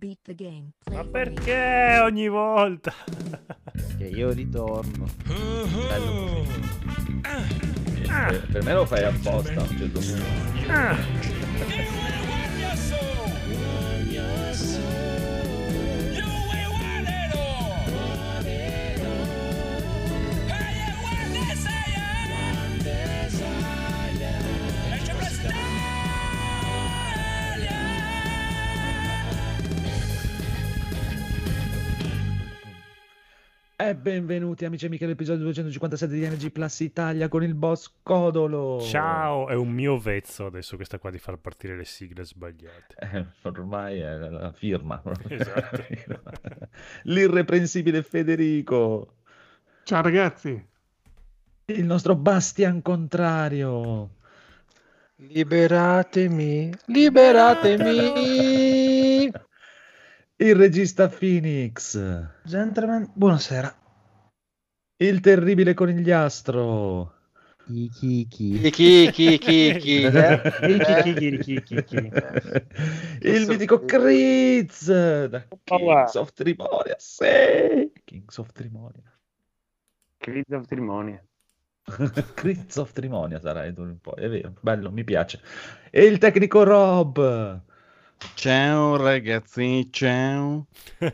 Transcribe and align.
Beat 0.00 0.20
the 0.22 0.34
game. 0.34 0.70
Ma 0.90 1.04
perché 1.04 1.98
ogni 2.02 2.26
volta? 2.28 2.90
Che 3.98 4.06
io 4.06 4.30
ritorno. 4.30 5.04
Bello 5.26 6.46
così. 6.46 7.20
Per, 8.06 8.46
per 8.50 8.64
me 8.64 8.72
lo 8.72 8.86
fai 8.86 9.04
apposta 9.04 9.60
a 9.60 9.66
benvenuti 34.00 34.64
amici 34.64 34.84
e 34.84 34.86
amiche 34.88 35.04
all'episodio 35.04 35.42
257 35.42 36.14
di 36.14 36.26
NG 36.26 36.50
Plus 36.50 36.80
Italia 36.80 37.28
con 37.28 37.44
il 37.44 37.54
boss 37.54 37.92
Codolo. 38.02 38.80
Ciao, 38.80 39.46
è 39.48 39.54
un 39.54 39.68
mio 39.70 39.98
vezzo 39.98 40.46
adesso 40.46 40.76
questa 40.76 40.98
qua 40.98 41.10
di 41.10 41.18
far 41.18 41.36
partire 41.36 41.76
le 41.76 41.84
sigle 41.84 42.24
sbagliate. 42.24 42.94
Eh, 42.98 43.26
ormai 43.48 44.00
è 44.00 44.16
la 44.16 44.52
firma. 44.52 45.02
Esatto. 45.28 45.84
L'irreprensibile 47.04 48.02
Federico. 48.02 49.16
Ciao 49.84 50.00
ragazzi. 50.00 50.66
Il 51.66 51.84
nostro 51.84 52.16
Bastian 52.16 52.80
Contrario. 52.80 54.16
Liberatemi, 55.16 56.72
liberatemi. 56.86 57.90
Il 60.36 60.54
regista 60.54 61.08
Phoenix. 61.08 62.00
Gentlemen, 62.44 63.10
buonasera. 63.12 63.79
Il 65.02 65.20
terribile 65.20 65.72
conigliastro. 65.72 67.14
Il 73.22 73.46
mitico 73.48 73.82
Kriz. 73.86 74.92
Da 75.26 75.46
Kings 75.64 76.14
of 76.16 76.34
Trimonia. 76.34 76.96
Sì. 76.98 77.90
Kings 78.04 78.36
of 78.36 78.52
Trimonia. 78.52 79.10
Crise 80.18 80.54
of 80.54 80.66
Trimonia. 80.66 81.24
Kriz 82.34 82.76
of 82.76 82.92
Trimonia 82.92 83.40
sarai 83.40 83.72
tu 83.72 83.80
un 83.80 83.98
po'. 84.02 84.16
È 84.16 84.28
vero, 84.28 84.52
bello, 84.60 84.90
mi 84.90 85.04
piace. 85.04 85.40
E 85.90 86.04
il 86.04 86.18
tecnico 86.18 86.62
Rob. 86.62 87.68
Ciao 88.34 88.96
ragazzi, 88.96 89.88
ciao. 89.90 90.66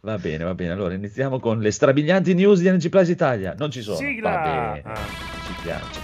va 0.00 0.18
bene, 0.18 0.44
va 0.44 0.54
bene. 0.54 0.72
Allora 0.72 0.94
iniziamo 0.94 1.38
con 1.38 1.58
le 1.60 1.70
strabilianti 1.70 2.34
news 2.34 2.60
di 2.60 2.70
NG 2.70 2.88
Plus 2.88 3.08
Italia. 3.08 3.54
Non 3.58 3.70
ci 3.70 3.82
sono. 3.82 3.96
Sigla! 3.96 4.30
Va 4.30 4.42
bene. 4.42 4.82
Ah. 4.84 4.94
Ci 5.46 5.54
piace. 5.62 6.00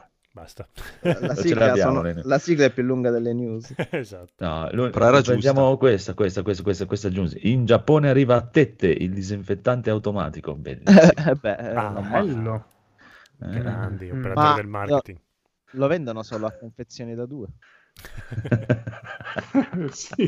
Basta. 0.32 0.66
La 1.00 1.34
sigla, 1.34 1.74
sono- 1.76 2.02
la 2.22 2.38
sigla 2.38 2.64
è 2.66 2.70
più 2.70 2.82
lunga 2.82 3.10
delle 3.10 3.32
news. 3.34 3.74
esatto. 3.90 4.70
No, 4.72 4.88
prendiamo 4.90 5.76
questa, 5.76 6.14
questa, 6.14 6.42
questa, 6.42 6.62
questa, 6.62 6.86
questa 6.86 7.08
news. 7.10 7.36
In 7.40 7.66
Giappone 7.66 8.08
arriva 8.08 8.36
a 8.36 8.40
tette 8.42 8.86
il 8.86 9.12
disinfettante 9.12 9.90
automatico. 9.90 10.54
Bellissimo. 10.54 10.98
Eh 11.26 11.34
beh, 11.34 11.56
eh, 11.56 11.74
Ah. 11.74 11.90
Bello. 12.00 12.64
Eh. 13.42 13.48
Grandi 13.60 14.06
Mm. 14.06 14.18
operatori 14.18 14.34
Ma- 14.34 14.54
del 14.54 14.66
marketing. 14.66 15.18
Lo 15.72 15.86
vendono 15.86 16.22
solo 16.22 16.46
a 16.46 16.52
confezioni 16.52 17.14
da 17.14 17.26
due. 17.26 17.48
sì. 19.90 20.26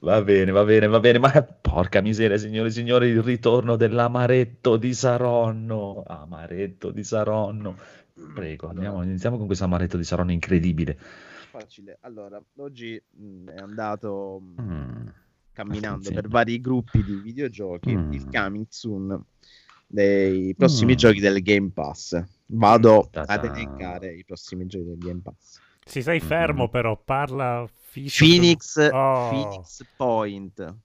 Va 0.00 0.22
bene, 0.22 0.50
va 0.50 0.64
bene, 0.64 0.86
va 0.86 1.00
bene, 1.00 1.18
ma 1.18 1.30
porca 1.42 2.00
miseria, 2.00 2.36
signore 2.36 2.68
e 2.68 2.72
signori, 2.72 3.08
il 3.08 3.22
ritorno 3.22 3.76
dell'amaretto 3.76 4.76
di 4.76 4.94
Saronno. 4.94 6.02
Amaretto 6.06 6.90
di 6.90 7.02
Saronno. 7.04 7.76
Prego, 8.34 8.68
andiamo, 8.68 9.02
iniziamo 9.02 9.36
con 9.36 9.46
questo 9.46 9.64
amaretto 9.64 9.96
di 9.96 10.04
Saronno 10.04 10.32
incredibile. 10.32 10.98
Facile. 11.50 11.98
Allora, 12.02 12.40
oggi 12.56 13.00
mh, 13.10 13.50
è 13.50 13.58
andato 13.58 14.40
mh, 14.40 14.62
Mm. 14.62 15.06
camminando 15.52 15.88
Attenzione. 15.98 16.20
per 16.20 16.30
vari 16.30 16.60
gruppi 16.60 17.02
di 17.02 17.14
videogiochi 17.16 17.96
Mm. 17.96 18.12
il 18.12 18.28
coming 18.30 18.66
soon 18.68 19.24
dei 19.90 20.54
prossimi 20.54 20.92
Mm. 20.92 20.96
giochi 20.96 21.20
del 21.20 21.42
Game 21.42 21.70
Pass. 21.72 22.22
Vado 22.50 23.08
Ta-ta. 23.10 23.32
ad 23.32 23.44
elencare 23.44 24.14
i 24.14 24.24
prossimi 24.24 24.66
giochi 24.66 24.84
del 24.84 24.98
Game 24.98 25.20
Pass. 25.22 25.60
Si 25.84 26.02
stai 26.02 26.20
fermo 26.20 26.64
Mhm. 26.64 26.70
però, 26.70 27.02
parla 27.02 27.66
fisso. 27.72 28.22
Phoenix, 28.24 28.76
Oh. 28.92 29.28
Phoenix 29.30 29.84
Point, 29.96 30.76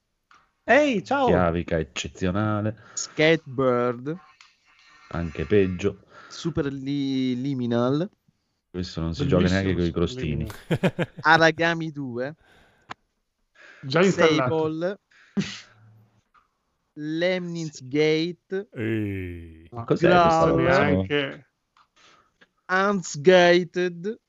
Ehi, 0.64 1.04
ciao. 1.04 1.28
Chiavica 1.28 1.78
eccezionale, 1.78 2.78
Skatebird, 2.94 4.18
anche 5.10 5.46
peggio. 5.46 6.06
Super 6.30 6.72
Li- 6.72 7.40
Liminal, 7.40 8.10
Questo 8.70 9.02
non 9.02 9.14
si 9.14 9.26
Bellissimo, 9.26 9.42
gioca 9.48 9.54
neanche 9.62 9.76
con 9.76 9.86
i 9.86 9.92
crostini. 9.92 10.48
Aragami 11.22 11.92
2, 11.92 12.36
Già 13.82 14.02
installato. 14.02 14.58
Sable, 14.58 15.00
Lemnins 16.96 17.82
Gate, 17.88 18.68
Ehi. 18.76 19.68
Roba? 19.72 20.62
neanche. 20.62 21.48
Unsgated, 22.70 24.20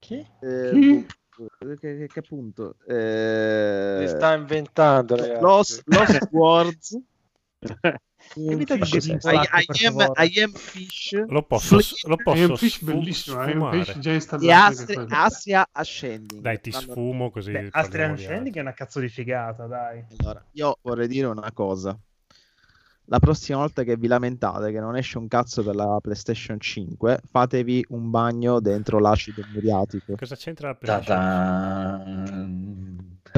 Chi? 0.00 0.26
eh, 0.40 0.70
Chi? 0.70 1.06
boh, 1.36 1.76
che, 1.76 1.96
che- 1.98 2.08
che 2.08 2.22
punto? 2.22 2.76
Eh, 2.86 3.96
Si 4.06 4.08
sta 4.08 4.34
inventando, 4.34 5.16
ragazzi. 5.16 5.42
Lost, 5.42 5.82
Lost 5.86 6.28
Words, 6.30 6.98
Di 8.34 8.64
cos'è? 8.64 9.12
I, 9.14 9.64
I 9.70 9.86
am. 9.86 10.12
I 10.16 10.40
am 10.42 10.52
Fish 10.52 11.24
Lo 11.28 11.42
posso, 11.42 11.78
Fli- 11.78 12.08
lo 12.08 12.16
posso 12.16 12.50
un 12.50 12.56
fish 12.56 12.74
sfu- 12.74 12.84
bellissimo, 12.84 13.38
un 13.40 13.48
sfumare. 13.48 13.84
fish 13.84 13.98
già 13.98 14.10
e 14.10 14.14
installato. 14.14 14.66
Astria, 14.66 14.94
quello. 14.94 15.08
Asia 15.10 15.68
Ascending. 15.72 16.40
Dai, 16.42 16.60
ti 16.60 16.72
sfumo 16.72 17.30
così. 17.30 17.52
Beh, 17.52 17.62
di 17.62 17.68
Ascending 17.72 18.56
è 18.56 18.60
una 18.60 18.72
cazzo 18.74 19.00
di 19.00 19.08
figata, 19.08 19.66
dai. 19.66 20.04
Allora, 20.18 20.44
io 20.52 20.78
vorrei 20.82 21.08
dire 21.08 21.26
una 21.26 21.50
cosa. 21.52 21.98
La 23.08 23.20
prossima 23.20 23.58
volta 23.58 23.84
che 23.84 23.96
vi 23.96 24.08
lamentate 24.08 24.72
che 24.72 24.80
non 24.80 24.96
esce 24.96 25.18
un 25.18 25.28
cazzo 25.28 25.62
per 25.62 25.76
la 25.76 25.96
PlayStation 26.02 26.58
5, 26.58 27.20
fatevi 27.30 27.86
un 27.90 28.10
bagno 28.10 28.58
dentro 28.58 28.98
l'acido 28.98 29.42
muriatico. 29.52 30.16
Cosa 30.16 30.34
c'entra 30.34 30.68
la 30.68 30.74
PlayStation? 30.74 31.16
Ta-ta. 31.16 32.75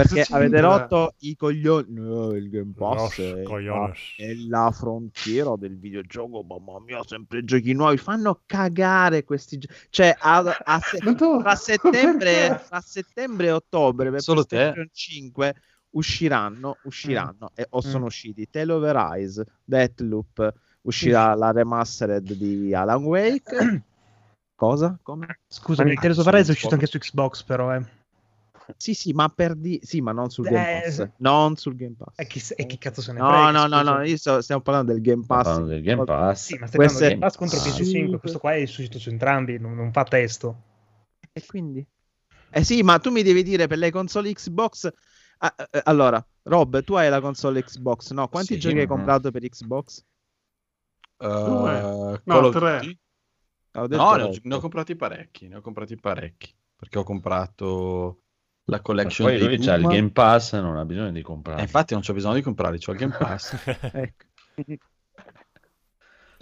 Perché 0.06 0.26
avete 0.30 0.60
rotto 0.60 1.14
i 1.18 1.36
coglioni. 1.36 1.86
No, 1.92 2.30
il 2.32 2.48
Game 2.48 2.72
Pass 2.76 3.18
Los 3.18 3.34
è, 3.38 3.42
cojones. 3.42 3.98
è 4.16 4.32
la 4.48 4.70
frontiera 4.70 5.54
del 5.56 5.76
videogioco. 5.78 6.42
Mamma 6.42 6.80
mia, 6.80 7.00
sempre 7.04 7.44
giochi 7.44 7.72
nuovi. 7.72 7.96
Fanno 7.96 8.42
cagare 8.46 9.24
questi 9.24 9.58
giochi. 9.58 9.74
Cioè, 9.90 10.16
a, 10.18 10.38
a 10.64 10.80
se- 10.80 10.98
tra, 10.98 11.54
settembre, 11.56 12.64
tra 12.68 12.80
settembre 12.80 13.46
e 13.48 13.50
ottobre 13.52 14.10
per 14.10 14.20
Solo 14.20 14.44
te? 14.44 14.56
PlayStation 14.56 14.88
5 14.92 15.54
usciranno, 15.90 16.76
usciranno 16.82 17.50
e 17.54 17.66
o 17.70 17.80
sono 17.80 18.04
Mm. 18.04 18.06
usciti 18.06 18.48
Tale 18.50 18.72
of 18.72 18.84
Arise, 18.84 19.44
Deathloop, 19.64 20.52
uscirà 20.82 21.34
la 21.34 21.50
remastered 21.50 22.32
di 22.34 22.74
Alan 22.74 23.02
Wake. 23.04 23.82
Cosa? 24.54 24.98
Come? 25.02 25.40
Scusami, 25.46 25.94
Ma- 25.94 26.00
Tales 26.00 26.18
of 26.18 26.26
Arise 26.26 26.48
è 26.48 26.52
uscito 26.52 26.74
anche 26.74 26.86
su 26.86 26.98
Xbox, 26.98 27.42
però, 27.42 27.74
eh. 27.74 27.96
Sì, 28.76 28.94
sì, 28.94 29.12
ma 29.12 29.28
per 29.28 29.54
di... 29.54 29.80
Sì, 29.82 30.00
ma 30.00 30.12
non 30.12 30.30
sul 30.30 30.46
Game 30.46 30.64
Eh, 30.64 30.82
Pass. 30.82 30.94
s- 31.02 31.08
Non 31.18 31.56
sul 31.56 31.74
Game 31.76 31.94
Pass. 31.96 32.18
E 32.18 32.26
chi, 32.26 32.42
e 32.56 32.66
chi 32.66 32.78
cazzo 32.78 33.00
se 33.00 33.12
ne 33.12 33.20
No, 33.20 33.26
frega? 33.28 33.50
no, 33.52 33.66
no, 33.66 33.82
scusa. 33.82 33.82
no, 33.82 34.04
io 34.04 34.16
sto- 34.16 34.40
stiamo 34.40 34.60
parlando 34.62 34.92
del 34.92 35.00
Game 35.00 35.24
Pass. 35.26 35.44
Parlando 35.44 35.68
del 35.68 35.82
Game 35.82 36.04
Pass. 36.04 36.44
Sì, 36.44 36.54
ma 36.54 36.68
Questo 36.68 36.76
parlando 36.76 36.98
del 37.00 37.18
Pass 37.18 37.36
contro 37.36 37.58
Ah. 37.58 37.62
PS5. 37.62 38.18
Questo 38.18 38.38
qua 38.38 38.54
è 38.54 38.62
uscito 38.62 38.98
su 38.98 39.08
entrambi, 39.08 39.58
non, 39.58 39.74
non 39.74 39.92
fa 39.92 40.04
testo. 40.04 40.62
E 41.32 41.44
quindi? 41.46 41.86
Eh 42.50 42.64
sì, 42.64 42.82
ma 42.82 42.98
tu 42.98 43.10
mi 43.10 43.22
devi 43.22 43.42
dire 43.42 43.66
per 43.66 43.78
le 43.78 43.90
console 43.90 44.32
Xbox. 44.32 44.90
Ah, 45.38 45.54
eh, 45.70 45.80
allora, 45.84 46.24
Rob, 46.44 46.82
tu 46.82 46.94
hai 46.94 47.08
la 47.10 47.20
console 47.20 47.62
Xbox, 47.62 48.10
no? 48.12 48.28
Quanti 48.28 48.54
Sì, 48.54 48.58
giochi 48.58 48.78
hai 48.78 48.86
ma- 48.86 48.94
comprato 48.94 49.30
per 49.30 49.42
Xbox? 49.48 50.04
Uh, 51.20 52.18
No, 52.26 52.50
tre. 52.50 52.80
Detto 53.72 53.96
No, 53.96 54.16
ne 54.16 54.22
ho, 54.24 54.30
ne 54.42 54.54
ho 54.54 54.60
comprati 54.60 54.96
parecchi, 54.96 55.48
ne 55.48 55.56
ho 55.56 55.60
comprati 55.60 55.96
parecchi. 55.96 56.52
Perché 56.76 56.98
ho 56.98 57.04
comprato 57.04 58.22
la 58.70 58.76
Ma 58.76 58.82
collection 58.82 59.26
Poi 59.28 59.38
dei 59.38 59.46
lui 59.46 59.58
c'ha 59.58 59.74
il. 59.74 59.86
Game 59.86 60.10
Pass 60.10 60.54
non 60.60 60.76
ha 60.76 60.84
bisogno 60.84 61.10
di 61.10 61.22
comprare. 61.22 61.62
infatti 61.62 61.94
non 61.94 62.02
c'ho 62.02 62.12
bisogno 62.12 62.34
di 62.34 62.42
comprarli, 62.42 62.78
c'ho 62.78 62.92
il 62.92 62.98
Game 62.98 63.16
Pass. 63.18 63.56
Ecco. 63.92 64.24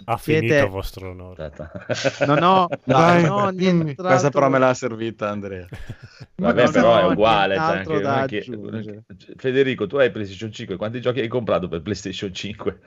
ha 0.05 0.17
Siete- 0.17 0.47
finito 0.47 0.69
vostro 0.69 1.09
onore. 1.09 1.45
Aspetta. 1.45 2.25
Non 2.25 2.43
ho, 2.43 2.67
Dai, 2.83 3.23
non 3.23 3.31
ho 3.45 3.51
dimmi. 3.51 3.83
nient'altro- 3.83 4.05
Questa 4.07 4.29
però 4.29 4.49
me 4.49 4.59
l'ha 4.59 4.73
servita 4.73 5.29
Andrea. 5.29 5.67
Vabbè, 6.35 6.63
non 6.63 6.71
però 6.71 6.97
è 6.99 7.05
ho 7.05 7.11
uguale. 7.11 7.55
cioè, 7.55 7.63
anche- 8.03 8.51
anche-. 8.51 9.03
Federico, 9.37 9.87
tu 9.87 9.95
hai 9.97 10.11
PlayStation 10.11 10.51
5. 10.51 10.75
Quanti 10.77 11.01
giochi 11.01 11.19
hai 11.21 11.27
comprato 11.27 11.67
per 11.67 11.81
PlayStation 11.81 12.33
5? 12.33 12.79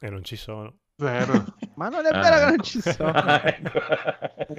E 0.00 0.10
non 0.10 0.22
ci 0.24 0.36
sono. 0.36 0.74
Zero. 0.98 1.44
Ma 1.78 1.88
non 1.88 2.04
è 2.06 2.10
Ah, 2.10 2.20
vero 2.20 2.36
che 2.36 2.42
ecco. 2.42 2.50
non 2.56 2.62
ci 2.62 2.80
sono. 2.80 3.12
Ah, 3.14 3.42
ecco. 3.44 3.80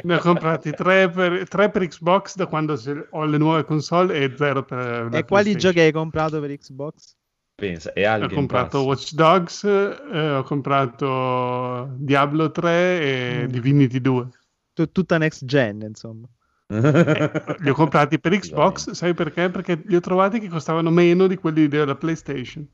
Ne 0.03 0.15
ho 0.15 0.19
comprati 0.19 0.73
tre 0.73 1.09
per, 1.09 1.47
tre 1.47 1.69
per 1.69 1.87
Xbox 1.87 2.35
da 2.35 2.45
quando 2.45 2.77
ho 3.11 3.25
le 3.25 3.37
nuove 3.37 3.65
console 3.65 4.17
e 4.23 4.33
zero 4.37 4.63
per 4.63 5.09
E 5.13 5.25
quali 5.25 5.55
giochi 5.55 5.79
hai 5.79 5.91
comprato 5.91 6.39
per 6.39 6.55
Xbox? 6.57 7.15
Pensa, 7.55 7.91
e 7.91 8.07
Ho 8.07 8.29
comprato 8.29 8.77
Pass. 8.77 8.85
Watch 8.85 9.13
Dogs, 9.13 9.63
eh, 9.65 10.29
ho 10.37 10.43
comprato 10.43 11.89
Diablo 11.97 12.51
3 12.51 13.01
e 13.01 13.45
Mm. 13.47 13.51
Divinity 13.51 13.99
2. 13.99 14.29
Tu- 14.73 14.91
tutta 14.91 15.17
next 15.17 15.43
gen, 15.43 15.81
insomma. 15.81 16.25
Eh, 16.71 17.31
li 17.59 17.69
ho 17.69 17.73
comprati 17.73 18.17
per 18.19 18.31
Xbox, 18.39 18.91
sai 18.91 19.13
perché? 19.13 19.49
Perché 19.49 19.81
li 19.85 19.95
ho 19.95 19.99
trovati 19.99 20.39
che 20.39 20.47
costavano 20.47 20.89
meno 20.89 21.27
di 21.27 21.35
quelli 21.35 21.67
della 21.67 21.95
PlayStation. 21.95 22.65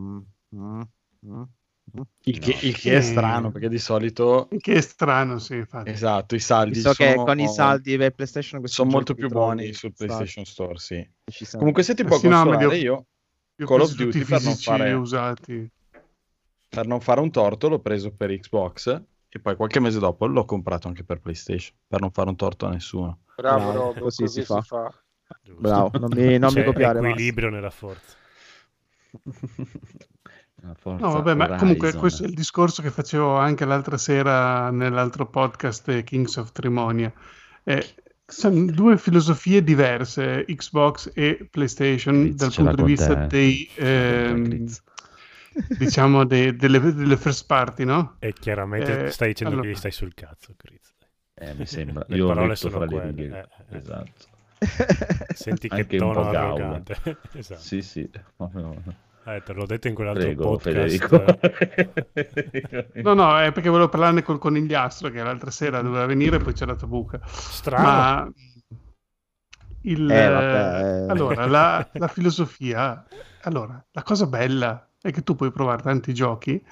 Mm, 0.00 0.18
mm, 0.56 0.82
mm. 1.26 1.42
Il 2.24 2.38
che, 2.38 2.50
No. 2.52 2.58
il 2.62 2.78
che 2.78 2.96
è 2.96 3.00
Sì. 3.00 3.08
strano, 3.10 3.50
perché 3.50 3.68
di 3.68 3.78
solito, 3.78 4.48
Che 4.56 4.72
è 4.74 4.80
strano, 4.80 5.38
sì, 5.38 5.56
infatti. 5.56 5.90
esatto, 5.90 6.34
i 6.34 6.40
saldi 6.40 6.80
che 6.80 6.88
sono, 6.90 7.24
con 7.24 7.38
i 7.40 7.48
saldi 7.48 7.96
per 7.96 8.14
PlayStation 8.14 8.64
sono 8.66 8.90
molto 8.90 9.14
più 9.14 9.28
trovi 9.28 9.44
buoni 9.44 9.72
sul 9.72 9.92
PlayStation 9.92 10.44
Store, 10.44 10.78
sì. 10.78 11.06
Comunque 11.56 11.82
se 11.82 11.94
ti 11.94 12.04
può 12.04 12.18
Sì, 12.18 12.28
no, 12.28 12.44
ma 12.44 12.54
consolare, 12.54 12.76
io 12.78 13.06
Li 13.56 13.64
ho 13.64 13.66
Call 13.66 13.80
of 13.80 13.94
Duty 13.94 14.24
per 14.24 14.42
non 14.42 14.54
fare- 14.54 14.92
usati. 14.92 15.70
per 16.68 16.86
non 16.86 17.00
fare 17.00 17.20
un 17.20 17.30
torto 17.30 17.68
l'ho 17.68 17.80
preso 17.80 18.12
per 18.12 18.30
Xbox 18.38 19.02
e 19.28 19.38
poi 19.40 19.56
qualche 19.56 19.80
mese 19.80 19.98
dopo 19.98 20.26
l'ho 20.26 20.44
comprato 20.44 20.88
anche 20.88 21.04
per 21.04 21.20
PlayStation, 21.20 21.74
per 21.86 22.00
non 22.00 22.10
fare 22.10 22.28
un 22.30 22.36
torto 22.36 22.66
a 22.66 22.70
nessuno. 22.70 23.20
Bravo, 23.36 23.72
Bravo, 23.72 23.92
Rob, 23.92 23.98
così 24.00 24.22
così, 24.22 24.40
si 24.40 24.46
fa. 24.46 24.60
si 24.60 24.68
fa. 24.68 24.94
Bravo, 25.58 25.98
non 25.98 26.10
mi, 26.12 26.38
non 26.38 26.52
mi 26.52 26.60
C'è 26.60 26.64
copiare. 26.64 26.98
Equilibrio 26.98 27.50
nella 27.50 27.70
forza. 27.70 28.16
Forza 30.78 31.04
No, 31.06 31.12
vabbè, 31.12 31.34
ma 31.34 31.56
comunque 31.56 31.88
Horizon. 31.88 32.00
questo 32.00 32.22
è 32.24 32.26
il 32.26 32.34
discorso 32.34 32.82
che 32.82 32.90
facevo 32.90 33.36
anche 33.36 33.64
l'altra 33.64 33.96
sera 33.96 34.70
nell'altro 34.70 35.26
podcast 35.26 35.88
eh, 35.88 36.02
Kings 36.04 36.36
of 36.36 36.52
Trimonia. 36.52 37.12
Eh, 37.64 37.94
sono 38.24 38.64
due 38.70 38.96
filosofie 38.96 39.62
diverse, 39.62 40.44
Xbox 40.46 41.10
e 41.14 41.46
PlayStation, 41.50 42.20
Chris, 42.22 42.34
dal 42.36 42.52
punto 42.54 42.76
di 42.76 42.82
vista 42.84 43.14
te. 43.14 43.26
dei, 43.26 43.66
con 43.66 43.84
te, 43.84 44.24
ehm, 44.28 44.66
diciamo, 45.78 46.24
dei- 46.24 46.56
delle, 46.56 46.80
delle 46.80 47.16
first 47.16 47.46
party, 47.46 47.84
no? 47.84 48.16
E 48.20 48.32
chiaramente 48.32 49.06
Eh, 49.06 49.10
stai 49.10 49.28
dicendo 49.28 49.52
allora- 49.54 49.68
che 49.68 49.74
gli 49.74 49.78
stai 49.78 49.90
sul 49.92 50.14
cazzo, 50.14 50.54
Chris. 50.56 50.94
Eh, 51.34 51.54
mi 51.54 51.66
sembra. 51.66 52.04
Le 52.08 52.16
Io 52.16 52.26
parole 52.28 52.54
sono 52.56 52.76
fra 52.76 52.84
le 52.84 52.90
quelle, 52.90 53.10
righe. 53.10 53.38
eh, 53.38 53.74
eh. 53.74 53.76
Esatto. 53.78 54.30
Senti 55.34 55.68
che 55.68 55.74
Anche 55.74 55.96
un 55.98 56.12
tono 56.12 56.28
arrogante. 56.28 56.96
esatto. 57.34 57.60
Sì, 57.60 57.82
sì. 57.82 58.08
Eh, 59.24 59.42
te 59.44 59.52
l'ho 59.52 59.66
detto 59.66 59.86
in 59.88 59.94
quell'altro 59.94 60.24
Prego, 60.24 60.42
podcast. 60.42 61.06
Federico. 62.12 63.00
No, 63.02 63.14
no, 63.14 63.38
è 63.38 63.52
perché 63.52 63.68
volevo 63.68 63.88
parlarne 63.88 64.22
col 64.22 64.38
conigliastro 64.38 65.10
che 65.10 65.22
l'altra 65.22 65.50
sera 65.50 65.80
doveva 65.80 66.06
venire 66.06 66.36
e 66.36 66.40
poi 66.40 66.52
c'è 66.52 66.66
la 66.66 66.74
buca. 66.74 67.20
Strano. 67.24 67.84
Ma 67.84 68.32
il, 69.82 70.10
Eh, 70.10 70.28
vabbè, 70.28 71.04
eh. 71.04 71.10
allora, 71.10 71.46
la, 71.46 71.88
la 71.92 72.08
filosofia, 72.08 73.04
allora, 73.42 73.84
la 73.90 74.02
cosa 74.02 74.26
bella 74.26 74.88
è 75.00 75.10
che 75.10 75.22
tu 75.22 75.36
puoi 75.36 75.50
provare 75.52 75.82
tanti 75.82 76.12
giochi 76.14 76.62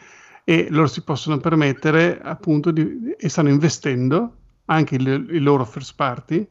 e 0.45 0.69
loro 0.71 0.87
si 0.87 1.03
possono 1.03 1.39
permettere 1.39 2.21
appunto 2.21 2.71
di, 2.71 3.15
e 3.17 3.29
stanno 3.29 3.49
investendo 3.49 4.37
anche 4.67 4.97
il, 4.97 5.07
il 5.07 5.43
loro 5.43 5.65
first 5.65 5.95
party 5.95 6.49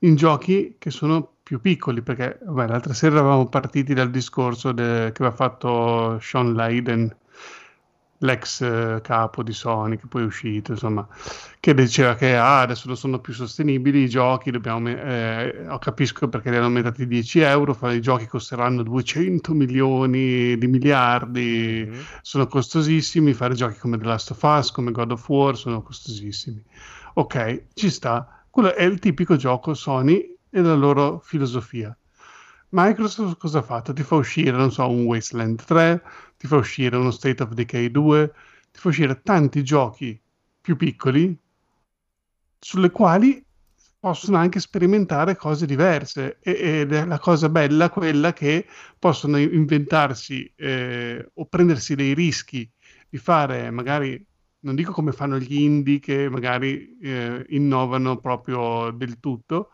in 0.00 0.16
giochi 0.16 0.76
che 0.78 0.90
sono 0.90 1.36
più 1.50 1.60
piccoli 1.60 2.00
perché 2.00 2.38
vabbè, 2.44 2.68
l'altra 2.68 2.94
sera 2.94 3.16
eravamo 3.16 3.48
partiti 3.48 3.92
dal 3.92 4.08
discorso 4.08 4.70
de- 4.70 5.10
che 5.12 5.20
aveva 5.24 5.34
fatto 5.34 6.16
Sean 6.20 6.54
Layden 6.54 7.12
l'ex 8.18 8.60
eh, 8.60 9.00
capo 9.02 9.42
di 9.42 9.52
Sony 9.52 9.96
che 9.96 10.06
poi 10.06 10.22
è 10.22 10.26
uscito 10.26 10.70
insomma 10.70 11.04
che 11.58 11.74
diceva 11.74 12.14
che 12.14 12.36
ah, 12.36 12.60
adesso 12.60 12.86
non 12.86 12.96
sono 12.96 13.18
più 13.18 13.32
sostenibili 13.32 14.02
i 14.04 14.08
giochi, 14.08 14.52
dobbiamo, 14.52 14.90
eh, 14.90 15.66
capisco 15.80 16.28
perché 16.28 16.50
li 16.50 16.56
hanno 16.56 16.66
aumentati 16.66 17.04
10 17.04 17.40
euro, 17.40 17.76
i 17.90 18.00
giochi 18.00 18.26
costeranno 18.28 18.84
200 18.84 19.52
milioni 19.52 20.56
di 20.56 20.66
miliardi, 20.68 21.84
Mhm. 21.88 21.98
sono 22.22 22.46
costosissimi, 22.46 23.32
fare 23.34 23.54
giochi 23.54 23.78
come 23.78 23.98
The 23.98 24.04
Last 24.04 24.30
of 24.30 24.42
Us, 24.42 24.70
come 24.70 24.92
God 24.92 25.10
of 25.10 25.28
War 25.28 25.56
sono 25.56 25.82
costosissimi. 25.82 26.62
Ok, 27.14 27.64
ci 27.74 27.90
sta, 27.90 28.44
quello 28.48 28.72
è 28.72 28.84
il 28.84 29.00
tipico 29.00 29.34
gioco 29.36 29.74
Sony 29.74 30.38
e 30.50 30.60
la 30.60 30.74
loro 30.74 31.20
filosofia. 31.20 31.96
Microsoft 32.70 33.36
cosa 33.38 33.58
ha 33.58 33.62
fatto? 33.62 33.92
Ti 33.92 34.02
fa 34.02 34.16
uscire, 34.16 34.52
non 34.52 34.70
so, 34.70 34.88
un 34.88 35.04
Wasteland 35.04 35.64
3, 35.64 36.02
ti 36.36 36.46
fa 36.46 36.56
uscire 36.56 36.96
uno 36.96 37.10
State 37.10 37.42
of 37.42 37.50
Decay 37.52 37.90
2, 37.90 38.32
ti 38.72 38.78
fa 38.78 38.88
uscire 38.88 39.20
tanti 39.22 39.64
giochi 39.64 40.20
più 40.60 40.76
piccoli 40.76 41.36
sulle 42.58 42.90
quali 42.90 43.42
possono 43.98 44.36
anche 44.38 44.60
sperimentare 44.60 45.36
cose 45.36 45.66
diverse 45.66 46.38
ed 46.40 46.92
è 46.92 47.04
la 47.04 47.18
cosa 47.18 47.48
bella 47.48 47.90
quella 47.90 48.32
che 48.32 48.66
possono 48.98 49.38
inventarsi 49.38 50.50
eh, 50.56 51.30
o 51.34 51.46
prendersi 51.46 51.94
dei 51.94 52.14
rischi 52.14 52.70
di 53.08 53.18
fare 53.18 53.70
magari 53.70 54.24
non 54.60 54.74
dico 54.74 54.92
come 54.92 55.12
fanno 55.12 55.38
gli 55.38 55.60
indie 55.60 55.98
che 55.98 56.30
magari 56.30 56.96
eh, 56.98 57.44
innovano 57.48 58.18
proprio 58.18 58.90
del 58.90 59.20
tutto 59.20 59.70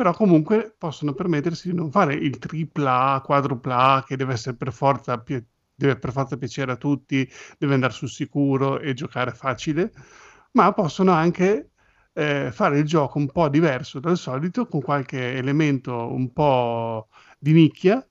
però 0.00 0.14
comunque 0.14 0.74
possono 0.78 1.12
permettersi 1.12 1.68
di 1.68 1.74
non 1.74 1.90
fare 1.90 2.14
il 2.14 2.38
tripla, 2.38 3.20
quadrupla 3.22 4.02
che 4.06 4.16
deve 4.16 4.32
essere 4.32 4.56
per 4.56 4.72
forza 4.72 5.18
pi- 5.18 5.44
deve 5.74 5.96
per 5.96 6.10
forza 6.10 6.38
piacere 6.38 6.72
a 6.72 6.76
tutti, 6.76 7.30
deve 7.58 7.74
andare 7.74 7.92
sul 7.92 8.08
sicuro 8.08 8.78
e 8.80 8.94
giocare 8.94 9.32
facile, 9.32 9.92
ma 10.52 10.72
possono 10.72 11.12
anche 11.12 11.72
eh, 12.14 12.48
fare 12.50 12.78
il 12.78 12.86
gioco 12.86 13.18
un 13.18 13.30
po' 13.30 13.50
diverso 13.50 14.00
dal 14.00 14.16
solito, 14.16 14.66
con 14.66 14.80
qualche 14.80 15.34
elemento 15.34 16.10
un 16.10 16.32
po' 16.32 17.08
di 17.38 17.52
nicchia, 17.52 18.02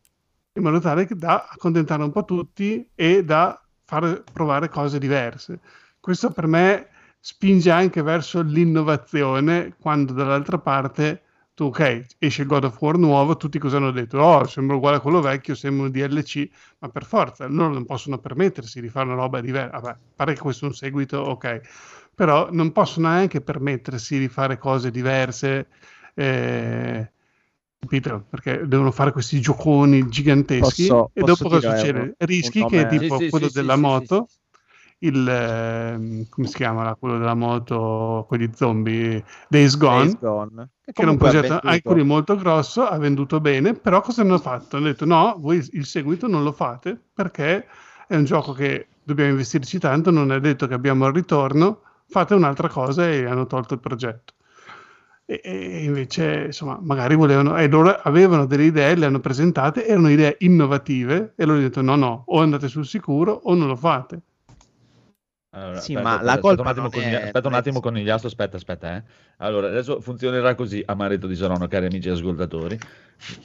in 0.53 0.61
modo 0.61 0.79
tale 0.79 1.07
da 1.09 1.47
accontentare 1.51 2.03
un 2.03 2.11
po' 2.11 2.23
tutti 2.23 2.87
e 2.93 3.23
da 3.23 3.59
far 3.85 4.21
provare 4.31 4.69
cose 4.69 4.99
diverse. 4.99 5.59
Questo 5.99 6.29
per 6.29 6.45
me 6.45 6.89
spinge 7.19 7.71
anche 7.71 8.03
verso 8.03 8.43
l'innovazione, 8.43 9.75
quando 9.79 10.13
dall'altra 10.13 10.59
parte 10.59 11.23
tu, 11.59 11.65
ok, 11.65 12.05
esce 12.19 12.43
il 12.43 12.47
God 12.47 12.63
of 12.63 12.79
War 12.81 12.97
nuovo, 12.97 13.35
tutti 13.35 13.59
cosa 13.59 13.77
hanno 13.77 13.91
detto? 13.91 14.17
Oh, 14.19 14.45
sembra 14.47 14.77
uguale 14.77 14.97
a 14.97 14.99
quello 15.01 15.19
vecchio, 15.19 15.55
sembra 15.55 15.85
un 15.87 15.91
DLC, 15.91 16.47
ma 16.79 16.87
per 16.89 17.03
forza, 17.05 17.47
loro 17.47 17.73
non 17.73 17.85
possono 17.85 18.17
permettersi 18.19 18.79
di 18.79 18.87
fare 18.87 19.07
una 19.07 19.15
roba 19.15 19.41
diversa. 19.41 19.77
Vabbè, 19.79 19.97
pare 20.15 20.33
che 20.35 20.39
questo 20.39 20.65
è 20.65 20.67
un 20.69 20.73
seguito, 20.73 21.17
ok, 21.19 21.61
però 22.15 22.47
non 22.51 22.71
possono 22.71 23.09
neanche 23.09 23.41
permettersi 23.41 24.17
di 24.19 24.29
fare 24.29 24.57
cose 24.57 24.89
diverse, 24.89 25.67
eh, 26.13 27.11
capito? 27.77 28.25
Perché 28.29 28.65
devono 28.67 28.91
fare 28.91 29.11
questi 29.11 29.41
gioconi 29.41 30.07
giganteschi 30.07 30.85
Posso- 30.85 31.11
e 31.11 31.23
posso 31.23 31.25
dopo 31.25 31.49
cosa 31.49 31.59
succede? 31.59 32.15
Rischi 32.19 32.63
che 32.65 32.85
nome- 32.85 32.87
tipo 32.87 33.15
Sì, 33.17 33.31
sì, 33.31 33.31
quello 33.31 33.49
sì, 33.49 33.49
della 33.49 33.75
sì, 33.75 33.85
sì, 33.87 34.05
moto, 34.05 34.27
sì. 34.27 34.39
Il 34.99 35.27
ehm, 35.27 36.25
come 36.29 36.47
si 36.47 36.55
chiama 36.55 36.83
là, 36.83 36.95
quello 36.95 37.17
della 37.17 37.35
moto, 37.35 38.25
quelli 38.27 38.49
zombie, 38.53 39.23
Days 39.47 39.77
Gone, 39.77 40.03
Days 40.03 40.19
Gone. 40.19 40.69
che 40.83 41.01
era 41.01 41.11
un 41.11 41.17
progetto 41.17 41.59
anche 41.61 42.03
molto 42.03 42.35
grosso, 42.35 42.85
ha 42.85 42.97
venduto 42.97 43.39
bene, 43.39 43.73
però 43.73 44.01
cosa 44.01 44.21
hanno 44.21 44.37
fatto? 44.37 44.77
Hanno 44.77 44.87
detto 44.87 45.05
no, 45.05 45.35
voi 45.37 45.65
il 45.71 45.85
seguito 45.85 46.27
non 46.27 46.43
lo 46.43 46.51
fate 46.51 46.99
perché 47.13 47.67
è 48.07 48.15
un 48.15 48.25
gioco 48.25 48.53
che 48.53 48.87
dobbiamo 49.03 49.31
investirci 49.31 49.79
tanto, 49.79 50.11
non 50.11 50.31
è 50.31 50.39
detto 50.39 50.67
che 50.67 50.73
abbiamo 50.73 51.07
il 51.07 51.13
ritorno, 51.13 51.81
fate 52.07 52.33
un'altra 52.33 52.67
cosa 52.67 53.09
e 53.09 53.25
hanno 53.25 53.45
tolto 53.45 53.75
il 53.75 53.79
progetto. 53.79 54.33
E, 55.25 55.41
e 55.43 55.83
invece, 55.83 56.45
insomma, 56.47 56.79
magari 56.81 57.15
volevano, 57.15 57.55
e 57.55 57.67
loro 57.67 57.91
avevano 58.01 58.45
delle 58.45 58.63
idee, 58.63 58.95
le 58.95 59.05
hanno 59.05 59.19
presentate, 59.19 59.85
erano 59.85 60.09
idee 60.09 60.37
innovative 60.39 61.33
e 61.35 61.45
loro 61.45 61.57
hanno 61.57 61.67
detto 61.67 61.81
no, 61.81 61.95
no, 61.95 62.23
o 62.25 62.41
andate 62.41 62.67
sul 62.67 62.85
sicuro 62.85 63.31
o 63.43 63.53
non 63.53 63.67
lo 63.67 63.75
fate. 63.75 64.21
Allora, 65.51 65.79
Sì, 65.79 65.93
aspetta, 65.93 66.01
ma 66.01 66.09
aspetta, 66.11 66.25
la 66.25 66.31
aspetta 66.31 66.47
colpa 66.47 66.61
un 66.61 66.67
attimo 66.67 66.91
è 66.91 67.09
gli- 67.09 67.15
aspetta 67.15 67.47
un 67.47 67.53
attimo 67.55 67.79
con 67.79 67.97
Iliastro, 67.97 68.27
aspetta, 68.27 68.57
aspetta, 68.57 68.95
eh. 68.97 69.03
Allora, 69.37 69.67
adesso 69.67 69.99
funzionerà 69.99 70.53
così, 70.53 70.83
amaretto 70.85 71.25
di 71.25 71.35
Saronno, 71.35 71.67
cari 71.67 71.87
amici 71.87 72.09
ascoltatori. 72.09 72.77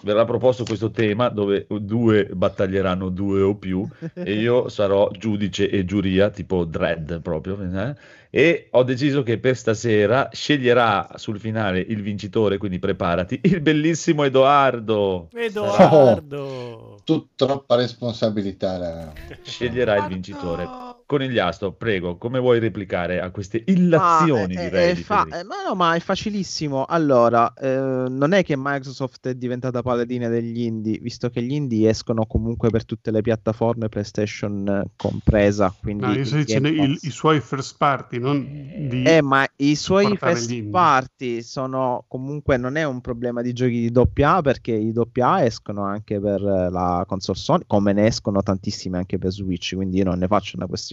Verrà 0.02 0.25
proposto 0.25 0.64
questo 0.64 0.90
tema 0.90 1.30
dove 1.30 1.66
due 1.68 2.26
battaglieranno 2.26 3.08
due 3.08 3.40
o 3.40 3.56
più 3.56 3.88
e 4.12 4.34
io 4.38 4.68
sarò 4.68 5.11
giudice 5.11 5.68
e 5.70 5.84
giuria, 5.84 6.28
tipo 6.30 6.64
Dread 6.64 7.20
proprio, 7.23 7.58
eh? 7.61 7.94
e 8.30 8.68
ho 8.70 8.82
deciso 8.82 9.23
che 9.23 9.38
per 9.38 9.56
stasera 9.56 10.28
sceglierà 10.30 11.08
sul 11.14 11.40
finale 11.40 11.80
il 11.80 12.02
vincitore, 12.02 12.58
quindi 12.58 12.78
preparati, 12.78 13.40
il 13.44 13.61
bellissimo 13.61 14.25
Edoardo. 14.25 15.28
Edoardo! 15.32 17.00
Tu 17.04 17.28
troppa 17.34 17.76
responsabilità. 17.76 18.78
raga. 18.78 19.12
Sceglierà 19.42 19.96
il 19.96 20.06
vincitore. 20.06 20.68
Conigliastro, 21.06 21.73
prego, 21.73 22.16
come 22.16 22.38
vuoi 22.38 22.58
replicare 22.58 23.20
a 23.20 23.30
queste 23.30 23.62
illazioni 23.66 24.54
Ma 24.54 24.61
è- 24.61 24.64
direi 24.64 24.90
è 24.90 24.94
di 24.94 25.02
fa- 25.02 25.26
eh, 25.26 25.44
ma 25.44 25.56
no, 25.68 25.75
ma 25.75 25.94
è 25.94 26.00
facilissimo. 26.00 26.84
Allora, 26.84 27.52
eh, 27.54 27.68
non 28.08 28.32
è 28.32 28.42
che 28.42 28.54
Microsoft 28.56 29.28
è 29.28 29.34
diventata 29.34 29.82
paladina 29.82 30.28
degli 30.28 30.61
indie, 30.62 30.99
visto 30.99 31.28
che 31.28 31.42
gli 31.42 31.52
indie 31.52 31.90
escono 31.90 32.25
comunque 32.26 32.70
per 32.70 32.84
tutte 32.84 33.11
le 33.11 33.20
piattaforme, 33.20 33.88
PlayStation 33.88 34.66
eh, 34.66 34.90
compresa. 34.96 35.75
Quindi 35.78 36.04
No, 36.04 36.12
io 36.12 36.20
il 36.20 36.26
sto 36.26 36.37
dicendo 36.37 36.68
il- 36.68 36.99
i 37.02 37.11
suoi 37.11 37.40
first 37.40 37.76
party, 37.76 38.18
non 38.18 38.46
di... 38.88 39.02
Eh, 39.04 39.20
ma 39.23 39.46
i 39.56 39.75
suoi 39.76 40.16
first 40.16 40.62
party 40.70 41.42
sono 41.42 42.04
comunque 42.08 42.56
non 42.56 42.76
è 42.76 42.84
un 42.84 43.00
problema 43.00 43.42
di 43.42 43.52
giochi 43.52 43.80
di 43.80 43.90
doppia 43.90 44.37
A 44.37 44.40
perché 44.42 44.73
i 44.73 44.92
doppia 44.92 45.32
A 45.32 45.42
escono 45.44 45.82
anche 45.84 46.18
per 46.20 46.40
eh, 46.42 46.70
la 46.70 47.04
console 47.06 47.38
Sony, 47.38 47.64
come 47.66 47.92
ne 47.92 48.06
escono 48.06 48.42
tantissimi 48.42 48.96
anche 48.96 49.18
per 49.18 49.30
Switch, 49.32 49.75
quindi 49.75 49.99
io 49.99 50.04
non 50.04 50.18
ne 50.18 50.26
faccio 50.26 50.56
una 50.56 50.66
questione 50.66 50.92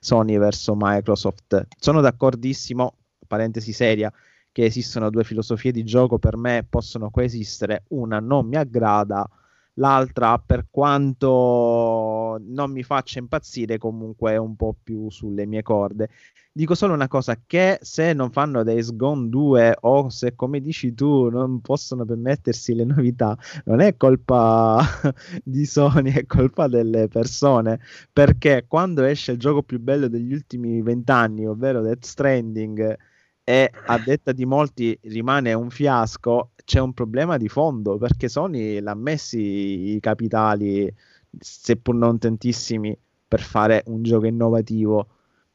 Sony 0.00 0.38
verso 0.38 0.74
Microsoft. 0.76 1.66
Sono 1.78 2.00
d'accordissimo, 2.00 2.96
parentesi 3.26 3.72
seria, 3.72 4.12
che 4.52 4.64
esistono 4.64 5.10
due 5.10 5.24
filosofie 5.24 5.72
di 5.72 5.84
gioco 5.84 6.18
per 6.18 6.36
me 6.36 6.64
possono 6.68 7.10
coesistere, 7.10 7.84
una 7.88 8.20
non 8.20 8.46
mi 8.46 8.56
aggrada, 8.56 9.28
l'altra 9.74 10.38
per 10.38 10.66
quanto 10.70 12.38
non 12.40 12.70
mi 12.70 12.82
faccia 12.82 13.18
impazzire 13.18 13.78
comunque 13.78 14.32
è 14.32 14.36
un 14.36 14.56
po' 14.56 14.76
più 14.82 15.10
sulle 15.10 15.46
mie 15.46 15.62
corde. 15.62 16.08
Dico 16.56 16.76
solo 16.76 16.94
una 16.94 17.08
cosa, 17.08 17.40
che 17.46 17.78
se 17.82 18.12
non 18.12 18.30
fanno 18.30 18.62
Days 18.62 18.94
Gone 18.94 19.28
2 19.28 19.78
o 19.80 20.08
se 20.08 20.36
come 20.36 20.60
dici 20.60 20.94
tu 20.94 21.28
non 21.28 21.60
possono 21.60 22.04
permettersi 22.04 22.74
le 22.74 22.84
novità, 22.84 23.36
non 23.64 23.80
è 23.80 23.96
colpa 23.96 24.80
di 25.42 25.66
Sony, 25.66 26.12
è 26.12 26.26
colpa 26.26 26.68
delle 26.68 27.08
persone, 27.08 27.80
perché 28.12 28.66
quando 28.68 29.02
esce 29.02 29.32
il 29.32 29.38
gioco 29.38 29.64
più 29.64 29.80
bello 29.80 30.06
degli 30.06 30.32
ultimi 30.32 30.80
vent'anni, 30.80 31.44
ovvero 31.46 31.82
Death 31.82 32.04
Stranding, 32.04 32.96
e 33.44 33.70
a 33.86 33.98
detta 33.98 34.32
di 34.32 34.46
molti 34.46 34.98
rimane 35.02 35.52
un 35.52 35.70
fiasco, 35.70 36.50
c'è 36.64 36.80
un 36.80 36.94
problema 36.94 37.36
di 37.36 37.48
fondo, 37.48 37.98
perché 37.98 38.28
Sony 38.28 38.80
l'ha 38.80 38.94
messi 38.94 39.94
i 39.94 40.00
capitali, 40.00 40.92
seppur 41.38 41.94
non 41.94 42.18
tantissimi, 42.18 42.96
per 43.28 43.40
fare 43.42 43.82
un 43.86 44.02
gioco 44.02 44.26
innovativo. 44.26 45.08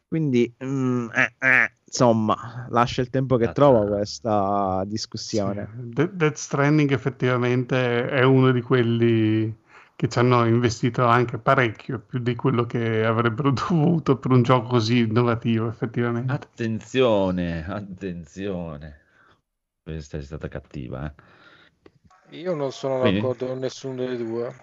Quindi, 0.07 0.51
mm, 0.63 1.07
eh, 1.13 1.35
eh, 1.39 1.71
insomma, 1.85 2.67
lascia 2.69 3.01
il 3.01 3.09
tempo 3.09 3.37
che 3.37 3.45
Ah, 3.45 3.51
trova 3.53 3.81
ah. 3.81 3.87
questa 3.87 4.83
discussione. 4.85 5.69
Sì, 5.71 5.89
De- 5.89 6.15
Death 6.15 6.35
Stranding 6.35 6.91
effettivamente 6.91 8.07
è 8.07 8.23
uno 8.23 8.51
di 8.51 8.61
quelli 8.61 9.55
che 9.99 10.07
ci 10.07 10.17
hanno 10.17 10.45
investito 10.45 11.05
anche 11.05 11.37
parecchio, 11.37 11.99
più 11.99 12.19
di 12.19 12.33
quello 12.33 12.65
che 12.65 13.03
avrebbero 13.03 13.51
dovuto 13.51 14.17
per 14.17 14.31
un 14.31 14.43
gioco 14.43 14.69
così 14.69 14.99
innovativo, 14.99 15.67
effettivamente. 15.67 16.31
Attenzione, 16.31 17.65
attenzione. 17.67 19.01
Questa 19.83 20.17
è 20.17 20.21
stata 20.21 20.47
cattiva, 20.47 21.05
eh. 21.05 22.37
Io 22.37 22.55
non 22.55 22.71
sono 22.71 22.97
Quindi? 23.01 23.19
d'accordo 23.19 23.47
con 23.47 23.59
nessuno 23.59 23.95
delle 23.95 24.15
due. 24.15 24.55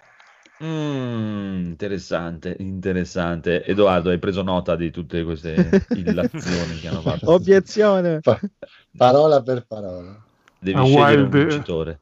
Mm, 0.63 1.65
interessante, 1.67 2.55
interessante. 2.59 3.63
Edoardo, 3.63 4.09
hai 4.09 4.17
preso 4.17 4.41
nota 4.41 4.75
di 4.75 4.89
tutte 4.89 5.23
queste 5.23 5.85
illazioni 5.93 6.79
che 6.79 6.87
hanno 6.87 7.01
fatto? 7.01 7.27
Obiezione. 7.31 8.21
Pa- 8.21 8.39
parola 8.97 9.41
per 9.43 9.65
parola. 9.67 10.19
Devi 10.59 10.79
A 10.79 10.83
scegliere 10.83 11.21
un 11.21 11.29
Wild- 11.29 11.37
vincitore. 11.37 11.99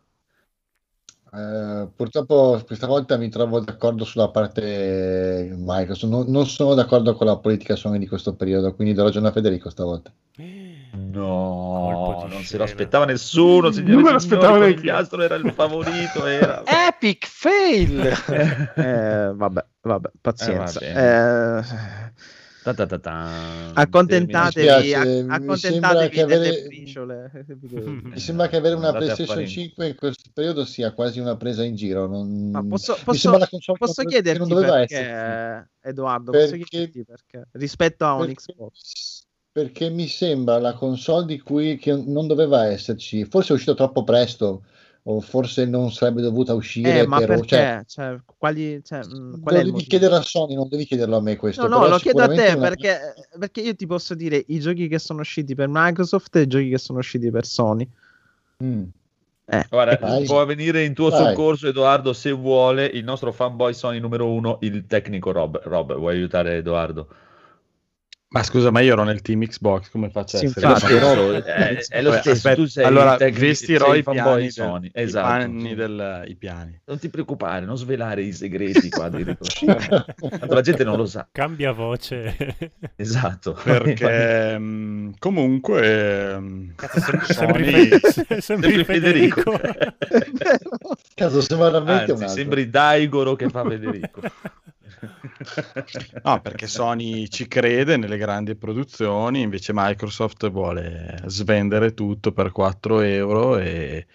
Eh, 1.35 1.87
purtroppo 1.93 2.61
questa 2.65 2.87
volta 2.87 3.17
mi 3.17 3.29
trovo 3.29 3.59
d'accordo 3.59 4.05
sulla 4.05 4.29
parte 4.29 5.53
Microsoft. 5.57 6.11
Non, 6.11 6.25
non 6.29 6.47
sono 6.47 6.73
d'accordo 6.73 7.13
con 7.15 7.27
la 7.27 7.37
politica 7.37 7.75
Sony 7.75 7.99
di 7.99 8.07
questo 8.07 8.35
periodo, 8.35 8.73
quindi 8.73 8.93
do 8.93 9.03
ragione 9.03 9.27
a 9.27 9.31
Federico 9.31 9.69
stavolta. 9.69 10.11
No, 10.97 12.25
non 12.29 12.39
se 12.39 12.43
scena. 12.43 12.63
lo 12.63 12.69
aspettava 12.69 13.05
nessuno, 13.05 13.69
signori 13.71 13.93
Non 13.93 14.03
me 14.03 14.11
lo 14.11 14.15
e 14.15 14.19
signori, 14.19 14.45
aspettavo 14.45 14.57
neanche 14.59 14.67
io. 14.69 14.75
Conigliastro 14.75 15.21
era 15.23 15.35
il 15.35 15.51
favorito, 15.53 16.25
era... 16.25 16.63
Epic 16.87 17.25
fail! 17.27 18.13
Eh, 18.75 19.31
vabbè, 19.33 19.65
vabbè, 19.81 20.09
pazienza. 20.21 20.79
Eh, 20.79 20.93
Eh, 20.93 21.63
Ta 22.65 22.73
ta 22.73 22.87
ta 22.87 22.97
ta. 22.97 23.71
accontentatevi, 23.75 24.65
Mi 24.67 24.81
spiace, 24.89 25.25
accontentatevi 25.29 26.23
delle 26.25 26.63
briciole. 26.65 27.31
Mi 27.53 28.17
sembra 28.19 28.47
che 28.47 28.55
avere 28.55 28.73
una 28.73 28.87
Andate 28.87 29.03
PlayStation 29.05 29.35
fare- 29.35 29.47
5 29.47 29.87
in 29.89 29.95
questo 29.95 30.29
periodo 30.33 30.65
sia 30.65 30.91
quasi 30.93 31.19
una 31.19 31.37
presa 31.37 31.63
in 31.63 31.75
giro. 31.75 32.07
non- 32.07 32.49
Ma 32.49 32.63
posso, 32.65 32.97
posso- 33.03 33.37
posso 33.77 34.03
chiederti 34.03 34.47
perché, 34.51 34.95
esserci. 34.97 35.69
Edoardo, 35.83 36.31
posso 36.31 36.49
Perché- 36.49 36.63
chiederti 36.65 37.05
perché? 37.05 37.47
Rispetto 37.51 38.03
a 38.05 38.13
un 38.15 38.25
Perché- 38.25 38.33
Xbox. 38.33 39.23
Perché 39.51 39.89
mi 39.91 40.07
sembra 40.07 40.57
la 40.59 40.73
console 40.73 41.27
di 41.27 41.39
cui 41.39 41.77
che 41.77 41.93
non 41.95 42.25
doveva 42.25 42.65
esserci. 42.65 43.25
Forse 43.25 43.51
è 43.51 43.53
uscito 43.53 43.75
troppo 43.75 44.03
presto, 44.03 44.65
o 45.07 45.21
forse 45.21 45.65
non 45.65 45.91
sarebbe 45.91 46.21
dovuta 46.21 46.53
uscire. 46.55 47.01
Eh, 47.01 47.05
ma 47.07 47.19
per- 47.19 47.27
perché? 47.27 47.47
cioè, 47.47 47.83
Cioè, 47.87 48.17
quali, 48.37 48.81
cioè, 48.83 48.99
mh, 49.05 49.31
lo 49.31 49.39
qual 49.39 49.55
devi 49.55 49.69
motivo? 49.71 49.89
chiedere 49.89 50.15
a 50.15 50.21
Sony, 50.21 50.55
non 50.55 50.67
devi 50.67 50.85
chiederlo 50.85 51.17
a 51.17 51.21
me 51.21 51.35
questo. 51.35 51.61
No, 51.61 51.67
no, 51.67 51.77
però 51.79 51.91
lo 51.91 51.97
chiedo 51.99 52.23
a 52.23 52.27
te 52.27 52.53
una- 52.53 52.57
perché, 52.67 52.99
perché 53.37 53.61
io 53.61 53.75
ti 53.75 53.85
posso 53.85 54.15
dire 54.15 54.43
i 54.47 54.59
giochi 54.59 54.87
che 54.87 54.97
sono 54.97 55.19
usciti 55.21 55.53
per 55.53 55.67
Microsoft 55.69 56.35
e 56.37 56.41
i 56.41 56.47
giochi 56.47 56.69
che 56.69 56.77
sono 56.79 56.99
usciti 56.99 57.29
per 57.29 57.45
Sony. 57.45 57.87
Mm. 58.63 58.83
Eh, 59.47 59.65
Guarda, 59.69 59.97
Vai. 60.01 60.25
può 60.25 60.43
venire 60.43 60.83
in 60.83 60.95
tuo 60.95 61.09
Vai. 61.09 61.23
soccorso, 61.23 61.67
Edoardo, 61.67 62.13
se 62.13 62.31
vuole, 62.31 62.85
il 62.85 63.03
nostro 63.03 63.31
fanboy 63.31 63.75
Sony 63.75 63.99
numero 63.99 64.31
uno, 64.31 64.57
il 64.61 64.87
tecnico 64.87 65.31
Rob. 65.31 65.61
Rob, 65.65 65.95
vuoi 65.95 66.15
aiutare 66.15 66.57
Edoardo? 66.57 67.07
Ma 68.35 68.43
scusa, 68.43 68.69
ma 68.69 68.81
io 68.81 68.91
ero 68.91 69.03
nel 69.05 69.21
team 69.21 69.45
Xbox, 69.45 69.89
come 69.91 70.09
faccio 70.09 70.35
a 70.35 70.39
Sì, 70.39 70.47
essere 70.47 70.65
infatti? 70.73 70.99
Rob, 70.99 71.41
è, 71.41 71.77
è 71.87 72.01
lo 72.01 72.09
Vabbè, 72.09 72.19
stesso, 72.21 72.35
aspetta, 72.35 72.55
tu 72.55 72.65
sei 72.65 72.83
allora 72.83 73.15
sei 73.17 73.99
i 73.99 74.03
fanboy 74.03 74.51
Sony, 74.51 74.87
i 74.87 74.91
esatto. 74.93 75.25
panni 75.27 75.73
del- 75.73 76.23
i 76.27 76.35
piani. 76.35 76.81
Non 76.83 76.99
ti 76.99 77.07
preoccupare, 77.07 77.65
non 77.65 77.77
svelare 77.77 78.23
i 78.23 78.33
segreti 78.33 78.89
qua 78.89 79.07
di 79.07 79.23
Tanto 80.37 80.53
la 80.53 80.59
gente 80.59 80.83
non 80.83 80.97
lo 80.97 81.05
sa. 81.05 81.25
Cambia 81.31 81.71
voce. 81.71 82.35
Esatto. 82.97 83.53
Perché 83.63 84.57
mh, 84.59 85.13
comunque 85.17 86.37
mh, 86.37 86.73
Cazzo, 86.75 86.99
sembri, 86.99 87.25
Sony- 87.33 87.87
sembri, 87.87 87.99
Fe- 87.99 88.41
sembri 88.41 88.41
Sembri 88.41 88.83
Federico. 88.83 89.51
Federico. 89.57 90.97
Cazzo, 91.13 91.39
sembra 91.39 91.69
veramente 91.69 92.11
un 92.11 92.17
Anzi, 92.17 92.23
altro. 92.23 92.35
sembri 92.37 92.69
Daigoro 92.69 93.35
che 93.37 93.49
fa 93.49 93.63
Federico. 93.63 94.19
No, 96.23 96.41
perché 96.41 96.67
Sony 96.67 97.27
ci 97.27 97.47
crede 97.47 97.97
nelle 97.97 98.17
grandi 98.17 98.55
produzioni, 98.55 99.41
invece 99.41 99.71
Microsoft 99.73 100.49
vuole 100.49 101.21
svendere 101.27 101.93
tutto 101.93 102.31
per 102.33 102.51
4 102.51 103.01
euro 103.01 103.57
e, 103.57 104.07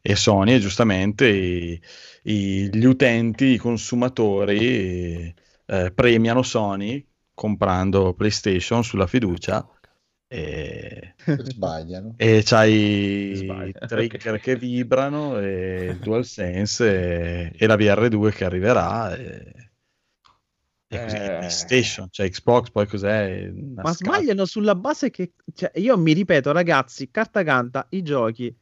e 0.00 0.16
Sony, 0.16 0.54
e 0.54 0.58
giustamente, 0.60 1.28
i- 1.28 1.80
i- 2.24 2.68
gli 2.76 2.84
utenti, 2.84 3.44
i 3.46 3.56
consumatori 3.58 5.34
eh, 5.66 5.92
premiano 5.92 6.42
Sony 6.42 7.06
comprando 7.34 8.14
PlayStation 8.14 8.82
sulla 8.84 9.06
fiducia 9.06 9.66
e, 10.26 11.14
Sbagliano. 11.36 12.16
e 12.16 12.42
c'hai 12.44 12.70
Sbaglia, 13.30 13.80
i 13.80 13.84
trigger 13.84 14.34
ok. 14.34 14.40
che 14.40 14.56
vibrano 14.56 15.38
e 15.38 15.90
il 15.90 16.00
DualSense 16.00 17.50
e, 17.50 17.52
e 17.56 17.66
la 17.66 17.76
VR2 17.76 18.30
che 18.32 18.44
arriverà 18.44 19.14
e, 19.16 19.71
Eh. 20.98 21.36
PlayStation, 21.38 22.08
cioè 22.10 22.28
Xbox 22.28 22.70
poi 22.70 22.86
cos'è? 22.86 23.48
Una 23.50 23.82
Ma 23.82 23.92
scatola. 23.92 24.16
sbagliano 24.18 24.44
sulla 24.44 24.74
base 24.74 25.10
che... 25.10 25.32
Cioè, 25.54 25.70
io 25.76 25.96
mi 25.98 26.12
ripeto, 26.12 26.52
ragazzi, 26.52 27.10
carta 27.10 27.42
canta, 27.42 27.86
i 27.90 28.02
giochi... 28.02 28.54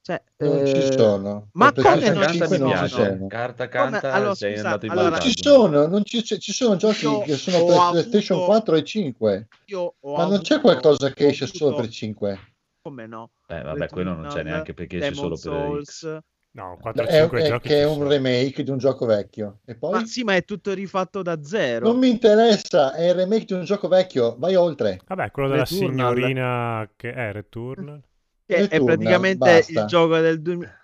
Cioè, 0.00 0.22
Non 0.38 0.66
ci 0.66 0.76
eh, 0.76 0.92
sono. 0.92 1.48
ma 1.52 1.70
come 1.72 1.98
PlayStation 1.98 2.18
non 2.18 2.28
ci 2.32 2.38
5 2.38 2.48
mi 2.48 2.56
sono? 2.56 2.74
non 2.74 2.88
ci 2.88 2.94
sono. 2.94 3.26
Carta 3.26 3.68
Come- 3.68 3.90
canta, 3.90 4.12
allora, 4.12 4.34
sei 4.34 4.54
scusa, 4.54 4.66
andato 4.66 4.86
in 4.86 4.90
allora- 4.92 5.08
Non 5.10 5.20
ci 5.20 5.42
sono, 5.42 5.86
non 5.86 6.04
ci, 6.04 6.22
ci 6.24 6.52
sono 6.52 6.76
giochi 6.76 7.04
Io 7.04 7.20
che 7.20 7.36
sono 7.36 7.64
per 7.66 7.76
PlayStation 7.90 8.38
avuto- 8.38 8.52
4 8.52 8.74
e 8.76 8.84
5, 8.84 9.48
io 9.66 9.94
ho 10.00 10.16
ma 10.16 10.24
non 10.24 10.40
c'è 10.40 10.60
qualcosa 10.60 11.12
che 11.12 11.26
esce 11.26 11.46
solo 11.46 11.70
avuto- 11.72 11.82
per 11.82 11.92
5. 11.92 12.38
Come 12.80 13.06
no? 13.06 13.32
Eh, 13.48 13.60
vabbè, 13.60 13.88
quello 13.88 14.14
non 14.14 14.28
c'è 14.28 14.42
neanche 14.44 14.72
perché 14.72 14.96
esce 14.96 15.12
solo 15.12 15.36
per 15.36 15.82
X. 15.84 16.18
No, 16.58 16.76
È, 16.76 16.88
4-5 16.88 17.38
è- 17.40 17.46
giochi 17.46 17.68
che 17.68 17.80
è 17.82 17.84
un 17.86 17.94
sono. 17.94 18.08
remake 18.08 18.62
di 18.64 18.70
un 18.70 18.78
gioco 18.78 19.06
vecchio. 19.06 19.60
E 19.64 19.76
poi 19.76 19.92
Ma 19.92 20.04
sì, 20.04 20.24
ma 20.24 20.34
è 20.34 20.44
tutto 20.44 20.72
rifatto 20.74 21.22
da 21.22 21.40
zero. 21.42 21.86
non 21.86 21.98
mi 21.98 22.08
interessa, 22.10 22.92
è 22.94 23.08
il 23.08 23.14
remake 23.14 23.44
di 23.44 23.52
un 23.52 23.62
gioco 23.64 23.86
vecchio, 23.86 24.34
vai 24.38 24.56
oltre. 24.56 24.98
Vabbè, 25.06 25.30
quello 25.30 25.48
della 25.50 25.62
Returnal. 25.62 26.14
signorina 26.16 26.90
che 26.96 27.12
è 27.12 27.30
Returnal. 27.32 28.02
Che 28.44 28.54
è 28.56 28.60
Returnal, 28.62 28.86
praticamente 28.96 29.38
basta. 29.56 29.80
il 29.80 29.86
gioco 29.86 30.18
del 30.18 30.42
2000. 30.42 30.76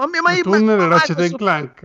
Oh 0.00 0.06
mio, 0.06 0.22
ma 0.22 0.30
io 0.30 0.42
Return 0.44 0.68
e 0.70 0.88
Ratchet 0.88 1.18
and 1.18 1.36
Clank. 1.36 1.82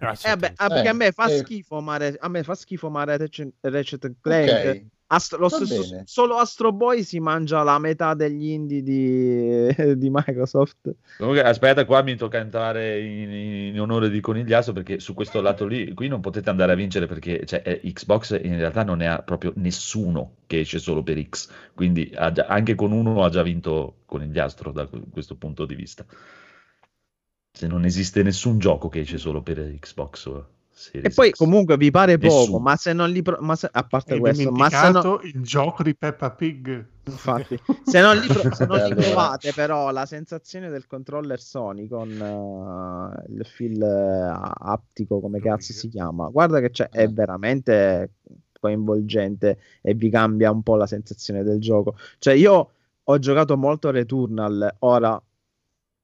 Ah, 0.00 0.12
Eh, 0.20 0.28
vabbè, 0.30 0.52
ah, 0.56 0.64
Eh, 0.64 0.68
perché 0.68 0.88
a 0.88 0.92
me 0.94 1.12
fa 1.12 1.26
eh. 1.26 1.36
schifo, 1.38 1.80
ma 1.80 1.96
Re- 1.98 2.16
a 2.18 2.28
me 2.28 2.42
fa 2.42 2.54
schifo, 2.56 2.90
ma 2.90 3.04
Ratchet 3.04 4.04
and 4.04 4.14
Clank. 4.20 4.48
Ok. 4.48 4.84
Astro- 5.14 5.38
lo 5.38 5.48
stesso- 5.50 6.02
solo 6.04 6.36
Astro 6.36 6.72
Boy 6.72 7.02
si 7.02 7.20
mangia 7.20 7.62
la 7.62 7.78
metà 7.78 8.14
degli 8.14 8.48
indie 8.48 8.82
di, 8.82 9.68
di 9.98 10.08
Microsoft. 10.10 10.94
Comunque, 11.18 11.42
aspetta, 11.42 11.84
qua 11.84 12.02
mi 12.02 12.16
tocca 12.16 12.38
entrare 12.38 12.98
in, 13.00 13.30
in 13.30 13.80
onore 13.80 14.08
di 14.08 14.20
Conigliasso 14.20 14.72
perché 14.72 15.00
su 15.00 15.12
questo 15.12 15.42
lato 15.42 15.66
lì, 15.66 15.92
qui 15.92 16.08
non 16.08 16.20
potete 16.22 16.48
andare 16.48 16.72
a 16.72 16.74
vincere 16.76 17.06
perché 17.06 17.44
cioè, 17.44 17.62
Xbox 17.82 18.40
in 18.42 18.56
realtà 18.56 18.84
non 18.84 18.98
ne 18.98 19.08
ha 19.08 19.18
proprio 19.22 19.52
nessuno 19.56 20.36
che 20.46 20.60
esce 20.60 20.78
solo 20.78 21.02
per 21.02 21.22
X, 21.22 21.50
quindi 21.74 22.10
ha 22.14 22.32
già- 22.32 22.46
anche 22.46 22.74
con 22.74 22.92
uno 22.92 23.22
ha 23.22 23.28
già 23.28 23.42
vinto 23.42 23.96
Conigliastro 24.06 24.72
da 24.72 24.86
que- 24.86 25.02
questo 25.10 25.36
punto 25.36 25.66
di 25.66 25.74
vista. 25.74 26.06
Se 27.54 27.66
non 27.66 27.84
esiste 27.84 28.22
nessun 28.22 28.58
gioco 28.58 28.88
che 28.88 29.00
esce 29.00 29.18
solo 29.18 29.42
per 29.42 29.58
Xbox 29.78 30.42
E 30.92 31.10
poi 31.10 31.30
X. 31.30 31.36
comunque 31.38 31.76
vi 31.76 31.90
pare 31.90 32.18
poco, 32.18 32.58
ma 32.58 32.76
se 32.76 32.92
non 32.92 33.10
li... 33.10 33.22
pro- 33.22 33.38
ma 33.40 33.54
se- 33.56 33.68
a 33.70 33.82
parte 33.84 34.14
Hai 34.14 34.20
questo, 34.20 34.50
ma 34.50 34.68
se 34.68 34.90
no- 34.90 35.20
il 35.22 35.40
gioco 35.42 35.82
di 35.82 35.94
Peppa 35.94 36.30
Pig. 36.30 36.86
Infatti, 37.04 37.58
se 37.84 38.00
non 38.00 38.16
li, 38.16 38.26
pro- 38.26 38.50
se 38.54 38.64
non 38.66 38.78
li 38.88 38.94
provate, 38.94 39.52
però, 39.52 39.90
la 39.90 40.06
sensazione 40.06 40.70
del 40.70 40.86
controller 40.86 41.40
Sony 41.40 41.86
con 41.88 42.10
eh, 42.10 43.32
il 43.32 43.44
fil 43.44 43.80
eh, 43.82 44.50
aptico, 44.58 45.20
come 45.20 45.40
cazzo 45.40 45.72
si 45.72 45.88
chiama, 45.88 46.28
guarda 46.28 46.60
che 46.60 46.70
c'è, 46.70 46.88
è 46.88 47.02
Eh. 47.02 47.08
veramente 47.08 48.12
coinvolgente 48.58 49.58
e 49.82 49.94
vi 49.94 50.08
cambia 50.08 50.50
un 50.50 50.62
po' 50.62 50.76
la 50.76 50.86
sensazione 50.86 51.42
del 51.42 51.58
gioco. 51.60 51.96
Cioè, 52.18 52.34
io 52.34 52.70
ho 53.02 53.18
giocato 53.18 53.56
molto 53.56 53.90
Returnal. 53.90 54.76
Ora, 54.80 55.20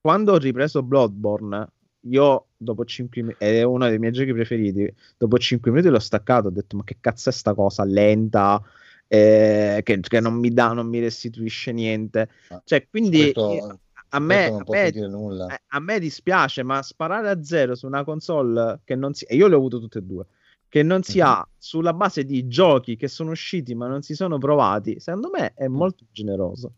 quando 0.01 0.33
ho 0.33 0.39
ripreso 0.39 0.83
Bloodborne, 0.83 1.69
io 2.03 2.49
dopo 2.57 2.85
5 2.85 3.23
minuti, 3.23 3.45
è 3.45 3.63
uno 3.63 3.89
dei 3.89 3.99
miei 3.99 4.13
giochi 4.13 4.33
preferiti. 4.33 4.93
Dopo 5.17 5.39
5 5.39 5.71
minuti 5.71 5.91
l'ho 5.91 5.99
staccato. 5.99 6.49
Ho 6.49 6.51
detto, 6.51 6.77
ma 6.77 6.85
che 6.85 6.99
cazzo 7.01 7.29
è 7.29 7.33
sta 7.33 7.55
cosa 7.55 7.85
lenta? 7.85 8.63
eh, 9.11 9.81
che, 9.85 10.01
che 10.01 10.21
non 10.21 10.35
mi 10.35 10.53
dà, 10.53 10.73
non 10.73 10.87
mi 10.87 11.01
restituisce 11.01 11.73
niente. 11.73 12.29
Ah, 12.49 12.61
Cioè, 12.65 12.87
quindi 12.89 13.31
Questo- 13.33 13.81
a 14.11 14.21
me, 14.21 14.45
a 14.45 14.65
me- 14.69 14.91
nulla. 15.09 15.47
eh, 15.47 15.63
a 15.69 15.81
me 15.81 15.99
dispiace, 15.99 16.63
ma 16.63 16.83
sparare 16.83 17.29
a 17.31 17.43
zero 17.43 17.75
su 17.75 17.87
una 17.87 18.05
console 18.05 18.81
che 18.85 18.95
non 18.97 19.15
si. 19.15 19.25
E 19.25 19.35
io 19.37 19.47
le 19.49 19.55
ho 19.55 19.59
avuto 19.59 19.79
tutte 19.81 19.99
e 19.99 20.03
due. 20.03 20.27
Che 20.69 20.83
non 20.83 21.03
si 21.03 21.19
Mhm. 21.21 21.27
ha 21.27 21.49
sulla 21.57 21.95
base 21.95 22.25
di 22.25 22.47
giochi 22.47 22.97
che 22.97 23.09
sono 23.09 23.31
usciti 23.31 23.75
ma 23.75 23.87
non 23.87 24.03
si 24.03 24.15
sono 24.15 24.37
provati, 24.39 25.01
secondo 25.01 25.31
me 25.31 25.53
è 25.55 25.67
molto 25.69 26.05
generoso. 26.11 26.73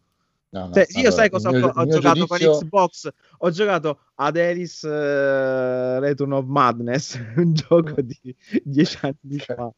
No, 0.52 0.66
no, 0.66 0.72
Cioè, 0.72 0.86
io 0.88 0.98
allora, 0.98 1.12
sai 1.12 1.24
il 1.26 1.30
cosa 1.30 1.48
ho, 1.48 1.52
mio- 1.52 1.72
ho 1.74 1.82
il 1.82 1.88
giocato 1.90 2.26
giudizio- 2.26 2.50
con 2.50 2.60
Xbox? 2.60 3.08
Ho 3.38 3.50
giocato 3.50 3.98
ad 4.16 4.36
Alice 4.36 4.88
eh, 4.88 6.00
Return 6.00 6.32
of 6.32 6.44
Madness, 6.46 7.14
un 7.36 7.52
gioco 7.54 8.00
di 8.00 8.18
dieci 8.64 8.98
anni 9.06 9.38
fa. 9.38 9.70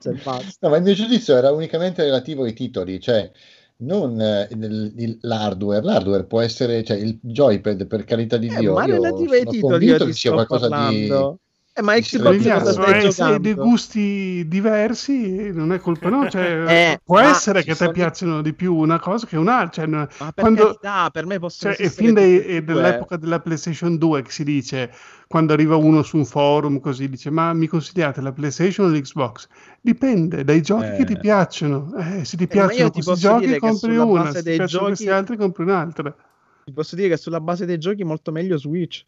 Cioè, 0.00 0.12
basta. 0.14 0.56
No, 0.60 0.68
ma 0.70 0.76
il 0.78 0.82
mio 0.82 0.94
giudizio 0.94 1.36
era 1.36 1.52
unicamente 1.52 2.02
relativo 2.02 2.44
ai 2.44 2.54
titoli, 2.54 2.98
cioè 2.98 3.30
non 3.78 4.20
eh, 4.20 4.48
il- 4.50 4.92
il- 4.96 5.18
l'hardware. 5.20 5.82
L'hardware 5.84 6.24
può 6.24 6.40
essere, 6.40 6.82
cioè 6.82 6.96
il 6.96 7.18
joypad, 7.22 7.86
per 7.86 8.04
carità 8.04 8.36
di 8.38 8.48
Eh, 8.48 8.56
Dio, 8.58 8.72
ma 8.74 8.84
relativo 8.86 9.32
ai 9.32 9.44
titoli 9.46 9.86
io 9.86 9.98
ti 9.98 10.12
sto 10.12 10.44
parlando. 10.46 11.32
di... 11.32 11.38
Eh, 11.72 11.82
ma 11.82 11.94
Xbox 11.94 12.70
stai 12.72 13.04
eh, 13.06 13.10
se 13.12 13.38
dei 13.38 13.54
gusti 13.54 14.44
diversi 14.48 15.52
non 15.52 15.72
è 15.72 15.78
colpa 15.78 16.08
no, 16.08 16.28
cioè, 16.28 16.64
Eh, 16.68 17.00
può 17.04 17.20
essere 17.20 17.62
che 17.62 17.70
a 17.70 17.74
te 17.74 17.78
sono- 17.78 17.92
piacciono 17.92 18.42
di 18.42 18.52
più 18.54 18.74
una 18.74 18.98
cosa 18.98 19.24
che 19.26 19.36
un'altra, 19.36 19.82
cioè, 19.84 19.86
Ma 19.86 20.06
per 20.06 20.32
quando- 20.34 20.64
carità, 20.64 21.10
per 21.10 21.26
me 21.26 21.38
possono 21.38 21.72
cioè, 21.72 21.88
fin 21.88 22.12
dai- 22.14 22.64
dell'epoca 22.64 23.16
della 23.16 23.38
PlayStation 23.38 23.96
2 23.98 24.22
che 24.22 24.30
si 24.32 24.42
dice 24.42 24.92
quando 25.28 25.52
arriva 25.52 25.76
uno 25.76 26.02
su 26.02 26.16
un 26.16 26.24
forum 26.24 26.80
così 26.80 27.08
dice 27.08 27.30
ma 27.30 27.52
mi 27.52 27.68
consigliate 27.68 28.20
la 28.20 28.32
PlayStation 28.32 28.86
o 28.86 28.90
l'Xbox? 28.92 29.46
Dipende 29.80 30.42
dai 30.42 30.60
giochi 30.62 30.90
che 30.96 31.04
ti 31.04 31.12
Eh. 31.12 31.18
piacciono. 31.20 31.94
Eh, 31.96 32.24
se 32.24 32.36
ti 32.36 32.44
ma 32.44 32.48
piacciono 32.50 32.80
io 32.82 32.90
ti 32.90 33.00
questi 33.02 33.22
giochi 33.22 33.58
compri 33.58 33.96
una, 33.96 34.32
se 34.32 34.42
ti 34.42 34.56
piacciono 34.56 34.86
questi 34.86 35.04
giochi- 35.04 35.16
altri 35.16 35.36
compri 35.36 35.62
un'altra. 35.62 36.14
Ti 36.64 36.72
posso 36.72 36.96
dire 36.96 37.08
che 37.10 37.16
sulla 37.16 37.40
base 37.40 37.64
dei 37.64 37.78
giochi 37.78 38.02
molto 38.02 38.32
meglio 38.32 38.58
Switch. 38.58 39.04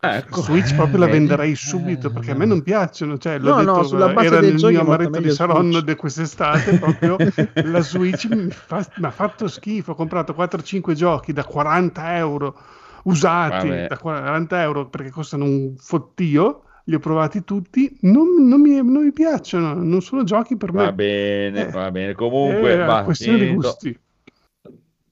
Ecco. 0.00 0.42
Switch 0.42 0.74
proprio 0.74 1.00
la 1.00 1.06
Vedi? 1.06 1.18
venderei 1.18 1.54
subito 1.56 2.10
perché 2.12 2.30
a 2.30 2.34
me 2.34 2.44
non 2.46 2.62
piacciono. 2.62 3.18
Cioè, 3.18 3.38
l'ho 3.38 3.54
No, 3.54 3.62
no, 3.62 3.74
detto, 3.74 3.82
sulla 3.82 4.08
base 4.10 4.36
era 4.36 4.46
il 4.46 4.54
mio 4.62 4.80
amaretto 4.80 5.20
di 5.20 5.30
Saronno 5.30 5.72
Switch. 5.72 5.84
di 5.84 5.94
quest'estate. 5.96 6.74
Proprio 6.76 7.20
la 7.64 7.80
Switch 7.80 8.26
mi, 8.26 8.48
fa- 8.50 8.86
mi 8.96 9.06
ha 9.06 9.10
fatto 9.10 9.48
schifo. 9.48 9.92
Ho 9.92 9.94
comprato 9.94 10.32
4-5 10.34 10.92
giochi 10.94 11.32
da 11.32 11.44
40 11.44 12.16
euro 12.16 12.56
usati 13.04 13.68
Vabbè. 13.68 13.86
da 13.86 13.98
40 13.98 14.62
euro 14.62 14.88
perché 14.88 15.10
costano 15.10 15.44
un 15.44 15.74
fottio. 15.76 16.62
Li 16.84 16.94
ho 16.94 17.00
provati 17.00 17.44
tutti, 17.44 17.98
non, 18.02 18.46
non 18.48 18.60
mi, 18.62 18.76
non 18.76 19.02
mi 19.04 19.12
piacciono, 19.12 19.74
non 19.74 20.00
sono 20.00 20.24
giochi 20.24 20.56
per 20.56 20.72
me. 20.72 20.84
Va 20.84 20.92
bene, 20.92 21.66
Eh, 21.66 21.70
va 21.70 21.90
bene. 21.90 22.14
Comunque, 22.14 22.74
È 22.74 22.84
va, 22.84 23.02
questione 23.02 23.38
di 23.38 23.46
gusti. 23.48 24.00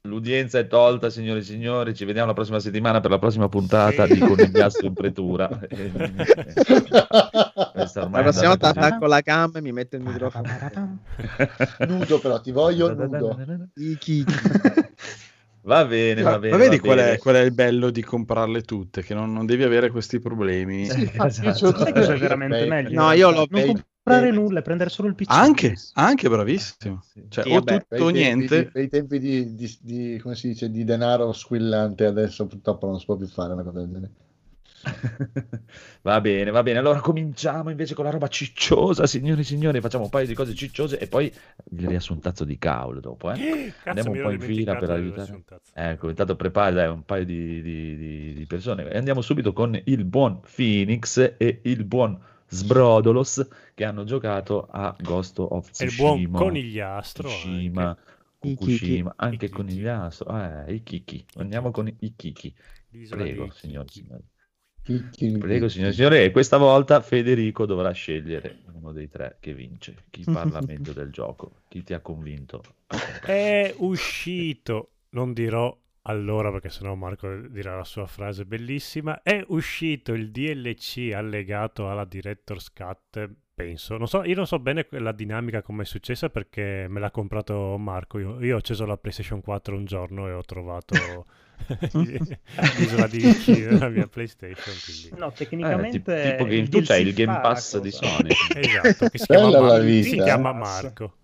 L'udienza 0.06 0.58
è 0.58 0.66
tolta, 0.66 1.10
signori 1.10 1.40
e 1.40 1.42
signori. 1.42 1.94
Ci 1.94 2.04
vediamo 2.04 2.28
la 2.28 2.32
prossima 2.34 2.58
settimana 2.60 3.00
per 3.00 3.10
la 3.10 3.18
prossima 3.18 3.48
puntata 3.48 4.06
di 4.06 4.19
Conigliastro 4.19 4.86
in 4.86 4.95
pretura. 4.95 5.49
Eh, 7.78 7.82
ormai 8.00 8.10
La 8.10 8.23
prossima 8.23 8.49
volta 8.49 8.69
attacco 8.69 9.06
la 9.06 9.21
cam 9.21 9.52
e 9.56 9.60
mi 9.60 9.73
metto 9.73 9.97
il 9.97 10.02
microfono. 10.02 10.45
nudo 11.86 12.19
però, 12.21 12.40
ti 12.40 12.50
voglio 12.50 12.95
nudo. 12.95 13.36
I 13.75 13.99
Va 15.66 15.84
bene, 15.84 16.23
va 16.23 16.38
bene. 16.38 16.56
ma 16.56 16.62
vedi 16.62 16.78
qual 16.78 16.97
bene. 16.97 17.12
è, 17.14 17.19
qual 17.19 17.34
è 17.34 17.40
il 17.40 17.52
bello 17.52 17.90
di 17.90 18.02
comprarle 18.02 18.62
tutte? 18.62 19.02
Che 19.02 19.14
non, 19.14 19.32
non 19.32 19.47
devi 19.47 19.64
avere 19.64 19.90
questi 19.90 20.21
problemi. 20.21 20.86
Sì, 20.86 21.10
Esatto. 21.12 21.73
cosa 21.73 22.12
è 22.12 22.14
Eh, 22.14 22.19
veramente 22.19 22.58
beh, 22.58 22.66
meglio? 22.66 23.00
No, 23.02 23.10
io 23.12 23.30
l'ho 23.30 23.47
non 23.50 23.84
comprare 24.06 24.28
eh, 24.28 24.30
nulla 24.32 24.58
e 24.60 24.62
prendere 24.62 24.90
solo 24.90 25.08
il 25.08 25.14
PC. 25.14 25.30
Anche, 25.30 25.75
anche 25.95 26.28
bravissimo. 26.28 27.02
Cioè, 27.28 27.45
Sì, 27.45 27.50
o 27.50 27.54
vabbè, 27.54 27.86
tutto 27.88 28.04
o 28.04 28.08
niente. 28.08 28.64
di- 28.64 28.71
per 28.71 28.82
i 28.82 28.88
tempi 28.88 29.19
di, 29.19 29.54
di- 29.54 29.78
di- 29.80 30.19
come 30.23 30.34
si 30.34 30.49
dice, 30.49 30.71
di 30.71 30.84
denaro 30.84 31.32
squillante 31.32 32.04
adesso 32.04 32.47
purtroppo 32.47 32.86
non 32.86 32.99
si 32.99 33.04
può 33.06 33.16
più 33.16 33.26
fare 33.26 33.52
una 33.52 33.62
cosa 33.62 33.78
del 33.80 33.88
genere. 33.90 34.10
Va 36.02 36.21
bene, 36.21 36.50
va 36.52 36.62
bene. 36.62 36.78
Allora 36.78 37.00
cominciamo 37.00 37.71
invece 37.71 37.95
con 37.95 38.04
la 38.04 38.10
roba 38.10 38.28
cicciosa, 38.28 39.06
signori 39.06 39.40
e 39.40 39.45
signori. 39.45 39.80
Facciamo 39.80 40.04
un 40.04 40.10
paio 40.10 40.26
di 40.28 40.34
cose 40.34 40.54
cicciose 40.54 40.99
e 40.99 41.08
poi 41.08 41.32
gli 41.64 41.86
riassuntazzo 41.86 42.45
di 42.45 42.56
caul 42.58 43.00
dopo. 43.00 43.32
Eh? 43.32 43.73
Cazzo, 43.82 43.88
Andiamo 43.88 44.10
un 44.12 44.21
po' 44.21 44.30
in 44.30 44.40
fila 44.40 44.76
per 44.76 44.90
aiutare. 44.90 45.32
un. 45.32 45.42
Ecco, 45.73 46.08
intanto 46.08 46.36
prepari 46.36 46.75
dai, 46.76 46.88
un 46.88 47.04
paio 47.04 47.25
di, 47.25 47.60
di- 47.62 47.97
di- 47.97 48.32
di 48.34 48.47
persone. 48.47 48.88
E 48.88 48.97
andiamo 48.97 49.23
subito 49.23 49.52
con 49.52 49.80
il 49.84 50.04
buon 50.04 50.40
Phoenix 50.54 51.34
e 51.36 51.60
il 51.64 51.84
buon 51.84 52.16
Sbrodolos 52.49 53.47
che 53.75 53.85
hanno 53.85 54.04
giocato 54.04 54.67
a 54.71 54.95
Ghost 54.99 55.39
of 55.39 55.69
E 55.78 55.85
il 55.85 55.91
Tsushima. 55.91 56.28
buon 56.28 56.30
conigliastro. 56.32 57.28
Tsushima, 57.28 57.89
anche. 57.89 58.15
I 58.41 58.54
Fukushima, 58.54 59.13
anche 59.17 59.49
Conigliastro. 59.49 60.67
Eh, 60.67 60.75
i 60.75 60.82
Kiki. 60.82 61.25
Andiamo 61.37 61.71
con 61.71 61.89
i 61.89 62.15
Kiki. 62.15 62.54
Prego, 63.09 63.50
signori, 63.50 63.89
Prego, 65.39 65.69
signori 65.69 65.91
e 65.91 65.93
signori, 65.93 66.23
e 66.23 66.30
questa 66.30 66.59
volta 66.59 67.00
Federico 67.00 67.67
dovrà 67.67 67.91
scegliere 67.91 68.59
uno 68.73 68.93
dei 68.93 69.09
tre 69.09 69.37
che 69.41 69.52
vince. 69.52 70.04
Chi 70.11 70.23
parla 70.23 70.61
meglio 70.61 70.93
del 70.93 71.11
gioco? 71.11 71.63
Chi 71.69 71.82
ti 71.82 71.93
ha 71.93 72.00
convinto? 72.00 72.63
È 73.25 73.75
uscito, 73.78 74.91
non 75.11 75.32
dirò 75.32 75.76
allora 76.08 76.50
perché 76.52 76.69
sennò 76.71 76.95
Marco 76.95 77.28
dirà 77.49 77.76
la 77.76 77.84
sua 77.84 78.06
frase 78.06 78.45
bellissima, 78.45 79.23
è 79.23 79.45
uscito 79.49 80.12
il 80.12 80.30
DLC 80.30 81.12
allegato 81.14 81.90
alla 81.90 82.04
Director's 82.04 82.73
Cut, 82.73 83.28
penso. 83.54 83.97
Non 83.97 84.06
so, 84.06 84.23
io 84.23 84.34
non 84.36 84.47
so 84.47 84.58
bene 84.60 84.86
la 84.90 85.12
dinamica 85.12 85.62
come 85.62 85.82
è 85.82 85.86
successa 85.86 86.28
perché 86.30 86.86
me 86.88 87.00
l'ha 87.00 87.10
comprato 87.10 87.76
Marco. 87.78 88.19
Io, 88.19 88.40
io 88.42 88.54
ho 88.54 88.58
acceso 88.58 88.86
la 88.86 88.97
PlayStation 88.97 89.40
4 89.40 89.75
un 89.75 89.84
giorno 89.84 90.28
e 90.28 90.32
ho 90.32 90.42
trovato 90.42 90.95
l'isola 92.78 93.06
di 93.08 93.26
Iki 93.28 93.60
nella 93.62 93.88
mia 93.88 94.06
PlayStation. 94.06 94.75
Quindi... 94.84 95.19
No, 95.19 95.28
Eh, 95.28 95.32
tecnicamente 95.32 95.99
tipo, 95.99 96.12
tipo 96.12 96.45
game, 96.45 96.56
il 96.56 96.69
tu 96.69 96.82
c'hai 96.82 97.02
il 97.02 97.14
Game 97.14 97.40
Pass 97.40 97.78
di. 97.80 97.90
Sony. 97.90 98.30
Esatto, 98.54 99.08
che 99.08 99.19
si 99.19 99.26
chiama, 99.26 99.60
Mar- 99.60 99.82
si 99.82 100.16
eh. 100.16 100.23
chiama. 100.23 100.52
Marco. 100.52 101.14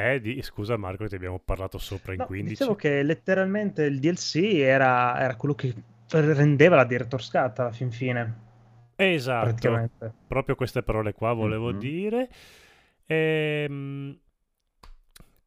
Eh, 0.00 0.20
di- 0.20 0.40
scusa 0.42 0.76
Marco, 0.76 1.08
ti 1.08 1.16
abbiamo 1.16 1.40
parlato 1.44 1.76
sopra 1.78 2.12
in 2.12 2.20
No, 2.20 2.26
15. 2.26 2.50
dicevo 2.50 2.76
che 2.76 3.02
letteralmente 3.02 3.82
il 3.82 3.98
DLC 3.98 4.36
era, 4.60 5.18
era 5.20 5.34
quello 5.34 5.56
che 5.56 5.74
rendeva 6.10 6.76
la 6.76 6.84
Director's 6.84 7.28
Cut 7.30 7.58
alla 7.58 7.72
fin 7.72 7.90
fine. 7.90 8.46
Esatto, 8.94 9.90
proprio 10.28 10.54
queste 10.54 10.82
parole 10.84 11.12
qua 11.12 11.32
volevo 11.32 11.72
Mhm. 11.72 11.78
dire. 11.78 12.28
Ehm, 13.06 14.16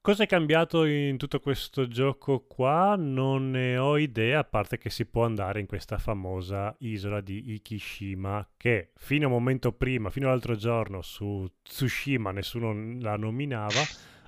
cosa 0.01 0.23
è 0.23 0.27
cambiato 0.27 0.83
in 0.83 1.15
tutto 1.15 1.39
questo 1.39 1.87
gioco 1.87 2.41
qua? 2.45 2.95
Non 2.97 3.51
ne 3.51 3.77
ho 3.77 3.97
idea, 3.97 4.39
a 4.39 4.43
parte 4.43 4.77
che 4.77 4.89
si 4.89 5.05
può 5.05 5.23
andare 5.23 5.61
in 5.61 5.65
questa 5.65 5.97
famosa 5.97 6.75
isola 6.79 7.21
di 7.21 7.53
Ikishima, 7.53 8.49
che 8.57 8.91
fino 8.97 9.25
a 9.25 9.27
un 9.27 9.33
momento 9.33 9.71
prima, 9.71 10.09
fino 10.09 10.27
all'altro 10.27 10.55
giorno 10.55 11.01
su 11.01 11.49
Tsushima 11.61 12.31
nessuno 12.31 12.97
la 12.99 13.15
nominava. 13.15 13.79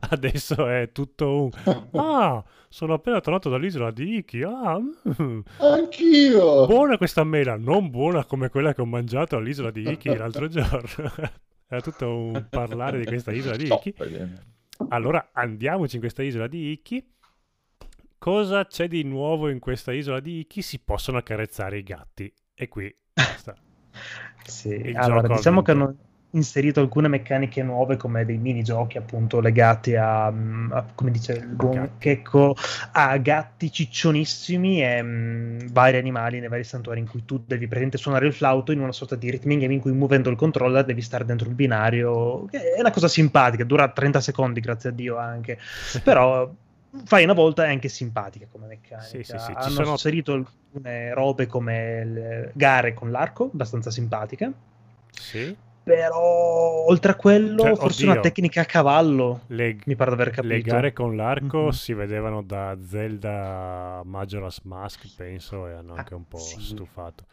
Adesso 0.10 0.68
è 0.68 0.92
tutto 0.92 1.44
un 1.44 1.50
Ah, 1.94 2.44
sono 2.68 2.94
appena 2.94 3.22
tornato 3.22 3.50
dall'isola 3.50 3.92
di 3.92 4.18
Iki. 4.18 4.44
Ah, 4.44 4.80
mm. 4.80 5.40
Anch'io! 5.58 6.66
Buona 6.66 6.98
questa 6.98 7.24
mela, 7.24 7.56
non 7.56 7.90
buona 7.90 8.26
come 8.26 8.50
quella 8.50 8.74
che 8.74 8.82
ho 8.82 8.86
mangiato 8.86 9.38
all'isola 9.38 9.72
di 9.72 9.90
Iki 9.90 10.16
l'altro 10.16 10.48
giorno. 10.50 11.12
Era 11.68 11.82
tutto 11.82 12.16
un 12.16 12.46
parlare 12.50 13.00
di 13.00 13.06
questa 13.06 13.32
isola 13.32 13.56
di 13.56 13.68
Iki. 13.72 13.96
Allora 14.90 15.30
andiamoci 15.32 15.96
in 15.96 16.02
questa 16.02 16.24
isola 16.24 16.48
di 16.48 16.72
Iki. 16.72 17.12
Cosa 18.18 18.66
c'è 18.66 18.88
di 18.88 19.04
nuovo 19.04 19.50
in 19.50 19.60
questa 19.60 19.92
isola 19.92 20.20
di 20.20 20.40
Iki? 20.40 20.62
Si 20.62 20.80
possono 20.80 21.18
accarezzare 21.18 21.78
i 21.78 21.84
gatti. 21.84 22.32
E 22.54 22.68
qui 22.68 22.94
basta. 23.14 23.56
Sì, 24.44 24.70
Il 24.70 24.98
allora 24.98 25.28
diciamo 25.28 25.62
che 25.62 25.74
vinto. 25.74 25.96
Inserito 26.36 26.80
alcune 26.80 27.08
meccaniche 27.08 27.62
nuove 27.62 27.96
come 27.96 28.26
dei 28.26 28.38
minigiochi 28.38 28.98
appunto 28.98 29.40
legati 29.40 29.96
a, 29.96 30.26
a, 30.26 30.86
come 30.96 31.12
dice 31.12 31.34
il 31.34 31.46
buon. 31.48 31.92
Checco 32.00 32.56
a 32.92 33.18
gatti 33.18 33.72
ciccionissimi 33.72 34.84
e 34.84 35.02
mm, 35.02 35.60
vari 35.72 35.98
animali 35.98 36.40
nei 36.40 36.50
vari 36.50 36.64
santuari 36.64 37.00
in 37.00 37.08
cui 37.08 37.24
tu 37.26 37.38
devi 37.38 37.66
praticamente 37.66 37.98
suonare 37.98 38.26
il 38.26 38.34
flauto 38.34 38.72
in 38.72 38.80
una 38.80 38.92
sorta 38.92 39.16
di 39.16 39.30
rhythm 39.30 39.58
game 39.60 39.74
in 39.74 39.80
cui 39.80 39.92
muovendo 39.92 40.30
il 40.30 40.36
controller 40.36 40.84
devi 40.84 41.02
stare 41.02 41.24
dentro 41.26 41.48
il 41.48 41.56
binario 41.56 42.50
è 42.50 42.80
una 42.80 42.92
cosa 42.92 43.08
simpatica 43.08 43.64
dura 43.64 43.88
30 43.90 44.20
secondi 44.20 44.60
grazie 44.60 44.90
a 44.90 44.92
Dio 44.92 45.18
anche 45.18 45.60
però 46.04 46.52
fai 47.06 47.24
una 47.24 47.34
volta 47.34 47.66
è 47.66 47.70
anche 47.70 47.90
simpatica 47.90 48.48
come 48.52 48.68
meccanica 48.68 49.06
Sì, 49.08 49.24
sì, 49.24 49.38
sì, 49.38 49.46
ci 49.46 49.54
hanno 49.56 49.70
sono- 49.70 49.90
inserito 49.92 50.34
alcune 50.34 51.14
robe 51.14 51.46
come 51.48 52.52
gare 52.54 52.94
con 52.96 53.12
l'arco 53.12 53.50
abbastanza 53.54 53.92
simpatiche 53.92 54.52
Sì. 55.12 55.56
Però 55.84 56.86
oltre 56.88 57.12
a 57.12 57.16
quello, 57.16 57.62
Cioè, 57.64 57.76
forse 57.76 58.02
oddio. 58.04 58.12
una 58.14 58.22
tecnica 58.22 58.62
a 58.62 58.66
cavallo. 58.66 59.42
Le, 59.48 59.78
Mi 59.86 59.96
pare 59.96 60.16
di 60.16 60.22
aver 60.22 60.34
capito. 60.34 60.54
le 60.54 60.62
gare 60.62 60.94
con 60.94 61.16
l'arco 61.16 61.64
Mhm. 61.64 61.70
si 61.70 61.94
vedevano 61.94 62.42
da 62.42 62.78
Zelda 62.86 64.02
Majora's 64.06 64.60
Mask, 64.64 65.06
penso, 65.16 65.68
e 65.68 65.74
hanno 65.74 65.96
anche 65.96 66.14
un 66.16 66.28
po' 66.28 66.38
sì. 66.38 66.60
stufato. 66.62 67.26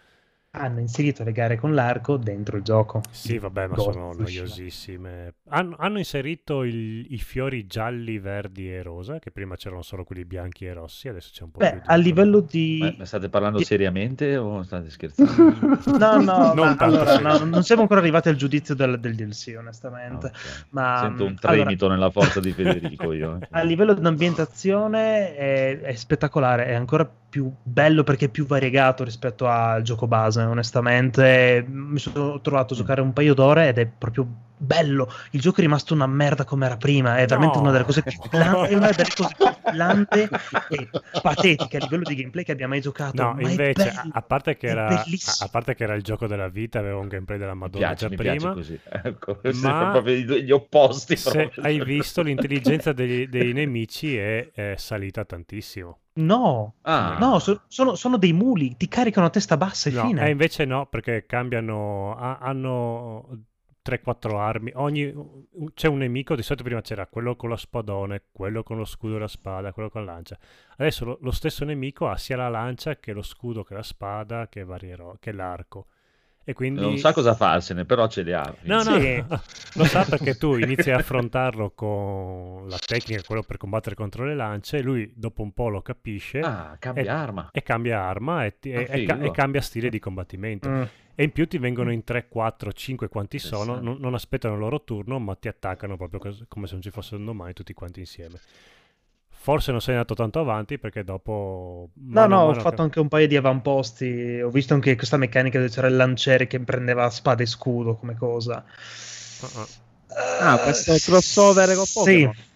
Hanno 0.53 0.81
inserito 0.81 1.23
le 1.23 1.31
gare 1.31 1.57
con 1.57 1.75
l'arco 1.75 2.17
dentro 2.17 2.57
il 2.57 2.65
gioco. 2.65 3.03
Sì, 3.13 3.39
vabbè, 3.39 3.69
ma 3.69 3.75
Ghost 3.77 3.93
sono 3.93 4.13
Fushima. 4.13 4.41
noiosissime. 4.41 5.35
Hanno, 5.51 5.77
hanno 5.79 5.99
inserito 5.99 6.65
il- 6.65 7.07
i 7.09 7.19
fiori 7.19 7.69
gialli, 7.69 8.19
verdi 8.19 8.69
e 8.69 8.83
rosa, 8.83 9.21
che 9.21 9.31
prima 9.31 9.55
c'erano 9.55 9.83
solo 9.83 10.03
quelli 10.03 10.25
bianchi 10.25 10.65
e 10.67 10.73
rossi, 10.73 11.07
adesso 11.09 11.31
c'è 11.33 11.45
un 11.45 11.51
po' 11.53 11.59
più 11.59 11.69
Beh, 11.69 11.75
di... 11.77 11.81
a 11.87 11.95
livello 11.95 12.41
di... 12.41 12.79
Ma, 12.81 12.93
ma 12.99 13.05
state 13.05 13.29
parlando 13.29 13.59
di- 13.59 13.65
seriamente 13.65 14.37
o 14.37 14.65
state 14.65 14.91
scherzando? 14.91 15.79
No, 15.97 16.21
no, 16.21 16.53
Non 16.55 16.75
allora, 16.81 17.17
no, 17.21 17.45
non 17.45 17.63
siamo 17.63 17.83
ancora 17.83 18.01
arrivati 18.01 18.29
al 18.29 18.35
giudizio 18.35 18.75
del, 18.75 18.99
del 18.99 19.15
DLC, 19.15 19.55
onestamente. 19.57 20.27
Ah, 20.27 20.31
ok. 20.31 20.67
Ma, 20.71 20.99
Sento 21.03 21.25
un 21.27 21.31
mm, 21.31 21.37
allora- 21.43 21.63
tremito 21.63 21.87
nella 21.89 22.11
forza 22.11 22.41
di 22.41 22.51
Federico 22.51 23.13
io. 23.13 23.39
eh. 23.41 23.47
A 23.53 23.63
livello 23.63 23.95
di 23.95 24.05
ambientazione 24.05 25.37
è, 25.37 25.79
è 25.81 25.95
spettacolare, 25.95 26.67
è 26.67 26.75
ancora 26.75 27.09
più 27.30 27.30
bello 27.63 28.03
perché 28.05 28.27
è 28.27 28.29
più 28.29 28.47
variegato 28.47 29.05
rispetto 29.05 29.47
al 29.47 29.83
gioco 29.83 30.07
base, 30.07 30.43
onestamente. 30.43 31.65
Mi 31.69 31.99
sono 31.99 32.41
trovato 32.41 32.75
a 32.75 32.77
giocare 32.77 33.01
un 33.01 33.13
paio 33.13 33.35
d'ore 33.35 33.69
ed 33.69 33.79
è 33.79 33.87
proprio 33.87 34.27
bello. 34.57 35.09
Il 35.31 35.41
gioco 35.41 35.59
è 35.59 35.61
rimasto 35.63 35.95
una 35.95 36.07
merda 36.07 36.45
come 36.45 36.67
era 36.67 36.77
prima, 36.77 37.17
è 37.17 37.27
veramente 37.27 37.57
No. 37.57 37.63
una 37.63 37.71
delle 37.73 37.85
cose 37.85 38.03
più 38.03 38.19
blande, 38.29 38.69
è 38.69 38.75
una 38.75 38.91
delle 38.91 39.09
cose 39.15 39.35
più 39.37 39.47
blande 39.73 40.29
e 40.69 40.91
patetiche 41.21 41.77
a 41.77 41.81
livello 41.81 42.05
di 42.05 42.15
gameplay 42.15 42.45
che 42.45 42.53
abbia 42.53 42.69
mai 42.69 42.81
giocato. 42.81 43.23
No, 43.23 43.35
ma 43.35 43.43
invece, 43.43 43.89
a, 43.89 43.93
bello, 43.93 44.11
a 44.11 44.23
parte 44.23 44.57
che 44.57 44.69
è 44.69 44.71
era, 44.73 44.87
a, 44.87 45.05
bellissimo. 45.05 45.47
a 45.47 45.49
parte 45.49 45.75
che 45.75 45.85
era 45.85 45.95
il 45.95 46.03
gioco 46.03 46.27
della 46.27 46.49
vita, 46.49 46.79
aveva 46.79 46.99
un 46.99 47.09
gameplay 47.09 47.39
della 47.39 47.55
Mi 47.55 47.61
Madonna 47.61 47.87
piace, 47.87 47.95
già 47.95 48.09
mi 48.09 48.17
prima. 48.17 48.53
piace 48.53 48.53
così. 48.53 48.81
Ecco, 49.03 49.41
Ma- 49.55 49.91
proprio 49.93 50.15
gli 50.17 50.51
opposti. 50.51 51.17
Se 51.17 51.31
proprio. 51.31 51.63
hai 51.65 51.81
visto, 51.83 52.23
l'intelligenza 52.23 52.93
dei, 52.93 53.29
dei 53.29 53.53
nemici 53.53 54.17
è, 54.17 54.51
è 54.53 54.75
salita 54.77 55.25
tantissimo. 55.25 55.99
No, 56.21 56.75
Ah. 56.83 57.17
no, 57.19 57.39
so- 57.39 57.63
sono, 57.69 57.95
sono 57.95 58.17
dei 58.17 58.33
muli, 58.33 58.77
ti 58.77 58.89
caricano 58.89 59.27
a 59.27 59.31
testa 59.31 59.57
bassa 59.57 59.89
e 59.89 59.93
No, 59.93 60.03
fine. 60.07 60.27
e 60.27 60.31
invece 60.31 60.65
no, 60.65 60.87
perché 60.87 61.25
cambiano, 61.27 62.15
ha- 62.17 62.39
hanno 62.39 63.27
3-4 63.83 64.39
armi, 64.39 64.71
ogni, 64.75 65.13
c'è 65.75 65.89
un 65.89 65.99
nemico, 65.99 66.37
di 66.37 66.43
solito 66.43 66.65
prima 66.65 66.83
c'era 66.83 67.07
quello 67.07 67.35
con 67.35 67.49
lo 67.49 67.57
spadone, 67.57 68.25
quello 68.31 68.63
con 68.63 68.77
lo 68.77 68.85
scudo 68.85 69.17
e 69.17 69.21
la 69.21 69.27
spada, 69.29 69.73
quello 69.73 69.89
con 69.89 70.05
la 70.05 70.13
lancia. 70.13 70.39
Adesso 70.77 71.05
lo, 71.05 71.19
lo 71.23 71.31
stesso 71.31 71.65
nemico 71.65 72.07
ha 72.09 72.17
sia 72.19 72.37
la 72.37 72.49
lancia 72.49 72.97
che 72.97 73.13
lo 73.13 73.23
scudo, 73.23 73.65
che 73.65 73.75
la 73.75 73.83
spada, 73.83 74.49
che, 74.49 74.65
varie 74.65 74.97
che 75.19 75.33
l'arco. 75.33 75.87
E 76.43 76.53
quindi... 76.55 76.81
Non 76.81 76.97
sa 76.99 77.13
cosa 77.13 77.35
farsene, 77.35 77.85
però 77.85 78.09
ce 78.09 78.23
le 78.23 78.35
ha. 78.35 78.55
No, 78.63 78.83
no, 78.83 78.99
Sì. 78.99 79.23
lo 79.79 79.85
sa 79.85 80.05
perché 80.05 80.37
tu 80.37 80.57
inizi 80.57 80.91
a 80.91 80.97
affrontarlo 80.97 81.71
con 81.75 82.67
la 82.67 82.79
tecnica, 82.79 83.23
quello 83.25 83.43
per 83.43 83.57
combattere 83.59 83.95
contro 83.95 84.25
le 84.25 84.35
lance, 84.35 84.79
e 84.79 84.83
lui 84.83 85.13
dopo 85.15 85.43
un 85.43 85.53
po' 85.53 85.69
lo 85.69 85.83
capisce 85.83 86.41
Ah, 86.41 86.77
cambia 86.79 87.03
e- 87.05 87.09
arma. 87.09 87.49
e 87.53 87.63
cambia 87.63 88.01
arma 88.03 88.47
e, 88.47 88.59
ti- 88.59 88.73
Ah, 88.75 88.81
e 88.81 89.07
e 89.27 89.31
cambia 89.31 89.61
stile 89.61 89.91
di 89.91 89.99
combattimento. 89.99 90.69
Mm. 90.69 90.83
E 91.15 91.25
in 91.25 91.31
più 91.33 91.47
ti 91.47 91.59
vengono 91.59 91.93
in 91.93 92.03
3, 92.03 92.29
4, 92.29 92.73
5 92.73 93.09
quanti 93.09 93.39
sono, 93.39 93.79
non, 93.79 93.99
non 94.01 94.15
aspettano 94.15 94.55
il 94.55 94.61
loro 94.61 94.83
turno, 94.83 95.19
ma 95.19 95.35
ti 95.35 95.49
attaccano 95.49 95.97
proprio 95.99 96.19
come 96.49 96.67
se 96.67 96.73
non 96.73 96.81
ci 96.83 96.91
fosse 96.91 97.17
un 97.17 97.27
domani 97.27 97.53
tutti 97.53 97.75
quanti 97.75 98.01
insieme. 98.01 98.41
Forse 99.43 99.71
non 99.71 99.81
sei 99.81 99.95
andato 99.95 100.15
tanto 100.15 100.39
avanti 100.39 100.79
perché 100.79 101.03
dopo... 101.03 101.89
No, 101.95 102.27
no, 102.27 102.43
ho 102.43 102.55
fatto 102.55 102.77
che- 102.77 102.83
anche 102.83 103.01
un 103.01 103.09
paio 103.09 103.27
di 103.27 103.37
avamposti. 103.37 104.39
Ho 104.43 104.51
visto 104.51 104.75
anche 104.75 104.95
questa 104.97 105.17
meccanica 105.17 105.59
dove 105.59 105.71
c'era 105.71 105.87
il 105.87 105.97
lanciere 105.97 106.47
che 106.47 106.61
prendeva 106.61 107.09
spada 107.09 107.43
e 107.43 107.47
scudo 107.47 107.95
come 107.95 108.17
cosa. 108.17 108.63
Ah, 109.43 110.53
Ah, 110.53 110.59
questo 110.59 110.93
crossover 110.99 111.75
con 111.75 111.85
Pokémon. 111.93 112.33
Sì. 112.35 112.49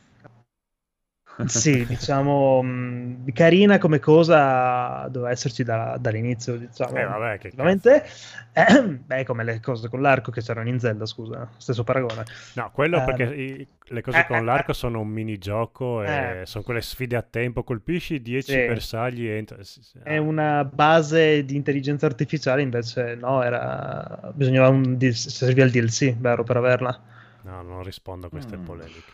Sì, 1.46 1.84
diciamo, 1.86 2.62
mh, 2.62 3.32
carina 3.32 3.78
come 3.78 3.98
cosa 3.98 5.08
doveva 5.08 5.32
esserci 5.32 5.64
da- 5.64 5.96
dall'inizio, 5.98 6.56
diciamo. 6.56 6.96
Eh, 6.96 7.04
vabbè, 7.04 7.38
che 7.38 7.46
Effettivamente, 7.48 8.04
eh, 8.52 8.82
beh, 9.04 9.24
come 9.24 9.42
le 9.42 9.58
cose 9.60 9.88
con 9.88 10.00
l'arco 10.00 10.30
che 10.30 10.40
c'erano 10.42 10.68
in 10.68 10.78
Zelda, 10.78 11.06
scusa, 11.06 11.48
stesso 11.56 11.82
paragone. 11.82 12.24
No, 12.54 12.70
quello 12.72 12.98
Eh, 12.98 13.04
perché 13.04 13.34
i- 13.34 13.66
le 13.86 14.00
cose 14.00 14.20
eh, 14.20 14.26
con 14.26 14.36
eh, 14.36 14.42
l'arco 14.44 14.70
eh. 14.70 14.74
sono 14.74 15.00
un 15.00 15.08
minigioco 15.08 16.02
e 16.04 16.42
sono 16.44 16.62
quelle 16.62 16.80
sfide 16.80 17.16
a 17.16 17.22
tempo, 17.22 17.64
colpisci 17.64 18.22
10 18.22 18.52
Sì. 18.52 18.56
bersagli 18.58 19.26
e 19.26 19.36
entra... 19.36 19.62
sì, 19.64 19.82
sì, 19.82 19.98
È 20.02 20.14
ah. 20.16 20.20
una 20.20 20.64
base 20.64 21.44
di 21.44 21.56
intelligenza 21.56 22.06
artificiale, 22.06 22.62
invece 22.62 23.16
no, 23.16 23.42
era... 23.42 24.30
bisognava 24.32 24.68
un... 24.68 24.96
Serviva 25.12 25.66
il 25.66 25.72
DLC, 25.72 26.14
vero, 26.16 26.44
per 26.44 26.56
averla. 26.58 26.98
No, 27.42 27.62
non 27.62 27.82
rispondo 27.82 28.28
a 28.28 28.30
queste 28.30 28.56
Mm. 28.56 28.64
polemiche. 28.64 29.12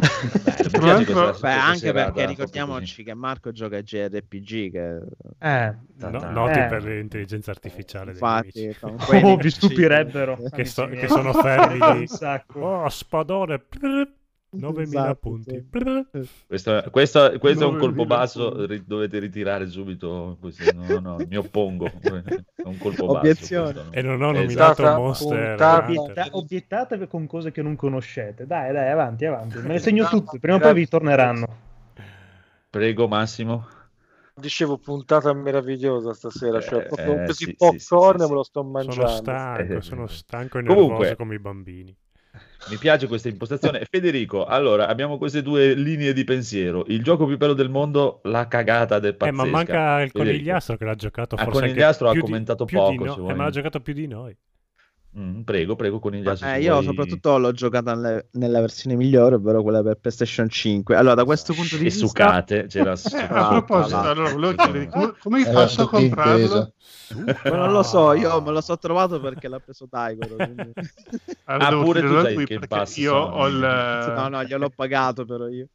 Questa 0.00 1.36
Beh, 1.40 1.52
anche 1.52 1.92
perché 1.92 2.26
ricordiamoci 2.26 3.02
che 3.02 3.14
Marco 3.14 3.52
gioca 3.52 3.76
a 3.76 3.82
JRPG, 3.82 4.70
che 4.70 4.98
Eh, 5.38 5.74
No, 5.98 6.30
noti 6.30 6.58
Eh. 6.58 6.66
per 6.66 6.82
l'intelligenza 6.84 7.50
artificiale 7.50 8.12
infatti 8.12 8.74
Oh, 8.80 9.36
vi 9.36 9.50
stupirebbero. 9.50 10.36
Che, 10.36 10.62
Amici 10.76 10.96
che 10.96 11.08
sono 11.08 11.32
fermi 11.34 12.06
sacco. 12.08 12.60
Oh, 12.60 12.88
spadone. 12.88 13.62
Prr, 14.50 14.58
9000 14.60 15.00
Esatto, 15.00 15.18
punti. 15.20 15.50
sì. 15.54 15.62
prr. 15.62 16.06
Questo, 16.46 16.84
questo- 16.90 17.38
questo 17.38 17.64
è 17.64 17.66
un 17.66 17.74
9.000 17.74 17.78
colpo 17.78 18.04
basso, 18.06 18.66
ri- 18.66 18.84
dovete 18.86 19.18
ritirare 19.18 19.66
subito. 19.68 20.36
questo. 20.40 20.64
No, 20.74 20.98
no, 20.98 21.16
mi 21.28 21.36
oppongo. 21.36 21.86
È 22.60 22.62
un 22.64 22.76
colpo 22.78 23.06
basso. 23.06 23.18
Obiezione. 23.18 23.72
questo, 23.72 23.90
no. 23.90 23.92
E 23.92 24.02
non 24.02 24.22
ho 24.22 24.30
Esatto. 24.30 24.38
nominato 24.42 24.72
Stata 24.74 24.98
Monster 24.98 25.48
puntata- 25.48 25.78
Hunter. 25.86 25.98
Obietta- 26.00 26.28
obiettate 26.36 27.06
con 27.08 27.26
cose 27.26 27.50
che 27.52 27.62
non 27.62 27.76
conoscete. 27.76 28.46
Dai, 28.46 28.72
dai, 28.72 28.90
avanti, 28.90 29.24
avanti. 29.24 29.58
Me 29.58 29.68
le 29.68 29.78
segno 29.78 30.02
No, 30.04 30.08
tutte. 30.10 30.38
Prima 30.38 30.56
o 30.56 30.60
poi 30.60 30.74
vi 30.74 30.86
torneranno. 30.88 31.46
Prego, 32.68 33.08
Massimo. 33.08 33.66
Dicevo, 34.34 34.78
puntata 34.78 35.32
meravigliosa 35.34 36.14
stasera. 36.14 36.60
Cioè, 36.60 36.84
Eh, 36.84 36.86
proprio 36.86 37.22
eh, 37.22 37.26
così 37.26 37.44
sì, 37.44 37.54
popcorn 37.56 38.18
sì, 38.18 38.24
sì, 38.24 38.30
me 38.30 38.34
lo 38.36 38.42
sto 38.42 38.60
Sono 38.60 38.70
mangiando. 38.72 39.08
stanco, 39.08 39.72
Eh, 39.74 39.80
sono 39.82 40.06
stanco 40.06 40.58
e 40.58 40.62
Comunque- 40.64 40.92
nervoso 40.98 41.16
come 41.16 41.34
i 41.34 41.38
bambini. 41.38 41.96
Mi 42.68 42.76
piace 42.76 43.06
questa 43.08 43.28
impostazione. 43.28 43.84
Federico, 43.90 44.44
allora 44.44 44.86
abbiamo 44.86 45.18
queste 45.18 45.42
due 45.42 45.74
linee 45.74 46.12
di 46.12 46.24
pensiero. 46.24 46.84
Il 46.88 47.02
gioco 47.02 47.26
più 47.26 47.36
bello 47.36 47.54
del 47.54 47.68
mondo, 47.70 48.20
la 48.24 48.46
cagata 48.46 48.98
del 48.98 49.12
Eh, 49.12 49.16
pazzesca. 49.16 49.44
ma 49.44 49.50
manca 49.50 50.00
il 50.02 50.10
Federico. 50.10 50.18
conigliastro 50.18 50.76
che 50.76 50.84
l'ha 50.84 50.94
giocato 50.94 51.34
Ah, 51.36 51.44
forse 51.44 51.60
Conigliastro 51.60 52.06
anche 52.06 52.18
ha 52.18 52.22
di- 52.22 52.26
commentato 52.28 52.64
di 52.64 52.72
poco, 52.74 53.04
no- 53.04 53.14
se 53.14 53.20
eh, 53.30 53.34
ma 53.34 53.44
l'ha 53.44 53.50
giocato 53.50 53.80
più 53.80 53.94
di 53.94 54.06
noi. 54.06 54.36
Mm, 55.18 55.42
prego, 55.42 55.74
prego, 55.74 55.98
Conigliastro. 55.98 56.48
Eh, 56.48 56.52
se 56.54 56.60
io 56.60 56.72
vuoi- 56.74 56.84
soprattutto 56.84 57.36
l'ho 57.36 57.52
giocata 57.52 57.94
nelle- 57.94 58.28
nella 58.32 58.60
versione 58.60 58.94
migliore, 58.94 59.34
ovvero 59.34 59.62
quella 59.62 59.82
per 59.82 59.96
PlayStation 59.96 60.48
5. 60.48 60.94
Allora, 60.94 61.14
da 61.14 61.24
questo 61.24 61.52
punto 61.52 61.76
di 61.76 61.80
E 61.82 61.90
vista, 61.90 62.06
sucate, 62.06 62.66
c'era 62.66 62.92
Eh, 62.94 63.26
Ah, 63.28 63.46
a 63.46 63.48
proposito, 63.48 63.96
allora 63.98 64.28
volevo 64.30 64.54
chiedere 64.54 64.88
come, 64.88 65.14
come 65.18 65.38
hai 65.38 65.44
Era 65.44 65.66
fatto 65.66 65.82
a 65.82 65.88
comprarlo? 65.88 66.72
ma 67.42 67.56
non 67.56 67.72
lo 67.72 67.82
so, 67.82 68.12
io 68.12 68.40
me 68.40 68.52
lo 68.52 68.60
so 68.60 68.78
trovato 68.78 69.20
perché 69.20 69.48
l'ha 69.48 69.58
preso 69.58 69.86
Daigoro. 69.90 70.36
quindi- 70.46 70.72
Allora, 71.44 71.66
Ah, 71.66 71.70
devo 71.70 71.82
pure 71.82 72.00
tu 72.02 72.20
sai 72.20 72.44
che 72.44 72.60
io 73.00 73.14
ho 73.16 73.48
il... 73.48 74.12
no, 74.14 74.28
no, 74.28 74.44
gliel'ho 74.44 74.70
pagato 74.70 75.24
però 75.24 75.48
io. 75.48 75.66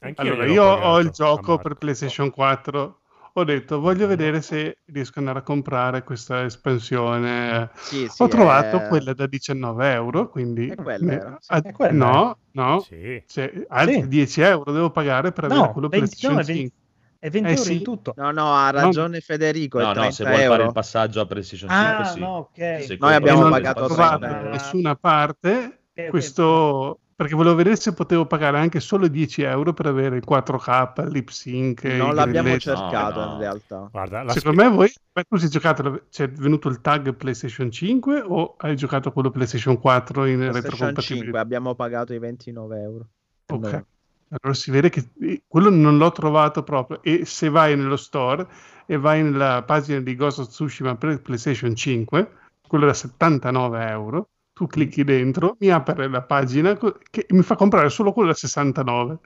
Anch'io 0.00 0.32
Allora, 0.32 0.46
io 0.46 0.62
ho 0.62 1.00
il 1.00 1.10
gioco 1.10 1.58
per 1.58 1.74
PlayStation 1.74 2.30
4. 2.30 3.00
Ho 3.36 3.42
detto, 3.42 3.80
voglio 3.80 4.06
vedere 4.06 4.40
se 4.42 4.78
riesco 4.84 5.10
ad 5.18 5.26
andare 5.26 5.38
a 5.40 5.42
comprare 5.42 6.04
questa 6.04 6.44
espansione. 6.44 7.68
Sì, 7.74 8.06
sì, 8.08 8.22
Ho 8.22 8.28
trovato 8.28 8.80
è- 8.80 8.86
quella 8.86 9.12
da 9.12 9.26
19 9.26 9.90
euro, 9.92 10.28
quindi... 10.30 10.68
È 10.68 10.76
quella, 10.76 11.04
me- 11.04 11.14
era, 11.14 11.36
sì, 11.40 11.52
a- 11.52 11.60
è 11.62 11.72
quella. 11.72 11.92
No, 11.92 12.38
no, 12.52 12.80
Sì. 12.80 13.20
cioè, 13.26 13.52
altri 13.68 14.02
Sì. 14.02 14.08
10 14.08 14.40
euro 14.40 14.70
devo 14.70 14.90
pagare 14.92 15.32
per 15.32 15.44
avere 15.44 15.60
No, 15.60 15.72
quello 15.72 15.88
29, 15.88 16.34
PlayStation 16.44 16.56
5. 16.56 16.78
È 17.18 17.30
20 17.30 17.48
Eh 17.48 17.52
euro 17.52 17.64
sì. 17.64 17.72
in 17.76 17.82
tutto. 17.82 18.12
No, 18.16 18.30
no, 18.30 18.54
ha 18.54 18.70
ragione 18.70 19.20
Federico, 19.20 19.80
è 19.80 19.82
No, 19.82 19.90
30 19.92 20.04
no, 20.08 20.14
se 20.14 20.24
vuoi 20.24 20.40
euro. 20.42 20.52
fare 20.54 20.64
il 20.66 20.72
passaggio 20.72 21.20
a 21.20 21.26
PlayStation 21.26 21.70
5, 21.70 21.86
Ah, 21.86 22.04
sì. 22.04 22.20
no, 22.20 22.28
ok. 22.36 22.82
Se 22.84 22.96
Noi 23.00 23.14
abbiamo 23.14 23.48
pagato 23.48 23.80
l'ho 23.80 23.86
passaggio- 23.88 24.18
trovato 24.18 24.26
sempre. 24.32 24.42
da 24.44 24.50
nessuna 24.56 24.94
parte 24.94 25.80
ok. 25.96 26.08
questo 26.10 27.00
perché 27.16 27.34
volevo 27.34 27.54
vedere 27.54 27.76
se 27.76 27.94
potevo 27.94 28.26
pagare 28.26 28.58
anche 28.58 28.80
solo 28.80 29.06
10 29.06 29.42
euro 29.42 29.72
per 29.72 29.86
avere 29.86 30.16
il 30.16 30.24
4K, 30.26 31.04
il 31.06 31.12
lip 31.12 31.28
sync. 31.28 31.84
Non 31.84 32.14
l'abbiamo 32.14 32.48
grilletti. 32.48 32.64
cercato 32.64 33.20
No, 33.20 33.26
no. 33.26 33.32
in 33.32 33.38
realtà. 33.38 33.88
Guarda, 33.90 34.22
la 34.22 34.32
Secondo 34.32 34.62
me 34.62 34.68
voi 34.68 34.92
tu 35.28 35.36
sei 35.36 35.48
giocato, 35.48 36.06
c'è 36.10 36.28
venuto 36.28 36.68
il 36.68 36.80
tag 36.80 37.14
PlayStation 37.14 37.70
5 37.70 38.22
o 38.26 38.54
hai 38.58 38.74
giocato 38.76 39.12
quello 39.12 39.30
PlayStation 39.30 39.78
4 39.78 40.26
in 40.26 40.38
PlayStation 40.38 40.62
5 40.62 40.70
retrocompatibilità? 40.70 41.40
abbiamo 41.40 41.74
pagato 41.74 42.12
i 42.12 42.18
29 42.18 42.80
euro. 42.80 43.06
Ok. 43.46 43.72
No. 43.72 43.86
Allora 44.28 44.58
si 44.58 44.70
vede 44.70 44.88
che 44.88 45.10
eh, 45.20 45.42
quello 45.46 45.70
non 45.70 45.96
l'ho 45.96 46.10
trovato 46.10 46.64
proprio 46.64 47.02
e 47.02 47.24
se 47.24 47.48
vai 47.48 47.76
nello 47.76 47.96
store 47.96 48.46
e 48.86 48.98
vai 48.98 49.22
nella 49.22 49.62
pagina 49.62 50.00
di 50.00 50.16
Ghost 50.16 50.40
of 50.40 50.48
Tsushima 50.48 50.96
per 50.96 51.22
PlayStation 51.22 51.74
5, 51.74 52.30
quello 52.66 52.86
da 52.86 52.94
79 52.94 53.88
euro, 53.88 54.28
tu 54.54 54.66
clicchi 54.66 55.04
dentro, 55.04 55.56
mi 55.60 55.68
apre 55.70 56.08
la 56.08 56.22
pagina 56.22 56.78
che 57.10 57.26
mi 57.30 57.42
fa 57.42 57.56
comprare 57.56 57.88
solo 57.90 58.12
quello 58.12 58.28
da 58.28 58.34
69 58.34 59.18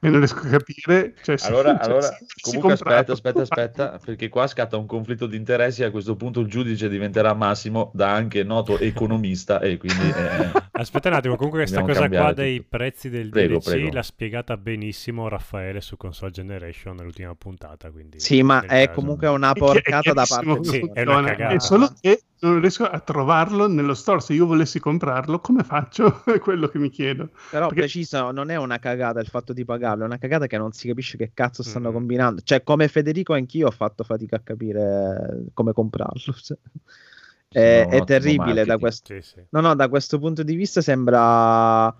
e 0.00 0.08
non 0.08 0.18
riesco 0.18 0.38
a 0.46 0.48
capire. 0.50 1.14
Cioè, 1.20 1.36
se- 1.36 1.48
Allora, 1.48 1.74
cioè, 1.82 1.84
allora, 1.86 2.02
se 2.02 2.08
avessi 2.14 2.40
comunque 2.42 2.68
comprato- 2.76 3.12
aspetta, 3.12 3.42
aspetta, 3.42 3.62
aspetta, 3.82 4.04
perché 4.06 4.28
qua 4.28 4.46
scatta 4.46 4.76
un 4.76 4.86
conflitto 4.86 5.26
di 5.26 5.36
interessi 5.36 5.82
e 5.82 5.86
a 5.86 5.90
questo 5.90 6.14
punto 6.14 6.38
il 6.38 6.46
giudice 6.46 6.88
diventerà 6.88 7.34
Massimo 7.34 7.90
da 7.92 8.12
anche 8.14 8.44
noto 8.44 8.78
economista 8.78 9.58
e 9.60 9.76
quindi... 9.76 10.08
eh, 10.08 10.66
Aspetta 10.78 11.08
un 11.08 11.14
attimo, 11.16 11.34
comunque 11.34 11.62
questa 11.62 11.80
cosa 11.80 11.92
qua 11.94 12.00
cambiare 12.02 12.34
dei 12.34 12.56
tutto. 12.58 12.68
prezzi 12.76 13.10
del 13.10 13.30
Prego, 13.30 13.58
DLC 13.58 13.64
prego. 13.70 13.88
l'ha 13.94 14.02
spiegata 14.04 14.56
benissimo 14.56 15.26
Raffaele 15.26 15.80
su 15.80 15.96
Console 15.96 16.30
Generation 16.30 16.94
nell'ultima 16.94 17.34
puntata, 17.34 17.90
quindi 17.90 18.20
Sì, 18.20 18.44
ma 18.44 18.64
è 18.64 18.86
caso- 18.86 19.00
comunque 19.00 19.26
una 19.26 19.52
porcata 19.54 20.12
da 20.12 20.24
parte 20.28 20.62
Sì, 20.62 20.88
è 20.94 21.02
una 21.02 21.22
cagata. 21.24 21.54
È 21.54 21.58
solo 21.58 21.90
che 22.00 22.20
non 22.40 22.60
riesco 22.60 22.84
a 22.84 23.00
trovarlo 23.00 23.66
nello 23.68 23.94
store. 23.94 24.20
Se 24.20 24.32
io 24.32 24.46
volessi 24.46 24.78
comprarlo, 24.80 25.40
come 25.40 25.62
faccio? 25.64 26.22
È 26.26 26.38
quello 26.38 26.68
che 26.68 26.78
mi 26.78 26.88
chiedo. 26.90 27.30
Però 27.50 27.66
Perché- 27.66 27.82
preciso, 27.82 28.30
non 28.30 28.50
è 28.50 28.56
una 28.56 28.78
cagata 28.78 29.20
il 29.20 29.26
fatto 29.26 29.52
di 29.52 29.64
pagarlo, 29.64 30.02
è 30.04 30.06
una 30.06 30.18
cagata 30.18 30.46
che 30.46 30.58
non 30.58 30.72
si 30.72 30.88
capisce 30.88 31.16
che 31.16 31.30
cazzo 31.34 31.62
stanno 31.62 31.90
Mm. 31.90 31.92
combinando. 31.92 32.40
Cioè, 32.42 32.62
come 32.62 32.88
Federico, 32.88 33.32
anch'io 33.34 33.66
ho 33.68 33.70
fatto 33.72 34.04
fatica 34.04 34.36
a 34.36 34.40
capire 34.40 35.44
come 35.54 35.72
comprarlo. 35.72 36.34
Cioè, 37.50 37.86
È, 37.86 37.88
è 37.88 38.04
terribile 38.04 38.66
da 38.66 38.76
questo. 38.76 39.14
Sì, 39.14 39.22
sì. 39.22 39.42
No, 39.50 39.60
no, 39.60 39.74
da 39.74 39.88
questo 39.88 40.18
punto 40.18 40.42
di 40.42 40.54
vista 40.54 40.82
sembra 40.82 41.94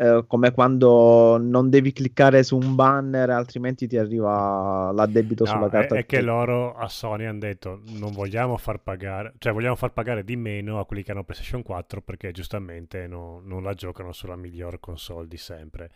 eh, 0.00 0.24
come 0.26 0.50
quando 0.52 1.36
non 1.38 1.68
devi 1.68 1.92
cliccare 1.92 2.42
su 2.42 2.56
un 2.56 2.74
banner, 2.74 3.28
altrimenti 3.30 3.86
ti 3.86 3.98
arriva 3.98 4.90
l'addebito 4.92 5.44
No, 5.44 5.50
sulla 5.50 5.66
è, 5.66 5.70
carta. 5.70 5.96
è 5.98 6.06
che 6.06 6.18
di- 6.20 6.24
loro 6.24 6.74
a 6.74 6.88
Sony 6.88 7.26
hanno 7.26 7.40
detto 7.40 7.82
non 7.98 8.12
vogliamo 8.12 8.56
far 8.56 8.80
pagare, 8.82 9.34
cioè 9.38 9.52
vogliamo 9.52 9.76
far 9.76 9.92
pagare 9.92 10.24
di 10.24 10.36
meno 10.36 10.78
a 10.78 10.86
quelli 10.86 11.02
che 11.02 11.10
hanno 11.12 11.24
PlayStation 11.24 11.62
4 11.62 12.00
perché 12.02 12.32
giustamente 12.32 13.06
no- 13.06 13.40
non 13.44 13.62
la 13.62 13.74
giocano 13.74 14.12
sulla 14.12 14.36
miglior 14.36 14.80
console 14.80 15.28
di 15.28 15.36
sempre. 15.36 15.90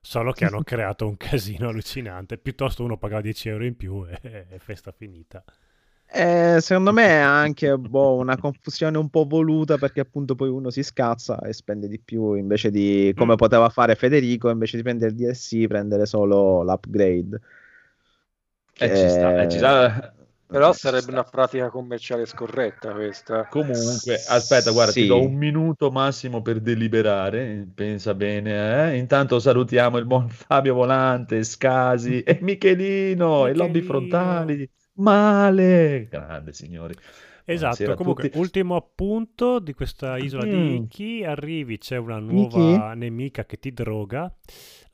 Solo 0.00 0.32
che 0.32 0.44
hanno 0.44 0.60
creato 0.64 1.06
un 1.08 1.16
casino 1.16 1.68
allucinante. 1.68 2.38
Piuttosto 2.38 2.84
uno 2.84 2.98
pagava 2.98 3.22
10 3.22 3.48
euro 3.48 3.64
in 3.64 3.76
più 3.76 4.04
e, 4.06 4.46
e 4.50 4.58
festa 4.58 4.92
finita. 4.92 5.42
Eh, 6.08 6.58
secondo 6.60 6.92
me 6.92 7.04
è 7.04 7.12
anche 7.18 7.76
boh, 7.76 8.14
una 8.16 8.38
confusione 8.38 8.96
un 8.96 9.10
po' 9.10 9.24
voluta 9.26 9.76
perché 9.76 10.00
appunto 10.00 10.34
poi 10.34 10.48
uno 10.48 10.70
si 10.70 10.82
scazza 10.82 11.38
e 11.40 11.52
spende 11.52 11.88
di 11.88 11.98
più 11.98 12.34
invece 12.34 12.70
di 12.70 13.12
come 13.14 13.34
Mm. 13.34 13.36
poteva 13.36 13.68
fare 13.68 13.96
Federico, 13.96 14.48
invece 14.48 14.76
di 14.76 14.82
prendere 14.82 15.10
il 15.10 15.16
DLC, 15.16 15.66
prendere 15.66 16.06
solo 16.06 16.62
l'upgrade. 16.62 17.40
eh, 18.78 18.90
ci 18.90 19.08
sta, 19.08 19.34
eh, 19.34 19.48
ci 19.48 19.58
sta. 19.58 19.78
Però 20.48 20.72
Ci 20.72 20.72
sarebbe 20.72 21.10
sta. 21.10 21.10
una 21.10 21.24
pratica 21.24 21.70
commerciale 21.70 22.24
scorretta 22.26 22.92
questa. 22.92 23.46
Comunque, 23.48 24.22
aspetta, 24.24 24.70
guarda, 24.72 24.92
ti 24.92 25.04
Sì. 25.04 25.06
do 25.06 25.22
un 25.22 25.34
minuto 25.34 25.90
massimo 25.90 26.42
per 26.42 26.60
deliberare, 26.60 27.66
pensa 27.74 28.12
bene, 28.14 28.90
eh? 28.92 28.96
Intanto 28.98 29.38
salutiamo 29.38 29.98
il 29.98 30.04
buon 30.04 30.28
Fabio 30.30 30.74
Volante, 30.74 31.42
Scasi 31.44 32.22
e 32.22 32.38
Michelino, 32.42 33.46
e 33.46 33.54
lobby 33.54 33.80
Michelino. 33.80 33.82
frontali. 33.82 34.68
Male! 34.96 36.08
Grande, 36.10 36.52
signori. 36.52 36.94
Buonasera 37.44 37.70
Esatto, 37.70 37.92
a 37.92 37.94
comunque, 37.94 38.30
ultimo 38.34 38.74
appunto 38.74 39.60
di 39.60 39.72
questa 39.72 40.16
isola 40.16 40.44
di 40.44 40.56
Mm. 40.56 40.74
Iki, 40.84 41.24
arrivi, 41.24 41.78
c'è 41.78 41.96
una 41.96 42.18
nuova 42.18 42.92
nemica 42.94 43.44
che 43.44 43.58
ti 43.58 43.72
droga, 43.72 44.32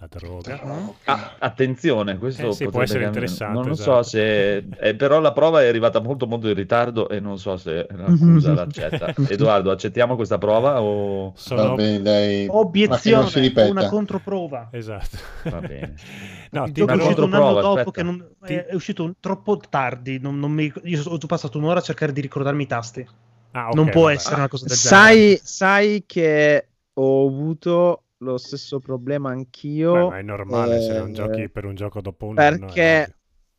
la 0.03 0.09
droga. 0.09 0.61
Ah, 1.05 1.37
attenzione, 1.39 2.19
questo 2.19 2.49
Eh 2.49 2.53
sì, 2.53 2.69
può 2.69 2.83
essere 2.83 3.05
cambiare- 3.05 3.27
interessante, 3.27 3.55
Non 3.55 3.67
lo 3.67 3.73
esatto. 3.75 4.03
so 4.03 4.09
se... 4.11 4.57
eh, 4.81 4.95
però 4.97 5.21
la 5.21 5.33
prova 5.33 5.63
è 5.63 5.69
arrivata 5.69 6.01
molto 6.01 6.27
molto 6.27 6.49
in 6.49 6.55
ritardo 6.55 7.09
e 7.09 7.21
non 7.21 7.39
so 7.39 7.57
se 7.57 7.87
l'accusa 7.89 8.53
l'accetta. 8.53 9.15
Edoardo, 9.29 9.71
accettiamo 9.71 10.17
questa 10.17 10.39
prova 10.39 10.83
o... 10.83 11.29
Va 11.31 11.33
Sono... 11.37 11.75
bene, 11.77 12.03
dai. 12.03 12.47
Obiezione, 12.51 13.53
una 13.71 13.89
controprova. 13.89 14.69
Esatto. 14.73 15.17
Va 15.45 15.61
bene. 15.61 15.95
No, 16.53 16.71
ti 16.71 16.83
una 16.83 16.93
uscito 16.97 17.25
un 17.25 17.33
anno 17.33 17.45
controprova, 17.45 17.61
dopo 17.63 17.79
aspetta. 17.79 17.91
che 17.93 18.03
non- 18.03 18.29
Ti- 18.45 18.55
è, 18.55 18.75
uscito 18.75 19.15
troppo 19.21 19.57
tardi. 19.71 20.19
non- 20.21 20.39
non 20.39 20.51
mi- 20.53 20.71
io 20.83 21.03
ho 21.03 21.19
passato 21.27 21.57
un'ora 21.57 21.79
a 21.79 21.83
cercare 21.83 22.13
di 22.13 22.21
ricordarmi 22.21 22.65
i 22.65 22.67
tasti. 22.67 23.07
Ah, 23.53 23.69
ok, 23.69 23.75
non 23.75 23.89
può 23.89 24.03
vabbè. 24.03 24.15
essere 24.15 24.35
una 24.35 24.49
cosa 24.49 24.67
del 24.67 24.77
genere. 24.77 25.03
Sai, 25.03 25.41
sai 25.43 26.05
che 26.07 26.67
ho 26.93 27.27
avuto 27.27 28.03
lo 28.23 28.39
stesso 28.39 28.81
problema 28.81 29.31
anch'io. 29.31 29.93
Beh, 29.93 30.05
ma 30.05 30.19
è 30.19 30.23
normale 30.23 30.81
se 30.81 30.93
non 30.95 31.11
eh, 31.11 31.13
giochi 31.13 31.49
per 31.49 31.65
un 31.65 31.75
gioco 31.75 32.01
dopo 32.01 32.27
un 32.27 32.39
anno. 32.39 32.75
è 32.75 32.81
perché 32.81 33.01
ovvio. 33.01 33.15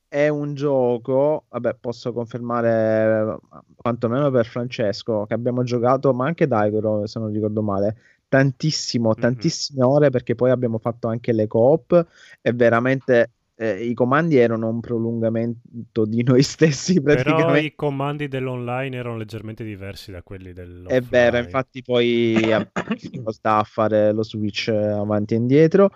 è 0.08 0.28
un 0.30 0.54
gioco, 0.54 1.46
vabbè, 1.50 1.76
posso 1.76 2.14
confermare 2.14 3.40
eh, 3.52 3.60
quantomeno 3.76 4.30
per 4.32 4.46
Francesco 4.46 5.26
che 5.26 5.34
abbiamo 5.34 5.64
giocato, 5.64 6.14
ma 6.14 6.26
anche 6.28 6.48
Daigoro, 6.48 7.06
se 7.08 7.20
non 7.20 7.32
ricordo 7.32 7.62
male, 7.62 7.98
tantissimo, 8.28 9.14
Mhm. 9.16 9.16
tantissime 9.16 9.84
ore 9.84 10.10
perché 10.10 10.36
poi 10.36 10.52
abbiamo 10.52 10.78
fatto 10.80 11.08
anche 11.08 11.32
le 11.34 11.48
coop 11.48 12.08
e 12.42 12.52
veramente 12.54 13.32
eh, 13.56 13.86
i 13.86 13.94
comandi 13.94 14.38
erano 14.38 14.68
un 14.68 14.80
prolungamento 14.80 16.06
di 16.06 16.24
noi 16.24 16.42
stessi 16.44 17.02
Però 17.02 17.22
praticamente. 17.22 17.68
i 17.68 17.76
comandi 17.76 18.28
dell'online 18.28 18.98
erano 18.98 19.18
leggermente 19.18 19.64
diversi 19.64 20.12
da 20.12 20.24
quelli 20.24 20.54
dell'offline. 20.54 20.98
È 20.98 21.02
vero, 21.02 21.38
infatti 21.38 21.82
poi 21.84 22.36
difficoltà 22.98 23.58
a 23.58 23.64
fare 23.64 24.12
lo 24.12 24.24
switch 24.24 24.70
avanti 24.70 25.36
e 25.36 25.38
indietro, 25.38 25.92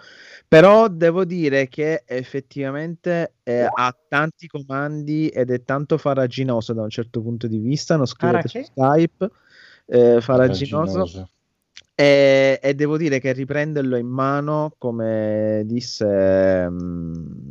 però 0.47 0.87
devo 0.87 1.25
dire 1.25 1.67
che 1.67 2.03
effettivamente 2.05 3.33
eh, 3.43 3.67
ha 3.71 3.97
tanti 4.07 4.47
comandi 4.47 5.27
ed 5.29 5.49
è 5.49 5.63
tanto 5.63 5.97
faraginoso 5.97 6.73
da 6.73 6.83
un 6.83 6.89
certo 6.89 7.21
punto 7.21 7.47
di 7.47 7.57
vista, 7.57 7.95
non 7.95 8.05
scrivete 8.05 8.47
su 8.47 8.57
Arache? 8.57 8.71
Skype, 8.71 9.31
eh, 9.87 10.21
faraginoso, 10.21 11.05
Faraginoso. 11.05 11.29
e, 11.95 12.59
e 12.61 12.73
devo 12.75 12.97
dire 12.97 13.19
che 13.19 13.31
riprenderlo 13.33 13.97
in 13.97 14.07
mano, 14.07 14.75
come 14.77 15.63
disse... 15.65 16.69
mm, 16.69 17.46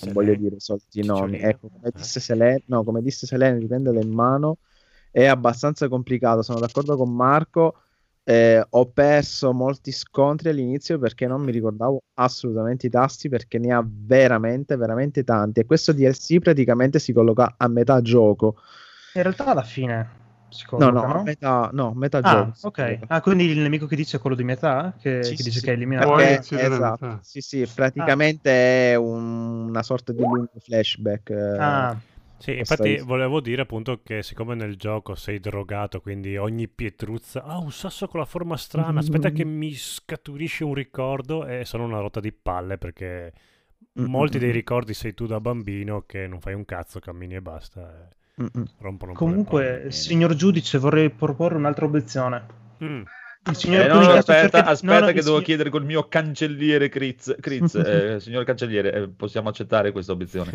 non 0.00 0.12
voglio 0.12 0.34
dire 0.34 0.60
soliti 0.60 1.02
nomi, 1.02 1.38
ecco, 1.38 1.68
come 1.68 1.90
Eh. 1.92 1.92
disse 1.94 2.20
Selene, 2.20 2.62
no, 2.66 2.84
come 2.84 3.02
disse 3.02 3.26
Selene, 3.26 3.58
riprenderlo 3.58 4.00
in 4.00 4.10
mano. 4.10 4.58
È 5.10 5.24
abbastanza 5.26 5.88
complicato, 5.88 6.42
sono 6.42 6.58
d'accordo 6.60 6.96
con 6.96 7.14
Marco, 7.14 7.82
eh, 8.24 8.64
ho 8.68 8.86
perso 8.92 9.52
molti 9.52 9.90
scontri 9.90 10.50
all'inizio 10.50 10.98
perché 10.98 11.26
non 11.26 11.42
mi 11.42 11.50
ricordavo 11.50 12.02
assolutamente 12.14 12.86
i 12.86 12.90
tasti 12.90 13.28
perché 13.28 13.58
ne 13.58 13.72
ha 13.72 13.82
veramente, 13.86 14.76
veramente 14.76 15.24
tanti. 15.24 15.60
E 15.60 15.64
questo 15.66 15.92
DLC 15.92 16.38
praticamente 16.40 16.98
si 16.98 17.12
colloca 17.12 17.54
a 17.56 17.68
metà 17.68 18.00
gioco, 18.02 18.56
In 19.12 19.22
realtà 19.22 19.44
alla 19.44 19.64
fine 19.64 20.10
si 20.50 20.64
no, 20.76 20.90
no, 20.90 21.06
no? 21.06 21.22
metà, 21.22 21.70
no, 21.72 21.92
metà 21.94 22.22
Ah, 22.22 22.22
gioco. 22.22 22.54
si 22.54 22.68
ok. 22.68 22.80
Ah, 23.08 23.20
quindi 23.20 23.44
il 23.46 23.58
nemico 23.58 23.86
che 23.86 23.96
dice 23.96 24.16
è 24.16 24.20
quello 24.20 24.36
di 24.36 24.44
metà? 24.44 24.94
Che, 24.98 25.32
Sì, 25.32 25.36
che 25.36 25.42
sì, 25.42 25.42
dice 25.42 25.60
sì. 25.60 25.60
che 25.60 25.72
è 25.72 25.74
eliminato? 25.74 26.10
Perché- 26.12 26.46
esatto, 26.56 27.00
metà. 27.00 27.20
sì, 27.20 27.40
sì, 27.40 27.66
praticamente 27.72 28.92
è 28.92 28.94
un- 28.96 29.68
una 29.68 29.82
sorta 29.82 30.12
di 30.12 30.24
lungo 30.24 30.58
flashback. 30.60 31.30
eh, 31.30 31.60
Ah, 31.60 32.00
Sì, 32.40 32.56
infatti 32.56 32.98
is- 32.98 33.04
volevo 33.04 33.40
dire 33.40 33.62
appunto 33.62 34.00
che 34.02 34.22
siccome 34.22 34.54
nel 34.54 34.76
gioco 34.76 35.16
sei 35.16 35.40
drogato, 35.40 36.00
quindi 36.00 36.36
ogni 36.36 36.68
pietruzza, 36.68 37.42
ah 37.42 37.58
un 37.58 37.72
sasso 37.72 38.06
con 38.06 38.20
la 38.20 38.26
forma 38.26 38.56
strana, 38.56 39.00
aspetta 39.00 39.32
che 39.32 39.44
mi 39.44 39.72
scaturisce 39.74 40.62
un 40.62 40.74
ricordo 40.74 41.44
e 41.46 41.64
sono 41.64 41.84
una 41.84 41.98
rotta 41.98 42.20
di 42.20 42.32
palle 42.32 42.78
perché 42.78 43.32
molti 43.94 44.38
dei 44.38 44.52
ricordi 44.52 44.94
sei 44.94 45.14
tu 45.14 45.26
da 45.26 45.40
bambino 45.40 46.02
che 46.06 46.28
non 46.28 46.40
fai 46.40 46.54
un 46.54 46.64
cazzo, 46.64 47.00
cammini 47.00 47.34
e 47.36 47.42
basta, 47.42 48.08
e 48.10 48.16
Mm-mm. 48.16 48.17
Rompono 48.80 49.12
comunque, 49.12 49.86
signor 49.88 50.34
giudice, 50.34 50.78
vorrei 50.78 51.10
proporre 51.10 51.56
un'altra 51.56 51.84
obiezione. 51.86 52.46
Mm. 52.82 53.02
Il 53.48 53.56
signor 53.56 53.80
Eh, 53.84 53.86
no, 53.88 53.92
Conigliastro 53.94 54.18
aspetta, 54.34 54.40
cerca 54.40 54.62
di- 54.62 54.68
aspetta 54.68 54.94
no, 54.94 55.00
no, 55.00 55.06
che 55.06 55.12
devo 55.14 55.24
signor- 55.26 55.42
chiedere 55.42 55.70
col 55.70 55.84
mio 55.84 56.08
cancelliere 56.08 56.88
Critz. 56.88 57.36
Critz, 57.40 57.74
eh, 57.86 58.20
signor 58.20 58.44
cancelliere, 58.44 58.92
eh, 58.92 59.08
possiamo 59.08 59.48
accettare 59.48 59.90
questa 59.92 60.12
obiezione? 60.12 60.50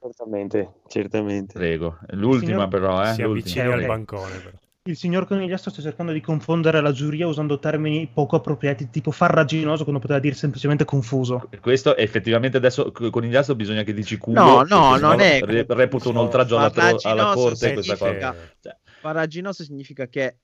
Certamente, 0.00 0.72
certamente. 0.88 1.52
Prego. 1.54 1.98
L'ultima 2.10 2.46
Signor- 2.52 2.68
però, 2.68 3.02
eh? 3.02 3.12
si 3.12 3.22
l'ultima. 3.22 3.68
ok. 3.68 3.72
al 3.74 3.86
bancone 3.86 4.36
però. 4.38 4.56
Il 4.86 4.98
signor 4.98 5.26
Conigliastro 5.26 5.70
sta 5.70 5.80
cercando 5.80 6.12
di 6.12 6.20
confondere 6.20 6.82
la 6.82 6.92
giuria 6.92 7.26
usando 7.26 7.58
termini 7.58 8.06
poco 8.06 8.36
appropriati, 8.36 8.90
tipo 8.90 9.10
farraginoso, 9.12 9.82
quando 9.82 9.98
poteva 9.98 10.18
dire 10.18 10.34
semplicemente 10.34 10.84
confuso. 10.84 11.48
Questo 11.58 11.96
effettivamente 11.96 12.58
adesso 12.58 12.92
c- 12.92 13.08
con 13.08 13.24
il 13.24 13.34
astro 13.34 13.54
bisogna 13.54 13.82
che 13.82 13.94
dici 13.94 14.18
culo. 14.18 14.62
No, 14.62 14.62
no, 14.62 14.98
non 14.98 15.20
è 15.20 15.40
re- 15.40 15.64
reputo 15.66 16.10
un 16.10 16.18
oltraggio 16.18 16.58
alla, 16.58 16.70
alla 17.00 17.32
corte 17.32 17.72
questa 17.72 17.96
cosa. 17.96 18.34
Cioè, 18.60 18.76
Farraginoso 19.00 19.64
significa 19.64 20.06
che 20.06 20.36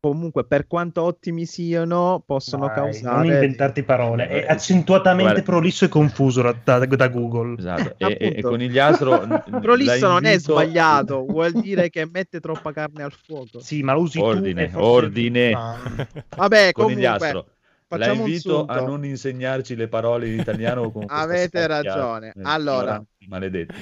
comunque 0.00 0.44
per 0.44 0.66
quanto 0.66 1.02
ottimi 1.02 1.44
siano 1.44 2.22
possono 2.24 2.66
Dai, 2.66 2.74
causare 2.76 3.16
Non 3.16 3.26
inventarti 3.26 3.82
parole, 3.82 4.28
è 4.28 4.46
accentuatamente 4.48 5.32
Guarda. 5.32 5.50
prolisso 5.50 5.84
e 5.84 5.88
confuso 5.88 6.42
da, 6.42 6.54
da- 6.62 7.08
Google. 7.08 7.56
esatto. 7.58 7.94
E, 7.98 8.16
e, 8.20 8.32
e 8.36 8.42
con 8.42 8.60
il 8.60 8.78
astro 8.78 9.26
Prolisso 9.60 10.08
non 10.08 10.24
è 10.24 10.32
invito- 10.32 10.52
sbagliato, 10.52 11.24
vuol 11.24 11.52
dire 11.52 11.90
che 11.90 12.08
mette 12.10 12.38
troppa 12.40 12.72
carne 12.72 13.02
al 13.02 13.12
fuoco. 13.12 13.60
Sì, 13.60 13.82
ma 13.82 13.92
lo 13.94 14.00
usi 14.02 14.18
Ordine, 14.20 14.66
tu. 14.66 14.72
forse- 14.72 14.86
ordine. 14.88 15.52
Ah. 15.52 15.76
Vabbè, 16.36 16.72
con 16.72 16.84
comunque, 16.84 17.06
astro. 17.06 17.46
La 17.90 18.12
invito 18.12 18.66
a 18.66 18.80
non 18.80 19.04
insegnarci 19.04 19.74
le 19.74 19.88
parole 19.88 20.28
in 20.28 20.38
italiano 20.38 20.92
Avete 21.08 21.66
ragione. 21.66 22.32
Allora. 22.42 23.02
Maledetti. 23.26 23.74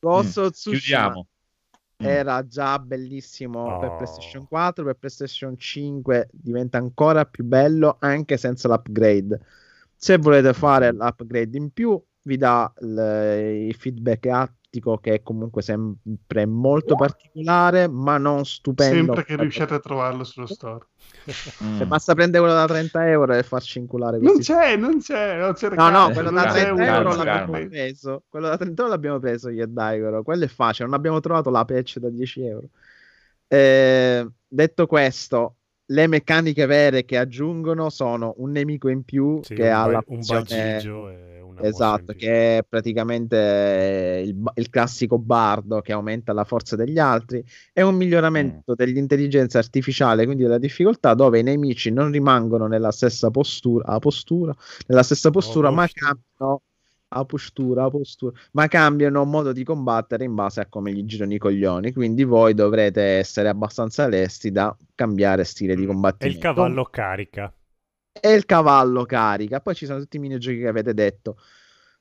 Ghost 0.00 0.38
Mm, 0.40 0.48
Chiudiamo. 0.72 1.26
Mm. 2.02 2.06
era 2.06 2.46
già 2.46 2.78
bellissimo 2.78 3.74
per 3.76 3.92
Oh. 3.92 3.94
PlayStation 3.94 4.46
4, 4.46 4.84
per 4.84 4.94
PlayStation 4.96 5.56
5 5.56 6.28
diventa 6.32 6.78
ancora 6.78 7.24
più 7.24 7.44
bello 7.44 7.96
anche 8.00 8.36
senza 8.36 8.68
l'upgrade. 8.68 9.40
Se 9.94 10.18
volete 10.18 10.52
fare 10.52 10.92
l'upgrade 10.92 11.56
in 11.56 11.70
più, 11.72 12.02
vi 12.22 12.36
dà 12.36 12.72
il, 12.80 13.66
il 13.68 13.74
feedback 13.74 14.26
attico 14.72 14.96
che 14.96 15.14
è 15.14 15.22
comunque 15.22 15.60
sempre 15.60 16.46
molto 16.46 16.94
particolare, 16.96 17.88
ma 17.88 18.16
non 18.16 18.44
stupendo. 18.46 18.94
Sempre 19.14 19.24
che 19.24 19.36
riusciate 19.36 19.74
a 19.74 19.78
trovarlo 19.78 20.24
sullo 20.24 20.46
store. 20.46 20.86
Mm. 21.62 21.82
Basta 21.86 22.14
prendere 22.14 22.42
quello 22.42 22.58
da 22.58 22.66
30 22.66 23.08
euro 23.10 23.34
e 23.34 23.42
farci 23.42 23.78
inculare 23.78 24.18
Non 24.18 24.38
c'è, 24.38 24.76
non 24.76 24.98
c'è. 24.98 25.42
Ho 25.42 25.48
No, 25.48 25.54
cercato, 25.54 25.90
no, 25.90 26.10
quello 26.14 26.30
da 26.30 26.42
Calma, 26.44 26.52
30 26.52 26.74
c'è 26.84 26.94
euro 26.96 27.08
l'abbiamo 27.14 27.52
calma. 27.52 27.68
preso. 27.68 28.22
Quello 28.28 28.48
da 28.48 28.56
30 28.56 28.82
euro 28.82 28.94
l'abbiamo 28.94 29.18
preso 29.18 29.48
io 29.50 29.64
e 29.64 29.66
Daigoro. 29.66 30.22
Quello 30.22 30.44
è 30.44 30.48
facile, 30.48 30.86
non 30.88 30.96
abbiamo 30.96 31.20
trovato 31.20 31.50
la 31.50 31.64
patch 31.66 31.98
da 31.98 32.08
10 32.08 32.42
euro. 32.46 32.66
Eh, 33.48 34.26
detto 34.48 34.86
questo, 34.86 35.56
le 35.86 36.06
meccaniche 36.06 36.64
vere 36.64 37.04
che 37.04 37.18
aggiungono 37.18 37.90
sono 37.90 38.32
un 38.38 38.50
nemico 38.50 38.88
in 38.88 39.02
più 39.04 39.40
Sì, 39.42 39.54
che 39.54 39.68
un, 39.68 39.74
ha 39.74 39.84
ba- 39.84 39.90
la 39.92 39.96
un 39.98 40.04
funzione- 40.06 40.42
bagigio 40.48 41.10
Esatto, 41.68 42.12
che 42.12 42.58
è 42.58 42.64
praticamente 42.68 43.36
eh, 43.36 44.22
il, 44.26 44.36
il 44.54 44.68
classico 44.70 45.18
bardo 45.18 45.80
che 45.80 45.92
aumenta 45.92 46.32
la 46.32 46.44
forza 46.44 46.76
degli 46.76 46.98
altri. 46.98 47.44
È 47.72 47.80
un 47.82 47.94
Mm. 47.94 47.98
miglioramento 47.98 48.74
dell'intelligenza 48.74 49.58
artificiale, 49.58 50.24
quindi 50.24 50.42
della 50.42 50.58
difficoltà, 50.58 51.14
dove 51.14 51.38
i 51.38 51.42
nemici 51.42 51.90
non 51.90 52.10
rimangono 52.10 52.66
nella 52.66 52.90
stessa 52.92 53.30
postura, 53.30 53.98
postura, 53.98 54.54
nella 54.86 55.02
stessa 55.02 55.30
postura, 55.30 55.70
ma 55.70 55.82
postura. 55.82 56.06
cambiano 56.14 56.62
a 57.14 57.24
postura, 57.26 57.84
a 57.84 57.90
postura, 57.90 58.32
ma 58.52 58.66
cambiano 58.68 59.24
modo 59.24 59.52
di 59.52 59.64
combattere 59.64 60.24
in 60.24 60.34
base 60.34 60.60
a 60.60 60.66
come 60.66 60.92
gli 60.92 61.04
girano 61.04 61.34
i 61.34 61.38
coglioni. 61.38 61.92
Quindi 61.92 62.24
voi 62.24 62.54
dovrete 62.54 63.02
essere 63.02 63.48
abbastanza 63.50 64.06
lesti 64.08 64.50
da 64.50 64.74
cambiare 64.94 65.44
stile 65.44 65.74
di 65.74 65.82
Mm. 65.82 65.84
E 65.84 65.86
combattimento. 65.92 66.36
il 66.38 66.42
cavallo 66.42 66.84
carica. 66.86 67.52
E 68.20 68.32
il 68.32 68.44
cavallo 68.44 69.04
carica. 69.04 69.60
Poi 69.60 69.74
ci 69.74 69.86
sono 69.86 69.98
tutti 69.98 70.16
i 70.16 70.20
minigiochi 70.20 70.58
che 70.58 70.68
avete 70.68 70.94
detto. 70.94 71.36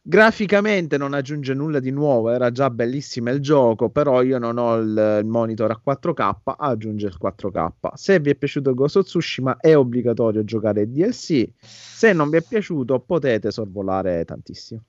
Graficamente 0.04 0.97
non 0.97 1.13
aggiunge 1.13 1.54
nulla 1.54 1.80
di 1.80 1.91
nuovo, 1.91 2.32
era 2.32 2.50
già 2.50 2.71
bellissimo 2.71 3.30
il 3.30 3.39
gioco, 3.39 3.91
però 3.91 4.24
io 4.24 4.39
non 4.39 4.58
ho 4.58 4.78
il, 4.78 5.19
il 5.21 5.28
monitor 5.28 5.69
a 5.69 5.80
4K, 5.84 6.56
aggiunge 6.58 7.06
il 7.06 7.17
4K. 7.21 7.93
Se 7.93 8.19
vi 8.19 8.32
è 8.32 8.36
piaciuto 8.36 8.74
Ghost 8.74 8.95
of 8.95 9.06
Tsushima 9.06 9.58
è 9.58 9.78
obbligatorio 9.78 10.43
giocare 10.43 10.89
DLC, 10.89 11.52
se 11.60 12.13
non 12.13 12.32
vi 12.32 12.38
è 12.38 12.41
piaciuto 12.41 13.00
potete 13.00 13.52
sorvolare 13.52 14.26
tantissimo. 14.26 14.82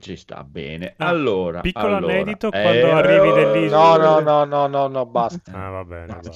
Ci 0.00 0.16
sta 0.16 0.44
bene. 0.44 0.94
Ah, 0.98 1.08
allora, 1.08 1.60
piccolo 1.60 1.96
allora, 1.96 2.12
anedito 2.12 2.52
eh, 2.52 2.62
quando 2.62 2.92
arrivi 2.92 3.32
dell'isola. 3.32 3.96
No, 3.96 4.20
no, 4.20 4.44
no, 4.44 4.44
no, 4.44 4.66
no, 4.66 4.86
no, 4.88 5.06
basta. 5.06 5.52
Ah, 5.52 5.68
va 5.70 5.84
bene, 5.84 6.06
Basta, 6.06 6.30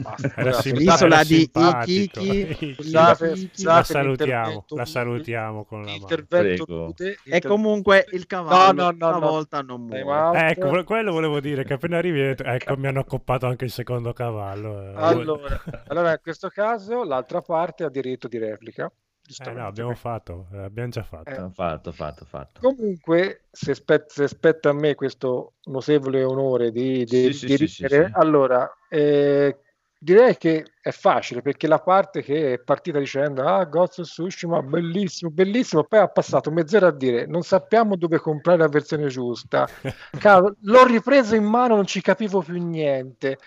basta. 0.00 0.32
basta. 0.32 0.70
L'isola 0.70 1.22
di. 1.24 1.50
Ikiki. 1.54 2.76
La 3.62 3.82
salutiamo, 3.84 4.64
la 4.68 4.84
salutiamo 4.84 5.64
con 5.64 5.84
la 5.84 5.92
mano. 5.98 6.06
E 7.24 7.40
comunque 7.40 8.06
il 8.12 8.26
cavallo 8.26 8.72
No, 8.82 8.90
no, 8.90 8.96
no, 8.96 9.10
no. 9.10 9.16
stavolta 9.18 9.60
non 9.62 9.82
muore. 9.82 10.48
Ecco, 10.50 10.68
que- 10.70 10.84
quello 10.84 11.12
volevo 11.12 11.40
dire, 11.40 11.64
che 11.64 11.74
appena 11.74 11.98
arrivi, 11.98 12.20
ecco, 12.20 12.76
mi 12.76 12.86
hanno 12.86 13.00
accoppato 13.00 13.46
anche 13.46 13.64
il 13.66 13.70
secondo 13.70 14.12
cavallo. 14.12 14.80
eh. 14.80 14.92
Allora, 14.96 15.60
allora, 15.88 16.10
in 16.12 16.20
questo 16.22 16.48
caso 16.48 17.04
l'altra 17.04 17.40
parte 17.42 17.84
ha 17.84 17.90
diritto 17.90 18.28
di 18.28 18.38
replica. 18.38 18.90
Eh 19.26 19.52
no, 19.52 19.66
abbiamo 19.66 19.94
fatto, 19.94 20.48
eh, 20.52 20.58
abbiamo 20.58 20.90
già 20.90 21.02
fatto. 21.02 21.30
Eh. 21.30 21.50
Fatto, 21.54 21.92
fatto, 21.92 22.24
fatto. 22.26 22.60
Comunque, 22.60 23.44
se, 23.50 23.74
spet- 23.74 24.10
se 24.10 24.28
spetta 24.28 24.68
a 24.68 24.74
me 24.74 24.94
questo 24.94 25.54
notevole 25.64 26.22
onore 26.22 26.70
di, 26.70 27.04
di, 27.04 27.32
Sì, 27.32 27.32
sì, 27.32 27.46
di 27.46 27.66
sì, 27.66 27.86
sì, 27.88 28.06
allora 28.12 28.70
eh, 28.90 29.56
direi 29.98 30.36
che 30.36 30.66
è 30.78 30.90
facile 30.90 31.40
perché 31.40 31.66
la 31.66 31.78
parte 31.78 32.22
che 32.22 32.52
è 32.52 32.58
partita 32.58 32.98
dicendo 32.98 33.42
ah, 33.46 33.64
Ghost 33.64 34.00
of 34.00 34.06
Tsushima 34.06 34.60
bellissimo, 34.60 35.30
bellissimo, 35.30 35.84
poi 35.84 36.00
ha 36.00 36.08
passato 36.08 36.50
mezz'ora 36.50 36.88
a 36.88 36.92
dire 36.92 37.24
non 37.24 37.42
sappiamo 37.42 37.96
dove 37.96 38.18
comprare 38.18 38.58
la 38.58 38.68
versione 38.68 39.06
giusta. 39.06 39.66
Cavolo, 40.18 40.56
l'ho 40.60 40.84
ripreso 40.84 41.34
in 41.34 41.44
mano, 41.44 41.76
non 41.76 41.86
ci 41.86 42.02
capivo 42.02 42.42
più 42.42 42.62
niente. 42.62 43.38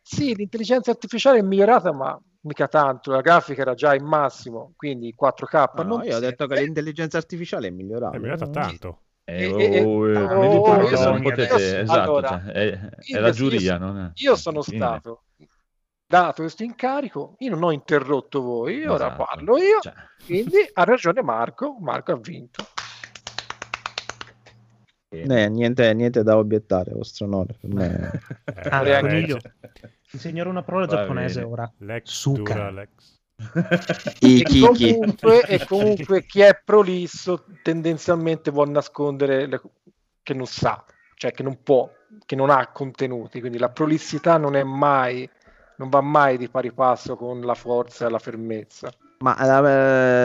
Sì, 0.00 0.36
l'intelligenza 0.36 0.92
artificiale 0.92 1.40
è 1.40 1.42
migliorata, 1.42 1.92
ma 1.92 2.16
mica 2.46 2.68
tanto. 2.68 3.10
La 3.12 3.20
grafica 3.20 3.60
era 3.62 3.74
già 3.74 3.94
in 3.94 4.04
massimo, 4.04 4.72
quindi 4.76 5.14
4K. 5.14 5.70
No, 5.76 5.82
no, 5.82 5.96
non 5.96 6.04
io 6.06 6.16
ho 6.16 6.20
detto 6.20 6.46
che 6.46 6.60
l'intelligenza 6.62 7.18
artificiale 7.18 7.68
è 7.68 7.70
migliorata. 7.70 8.16
È 8.16 8.18
migliorata 8.18 8.48
tanto. 8.48 9.00
Eh, 9.24 9.44
E- 9.50 9.72
e- 9.78 9.82
oh, 9.84 10.08
eh, 10.08 10.22
oh, 10.22 10.52
io 10.54 10.60
potete- 10.60 10.96
sono- 10.96 11.18
io 11.18 11.34
esatto, 11.80 12.00
allora, 12.00 12.28
cioè, 12.28 12.40
è, 12.52 12.70
è 12.70 12.90
io- 13.06 13.20
la 13.20 13.26
io 13.26 13.32
giuria, 13.32 13.76
sono- 13.76 13.92
non 13.92 14.04
è- 14.04 14.10
Io 14.14 14.36
sono 14.36 14.62
stato 14.62 15.22
dato 16.06 16.42
questo 16.42 16.62
incarico, 16.62 17.34
io 17.38 17.50
non 17.50 17.64
ho 17.64 17.72
interrotto 17.72 18.40
voi, 18.40 18.76
io 18.76 18.92
ora 18.92 19.06
Esatto. 19.06 19.24
parlo 19.24 19.58
io, 19.58 19.80
Cioè, 19.80 19.92
quindi 20.24 20.58
ha 20.72 20.84
ragione 20.84 21.22
Marco, 21.22 21.76
Marco 21.80 22.12
ha 22.12 22.16
vinto. 22.16 22.64
Eh, 25.08 25.48
niente, 25.48 25.94
niente 25.94 26.22
da 26.22 26.36
obiettare, 26.36 26.92
vostro 26.92 27.26
onore. 27.26 27.54
Per 27.60 27.72
me. 27.72 28.10
Eh, 28.12 28.24
Ah, 28.70 28.86
eh, 28.86 29.00
Coniglio. 29.00 29.38
Insegnerò 30.10 30.50
una 30.50 30.62
parola 30.62 30.86
Va 30.86 30.96
giapponese 30.96 31.40
bene. 31.40 31.52
ora. 31.52 31.72
Lex 31.78 32.08
Suka. 32.08 32.70
Lex. 32.70 33.14
I 34.20 34.42
E 34.42 34.58
comunque, 34.58 35.46
e 35.46 35.64
comunque 35.66 36.24
chi 36.24 36.40
è 36.40 36.58
prolisso 36.64 37.44
tendenzialmente 37.62 38.50
vuole 38.50 38.70
nascondere 38.70 39.46
le- 39.46 39.60
che 40.22 40.32
non 40.34 40.46
sa, 40.46 40.84
cioè 41.16 41.32
che 41.32 41.42
non 41.42 41.62
può, 41.62 41.88
che 42.24 42.34
non 42.34 42.50
ha 42.50 42.66
contenuti, 42.72 43.40
quindi 43.40 43.58
la 43.58 43.68
prolissità 43.68 44.38
non 44.38 44.56
è 44.56 44.62
mai, 44.64 45.28
non 45.76 45.88
va 45.90 46.00
mai 46.00 46.38
di 46.38 46.48
pari 46.48 46.72
passo 46.72 47.14
con 47.16 47.40
la 47.42 47.54
forza 47.54 48.06
e 48.06 48.10
la 48.10 48.18
fermezza. 48.18 48.90
Ma 49.18 49.36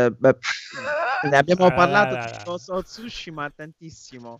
eh, 0.06 0.12
beh, 0.12 0.38
ne 1.30 1.38
abbiamo 1.38 1.65
Ah, 1.65 1.72
parlato 1.74 2.15
là, 2.15 2.26
di. 2.26 2.44
Ghost 2.46 2.82
Tsushima 2.84 3.50
tantissimo. 3.50 4.39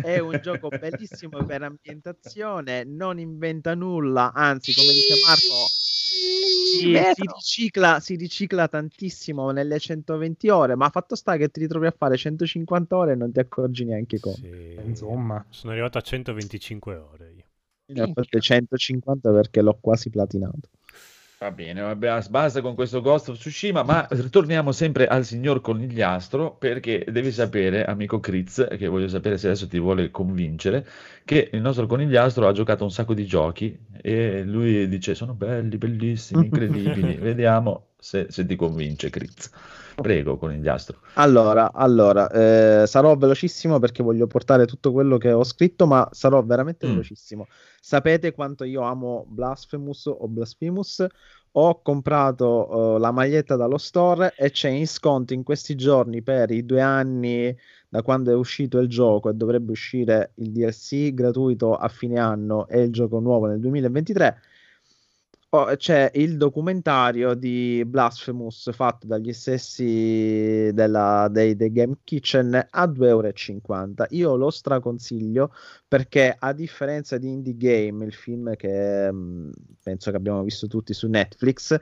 È 0.00 0.18
un 0.18 0.38
gioco 0.42 0.68
bellissimo 0.68 1.44
per 1.44 1.62
ambientazione, 1.62 2.84
non 2.84 3.18
inventa 3.18 3.74
nulla, 3.74 4.32
anzi, 4.32 4.72
come 4.74 4.92
dice 4.92 5.14
Marco, 5.26 5.66
si, 5.68 6.78
si 6.80 7.22
ricicla, 7.26 8.00
si 8.00 8.16
ricicla 8.16 8.68
tantissimo 8.68 9.50
nelle 9.50 9.78
120 9.78 10.48
ore, 10.48 10.74
ma 10.74 10.88
fatto 10.88 11.14
sta 11.14 11.36
che 11.36 11.48
ti 11.50 11.60
ritrovi 11.60 11.86
a 11.86 11.94
fare 11.96 12.16
150 12.16 12.96
ore 12.96 13.12
e 13.12 13.16
non 13.16 13.32
ti 13.32 13.40
accorgi 13.40 13.84
neanche 13.84 14.18
come. 14.20 14.34
Sì. 14.36 14.76
Insomma. 14.84 15.44
Sono 15.50 15.72
arrivato 15.72 15.98
a 15.98 16.00
125 16.00 16.96
ore 16.96 17.32
io. 17.36 17.44
Ne 17.86 18.02
ho 18.02 18.12
fatte 18.14 18.40
150 18.40 19.30
perché 19.32 19.60
l'ho 19.60 19.76
quasi 19.80 20.08
platinato. 20.08 20.70
Va 21.42 21.50
bene, 21.50 21.96
basta 21.96 22.60
con 22.60 22.76
questo 22.76 23.00
Ghost 23.00 23.30
of 23.30 23.36
Tsushima, 23.36 23.82
ma 23.82 24.06
ritorniamo 24.08 24.70
sempre 24.70 25.08
al 25.08 25.24
signor 25.24 25.60
Conigliastro 25.60 26.54
perché 26.54 27.04
devi 27.08 27.32
sapere, 27.32 27.84
amico 27.84 28.20
Kriz, 28.20 28.64
che 28.78 28.86
voglio 28.86 29.08
sapere 29.08 29.36
se 29.38 29.48
adesso 29.48 29.66
ti 29.66 29.80
vuole 29.80 30.12
convincere, 30.12 30.86
che 31.24 31.50
il 31.52 31.60
nostro 31.60 31.86
Conigliastro 31.86 32.46
ha 32.46 32.52
giocato 32.52 32.84
un 32.84 32.92
sacco 32.92 33.12
di 33.12 33.26
giochi 33.26 33.76
e 34.00 34.44
lui 34.44 34.86
dice 34.86 35.16
sono 35.16 35.34
belli, 35.34 35.78
bellissimi, 35.78 36.44
incredibili. 36.44 37.16
Vediamo 37.18 37.91
se, 38.02 38.26
se 38.30 38.44
ti 38.44 38.56
convince 38.56 39.08
Kriz. 39.10 39.48
Prego, 39.94 40.36
Conigliastro. 40.36 40.98
Allora, 41.14 41.72
allora 41.72 42.28
eh, 42.30 42.86
sarò 42.86 43.14
velocissimo 43.16 43.78
perché 43.78 44.02
voglio 44.02 44.26
portare 44.26 44.66
tutto 44.66 44.90
quello 44.90 45.18
che 45.18 45.30
ho 45.30 45.44
scritto, 45.44 45.86
ma 45.86 46.08
sarò 46.10 46.42
veramente 46.42 46.86
Mm. 46.86 46.90
velocissimo. 46.90 47.46
Sapete 47.80 48.32
quanto 48.32 48.64
io 48.64 48.80
amo 48.82 49.24
Blasphemous 49.28 50.06
o 50.06 50.26
Blasphemous? 50.28 51.06
Ho 51.54 51.82
comprato 51.82 52.96
eh, 52.96 52.98
la 52.98 53.10
maglietta 53.12 53.56
dallo 53.56 53.76
store 53.76 54.32
e 54.36 54.50
c'è 54.50 54.70
in 54.70 54.86
sconto 54.88 55.34
in 55.34 55.42
questi 55.42 55.74
giorni 55.76 56.22
per 56.22 56.50
i 56.50 56.64
due 56.64 56.80
anni 56.80 57.54
da 57.88 58.00
quando 58.02 58.30
è 58.32 58.34
uscito 58.34 58.78
il 58.78 58.88
gioco 58.88 59.28
e 59.28 59.34
dovrebbe 59.34 59.70
uscire 59.70 60.32
il 60.36 60.50
DLC 60.50 61.12
gratuito 61.12 61.74
a 61.76 61.88
fine 61.88 62.18
anno 62.18 62.66
e 62.68 62.80
il 62.80 62.90
gioco 62.90 63.18
nuovo 63.20 63.46
nel 63.46 63.60
2023. 63.60 64.40
C'è 65.76 66.10
il 66.14 66.38
documentario 66.38 67.34
di 67.34 67.84
Blasphemous 67.86 68.70
fatto 68.72 69.06
dagli 69.06 69.34
stessi 69.34 70.70
della, 70.72 71.28
dei, 71.30 71.56
dei 71.56 71.70
Game 71.70 71.98
Kitchen 72.04 72.68
a 72.70 72.86
2,50 72.86 73.04
euro. 73.04 74.06
Io 74.10 74.36
lo 74.36 74.50
straconsiglio 74.50 75.52
perché 75.86 76.34
a 76.38 76.54
differenza 76.54 77.18
di 77.18 77.28
Indie 77.28 77.56
Game, 77.58 78.02
il 78.06 78.14
film 78.14 78.56
che 78.56 79.12
mh, 79.12 79.16
mm, 79.16 79.50
penso 79.82 80.10
che 80.10 80.16
abbiamo 80.16 80.42
visto 80.42 80.66
tutti 80.68 80.94
su 80.94 81.06
Netflix, 81.08 81.78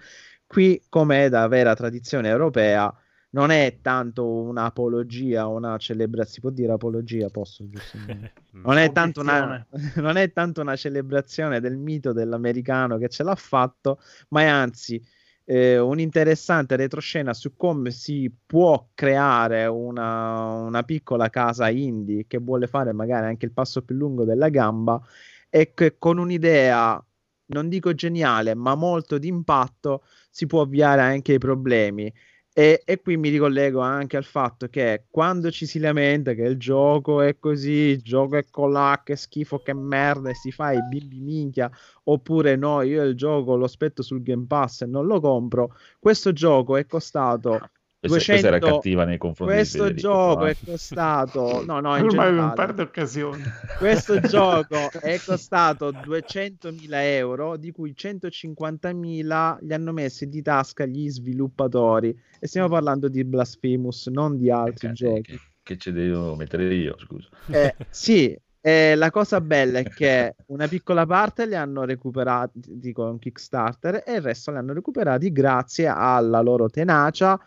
qui 0.49 0.83
come 0.89 1.27
è 1.27 1.29
da 1.29 1.47
vera 1.47 1.75
tradizione 1.77 2.29
europea 2.29 2.93
non 3.31 3.51
è 3.51 3.79
tanto 3.81 4.27
un'apologia, 4.27 5.47
una 5.47 5.77
celebrazione, 5.79 6.31
si 6.31 6.41
può 6.41 6.51
dire 6.51 6.73
apologia, 6.73 7.29
posso 7.29 7.69
giusto? 7.69 7.99
Non 8.63 8.77
è, 8.77 8.91
tanto 8.91 9.21
una, 9.21 9.65
non 9.97 10.17
è 10.17 10.33
tanto 10.33 10.61
una 10.61 10.77
celebrazione 10.77 11.61
del 11.61 11.77
mito 11.77 12.13
dell'americano 12.13 12.99
che 12.99 13.09
ce 13.09 13.23
l'ha 13.23 13.37
fatto, 13.37 14.01
ma 14.31 14.43
è 14.43 14.47
anzi 14.47 15.01
eh, 15.45 15.79
un'interessante 15.79 16.77
retroscena 16.77 17.33
su 17.33 17.57
come 17.57 17.91
si 17.91 18.31
può 18.45 18.89
creare 18.93 19.67
una, 19.67 20.45
una 20.45 20.83
piccola 20.83 21.31
casa 21.31 21.69
indie 21.71 22.27
che 22.27 22.39
vuole 22.39 22.67
fare 22.67 22.93
magari 22.93 23.27
anche 23.27 23.47
il 23.47 23.53
passo 23.53 23.83
più 23.83 23.95
lungo 23.95 24.25
della 24.25 24.49
gamba 24.49 25.01
e 25.49 25.73
che 25.73 25.97
con 25.99 26.19
un'idea 26.19 27.03
non 27.47 27.69
dico 27.69 27.95
geniale, 27.95 28.55
ma 28.55 28.75
molto 28.75 29.19
d'impatto 29.19 30.05
si 30.31 30.47
può 30.47 30.63
avviare 30.63 31.01
anche 31.01 31.33
ai 31.33 31.39
problemi. 31.39 32.13
E, 32.61 32.83
e, 32.85 33.01
qui 33.01 33.17
mi 33.17 33.31
ricollego 33.31 33.81
anche 33.81 34.19
al 34.19 34.25
fatto 34.25 34.69
che 34.69 35.07
quando 35.09 35.51
ci 35.51 35.65
si 35.65 35.79
lamenta 35.79 36.35
che 36.35 36.43
il 36.43 36.59
gioco 36.59 37.23
è 37.23 37.39
così, 37.39 37.71
il 37.71 38.03
gioco 38.03 38.37
è 38.37 38.45
colà, 38.51 39.01
che 39.03 39.17
schifo, 39.17 39.63
che 39.63 39.73
merda, 39.73 40.29
e 40.29 40.35
si 40.35 40.53
fa 40.53 40.73
i 40.73 40.83
bimbi 40.87 41.21
minchia, 41.21 41.71
oppure 42.05 42.57
no, 42.57 42.83
io 42.83 43.03
il 43.03 43.15
gioco 43.17 43.57
lo 43.57 43.65
aspetto 43.65 44.03
sul 44.03 44.21
Game 44.23 44.45
Pass 44.47 44.83
e 44.83 44.87
non 44.87 45.07
lo 45.07 45.21
compro, 45.21 45.75
questo 45.99 46.35
gioco 46.35 46.77
è 46.77 46.85
costato 46.85 47.71
200... 48.01 48.09
Questa 48.09 48.47
era 48.47 48.59
cattiva 48.59 49.05
nei 49.05 49.19
confronti 49.19 49.53
questo 49.53 49.89
di 49.91 50.01
gioco 50.01 50.47
è 50.47 50.57
costato 50.65 51.63
no 51.67 51.81
no 51.81 51.97
in 51.97 52.05
ormai 52.05 52.33
non 52.33 52.53
perde 52.55 52.83
occasione 52.83 53.43
questo 53.79 54.21
gioco 54.27 54.91
è 55.01 55.21
costato 55.23 55.91
200.000 55.91 56.89
euro 56.91 57.57
di 57.57 57.71
cui 57.71 57.95
150.000 57.97 59.59
li 59.61 59.73
hanno 59.73 59.93
messi 59.93 60.29
di 60.29 60.43
tasca 60.43 60.85
gli 60.85 61.09
sviluppatori. 61.09 62.17
E 62.39 62.47
stiamo 62.47 62.69
parlando 62.69 63.09
di 63.09 63.25
Blasphemous 63.25 64.07
non 64.07 64.37
di 64.37 64.51
altri 64.51 64.89
eh, 64.89 64.93
giochi. 64.93 65.21
che, 65.23 65.41
che 65.63 65.77
ci 65.77 65.93
devo 65.93 66.35
mettere 66.37 66.73
io 66.75 66.97
scusa. 66.99 67.29
Eh, 67.49 67.75
sì 67.91 68.37
eh, 68.63 68.95
la 68.95 69.11
cosa 69.11 69.41
bella 69.41 69.79
è 69.79 69.85
che 69.85 70.35
una 70.47 70.69
piccola 70.69 71.07
parte 71.07 71.47
li 71.47 71.55
hanno 71.55 71.85
recuperati 71.85 72.93
con 72.93 73.19
Kickstarter 73.19 74.03
e 74.07 74.15
il 74.15 74.21
resto 74.21 74.51
li 74.51 74.59
hanno 74.59 74.75
recuperati 74.75 75.33
grazie 75.33 75.87
alla 75.87 76.41
loro 76.41 76.69
tenacia 76.69 77.41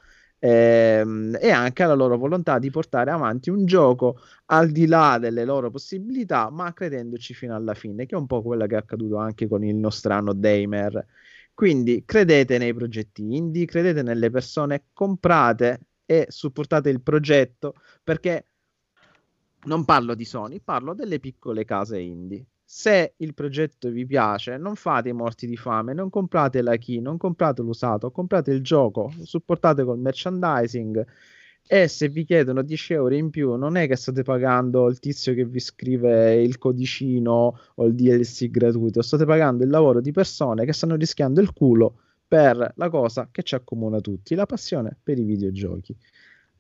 ehm, 0.46 1.38
e 1.40 1.52
anche 1.52 1.84
alla 1.84 1.94
loro 1.94 2.18
volontà 2.18 2.60
di 2.60 2.70
portare 2.70 3.12
avanti 3.12 3.50
un 3.50 3.66
gioco 3.66 4.20
al 4.48 4.72
di 4.72 4.88
là 4.88 5.18
delle 5.18 5.46
loro 5.46 5.70
possibilità, 5.70 6.50
ma 6.50 6.74
credendoci 6.74 7.34
fino 7.34 7.56
alla 7.56 7.74
fine, 7.74 8.06
che 8.06 8.16
è 8.16 8.18
un 8.18 8.28
po' 8.28 8.42
quello 8.42 8.66
che 8.68 8.76
è 8.76 8.78
accaduto 8.78 9.16
anche 9.18 9.48
con 9.48 9.64
il 9.64 9.76
nostro 9.76 10.14
anno 10.14 10.34
Damer. 10.34 11.06
Quindi 11.54 12.04
credete 12.06 12.58
nei 12.58 12.74
progetti 12.74 13.36
indie, 13.36 13.66
credete 13.66 14.02
nelle 14.02 14.30
persone, 14.30 14.88
comprate 14.92 15.88
e 16.06 16.26
supportate 16.30 16.90
il 16.90 17.02
progetto 17.02 17.76
perché 18.04 18.48
non 19.66 19.86
parlo 19.86 20.14
di 20.14 20.26
Sony, 20.26 20.60
parlo 20.60 20.94
delle 20.94 21.20
piccole 21.20 21.64
case 21.64 22.00
indie 22.00 22.46
se 22.76 23.14
il 23.18 23.36
progetto 23.36 23.88
vi 23.92 24.04
piace, 24.04 24.58
non 24.58 24.76
fate 24.76 25.10
i 25.10 25.14
morti 25.14 25.46
di 25.46 25.56
fame, 25.56 25.94
non 25.94 26.10
comprate 26.10 26.64
la 26.64 26.76
key, 26.78 27.02
non 27.02 27.18
comprate 27.18 27.62
l'usato, 27.62 28.10
comprate 28.10 28.50
il 28.50 28.64
gioco, 28.64 29.14
supportate 29.22 29.84
col 29.84 30.00
merchandising 30.00 31.06
e 31.68 31.88
se 31.88 32.10
vi 32.10 32.26
chiedono 32.26 32.64
10 32.64 32.94
euro 32.94 33.14
in 33.14 33.30
più 33.30 33.54
non 33.58 33.78
è 33.78 33.88
che 33.88 33.96
state 33.96 34.24
pagando 34.24 34.88
il 34.88 34.98
tizio 34.98 35.36
che 35.36 35.46
vi 35.46 35.60
scrive 35.60 36.42
il 36.42 36.58
codicino 36.58 37.60
o 37.76 37.86
il 37.86 37.94
DLC 37.94 38.50
gratuito, 38.50 39.04
state 39.04 39.26
pagando 39.26 39.64
il 39.64 39.70
lavoro 39.70 40.02
di 40.02 40.12
persone 40.12 40.66
che 40.66 40.74
stanno 40.74 40.96
rischiando 40.96 41.42
il 41.42 41.54
culo 41.54 42.00
per 42.28 42.74
la 42.76 42.90
cosa 42.90 43.30
che 43.32 43.44
ci 43.44 43.54
accomuna 43.54 44.00
tutti, 44.00 44.34
la 44.34 44.48
passione 44.48 44.98
per 45.04 45.20
i 45.20 45.24
videogiochi. 45.24 45.96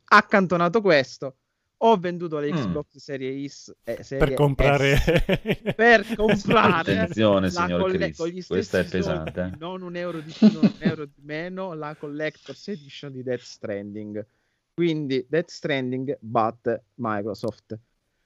Accantonato 0.09 0.79
questo, 0.79 1.37
ho 1.85 1.97
venduto 1.97 2.39
la 2.39 2.47
Xbox 2.47 2.95
mm. 2.95 2.97
Serie 2.97 3.47
S 3.47 3.73
eh, 3.83 4.03
serie 4.03 4.25
per 4.25 4.35
comprare 4.35 4.97
S, 4.97 5.73
per 5.75 6.15
comprare 6.15 6.97
attenzione 6.97 7.49
signor 7.49 7.81
colle- 7.81 8.11
Chris 8.11 8.47
questa 8.47 8.79
è 8.79 8.85
pesante 8.85 9.41
soldi, 9.41 9.57
non 9.59 9.81
un 9.81 9.95
euro 9.95 10.19
di 10.19 10.31
più 10.31 10.51
non 10.51 10.63
un 10.63 10.75
euro 10.79 11.05
di 11.05 11.21
meno 11.21 11.73
la 11.73 11.95
Collector's 11.95 12.67
Edition 12.67 13.11
di 13.11 13.23
Death 13.23 13.41
Stranding. 13.41 14.25
Quindi 14.73 15.25
Death 15.29 15.49
Stranding 15.49 16.17
batte 16.19 16.85
Microsoft. 16.95 17.77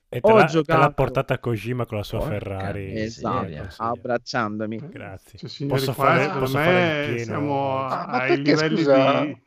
E 0.10 0.22
te, 0.22 0.32
ho 0.32 0.38
la, 0.38 0.45
giocato... 0.45 0.80
te 0.80 0.86
l'ha 0.86 0.93
portata 0.93 1.39
Kojima 1.39 1.86
con 1.86 1.97
la 1.97 2.03
sua 2.03 2.20
Porca 2.20 2.34
Ferrari. 2.34 2.97
esatto, 2.97 3.74
abbracciandomi. 3.76 4.78
Grazie. 4.89 5.38
Cioè, 5.38 5.68
posso 5.68 5.91
fare, 5.91 6.30
posso 6.39 6.58
me 6.58 6.64
fare 6.64 7.20
siamo 7.20 7.80
ah, 7.80 8.05
ai 8.05 8.41
livelli 8.41 8.78
scusa? 8.78 9.22
di 9.26 9.41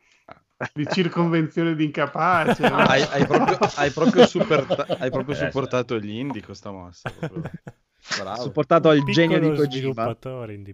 di 0.72 0.86
circonvenzione 0.86 1.74
di 1.74 1.84
incapace. 1.84 2.68
No? 2.68 2.76
Hai, 2.76 3.02
hai, 3.02 3.26
proprio, 3.26 3.58
hai, 3.76 3.90
proprio, 3.90 4.26
supporta- 4.28 4.86
hai 4.98 5.10
proprio 5.10 5.34
supportato 5.34 5.98
gli 5.98 6.10
indie 6.10 6.42
con 6.42 6.54
sta 6.54 6.70
mossa. 6.70 7.12
Bravo. 8.18 8.42
Supportato 8.42 8.92
il 8.92 9.04
genio 9.04 9.38
di 9.38 9.54
Kojima. 9.54 10.16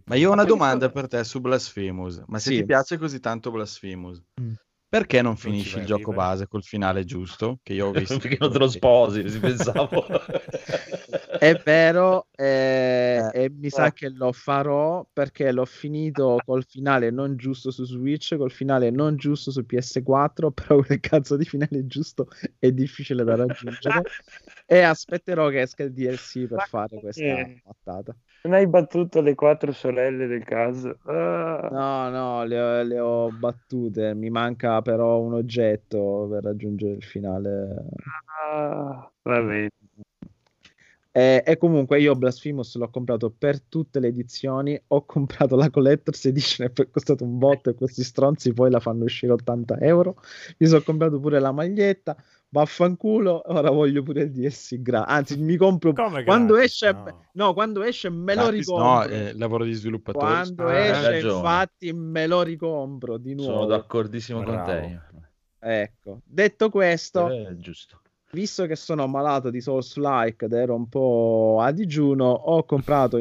Ma 0.05 0.15
io 0.15 0.31
ho 0.31 0.33
una 0.33 0.45
domanda 0.45 0.91
per 0.91 1.09
te 1.09 1.23
su 1.25 1.41
Blasphemous. 1.41 2.23
Ma 2.27 2.39
se 2.39 2.51
sì. 2.51 2.57
ti 2.59 2.65
piace 2.65 2.99
così 2.99 3.21
tanto 3.21 3.51
Blasphemous, 3.51 4.23
mm. 4.41 4.53
Perché 4.89 5.21
non 5.21 5.37
finisci 5.37 5.79
il 5.79 5.85
gioco 5.85 6.13
base 6.13 6.47
col 6.47 6.63
finale 6.63 7.05
giusto? 7.05 7.59
Che 7.63 7.73
io 7.73 7.89
ho 7.89 7.91
visto. 7.91 8.17
Perché 8.19 8.37
non 8.39 8.53
te 8.53 8.59
lo 8.59 8.69
sposi, 8.69 9.29
si 9.29 9.41
pensavo. 9.41 9.89
È 11.39 11.61
vero, 11.65 12.27
eh, 12.35 13.31
eh, 13.33 13.45
e 13.45 13.51
mi 13.51 13.71
sa 13.71 13.93
che 13.93 14.09
lo 14.11 14.33
farò 14.33 15.07
perché 15.13 15.53
l'ho 15.53 15.65
finito 15.65 16.39
col 16.45 16.65
finale 16.65 17.11
non 17.11 17.37
giusto 17.37 17.71
su 17.71 17.85
Switch, 17.85 18.37
col 18.37 18.51
finale 18.51 18.91
non 18.91 19.17
giusto 19.17 19.51
su 19.51 19.65
PS4, 19.67 20.51
però 20.55 20.83
quel 20.83 21.01
cazzo 21.01 21.37
di 21.37 21.45
finale 21.45 21.87
giusto 21.87 22.29
è 22.59 22.71
difficile 22.73 23.25
da 23.25 23.37
raggiungere. 23.37 24.03
e 24.67 24.81
aspetterò 24.81 25.49
che 25.49 25.63
esca 25.63 25.85
il 25.85 25.93
DLC 25.93 26.47
per 26.47 26.67
fare 26.69 26.99
questa 26.99 27.23
eh. 27.23 27.61
battata. 27.65 28.17
Non 28.43 28.55
hai 28.55 28.67
battuto 28.69 29.21
le 29.23 29.35
quattro 29.35 29.73
sorelle 29.73 30.29
del 30.29 30.45
caso? 30.45 30.99
Ah. 31.07 31.69
No, 31.71 32.11
no, 32.11 32.45
le 32.45 32.61
ho, 32.61 32.83
le 32.83 33.01
ho, 33.01 33.31
battute. 33.33 34.15
Mi 34.15 34.31
manca 34.31 34.81
però 34.83 35.19
un 35.19 35.35
oggetto 35.35 36.29
per 36.31 36.45
raggiungere 36.45 36.95
il 36.95 37.03
finale. 37.03 37.87
Ah, 38.41 39.11
va 39.23 39.43
bene. 39.43 39.71
E, 41.17 41.43
e, 41.47 41.57
comunque 41.57 41.99
io 41.99 42.15
Blasphemous 42.15 42.77
l'ho 42.77 42.91
comprato 42.91 43.31
per 43.31 43.63
tutte 43.63 44.01
le 44.01 44.09
edizioni. 44.09 44.79
Ho 44.89 45.07
comprato 45.07 45.57
la 45.57 45.71
Collector's 45.71 46.27
Edition 46.27 46.67
e 46.67 46.73
è 46.75 46.91
costato 46.91 47.25
un 47.25 47.39
botto. 47.39 47.71
E 47.71 47.75
questi 47.75 48.05
stronzi 48.05 48.53
poi 48.53 48.71
la 48.71 48.81
fanno 48.81 49.05
uscire 49.05 49.33
80 49.33 49.79
euro. 49.79 50.17
Mi 50.59 50.67
sono 50.67 50.83
comprato 50.83 51.19
pure 51.19 51.41
la 51.41 51.53
maglietta 51.53 52.15
vaffanculo, 52.51 53.45
ora 53.47 53.71
voglio 53.71 54.03
pure 54.03 54.25
il 54.25 54.31
DLC 54.31 54.83
gratis. 54.83 55.15
Anzi, 55.15 55.39
mi 55.39 55.57
compro 55.57 55.95
Come 55.95 56.23
quando 56.23 56.53
gratis? 56.53 56.73
esce, 56.73 56.93
no. 56.93 57.25
no. 57.33 57.55
quando 57.55 57.83
esce 57.83 58.11
me 58.11 58.35
lo 58.35 58.51
ricompro. 58.51 58.85
No, 58.85 59.05
eh, 59.05 59.33
lavoro 59.33 59.65
di 59.65 59.73
sviluppatore. 59.73 60.27
Quando 60.27 60.67
ah, 60.67 60.79
esce, 60.79 61.27
infatti, 61.27 61.93
me 61.95 62.27
lo 62.27 62.43
ricompro 62.43 63.17
di 63.17 63.35
nuovo. 63.35 63.53
Sono 63.53 63.65
d'accordissimo 63.65 64.43
Bravo. 64.43 64.65
con 64.65 64.65
te. 64.67 65.01
Ecco, 65.59 66.21
detto 66.25 66.69
questo, 66.69 67.29
eh, 67.31 67.57
giusto. 67.57 68.01
Visto 68.37 68.67
che 68.67 68.77
sono 68.77 69.07
malato 69.07 69.49
di 69.49 69.63
Souls 69.63 69.97
Like 69.97 70.45
ed 70.45 70.53
ero 70.53 70.75
un 70.75 70.91
po' 70.91 71.59
a 71.63 71.73
digiuno, 71.73 72.27
ho 72.27 72.65
comprato 72.65 73.19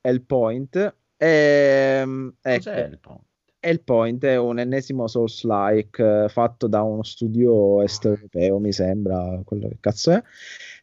Hellpoint. 0.00 0.94
E, 1.16 2.00
ehm, 2.00 2.34
ecco. 2.42 2.70
Hellpoint? 2.70 3.26
Hellpoint 3.60 4.24
è 4.24 4.36
un 4.36 4.58
ennesimo 4.58 5.06
Souls-like 5.08 6.24
eh, 6.24 6.28
fatto 6.28 6.68
da 6.68 6.82
uno 6.82 7.02
studio 7.02 7.82
est 7.82 8.04
europeo, 8.04 8.58
mi 8.58 8.72
sembra, 8.72 9.40
quello 9.44 9.68
che 9.68 9.78
cazzo 9.80 10.12
è. 10.12 10.22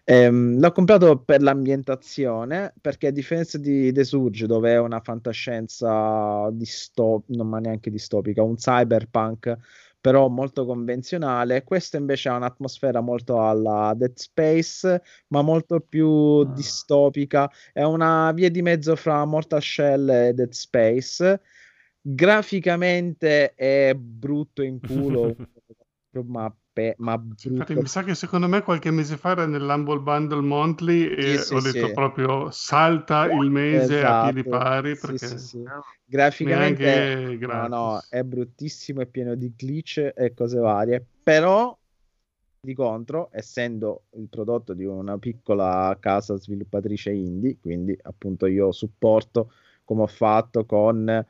Ehm, 0.04 0.60
l'ho 0.60 0.72
comprato 0.72 1.18
per 1.20 1.42
l'ambientazione, 1.42 2.74
perché 2.80 3.08
a 3.08 3.12
differenza 3.12 3.58
di 3.58 3.92
The 3.92 4.04
Surge, 4.04 4.46
dove 4.46 4.72
è 4.72 4.80
una 4.80 5.00
fantascienza 5.00 6.50
distopica, 6.52 7.38
non 7.38 7.48
ma 7.48 7.60
neanche 7.60 7.90
distopica, 7.90 8.44
un 8.44 8.56
cyberpunk, 8.56 9.58
però 10.06 10.28
molto 10.28 10.68
convenzionale, 10.68 11.64
questo 11.64 11.98
invece 11.98 12.30
ha 12.30 12.36
un'atmosfera 12.36 13.02
molto 13.02 13.42
alla 13.42 13.92
Dead 13.98 14.16
Space, 14.16 15.02
ma 15.30 15.42
molto 15.42 15.80
più 15.80 16.08
ah. 16.08 16.46
distopica. 16.54 17.50
È 17.74 17.82
una 17.82 18.32
via 18.32 18.52
di 18.52 18.62
mezzo 18.62 18.96
fra 18.96 19.26
Mortal 19.26 19.64
Shell 19.64 20.08
e 20.10 20.34
Dead 20.36 20.52
Space 20.52 21.42
graficamente 22.00 23.56
è 23.56 23.96
brutto 23.96 24.62
in 24.62 24.80
culo, 24.80 25.36
ma 26.24 26.56
pe- 26.76 26.96
ma 26.98 27.14
Infatti, 27.14 27.50
brutto. 27.50 27.74
mi 27.80 27.88
sa 27.88 28.04
che 28.04 28.16
secondo 28.16 28.50
me 28.50 28.62
qualche 28.62 28.92
mese 28.92 29.16
fa 29.16 29.30
era 29.32 29.46
nell'Humble 29.46 30.00
Bundle 30.00 30.42
Monthly 30.42 31.06
e 31.06 31.38
Sì, 31.38 31.44
sì, 31.46 31.54
ho 31.54 31.62
detto 31.62 31.88
sì. 31.88 31.94
proprio 31.94 32.52
salta 32.52 33.32
il 33.32 33.50
mese 33.50 34.04
a 34.04 34.20
piedi 34.24 34.42
Esatto. 34.42 34.58
pari 34.58 34.96
perché. 34.98 35.38
Graficamente 36.04 37.38
no, 37.40 37.68
no, 37.68 38.02
è 38.10 38.24
bruttissimo, 38.24 39.00
è 39.02 39.06
pieno 39.06 39.36
di 39.36 39.54
glitch 39.58 40.12
e 40.14 40.34
cose 40.34 40.60
varie, 40.60 41.04
però 41.24 41.76
di 42.60 42.74
contro, 42.74 43.30
essendo 43.32 44.04
il 44.18 44.28
prodotto 44.28 44.74
di 44.74 44.84
una 44.84 45.18
piccola 45.18 45.96
casa 45.98 46.36
sviluppatrice 46.36 47.12
indie, 47.12 47.58
quindi 47.62 47.98
appunto 48.02 48.48
io 48.48 48.74
supporto 48.74 49.52
come 49.86 50.02
ho 50.02 50.08
fatto 50.08 50.66
con 50.66 51.26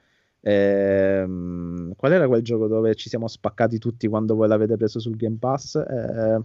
ehm, 0.48 1.94
qual 1.96 2.12
era 2.12 2.28
quel 2.28 2.42
gioco 2.44 2.68
dove 2.68 2.96
ci 2.96 3.10
siamo 3.10 3.28
spaccati 3.28 3.78
tutti 3.80 4.08
quando 4.08 4.36
voi 4.36 4.48
l'avete 4.48 4.78
preso 4.78 5.00
sul 5.00 5.16
Game 5.16 5.38
Pass? 5.40 5.76
Eh, 5.76 6.40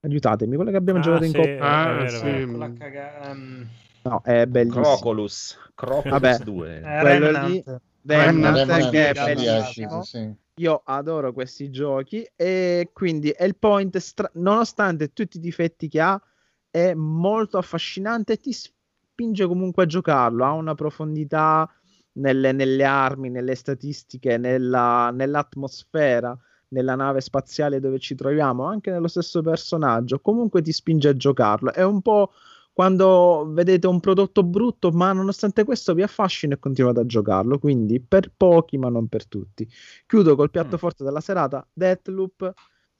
aiutatemi, 0.00 0.56
quello 0.56 0.70
che 0.70 0.76
abbiamo 0.76 0.98
Ah, 0.98 1.02
giocato 1.02 1.24
in 1.24 1.30
sì, 1.30 1.36
coppia. 1.36 1.56
è 1.56 1.60
Ah, 1.60 1.92
vero, 1.92 2.18
sì. 2.18 2.24
vero. 2.24 2.72
Caga- 2.78 3.30
ehm, 3.30 3.68
No, 4.04 4.20
è 4.24 4.46
bellissimo. 4.46 4.82
Crocolus. 4.82 5.56
Crocolus 5.76 6.10
Vabbè. 6.10 6.38
2. 6.42 6.76
eh, 6.82 6.98
Quello 6.98 7.26
Remnant. 7.26 7.48
lì- 7.48 7.62
Remnant, 7.64 8.56
Remnant, 8.56 8.68
Remnant, 8.68 8.90
che 8.90 9.10
è 9.10 9.34
bellissimo. 9.34 10.02
sì. 10.02 10.34
Io 10.56 10.82
adoro 10.84 11.32
questi 11.32 11.70
giochi 11.70 12.28
e 12.36 12.90
quindi 12.92 13.32
Hellpoint, 13.34 13.96
stra- 13.98 14.30
nonostante 14.34 15.12
tutti 15.12 15.36
i 15.36 15.40
difetti 15.40 15.86
che 15.88 16.00
ha, 16.00 16.20
è 16.68 16.92
molto 16.94 17.58
affascinante 17.58 18.32
e 18.34 18.36
ti 18.38 18.52
spinge 18.52 19.46
comunque 19.46 19.84
a 19.84 19.86
giocarlo. 19.86 20.44
Ha 20.44 20.50
una 20.52 20.74
profondità 20.74 21.70
nelle, 22.14 22.52
nelle 22.52 22.84
armi, 22.84 23.30
nelle 23.30 23.54
statistiche, 23.54 24.36
nella- 24.38 25.10
nell'atmosfera, 25.10 26.36
nella 26.68 26.94
nave 26.94 27.20
spaziale 27.20 27.80
dove 27.80 27.98
ci 27.98 28.14
troviamo, 28.14 28.64
anche 28.64 28.90
nello 28.90 29.08
stesso 29.08 29.42
personaggio. 29.42 30.20
Comunque 30.20 30.62
ti 30.62 30.72
spinge 30.72 31.08
a 31.08 31.16
giocarlo. 31.16 31.72
È 31.72 31.82
un 31.84 32.00
po' 32.02 32.32
quando 32.72 33.46
vedete 33.52 33.86
un 33.86 34.00
prodotto 34.00 34.42
brutto, 34.42 34.90
ma 34.90 35.12
nonostante 35.12 35.64
questo 35.64 35.92
vi 35.92 36.02
affascina 36.02 36.54
e 36.54 36.58
continuate 36.58 37.00
a 37.00 37.06
giocarlo. 37.06 37.58
Quindi 37.58 38.00
per 38.00 38.32
pochi, 38.34 38.78
ma 38.78 38.88
non 38.88 39.08
per 39.08 39.26
tutti. 39.28 39.68
Chiudo 40.06 40.34
col 40.36 40.50
piatto 40.50 40.76
Mm. 40.76 40.78
forte 40.78 41.04
della 41.04 41.20
serata, 41.20 41.66
Deathloop, 41.72 42.52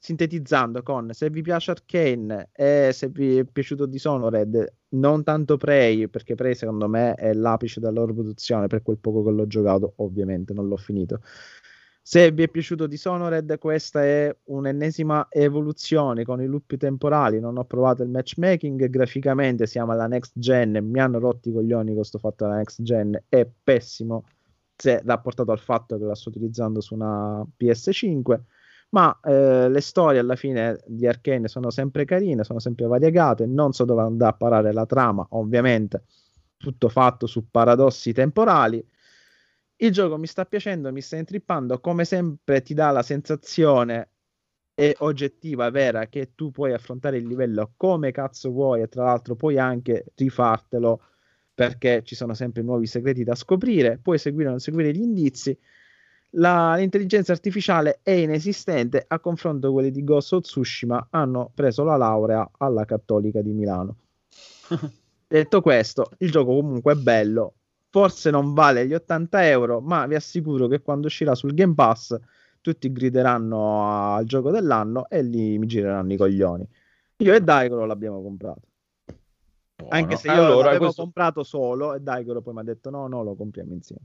sintetizzando 0.03 0.83
con 0.83 1.13
se 1.13 1.29
vi 1.29 1.41
piace 1.41 1.71
Arcane 1.71 2.49
e 2.51 2.89
se 2.91 3.07
vi 3.07 3.37
è 3.37 3.45
piaciuto 3.45 3.85
Dishonored, 3.85 4.73
non 4.89 5.23
tanto 5.23 5.55
Prey, 5.55 6.09
perché 6.09 6.35
Prey 6.35 6.55
secondo 6.55 6.89
me 6.89 7.13
è 7.13 7.31
l'apice 7.33 7.79
della 7.79 7.93
loro 7.93 8.13
produzione 8.13 8.67
per 8.67 8.81
quel 8.81 8.97
poco 8.97 9.23
che 9.23 9.31
l'ho 9.31 9.47
giocato, 9.47 9.93
ovviamente 9.97 10.51
non 10.51 10.67
l'ho 10.67 10.75
finito. 10.75 11.21
Se 12.01 12.29
vi 12.31 12.43
è 12.43 12.49
piaciuto 12.49 12.85
Dishonored, 12.85 13.57
questa 13.59 14.03
è 14.03 14.35
un'ennesima 14.43 15.27
evoluzione 15.29 16.25
con 16.25 16.41
i 16.41 16.47
loop 16.47 16.75
temporali. 16.75 17.39
Non 17.39 17.57
ho 17.57 17.63
provato 17.63 18.03
il 18.03 18.09
matchmaking. 18.09 18.89
Graficamente 18.89 19.67
siamo 19.67 19.93
alla 19.93 20.07
next 20.07 20.33
gen. 20.35 20.85
Mi 20.85 20.99
hanno 20.99 21.19
rotti 21.19 21.47
i 21.47 21.53
coglioni 21.53 21.93
questo 21.93 22.17
fatto 22.17 22.43
della 22.43 22.57
next 22.57 22.81
gen. 22.81 23.17
È 23.29 23.49
pessimo 23.63 24.25
se 24.75 25.01
rapportato 25.05 25.53
al 25.53 25.59
fatto 25.59 25.97
che 25.97 26.03
la 26.03 26.13
sto 26.13 26.27
utilizzando 26.27 26.81
su 26.81 26.93
una 26.93 27.41
PS5. 27.57 28.41
Ma 28.93 29.19
eh, 29.23 29.69
le 29.69 29.81
storie 29.81 30.19
alla 30.19 30.35
fine 30.35 30.79
di 30.85 31.07
Arcane 31.07 31.47
sono 31.47 31.71
sempre 31.71 32.05
carine, 32.05 32.43
sono 32.43 32.59
sempre 32.59 32.85
variegate. 32.85 33.45
Non 33.47 33.73
so 33.73 33.85
dove 33.85 34.03
andrà 34.03 34.27
a 34.29 34.33
parare 34.33 34.71
la 34.71 34.85
trama, 34.85 35.25
ovviamente. 35.31 36.03
Tutto 36.57 36.89
fatto 36.89 37.25
su 37.25 37.49
paradossi 37.49 38.13
temporali. 38.13 38.85
Il 39.77 39.91
gioco 39.91 40.17
mi 40.17 40.27
sta 40.27 40.45
piacendo, 40.45 40.91
mi 40.91 41.01
sta 41.01 41.17
intrippando, 41.17 41.79
come 41.79 42.05
sempre 42.05 42.61
ti 42.61 42.73
dà 42.75 42.91
la 42.91 43.01
sensazione 43.01 44.09
e 44.75 44.95
oggettiva, 44.99 45.69
vera, 45.71 46.05
che 46.07 46.33
tu 46.35 46.51
puoi 46.51 46.73
affrontare 46.73 47.17
il 47.17 47.25
livello 47.27 47.73
come 47.75 48.11
cazzo 48.11 48.51
vuoi 48.51 48.81
e 48.81 48.87
tra 48.87 49.05
l'altro 49.05 49.35
puoi 49.35 49.57
anche 49.57 50.05
rifartelo 50.15 51.01
perché 51.53 52.03
ci 52.03 52.15
sono 52.15 52.33
sempre 52.35 52.61
nuovi 52.61 52.85
segreti 52.87 53.23
da 53.23 53.35
scoprire, 53.35 53.97
puoi 53.99 54.17
seguire 54.19 54.47
o 54.47 54.51
non 54.51 54.59
seguire 54.59 54.91
gli 54.91 55.01
indizi. 55.01 55.57
La- 56.35 56.75
l'intelligenza 56.75 57.31
artificiale 57.31 57.99
è 58.01 58.11
inesistente 58.11 59.03
a 59.07 59.19
confronto 59.19 59.67
di 59.67 59.73
quelli 59.73 59.91
di 59.91 60.03
Ghost 60.03 60.33
of 60.33 60.41
Tsushima 60.43 61.07
hanno 61.11 61.51
preso 61.53 61.83
la 61.83 61.95
laurea 61.95 62.49
alla 62.57 62.85
Cattolica 62.85 63.41
di 63.41 63.51
Milano. 63.51 63.97
Detto 65.27 65.61
questo, 65.61 66.11
il 66.19 66.31
gioco 66.31 66.55
comunque 66.55 66.93
è 66.93 66.95
bello, 66.95 67.53
forse 67.89 68.31
non 68.31 68.53
vale 68.53 68.87
gli 68.87 68.93
80 68.93 69.47
euro, 69.47 69.79
ma 69.79 70.05
vi 70.07 70.15
assicuro 70.15 70.67
che 70.67 70.81
quando 70.81 71.07
uscirà 71.07 71.35
sul 71.35 71.53
Game 71.53 71.73
Pass 71.75 72.17
tutti 72.61 72.91
grideranno 72.91 74.13
al 74.15 74.25
gioco 74.25 74.49
dell'anno 74.49 75.07
e 75.09 75.21
lì 75.21 75.57
mi 75.59 75.67
gireranno 75.67 76.13
i 76.13 76.17
coglioni. 76.17 76.67
Io 77.17 77.33
e 77.33 77.41
Daigoro 77.41 77.85
l'abbiamo 77.85 78.21
comprato. 78.23 78.61
Buono. 79.75 79.93
Anche 79.93 80.15
se 80.17 80.27
io 80.27 80.33
allora, 80.33 80.65
l'avevo 80.65 80.85
questo- 80.85 81.01
comprato 81.03 81.43
solo 81.43 81.93
e 81.93 81.99
Daigoro 81.99 82.41
poi 82.41 82.53
mi 82.53 82.59
ha 82.61 82.63
detto 82.63 82.89
no, 82.89 83.07
no, 83.07 83.21
lo 83.23 83.35
compriamo 83.35 83.73
insieme. 83.73 84.01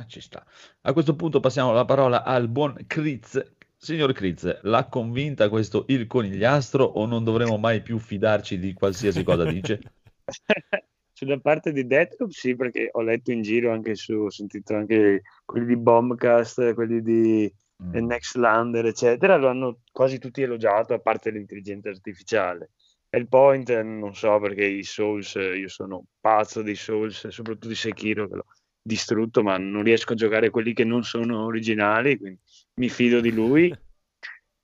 Ah, 0.00 0.06
ci 0.06 0.20
sta. 0.20 0.44
A 0.82 0.92
questo 0.92 1.14
punto 1.14 1.40
passiamo 1.40 1.72
la 1.72 1.84
parola 1.84 2.24
al 2.24 2.48
buon 2.48 2.76
Kriz. 2.86 3.40
Signor 3.76 4.12
Kriz, 4.12 4.60
l'ha 4.62 4.86
convinta 4.88 5.48
questo 5.48 5.84
il 5.88 6.06
conigliastro 6.06 6.84
o 6.84 7.06
non 7.06 7.24
dovremo 7.24 7.56
mai 7.56 7.82
più 7.82 7.98
fidarci 7.98 8.58
di 8.58 8.72
qualsiasi 8.72 9.22
cosa 9.22 9.44
dice? 9.44 9.80
Sulla 11.12 11.38
parte 11.38 11.72
di 11.72 11.86
Deathloop 11.86 12.30
sì, 12.30 12.56
perché 12.56 12.88
ho 12.92 13.02
letto 13.02 13.30
in 13.30 13.42
giro 13.42 13.72
anche 13.72 13.94
su, 13.94 14.14
ho 14.14 14.30
sentito 14.30 14.74
anche 14.74 15.22
quelli 15.44 15.66
di 15.66 15.76
Bombcast, 15.76 16.72
quelli 16.74 17.02
di 17.02 17.52
Mm. 17.82 18.06
Nextlander, 18.06 18.84
eccetera, 18.84 19.36
lo 19.36 19.48
hanno 19.48 19.78
quasi 19.90 20.18
tutti 20.18 20.42
elogiato, 20.42 20.92
a 20.92 20.98
parte 20.98 21.30
l'intelligenza 21.30 21.88
artificiale. 21.88 22.72
E 23.08 23.18
il 23.18 23.26
point, 23.26 23.70
non 23.80 24.14
so, 24.14 24.38
perché 24.38 24.64
i 24.64 24.82
Souls, 24.82 25.34
io 25.34 25.68
sono 25.68 26.04
pazzo 26.20 26.62
dei 26.62 26.74
Souls, 26.74 27.28
soprattutto 27.28 27.68
di 27.68 27.74
Sekiro, 27.74 28.28
che 28.28 28.34
l'ho 28.34 28.44
distrutto, 28.90 29.42
ma 29.42 29.56
non 29.56 29.82
riesco 29.84 30.12
a 30.12 30.16
giocare 30.16 30.50
quelli 30.50 30.72
che 30.72 30.84
non 30.84 31.04
sono 31.04 31.44
originali, 31.44 32.18
quindi 32.18 32.40
mi 32.74 32.88
fido 32.88 33.20
di 33.20 33.30
lui. 33.32 33.72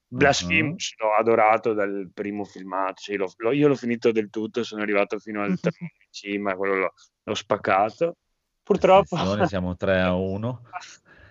Blasphemous 0.09 0.95
l'ho 0.99 1.15
adorato 1.15 1.73
dal 1.73 2.09
primo 2.15 2.45
filmato, 2.45 2.95
sì, 3.03 3.17
l'ho- 3.17 3.33
l'ho- 3.39 3.53
io 3.53 3.67
l'ho 3.69 3.75
finito 3.75 4.13
del 4.13 4.31
tutto, 4.31 4.63
sono 4.63 4.83
arrivato 4.83 5.19
fino 5.19 5.43
al 5.43 5.59
termine 5.61 5.93
in 5.99 6.13
cima, 6.13 6.55
quello 6.55 6.75
l'ho, 6.77 6.93
l'ho 7.25 7.35
spaccato. 7.35 8.17
Purtroppo, 8.63 9.15
Attenzione, 9.17 9.47
siamo 9.49 9.77
3 9.77 10.01
a 10.01 10.15
1. 10.15 10.63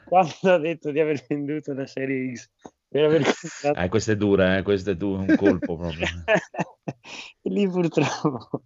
quando 0.03 0.53
ha 0.53 0.57
detto 0.57 0.91
di 0.91 0.99
aver 0.99 1.23
venduto 1.27 1.73
la 1.73 1.85
serie 1.87 2.35
X 2.35 2.49
per 2.87 3.05
aver 3.05 3.23
comprato 3.23 3.79
Eh, 3.79 3.89
questa 3.89 4.11
è 4.11 4.15
dura, 4.17 4.57
eh, 4.57 4.61
questo 4.61 4.91
è 4.91 4.95
du- 4.95 5.15
un 5.19 5.35
colpo 5.35 5.77
proprio. 5.77 6.07
lì 7.43 7.67
purtroppo 7.67 8.63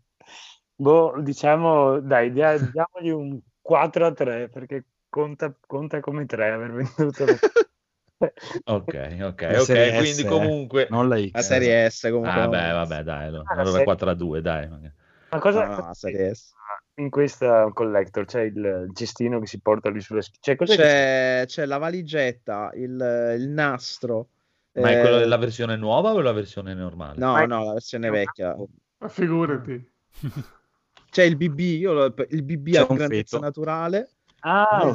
boh, 0.75 1.21
diciamo 1.21 1.99
dai 1.99 2.31
dia- 2.31 2.57
diamogli 2.57 3.09
un 3.09 3.39
4 3.69 4.07
a 4.07 4.11
3 4.11 4.49
perché 4.49 4.83
conta, 5.07 5.53
conta 5.67 5.99
come 5.99 6.25
3 6.25 6.49
aver 6.49 6.71
venduto 6.71 7.25
la... 7.25 7.35
Ok, 8.65 9.17
ok, 9.21 9.41
La 9.41 9.61
ok, 9.61 9.61
S, 9.61 9.95
quindi 9.95 10.21
eh. 10.23 10.25
comunque... 10.25 10.87
Non 10.89 11.07
la 11.07 11.17
X. 11.19 11.31
La 11.33 11.41
serie 11.43 11.89
S 11.91 12.01
comunque. 12.09 12.31
Ah, 12.31 12.47
beh, 12.47 12.71
vabbè, 12.71 13.03
dai, 13.03 13.27
allora, 13.27 13.43
Ah, 13.45 13.51
allora 13.53 13.69
serie- 13.69 13.83
4 13.83 14.09
a 14.09 14.13
2, 14.15 14.41
dai. 14.41 14.67
ma 14.67 15.39
cosa 15.39 15.67
No, 15.67 15.75
no, 15.75 15.93
serie 15.93 16.33
S. 16.33 16.51
in 16.95 17.11
questa 17.11 17.69
collector 17.71 18.25
c'è 18.25 18.41
il, 18.41 18.89
cestino 18.95 19.39
che 19.39 19.45
si 19.45 19.59
porta 19.59 19.91
lì 19.91 20.01
sulla 20.01 20.23
schiena 20.23 20.65
cioè, 20.65 20.75
che 20.75 20.75
C'è, 20.75 21.43
c'è 21.45 21.65
la 21.67 21.77
valigetta, 21.77 22.71
il, 22.73 23.35
il 23.37 23.49
nastro. 23.49 24.29
Ma 24.73 24.89
è 24.89 24.95
eh, 24.95 24.99
quello 24.99 25.19
della 25.19 25.37
versione 25.37 25.75
nuova 25.75 26.11
o 26.11 26.21
la 26.21 26.31
versione 26.31 26.73
normale? 26.73 27.19
No, 27.19 27.45
no, 27.45 27.65
la 27.65 27.73
versione 27.73 28.09
vecchia. 28.09 28.55
Ma 28.97 29.07
figurati. 29.07 29.91
C'è 31.09 31.23
il 31.23 31.35
BB, 31.37 31.59
io 31.59 31.93
lo- 31.93 32.13
il 32.29 32.43
BB 32.43 32.73
C'è 32.73 32.81
a 32.81 32.87
un 32.89 32.95
grandezza 32.95 33.37
feto. 33.37 33.39
naturale. 33.39 34.09
ah, 34.43 34.93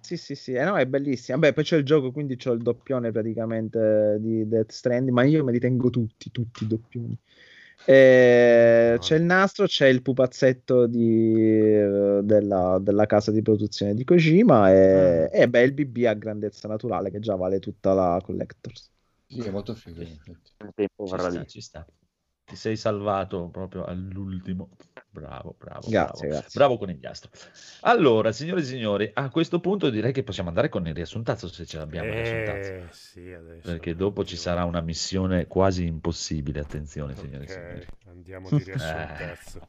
Sì, 0.00 0.16
sì, 0.16 0.36
sì, 0.36 0.52
eh, 0.52 0.62
no, 0.64 0.76
è 0.76 0.86
bellissimo. 0.86 1.38
Beh, 1.38 1.52
poi 1.52 1.64
c'è 1.64 1.76
il 1.76 1.84
gioco, 1.84 2.12
quindi 2.12 2.36
c'ho 2.36 2.52
il 2.52 2.62
doppione 2.62 3.10
praticamente 3.10 4.18
di 4.20 4.46
Death 4.46 4.70
Stranding, 4.70 5.12
ma 5.12 5.24
io 5.24 5.42
me 5.42 5.50
li 5.50 5.58
tengo 5.58 5.90
tutti, 5.90 6.30
tutti 6.30 6.62
i 6.62 6.66
doppioni. 6.68 7.18
Eh, 7.84 8.96
c'è 9.00 9.16
il 9.16 9.22
nastro, 9.24 9.66
c'è 9.66 9.86
il 9.88 10.02
pupazzetto 10.02 10.86
di, 10.86 11.72
della, 12.22 12.78
della 12.80 13.06
casa 13.06 13.30
di 13.32 13.42
produzione 13.42 13.94
di 13.94 14.04
Kojima 14.04 14.70
e, 14.72 15.28
e 15.32 15.48
beh, 15.48 15.62
il 15.62 15.72
BB 15.72 16.04
a 16.06 16.14
grandezza 16.14 16.68
naturale 16.68 17.10
che 17.10 17.18
già 17.20 17.34
vale 17.36 17.58
tutta 17.58 17.92
la 17.92 18.20
Collectors. 18.22 18.90
Sì, 19.28 19.40
è 19.40 19.50
molto 19.50 19.74
figo. 19.74 20.02
Ci 21.04 21.18
sta, 21.18 21.44
ci 21.44 21.60
sta. 21.60 21.86
Ti 22.46 22.54
sei 22.54 22.76
salvato 22.76 23.48
proprio 23.48 23.84
all'ultimo. 23.84 24.68
Bravo, 25.10 25.56
bravo, 25.58 25.88
Grazie, 25.88 26.28
bravo. 26.28 26.40
grazie. 26.40 26.50
Bravo 26.54 26.78
conigliastro. 26.78 27.30
Allora, 27.80 28.30
signore 28.30 28.60
e 28.60 28.64
signori, 28.64 29.10
a 29.12 29.30
questo 29.30 29.58
punto 29.58 29.90
direi 29.90 30.12
che 30.12 30.22
possiamo 30.22 30.50
andare 30.50 30.68
con 30.68 30.86
il 30.86 30.94
riassuntazzo 30.94 31.48
se 31.48 31.66
ce 31.66 31.78
l'abbiamo. 31.78 32.12
Eh, 32.12 32.84
sì, 32.90 33.32
adesso. 33.32 33.68
Perché 33.68 33.96
dopo 33.96 34.24
ci 34.24 34.36
sarà 34.36 34.64
una 34.64 34.80
missione 34.80 35.48
quasi 35.48 35.86
impossibile, 35.86 36.60
attenzione, 36.60 37.16
signore 37.16 37.44
e 37.44 37.48
signori. 37.48 37.86
Andiamo 38.06 38.48
di 38.48 38.62
riassuntazzo. 38.62 39.68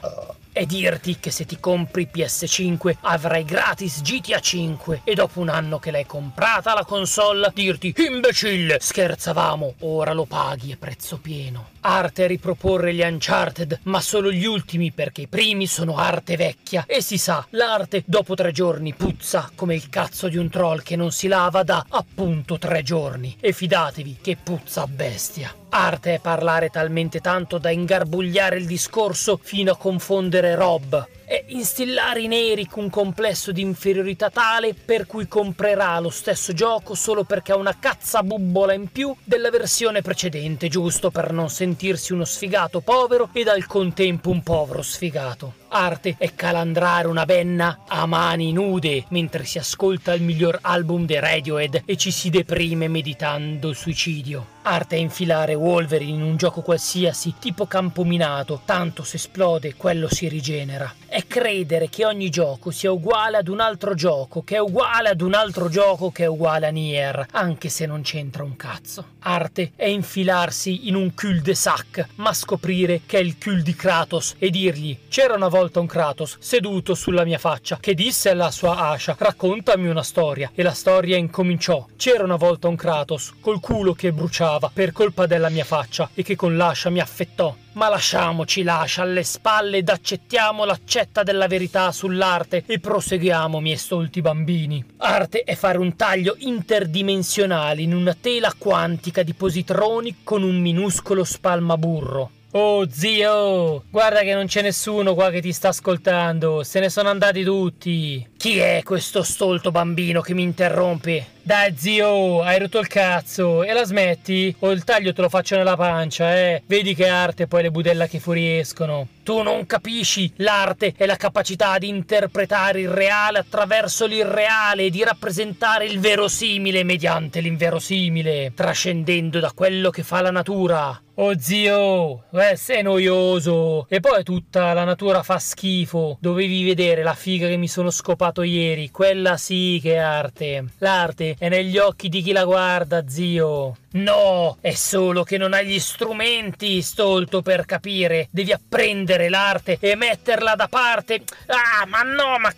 E 0.53 0.67
dirti 0.67 1.17
che 1.19 1.31
se 1.31 1.47
ti 1.47 1.59
compri 1.59 2.07
PS5 2.13 2.97
avrai 3.01 3.45
gratis 3.45 4.03
GTA 4.03 4.39
5 4.39 5.01
e 5.03 5.15
dopo 5.15 5.39
un 5.39 5.49
anno 5.49 5.79
che 5.79 5.89
l'hai 5.89 6.05
comprata 6.05 6.75
la 6.75 6.85
console 6.85 7.51
dirti 7.51 7.95
imbecille 7.97 8.77
scherzavamo 8.79 9.73
ora 9.79 10.13
lo 10.13 10.25
paghi 10.25 10.71
a 10.71 10.77
prezzo 10.79 11.17
pieno 11.17 11.69
arte 11.86 12.25
riproporre 12.25 12.93
gli 12.93 13.01
Uncharted 13.01 13.81
ma 13.83 14.01
solo 14.01 14.31
gli 14.31 14.45
ultimi 14.45 14.91
perché 14.91 15.21
i 15.21 15.27
primi 15.27 15.67
sono 15.67 15.97
arte 15.97 16.36
vecchia. 16.36 16.86
E 16.88 17.01
si 17.01 17.17
sa 17.17 17.45
l'arte 17.51 18.03
dopo 18.05 18.33
tre 18.33 18.51
giorni 18.51 18.93
puzza 18.93 19.51
come 19.55 19.75
il 19.75 19.89
cazzo 19.89 20.27
di 20.27 20.38
un 20.38 20.49
troll 20.49 20.81
che 20.81 20.95
non 20.95 21.11
si 21.11 21.27
lava 21.27 21.63
da 21.63 21.86
appunto 21.88 22.57
tre 22.57 22.81
giorni. 22.81 23.38
E 23.39 23.51
fidatevi 23.51 24.17
che 24.21 24.38
puzza 24.41 24.81
a 24.81 24.88
bestia. 24.88 25.53
Arte 25.69 26.15
è 26.15 26.19
parlare 26.19 26.69
talmente 26.69 27.19
tanto 27.19 27.57
da 27.57 27.69
ingarbugliare 27.69 28.57
il 28.57 28.65
discorso 28.65 29.39
fino 29.41 29.73
a 29.73 29.77
confondere 29.77 30.55
Rob 30.55 31.07
e 31.26 31.45
instillare 31.47 32.21
in 32.21 32.34
Eric 32.34 32.76
un 32.78 32.89
complesso 32.89 33.51
di 33.51 33.61
inferiorità 33.61 34.30
tale 34.30 34.73
per 34.73 35.05
cui 35.05 35.28
comprerà 35.28 35.99
lo 35.99 36.09
stesso 36.09 36.53
gioco 36.53 36.93
solo 36.93 37.23
perché 37.23 37.51
ha 37.51 37.57
una 37.57 37.78
cazza 37.80 38.23
bubbola 38.23 38.73
in 38.73 38.91
più 38.91 39.13
della 39.23 39.49
versione 39.49 40.01
precedente, 40.01 40.67
giusto 40.67 41.11
per 41.11 41.32
non 41.32 41.49
sentirsi 41.49 42.13
uno 42.13 42.26
sfigato 42.26 42.82
povero 42.82 43.30
ed 43.34 43.47
al 43.47 43.65
contempo 43.65 44.30
un 44.30 44.43
povero 44.43 44.82
sfigato. 44.82 45.64
Arte 45.78 46.15
è 46.17 46.34
calandrare 46.36 47.09
una 47.09 47.26
benna 47.26 47.80
a 47.86 48.05
mani 48.05 48.53
nude 48.53 49.03
mentre 49.09 49.43
si 49.43 49.57
ascolta 49.57 50.13
il 50.13 50.21
miglior 50.21 50.57
album 50.61 51.05
dei 51.05 51.19
Radiohead 51.19 51.82
e 51.84 51.97
ci 51.97 52.11
si 52.11 52.30
deprime 52.30 52.88
meditando 52.88 53.67
il 53.67 53.76
suicidio. 53.76 54.53
Arte 54.67 54.95
è 54.95 54.99
infilare 54.99 55.53
Wolverine 55.53 56.13
in 56.13 56.23
un 56.23 56.38
gioco 56.38 56.61
qualsiasi, 56.61 57.36
tipo 57.38 57.67
campo 57.67 58.03
minato, 58.03 58.61
tanto 58.65 59.03
se 59.03 59.17
esplode 59.17 59.76
quello 59.76 60.07
si 60.09 60.28
rigenera. 60.28 60.91
È 61.05 61.28
credere 61.28 61.88
che 61.88 62.03
ogni 62.03 62.32
gioco 62.32 62.71
sia 62.71 62.91
uguale 62.91 63.38
ad 63.38 63.47
un 63.47 63.59
altro 63.59 63.93
gioco, 63.93 64.43
che 64.43 64.55
è 64.55 64.59
uguale 64.59 65.09
ad 65.09 65.21
un 65.21 65.36
altro 65.36 65.69
gioco 65.69 66.09
che 66.09 66.23
è 66.23 66.28
uguale 66.28 66.65
a 66.65 66.71
Nier, 66.71 67.28
anche 67.32 67.69
se 67.69 67.86
non 67.86 68.01
c'entra 68.01 68.43
un 68.43 68.55
cazzo. 68.55 69.05
Arte 69.19 69.73
è 69.76 69.86
infilarsi 69.86 70.88
in 70.88 70.95
un 70.95 71.13
cul-de-sac, 71.13 72.07
ma 72.15 72.34
scoprire 72.34 73.01
che 73.05 73.19
è 73.19 73.21
il 73.21 73.38
cul 73.38 73.61
di 73.61 73.76
Kratos 73.76 74.34
e 74.39 74.49
dirgli 74.49 74.97
c'era 75.07 75.36
una 75.36 75.47
volta 75.47 75.64
un 75.74 75.88
Kratos 75.88 76.38
seduto 76.39 76.93
sulla 76.95 77.24
mia 77.24 77.38
faccia 77.38 77.78
che 77.80 77.93
disse 77.93 78.30
alla 78.30 78.51
sua 78.51 78.89
Asha 78.89 79.16
raccontami 79.18 79.88
una 79.88 80.03
storia 80.03 80.51
e 80.53 80.63
la 80.63 80.74
storia 80.74 81.18
incominciò. 81.18 81.86
C'era 81.95 82.24
una 82.24 82.36
volta 82.36 82.68
un 82.68 82.76
Kratos 82.76 83.34
col 83.39 83.59
culo 83.59 83.93
che 83.93 84.11
bruciava 84.11 84.72
per 84.74 84.91
colpa 84.91 85.26
della 85.26 85.49
mia 85.49 85.63
faccia 85.63 86.09
e 86.13 86.24
che 86.24 86.36
con 86.36 86.55
l'ascia 86.55 86.89
mi 86.89 86.99
affettò. 86.99 87.55
Ma 87.74 87.89
lasciamoci 87.89 88.63
l'ascia 88.63 89.01
alle 89.01 89.24
spalle 89.24 89.78
ed 89.78 89.89
accettiamo 89.89 90.63
l'accetta 90.63 91.24
della 91.24 91.47
verità 91.47 91.91
sull'arte 91.91 92.63
e 92.66 92.80
proseguiamo, 92.80 93.59
miei 93.59 93.76
stolti 93.76 94.22
bambini. 94.22 94.84
Arte 94.97 95.41
è 95.41 95.55
fare 95.55 95.78
un 95.78 95.95
taglio 95.97 96.36
interdimensionale 96.39 97.82
in 97.82 97.93
una 97.93 98.16
tela 98.20 98.53
quantica 98.57 99.24
di 99.24 99.34
positroni 99.34 100.18
con 100.24 100.43
un 100.43 100.55
minuscolo 100.55 101.26
spalmaburro. 101.26 102.32
Oh 102.57 102.87
zio, 102.89 103.83
guarda 103.89 104.21
che 104.21 104.33
non 104.33 104.45
c'è 104.45 104.61
nessuno 104.61 105.13
qua 105.13 105.29
che 105.29 105.41
ti 105.41 105.51
sta 105.51 105.67
ascoltando, 105.67 106.63
se 106.63 106.79
ne 106.79 106.89
sono 106.89 107.09
andati 107.09 107.43
tutti. 107.43 108.25
Chi 108.45 108.59
è 108.59 108.81
questo 108.83 109.23
stolto 109.23 109.71
bambino 109.71 110.21
che 110.21 110.35
mi 110.35 110.43
interrompe? 110.43 111.33
Dai 111.41 111.75
zio, 111.75 112.41
hai 112.41 112.59
rotto 112.59 112.77
il 112.77 112.87
cazzo 112.87 113.63
e 113.63 113.73
la 113.73 113.83
smetti? 113.83 114.55
O 114.59 114.71
il 114.71 114.83
taglio 114.83 115.13
te 115.13 115.21
lo 115.21 115.29
faccio 115.29 115.55
nella 115.55 115.75
pancia, 115.75 116.35
eh? 116.35 116.61
Vedi 116.67 116.93
che 116.93 117.07
arte 117.07 117.47
poi 117.47 117.63
le 117.63 117.71
budella 117.71 118.05
che 118.05 118.19
fuoriescono. 118.19 119.07
Tu 119.23 119.41
non 119.41 119.65
capisci, 119.65 120.31
l'arte 120.37 120.93
è 120.95 121.07
la 121.07 121.15
capacità 121.15 121.79
di 121.79 121.87
interpretare 121.87 122.81
il 122.81 122.89
reale 122.89 123.39
attraverso 123.39 124.05
l'irreale 124.05 124.85
e 124.85 124.89
di 124.91 125.03
rappresentare 125.03 125.85
il 125.85 125.99
verosimile 125.99 126.83
mediante 126.83 127.41
l'inverosimile, 127.41 128.53
trascendendo 128.55 129.39
da 129.39 129.51
quello 129.53 129.89
che 129.89 130.03
fa 130.03 130.21
la 130.21 130.31
natura. 130.31 130.99
Oh 131.17 131.39
zio, 131.39 132.25
eh, 132.33 132.55
sei 132.55 132.83
noioso. 132.83 133.87
E 133.87 133.99
poi 133.99 134.23
tutta 134.23 134.73
la 134.73 134.83
natura 134.83 135.23
fa 135.23 135.39
schifo. 135.39 136.17
Dovevi 136.19 136.63
vedere 136.63 137.03
la 137.03 137.13
figa 137.13 137.47
che 137.47 137.55
mi 137.55 137.67
sono 137.67 137.89
scopato 138.36 138.43
ieri. 138.43 138.91
Quella 138.91 139.38
sì 139.38 139.79
che 139.81 139.93
è 139.93 139.97
arte. 139.97 140.65
L'arte 140.79 141.36
è 141.39 141.47
negli 141.47 141.77
occhi 141.77 142.09
di 142.09 142.21
chi 142.21 142.33
la 142.33 142.43
guarda, 142.43 143.07
zio. 143.07 143.77
No, 143.93 144.57
è 144.59 144.73
solo 144.73 145.23
che 145.23 145.38
non 145.38 145.53
hai 145.53 145.65
gli 145.65 145.79
strumenti, 145.79 146.81
stolto, 146.81 147.41
per 147.41 147.65
capire. 147.65 148.27
Devi 148.29 148.51
apprendere 148.51 149.29
l'arte 149.29 149.77
e 149.79 149.95
metterla 149.95 150.55
da 150.55 150.67
parte. 150.67 151.23
Ah, 151.45 151.86
ma 151.88 152.01
no, 152.01 152.38
ma 152.38 152.53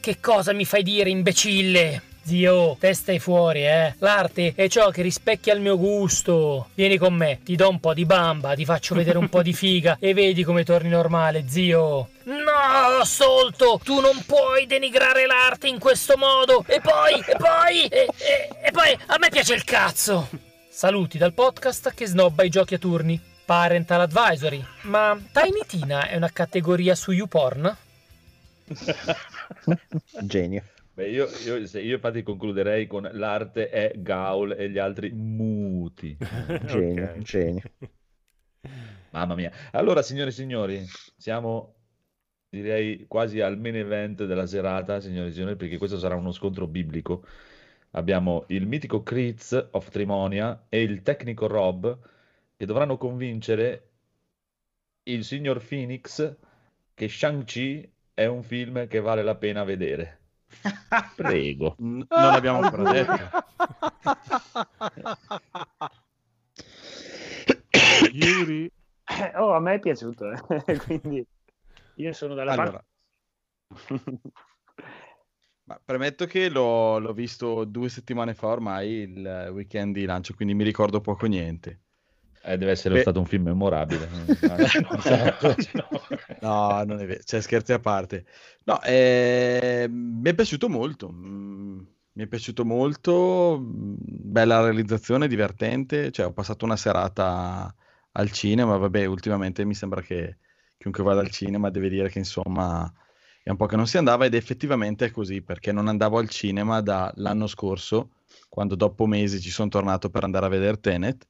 che 0.00 0.18
cosa 0.20 0.52
mi 0.54 0.64
fai 0.64 0.82
dire, 0.82 1.10
imbecille? 1.10 2.02
Zio, 2.24 2.76
te 2.78 2.94
stai 2.94 3.18
fuori, 3.18 3.66
eh. 3.66 3.94
L'arte 3.98 4.52
è 4.54 4.68
ciò 4.68 4.90
che 4.90 5.02
rispecchia 5.02 5.54
il 5.54 5.60
mio 5.60 5.76
gusto. 5.76 6.68
Vieni 6.74 6.96
con 6.96 7.14
me, 7.14 7.40
ti 7.42 7.56
do 7.56 7.68
un 7.68 7.80
po' 7.80 7.94
di 7.94 8.04
bamba, 8.04 8.54
ti 8.54 8.64
faccio 8.64 8.94
vedere 8.94 9.18
un 9.18 9.28
po' 9.28 9.42
di 9.42 9.52
figa 9.52 9.96
e 9.98 10.14
vedi 10.14 10.44
come 10.44 10.64
torni 10.64 10.88
normale, 10.88 11.44
zio. 11.48 12.08
No, 12.24 13.04
Solto, 13.04 13.80
tu 13.82 14.00
non 14.00 14.22
puoi 14.24 14.66
denigrare 14.66 15.26
l'arte 15.26 15.66
in 15.66 15.78
questo 15.78 16.16
modo. 16.16 16.64
E 16.68 16.80
poi, 16.80 17.14
e 17.26 17.36
poi, 17.36 17.86
e, 17.88 18.06
e, 18.16 18.48
e 18.62 18.70
poi, 18.70 18.96
a 19.06 19.16
me 19.18 19.28
piace 19.28 19.54
il 19.54 19.64
cazzo. 19.64 20.28
Saluti 20.68 21.18
dal 21.18 21.34
podcast 21.34 21.92
che 21.92 22.06
snobba 22.06 22.44
i 22.44 22.48
giochi 22.48 22.74
a 22.74 22.78
turni. 22.78 23.20
Parental 23.44 24.02
Advisory. 24.02 24.64
Ma 24.82 25.18
Tiny 25.32 25.66
Tina 25.66 26.08
è 26.08 26.16
una 26.16 26.30
categoria 26.30 26.94
su 26.94 27.10
YouPorn? 27.10 27.76
Genio. 30.20 30.62
Beh, 31.02 31.08
io, 31.08 31.26
io, 31.44 31.66
se- 31.66 31.80
io 31.80 31.94
infatti 31.96 32.22
concluderei 32.22 32.86
con 32.86 33.08
l'arte 33.12 33.68
è 33.70 33.92
Gaul 33.96 34.52
e 34.52 34.70
gli 34.70 34.78
altri 34.78 35.10
muti. 35.10 36.16
Genio, 36.64 37.18
genio. 37.18 37.62
Mamma 39.10 39.34
mia. 39.34 39.50
Allora, 39.72 40.00
signore 40.00 40.30
e 40.30 40.32
signori, 40.32 40.84
siamo 41.16 41.74
direi 42.48 43.06
quasi 43.08 43.40
al 43.40 43.58
main 43.58 43.76
event 43.76 44.24
della 44.24 44.46
serata, 44.46 45.00
signore 45.00 45.30
e 45.30 45.32
signori, 45.32 45.56
perché 45.56 45.76
questo 45.76 45.98
sarà 45.98 46.14
uno 46.14 46.30
scontro 46.30 46.68
biblico. 46.68 47.26
Abbiamo 47.92 48.44
il 48.48 48.66
mitico 48.66 49.02
Kritz 49.02 49.70
of 49.72 49.88
Trimonia 49.88 50.66
e 50.68 50.82
il 50.82 51.02
tecnico 51.02 51.48
Rob 51.48 51.98
che 52.56 52.64
dovranno 52.64 52.96
convincere 52.96 53.88
il 55.04 55.24
signor 55.24 55.66
Phoenix 55.66 56.36
che 56.94 57.08
Shang-Chi 57.08 57.92
è 58.14 58.26
un 58.26 58.44
film 58.44 58.86
che 58.86 59.00
vale 59.00 59.24
la 59.24 59.34
pena 59.34 59.64
vedere. 59.64 60.20
Prego. 61.16 61.76
N- 61.82 62.06
non 62.08 62.32
l'abbiamo 62.32 62.60
ancora 62.60 62.90
detto. 62.90 63.50
Yuri, 68.12 68.70
Oh, 69.36 69.52
a 69.52 69.60
me 69.60 69.74
è 69.74 69.78
piaciuto, 69.78 70.30
eh. 70.30 70.76
quindi 70.86 71.26
io 71.96 72.12
sono 72.12 72.34
dalla 72.34 72.52
Allora, 72.52 72.84
parte... 73.68 74.24
ma 75.64 75.80
premetto 75.84 76.26
che 76.26 76.48
l'ho, 76.48 76.98
l'ho 76.98 77.12
visto 77.12 77.64
due 77.64 77.88
settimane 77.88 78.34
fa 78.34 78.48
ormai 78.48 78.88
il 78.88 79.50
weekend 79.52 79.94
di 79.94 80.04
lancio, 80.04 80.34
quindi 80.34 80.54
mi 80.54 80.64
ricordo 80.64 81.00
poco 81.00 81.26
niente. 81.26 81.80
Eh, 82.44 82.58
deve 82.58 82.72
essere 82.72 82.94
Beh- 82.94 83.00
stato 83.02 83.20
un 83.20 83.26
film 83.26 83.44
memorabile. 83.44 84.08
No, 86.40 86.82
non 86.84 86.98
è 86.98 87.06
vero, 87.06 87.20
cioè 87.24 87.40
scherzi 87.40 87.72
a 87.72 87.78
parte. 87.78 88.24
No, 88.64 88.82
eh, 88.82 89.86
mi 89.88 90.28
è 90.28 90.34
piaciuto 90.34 90.68
molto, 90.68 91.08
mm, 91.10 91.78
mi 92.12 92.22
è 92.24 92.26
piaciuto 92.26 92.64
molto, 92.64 93.58
mm, 93.60 93.94
bella 93.98 94.60
realizzazione, 94.60 95.28
divertente, 95.28 96.10
cioè 96.10 96.26
ho 96.26 96.32
passato 96.32 96.64
una 96.64 96.76
serata 96.76 97.72
al 98.12 98.30
cinema, 98.32 98.76
vabbè, 98.76 99.04
ultimamente 99.04 99.64
mi 99.64 99.74
sembra 99.74 100.00
che 100.02 100.38
chiunque 100.78 101.04
vada 101.04 101.20
al 101.20 101.30
cinema 101.30 101.70
deve 101.70 101.88
dire 101.88 102.08
che 102.08 102.18
insomma 102.18 102.92
è 103.42 103.50
un 103.50 103.56
po' 103.56 103.66
che 103.66 103.76
non 103.76 103.86
si 103.86 103.98
andava 103.98 104.24
ed 104.24 104.34
effettivamente 104.34 105.06
è 105.06 105.10
così, 105.12 105.42
perché 105.42 105.70
non 105.70 105.86
andavo 105.86 106.18
al 106.18 106.28
cinema 106.28 106.80
dall'anno 106.80 107.46
scorso, 107.46 108.10
quando 108.48 108.74
dopo 108.74 109.06
mesi 109.06 109.40
ci 109.40 109.50
sono 109.50 109.68
tornato 109.68 110.10
per 110.10 110.24
andare 110.24 110.46
a 110.46 110.48
vedere 110.48 110.80
Tenet 110.80 111.26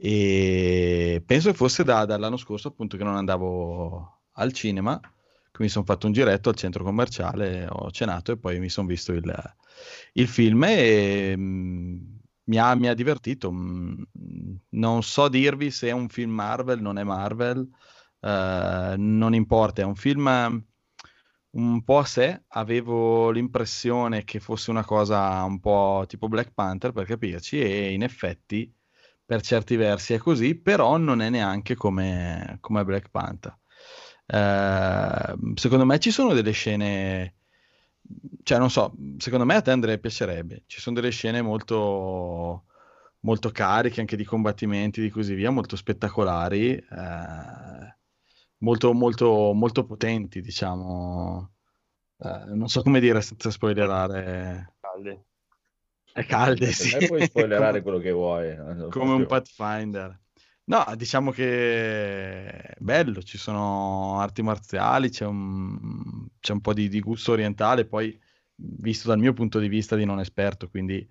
e 0.00 1.22
penso 1.26 1.50
che 1.50 1.56
fosse 1.56 1.82
da- 1.84 2.04
dall'anno 2.06 2.36
scorso 2.36 2.68
appunto 2.68 2.96
che 2.96 3.04
non 3.04 3.16
andavo 3.16 4.20
al 4.32 4.52
cinema, 4.52 4.98
quindi 5.00 5.64
mi 5.64 5.68
sono 5.68 5.84
fatto 5.84 6.06
un 6.06 6.12
giretto 6.12 6.48
al 6.50 6.54
centro 6.56 6.84
commerciale, 6.84 7.66
ho 7.68 7.90
cenato 7.90 8.32
e 8.32 8.38
poi 8.38 8.60
mi 8.60 8.68
sono 8.68 8.86
visto 8.86 9.12
il, 9.12 9.24
il 10.14 10.28
film 10.28 10.64
e 10.64 11.34
mm, 11.36 11.96
mi 12.44 12.58
ha, 12.58 12.74
mi 12.74 12.88
ha 12.88 12.94
divertito. 12.94 13.50
Mm, 13.52 14.02
Non 14.70 15.02
so 15.02 15.28
dirvi 15.28 15.70
se 15.70 15.88
è 15.88 15.92
un 15.92 16.08
film 16.08 16.30
Marvel, 16.32 16.80
non 16.80 16.98
è 16.98 17.02
Marvel, 17.04 17.68
eh, 18.20 18.94
non 18.96 19.34
importa, 19.34 19.82
è 19.82 19.84
un 19.84 19.96
film 19.96 20.26
un 21.50 21.82
po' 21.84 21.98
a 21.98 22.04
sé. 22.04 22.44
Avevo 22.48 23.30
l'impressione 23.30 24.24
che 24.24 24.40
fosse 24.40 24.70
una 24.70 24.84
cosa 24.84 25.42
un 25.44 25.60
po' 25.60 26.04
tipo 26.06 26.28
Black 26.28 26.52
Panther 26.52 26.92
per 26.92 27.06
capirci 27.06 27.60
e 27.60 27.92
in 27.92 28.02
effetti 28.02 28.72
per 29.28 29.42
certi 29.42 29.76
versi 29.76 30.14
è 30.14 30.18
così, 30.18 30.54
però 30.54 30.96
non 30.96 31.20
è 31.20 31.28
neanche 31.28 31.74
come, 31.74 32.56
come 32.60 32.82
Black 32.82 33.10
Panther. 33.10 33.58
Eh, 34.24 35.36
secondo 35.54 35.84
me 35.84 35.98
ci 35.98 36.10
sono 36.10 36.32
delle 36.32 36.52
scene, 36.52 37.34
cioè 38.42 38.58
non 38.58 38.70
so, 38.70 38.94
secondo 39.18 39.44
me 39.44 39.56
a 39.56 39.60
te 39.60 39.70
Andrea 39.70 39.98
piacerebbe, 39.98 40.62
ci 40.64 40.80
sono 40.80 40.96
delle 40.96 41.10
scene 41.10 41.42
molto, 41.42 42.64
molto 43.20 43.50
cariche 43.50 44.00
anche 44.00 44.16
di 44.16 44.24
combattimenti 44.24 45.04
e 45.04 45.10
così 45.10 45.34
via, 45.34 45.50
molto 45.50 45.76
spettacolari, 45.76 46.76
eh, 46.76 47.96
molto, 48.60 48.94
molto, 48.94 49.52
molto 49.52 49.84
potenti, 49.84 50.40
diciamo. 50.40 51.52
Eh, 52.16 52.44
non 52.54 52.68
so 52.68 52.80
come 52.80 52.98
dire 52.98 53.20
senza 53.20 53.50
spoilerare. 53.50 54.72
È 56.18 56.26
calde, 56.26 56.66
Per 56.66 56.74
sì. 56.74 56.96
me 56.96 57.06
puoi 57.06 57.24
spoilerare 57.26 57.80
quello 57.82 57.98
che 57.98 58.10
vuoi. 58.10 58.48
eh, 58.48 58.88
come 58.90 59.12
un. 59.12 59.26
Pathfinder. 59.26 60.20
No, 60.64 60.84
diciamo 60.96 61.30
che 61.30 62.46
è 62.46 62.74
bello, 62.78 63.22
ci 63.22 63.38
sono 63.38 64.20
arti 64.20 64.42
marziali, 64.42 65.08
c'è 65.08 65.24
un, 65.24 66.26
c'è 66.40 66.52
un 66.52 66.60
po' 66.60 66.74
di, 66.74 66.88
di 66.88 67.00
gusto 67.00 67.32
orientale, 67.32 67.86
poi 67.86 68.18
visto 68.54 69.08
dal 69.08 69.18
mio 69.18 69.32
punto 69.32 69.58
di 69.58 69.68
vista 69.68 69.96
di 69.96 70.04
non 70.04 70.20
esperto, 70.20 70.68
quindi... 70.68 71.08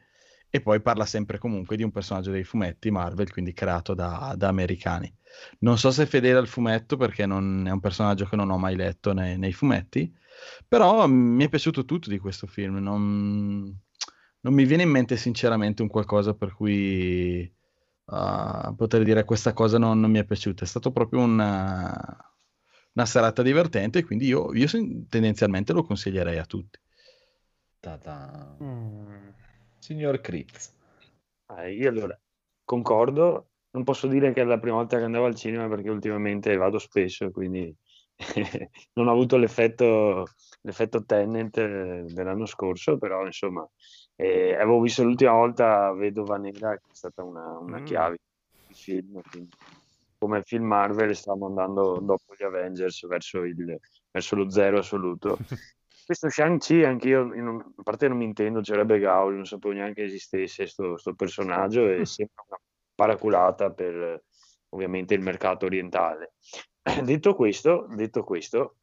E 0.49 0.61
poi 0.61 0.79
parla 0.81 1.05
sempre 1.05 1.39
comunque 1.39 1.75
di 1.75 1.83
un 1.83 1.91
personaggio 1.91 2.31
dei 2.31 2.45
fumetti 2.45 2.89
Marvel, 2.89 3.29
quindi 3.29 3.51
creato 3.51 3.93
da, 3.93 4.33
da 4.37 4.47
americani. 4.47 5.13
Non 5.59 5.77
so 5.77 5.91
se 5.91 6.03
è 6.03 6.05
fedele 6.05 6.37
al 6.37 6.47
fumetto 6.47 6.95
perché 6.95 7.25
non, 7.25 7.65
è 7.67 7.71
un 7.71 7.81
personaggio 7.81 8.25
che 8.25 8.37
non 8.37 8.49
ho 8.49 8.57
mai 8.57 8.75
letto 8.77 9.11
nei, 9.11 9.37
nei 9.37 9.51
fumetti, 9.51 10.09
però 10.65 11.05
mi 11.07 11.43
è 11.43 11.49
piaciuto 11.49 11.83
tutto 11.83 12.09
di 12.09 12.17
questo 12.17 12.47
film. 12.47 12.77
Non, 12.77 13.77
non 14.41 14.53
mi 14.53 14.65
viene 14.65 14.83
in 14.83 14.89
mente 14.89 15.17
sinceramente 15.17 15.81
un 15.81 15.87
qualcosa 15.87 16.33
per 16.33 16.53
cui 16.53 17.51
uh, 18.05 18.75
poter 18.75 19.03
dire 19.03 19.23
questa 19.23 19.53
cosa 19.53 19.77
non, 19.77 19.99
non 19.99 20.11
mi 20.11 20.19
è 20.19 20.25
piaciuta. 20.25 20.63
È 20.63 20.67
stato 20.67 20.91
proprio 20.91 21.21
una, 21.21 22.33
una 22.93 23.05
serata 23.05 23.41
divertente, 23.41 24.03
quindi 24.03 24.27
io, 24.27 24.53
io 24.53 24.67
tendenzialmente 25.09 25.73
lo 25.73 25.83
consiglierei 25.83 26.37
a 26.37 26.45
tutti. 26.45 26.79
Mm. 28.63 29.29
Signor 29.79 30.19
Critz. 30.19 30.75
Eh, 31.57 31.73
io 31.73 31.89
allora 31.89 32.19
concordo, 32.63 33.51
non 33.71 33.83
posso 33.83 34.07
dire 34.07 34.33
che 34.33 34.41
è 34.41 34.43
la 34.43 34.59
prima 34.59 34.75
volta 34.75 34.97
che 34.97 35.03
andavo 35.03 35.25
al 35.25 35.35
cinema 35.35 35.69
perché 35.69 35.89
ultimamente 35.89 36.55
vado 36.57 36.79
spesso, 36.79 37.31
quindi 37.31 37.73
non 38.93 39.07
ho 39.07 39.11
avuto 39.11 39.37
l'effetto, 39.37 40.25
l'effetto 40.61 41.05
Tenet 41.05 41.57
eh, 41.57 42.03
dell'anno 42.07 42.45
scorso, 42.45 42.97
però 42.97 43.25
insomma 43.25 43.65
eh, 44.17 44.55
avevo 44.55 44.81
visto 44.81 45.03
l'ultima 45.03 45.31
volta 45.31 45.93
Vedova 45.93 46.37
Nera, 46.37 46.71
che 46.71 46.81
è 46.91 46.95
stata 46.95 47.23
una, 47.23 47.57
una 47.59 47.79
Mm. 47.79 47.85
chiave 47.85 48.17
di 48.65 48.73
film, 48.73 49.21
quindi 49.29 49.49
come 50.17 50.41
film 50.43 50.65
Marvel 50.65 51.15
stiamo 51.15 51.45
andando 51.45 51.99
dopo 51.99 52.33
gli 52.35 52.43
Avengers 52.43 53.05
verso, 53.05 53.43
il, 53.43 53.79
verso 54.11 54.35
lo 54.35 54.49
zero 54.49 54.79
assoluto. 54.79 55.37
Questo 56.07 56.29
Shang-Chi, 56.29 56.83
anch'io, 56.83 57.33
io 57.35 57.43
non- 57.43 57.73
a 57.75 57.83
parte 57.83 58.07
non 58.07 58.17
mi 58.17 58.25
intendo, 58.25 58.61
c'era 58.61 58.83
Gauli, 58.83 59.35
non 59.35 59.45
sapevo 59.45 59.73
neanche 59.73 60.03
esistesse 60.03 60.65
sto, 60.65 60.95
personaggio 61.15 61.87
e 61.87 62.05
sembra 62.05 62.43
una 62.47 62.59
paraculata 62.95 63.71
per 63.71 64.23
ovviamente 64.69 65.13
il 65.13 65.21
mercato 65.21 65.65
orientale. 65.65 66.33
Detto 67.03 67.35
questo, 67.35 67.87
detto 67.93 68.23
questo 68.23 68.77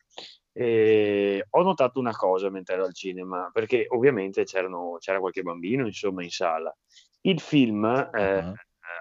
eh, 0.57 1.45
ho 1.51 1.63
notato 1.63 1.99
una 1.99 2.15
cosa 2.15 2.49
mentre 2.49 2.75
ero 2.75 2.85
al 2.85 2.95
cinema, 2.95 3.51
perché 3.53 3.87
ovviamente 3.89 4.45
c'erano, 4.45 4.97
c'era 4.99 5.19
qualche 5.19 5.43
bambino 5.43 5.85
insomma 5.87 6.23
in 6.23 6.31
sala. 6.31 6.75
Il 7.23 7.41
film 7.41 7.85
eh, 7.85 8.55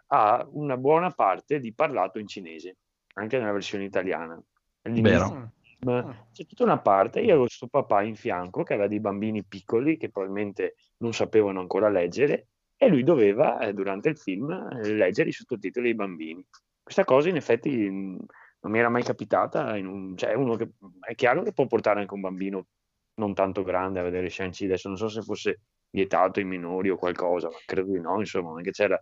Ah. 0.10 0.38
ha 0.40 0.48
una 0.52 0.78
buona 0.78 1.12
parte 1.12 1.60
di 1.60 1.74
parlato 1.74 2.20
in 2.20 2.28
cinese, 2.28 2.78
anche 3.16 3.38
nella 3.38 3.52
versione 3.52 3.84
italiana. 3.84 4.42
Vero. 4.82 5.52
film 5.80 6.28
c'è 6.32 6.46
tutta 6.46 6.64
una 6.64 6.80
parte, 6.80 7.20
io 7.20 7.30
avevo 7.30 7.46
questo 7.46 7.68
papà 7.68 8.04
in 8.04 8.16
fianco 8.16 8.64
che 8.64 8.74
aveva 8.74 8.88
dei 8.88 9.00
bambini 9.00 9.44
piccoli 9.44 9.98
che 9.98 10.10
probabilmente 10.10 10.76
non 10.98 11.14
sapevano 11.14 11.60
ancora 11.60 11.90
leggere 11.90 12.48
e 12.78 12.88
lui 12.88 13.04
doveva, 13.04 13.60
eh, 13.60 13.74
durante 13.74 14.10
il 14.10 14.18
film, 14.18 14.50
eh, 14.52 14.94
leggere 14.94 15.30
i 15.30 15.34
sottotitoli 15.34 15.90
ai 15.90 15.96
bambini. 15.96 16.46
Questa 16.82 17.04
cosa 17.04 17.30
in 17.30 17.36
effetti 17.36 17.70
mh, 17.70 18.26
non 18.64 18.72
mi 18.72 18.80
era 18.80 18.90
mai 18.90 19.04
capitata, 19.04 19.74
un, 19.74 20.16
cioè 20.16 20.34
uno 20.34 20.56
che, 20.56 20.70
è 21.02 21.16
chiaro 21.16 21.44
che 21.44 21.52
può 21.52 21.68
portare 21.68 22.00
anche 22.00 22.14
un 22.14 22.22
bambino 22.22 22.68
non 23.16 23.34
tanto 23.34 23.62
grande 23.62 24.00
a 24.00 24.04
vedere 24.04 24.30
Shang-Chi, 24.30 24.66
adesso 24.66 24.88
non 24.88 24.98
so 24.98 25.10
se 25.10 25.22
fosse 25.22 25.60
vietato 25.90 26.40
ai 26.40 26.46
minori 26.46 26.90
o 26.90 26.96
qualcosa, 26.96 27.50
ma 27.50 27.58
credo 27.66 27.92
di 27.92 28.00
no, 28.00 28.20
insomma, 28.20 28.50
non 28.50 28.62
è 28.62 28.64
che 28.64 28.72
c'era 28.72 29.02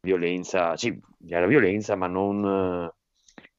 violenza, 0.00 0.76
sì, 0.76 0.98
c'era 1.24 1.46
violenza, 1.46 1.94
ma 1.94 2.06
non, 2.06 2.90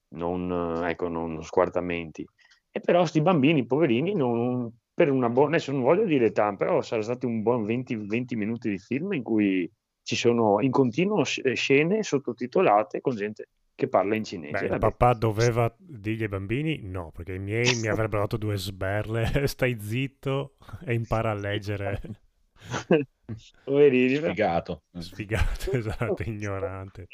non, 0.08 0.84
ecco, 0.84 1.08
non 1.08 1.42
squartamenti. 1.42 2.26
E 2.70 2.80
però 2.80 3.04
sti 3.04 3.22
bambini, 3.22 3.64
poverini, 3.64 4.14
non, 4.14 4.70
per 4.92 5.10
una 5.10 5.28
buona, 5.30 5.56
adesso 5.56 5.70
non 5.70 5.82
voglio 5.82 6.04
dire 6.04 6.26
età, 6.26 6.54
però 6.56 6.82
sarà 6.82 7.02
stati 7.02 7.26
un 7.26 7.42
buon 7.42 7.64
20, 7.64 7.94
20 7.94 8.36
minuti 8.36 8.68
di 8.68 8.78
film 8.78 9.12
in 9.12 9.22
cui 9.22 9.70
ci 10.02 10.16
sono 10.16 10.60
in 10.60 10.72
continuo 10.72 11.22
sc- 11.24 11.52
scene 11.52 12.02
sottotitolate 12.02 13.00
con 13.00 13.14
gente 13.14 13.46
che 13.74 13.88
parla 13.88 14.14
in 14.14 14.24
cinese. 14.24 14.68
Beh, 14.68 14.78
papà 14.78 15.14
doveva 15.14 15.74
dirgli 15.78 16.22
ai 16.22 16.28
bambini? 16.28 16.80
No, 16.82 17.10
perché 17.12 17.34
i 17.34 17.38
miei 17.38 17.74
mi 17.80 17.88
avrebbero 17.88 18.22
dato 18.22 18.36
due 18.36 18.56
sberle. 18.56 19.24
Stai 19.48 19.78
zitto 19.80 20.56
e 20.84 20.94
impara 20.94 21.30
a 21.30 21.34
leggere. 21.34 22.00
Poverini, 23.64 24.16
Sfigato. 24.16 24.82
Sfigato, 24.98 25.72
esatto, 25.76 26.22
ignorante. 26.22 27.06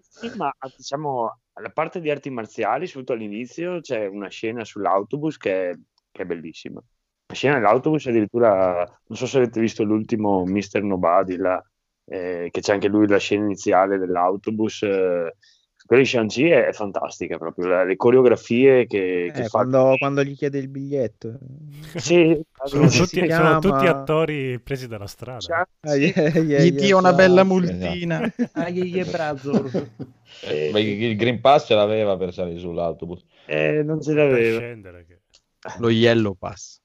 Sì, 0.00 0.30
ma 0.36 0.52
diciamo, 0.76 1.40
la 1.60 1.70
parte 1.70 2.00
di 2.00 2.10
arti 2.10 2.30
marziali, 2.30 2.86
soprattutto 2.86 3.12
all'inizio, 3.12 3.80
c'è 3.80 4.06
una 4.06 4.28
scena 4.28 4.64
sull'autobus 4.64 5.36
che 5.36 5.70
è, 5.70 5.74
che 6.10 6.22
è 6.22 6.24
bellissima. 6.24 6.80
La 7.26 7.34
scena 7.34 7.54
dell'autobus 7.56 8.06
addirittura, 8.06 8.84
non 8.84 9.18
so 9.18 9.26
se 9.26 9.38
avete 9.38 9.60
visto 9.60 9.84
l'ultimo 9.84 10.44
Mr. 10.44 10.82
Nobody, 10.82 11.36
là, 11.36 11.62
eh, 12.10 12.48
che 12.50 12.60
c'è 12.60 12.72
anche 12.72 12.88
lui 12.88 13.06
la 13.06 13.18
scena 13.18 13.44
iniziale 13.44 13.98
dell'autobus. 13.98 14.82
Eh, 14.82 15.34
quella 15.86 16.02
di 16.02 16.08
Shang-Chi 16.08 16.48
è, 16.48 16.66
è 16.66 16.72
fantastica 16.72 17.36
proprio, 17.38 17.66
la- 17.66 17.84
le 17.84 17.96
coreografie 17.96 18.86
che, 18.86 19.30
che 19.32 19.40
Eh, 19.40 19.42
fa. 19.44 19.48
quando, 19.50 19.94
quando 19.98 20.22
gli 20.22 20.36
chiede 20.36 20.58
il 20.58 20.68
biglietto. 20.68 21.38
Sì, 21.96 22.40
Sono 22.64 22.88
tutti, 22.88 23.30
sono 23.30 23.58
tutti 23.58 23.86
attori 23.86 24.60
presi 24.60 24.86
dalla 24.86 25.06
strada. 25.06 25.66
Ah, 25.82 25.94
yeah, 25.94 26.12
yeah, 26.28 26.40
Gli 26.42 26.70
yeah, 26.70 26.70
dia 26.70 26.96
una 26.96 27.12
bella 27.12 27.42
bravo. 27.44 27.54
multina. 27.54 28.20
Ah, 28.52 28.70
Brazor. 29.04 29.70
Eh, 30.42 30.70
ma 30.72 30.78
il 30.78 31.16
Green 31.16 31.40
Pass 31.40 31.66
ce 31.66 31.74
l'aveva 31.74 32.16
per 32.16 32.32
salire 32.32 32.58
sull'autobus. 32.58 33.24
Eh, 33.46 33.82
non 33.82 34.00
ce 34.00 34.14
Per 34.14 34.16
l'aveva. 34.16 34.58
scendere. 34.58 35.06
che- 35.06 35.20
Lo 35.78 35.90
Yellow 35.90 36.34
Pass. 36.34 36.80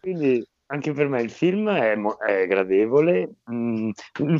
Quindi 0.00 0.44
anche 0.72 0.92
per 0.92 1.06
me 1.08 1.20
il 1.20 1.30
film 1.30 1.68
è, 1.70 1.94
mo- 1.96 2.16
è 2.18 2.46
gradevole. 2.46 3.28
Mm, 3.52 3.90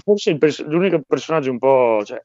forse 0.03 0.37
pers- 0.39 0.65
l'unico 0.65 1.03
personaggio 1.07 1.51
un 1.51 1.59
po'. 1.59 2.03
Cioè, 2.05 2.25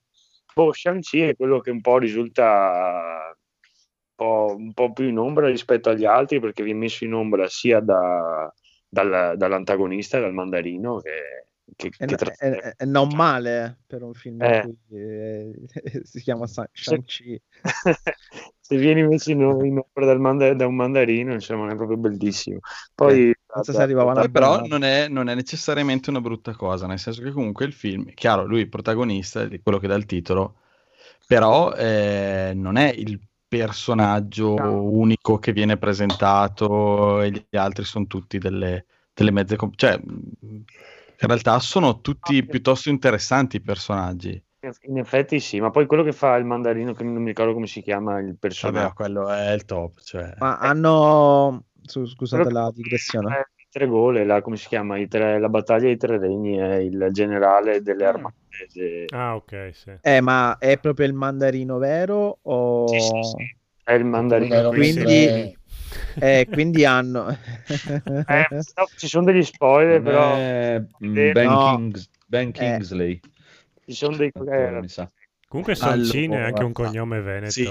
boh, 0.53 0.71
Shang-Chi 0.71 1.21
è 1.21 1.35
quello 1.35 1.59
che 1.59 1.71
un 1.71 1.81
po' 1.81 1.97
risulta 1.97 3.35
un 3.35 4.15
po', 4.15 4.55
un 4.57 4.73
po' 4.73 4.93
più 4.93 5.09
in 5.09 5.17
ombra 5.19 5.47
rispetto 5.47 5.89
agli 5.89 6.05
altri 6.05 6.39
perché 6.39 6.63
viene 6.63 6.79
messo 6.79 7.03
in 7.03 7.13
ombra 7.13 7.47
sia 7.49 7.79
da, 7.81 8.51
dal- 8.87 9.35
dall'antagonista, 9.37 10.19
dal 10.19 10.33
mandarino, 10.33 10.99
che, 10.99 11.47
che, 11.75 11.89
È, 11.97 12.05
che 12.05 12.13
è- 12.13 12.17
tra- 12.17 12.33
è- 12.35 12.75
è 12.77 12.85
non 12.85 13.09
male 13.13 13.79
per 13.85 14.03
un 14.03 14.13
film 14.13 14.41
Eh. 14.41 14.61
cui 14.61 14.97
eh, 14.99 15.51
si 16.03 16.21
chiama 16.21 16.47
Shang-Chi. 16.47 17.41
se 18.67 18.75
vieni 18.75 19.07
messo 19.07 19.31
in, 19.31 19.39
in 19.39 19.81
dal 19.93 20.19
manda- 20.19 20.53
da 20.53 20.67
un 20.67 20.75
mandarino, 20.75 21.31
insomma, 21.31 21.61
non 21.61 21.71
è 21.71 21.75
proprio 21.77 21.95
bellissimo. 21.95 22.59
Poi, 22.93 23.33
non 23.53 23.63
so 23.63 23.71
se 23.71 23.81
arrivava 23.81 24.11
una 24.11 24.19
Poi 24.21 24.29
però 24.29 24.61
non 24.65 24.83
è, 24.83 25.07
non 25.07 25.29
è 25.29 25.35
necessariamente 25.35 26.09
una 26.09 26.19
brutta 26.19 26.53
cosa, 26.53 26.85
nel 26.85 26.99
senso 26.99 27.21
che 27.21 27.31
comunque 27.31 27.65
il 27.65 27.71
film, 27.71 28.11
chiaro, 28.13 28.45
lui 28.45 28.59
è 28.59 28.63
il 28.63 28.69
protagonista 28.69 29.45
di 29.45 29.61
quello 29.61 29.77
che 29.77 29.87
dà 29.87 29.95
il 29.95 30.05
titolo, 30.05 30.55
però 31.25 31.73
eh, 31.73 32.51
non 32.55 32.75
è 32.75 32.93
il 32.93 33.21
personaggio 33.47 34.55
unico 34.55 35.39
che 35.39 35.53
viene 35.53 35.77
presentato 35.77 37.21
e 37.21 37.31
gli 37.49 37.55
altri 37.55 37.85
sono 37.85 38.05
tutti 38.05 38.37
delle, 38.37 38.85
delle 39.13 39.31
mezze... 39.31 39.55
com- 39.55 39.71
cioè, 39.75 39.97
in 41.19 41.27
realtà 41.27 41.57
sono 41.59 42.01
tutti 42.01 42.45
piuttosto 42.45 42.89
interessanti 42.89 43.55
i 43.55 43.61
personaggi. 43.61 44.43
In 44.81 44.97
effetti 44.97 45.39
sì, 45.39 45.59
ma 45.59 45.69
poi 45.69 45.85
quello 45.85 46.03
che 46.03 46.11
fa 46.11 46.35
il 46.35 46.45
mandarino, 46.45 46.93
che 46.93 47.03
non 47.03 47.21
mi 47.21 47.27
ricordo 47.29 47.53
come 47.53 47.67
si 47.67 47.81
chiama 47.81 48.17
il 48.19 48.25
Vabbè, 48.25 48.37
personaggio. 48.39 48.93
quello 48.93 49.29
è 49.29 49.51
il 49.51 49.65
top, 49.65 49.99
cioè... 50.01 50.33
Ma 50.39 50.57
hanno... 50.57 51.65
su- 51.83 52.05
scusate 52.05 52.49
la 52.51 52.71
digressione. 52.73 53.35
Eh, 53.37 53.39
I 53.63 53.67
tre 53.69 53.87
gole, 53.87 54.23
là, 54.25 54.41
come 54.41 54.57
si 54.57 54.67
chiama? 54.67 54.97
I 54.97 55.07
tre- 55.07 55.39
la 55.39 55.49
battaglia 55.49 55.85
dei 55.85 55.97
tre 55.97 56.17
regni 56.17 56.55
è 56.57 56.75
il 56.75 57.07
generale 57.11 57.81
delle 57.81 58.03
Mm. 58.05 58.07
armate. 58.07 59.05
Ah, 59.13 59.35
ok, 59.35 59.69
sì. 59.73 59.91
Eh, 60.01 60.21
ma 60.21 60.57
è 60.57 60.77
proprio 60.79 61.05
il 61.05 61.13
mandarino 61.13 61.77
vero 61.77 62.39
o... 62.41 62.87
Sì, 62.87 62.99
sì, 62.99 63.23
sì. 63.23 63.55
È 63.83 63.93
il 63.93 64.05
mandarino. 64.05 64.69
Quindi- 64.69 65.03
3. 65.03 65.57
Eh, 66.19 66.47
quindi 66.51 66.83
hanno... 66.85 67.27
Eh, 68.27 68.47
no, 68.51 68.87
ci 68.97 69.07
sono 69.07 69.25
degli 69.25 69.43
spoiler, 69.43 70.01
Non 70.01 70.03
però 70.03 70.35
mm, 71.05 71.17
Eh, 71.17 71.31
Ben, 71.31 71.45
no. 71.45 71.57
Kings- 71.75 72.09
Ben 72.27 72.51
Eh. 72.55 73.19
Kingsley, 73.87 73.93
ci 73.93 73.93
sono 73.93 74.17
dei... 74.17 74.31
eh, 74.83 74.87
sa. 74.87 75.09
Comunque 75.47 75.75
Soncin 75.75 76.31
è 76.31 76.35
Allora, 76.35 76.47
anche 76.47 76.63
un 76.63 76.73
cognome 76.73 77.21
veneto. 77.21 77.49
sì. 77.51 77.63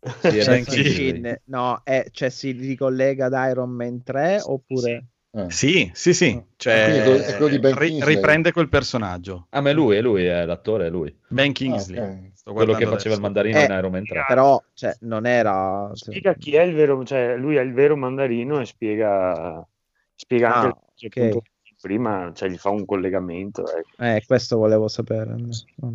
Sì, 0.20 0.38
è 0.38 0.44
Cioè, 0.44 0.62
Kingsley. 0.64 1.40
no, 1.46 1.80
è- 1.82 2.06
cioè 2.12 2.28
si 2.28 2.52
ricollega 2.52 3.26
ad 3.26 3.50
Iron 3.50 3.70
Man 3.70 4.02
3 4.02 4.40
oppure... 4.40 5.06
Eh. 5.30 5.50
Sì, 5.50 5.90
sì, 5.92 6.14
sì, 6.14 6.42
cioè, 6.56 6.84
Quindi 6.84 7.00
è 7.00 7.02
quello- 7.04 7.22
è 7.22 7.36
quello 7.36 7.48
di 7.48 7.58
Ben 7.58 7.78
ri- 7.78 7.88
Kingsley. 7.88 8.14
riprende 8.14 8.52
quel 8.52 8.68
personaggio. 8.68 9.46
Ah, 9.50 9.60
ma 9.60 9.70
è 9.70 9.72
lui, 9.72 9.96
è 9.96 10.00
lui, 10.00 10.24
è 10.24 10.44
l'attore, 10.46 10.86
è 10.86 10.90
lui. 10.90 11.14
Ben 11.28 11.52
Kingsley. 11.52 11.98
Ah, 11.98 12.02
ok. 12.04 12.30
Sto 12.34 12.52
Quello 12.54 12.74
che 12.74 12.86
faceva 12.86 13.14
il 13.14 13.20
mandarino 13.20 13.58
Eh, 13.58 13.64
in 13.64 13.70
Iron 13.70 13.90
Man 13.90 14.04
3. 14.04 14.24
Però, 14.26 14.62
cioè, 14.72 14.96
non 15.00 15.26
era... 15.26 15.90
spiega 15.94 16.34
chi 16.34 16.54
è 16.54 16.62
il 16.62 16.74
vero, 16.74 17.04
cioè 17.04 17.36
lui 17.36 17.56
è 17.56 17.60
il 17.60 17.72
vero 17.74 17.96
mandarino 17.96 18.60
e 18.60 18.64
spiega, 18.64 19.66
spiega 20.14 20.54
Ah, 20.54 20.60
anche 20.62 20.78
il 21.00 21.06
ok. 21.08 21.14
punto 21.30 21.42
prima, 21.80 22.30
cioè 22.34 22.48
gli 22.48 22.56
fa 22.56 22.70
un 22.70 22.84
collegamento. 22.84 23.64
ecco. 23.66 24.02
Eh, 24.02 24.22
questo 24.26 24.56
volevo 24.58 24.88
sapere. 24.88 25.34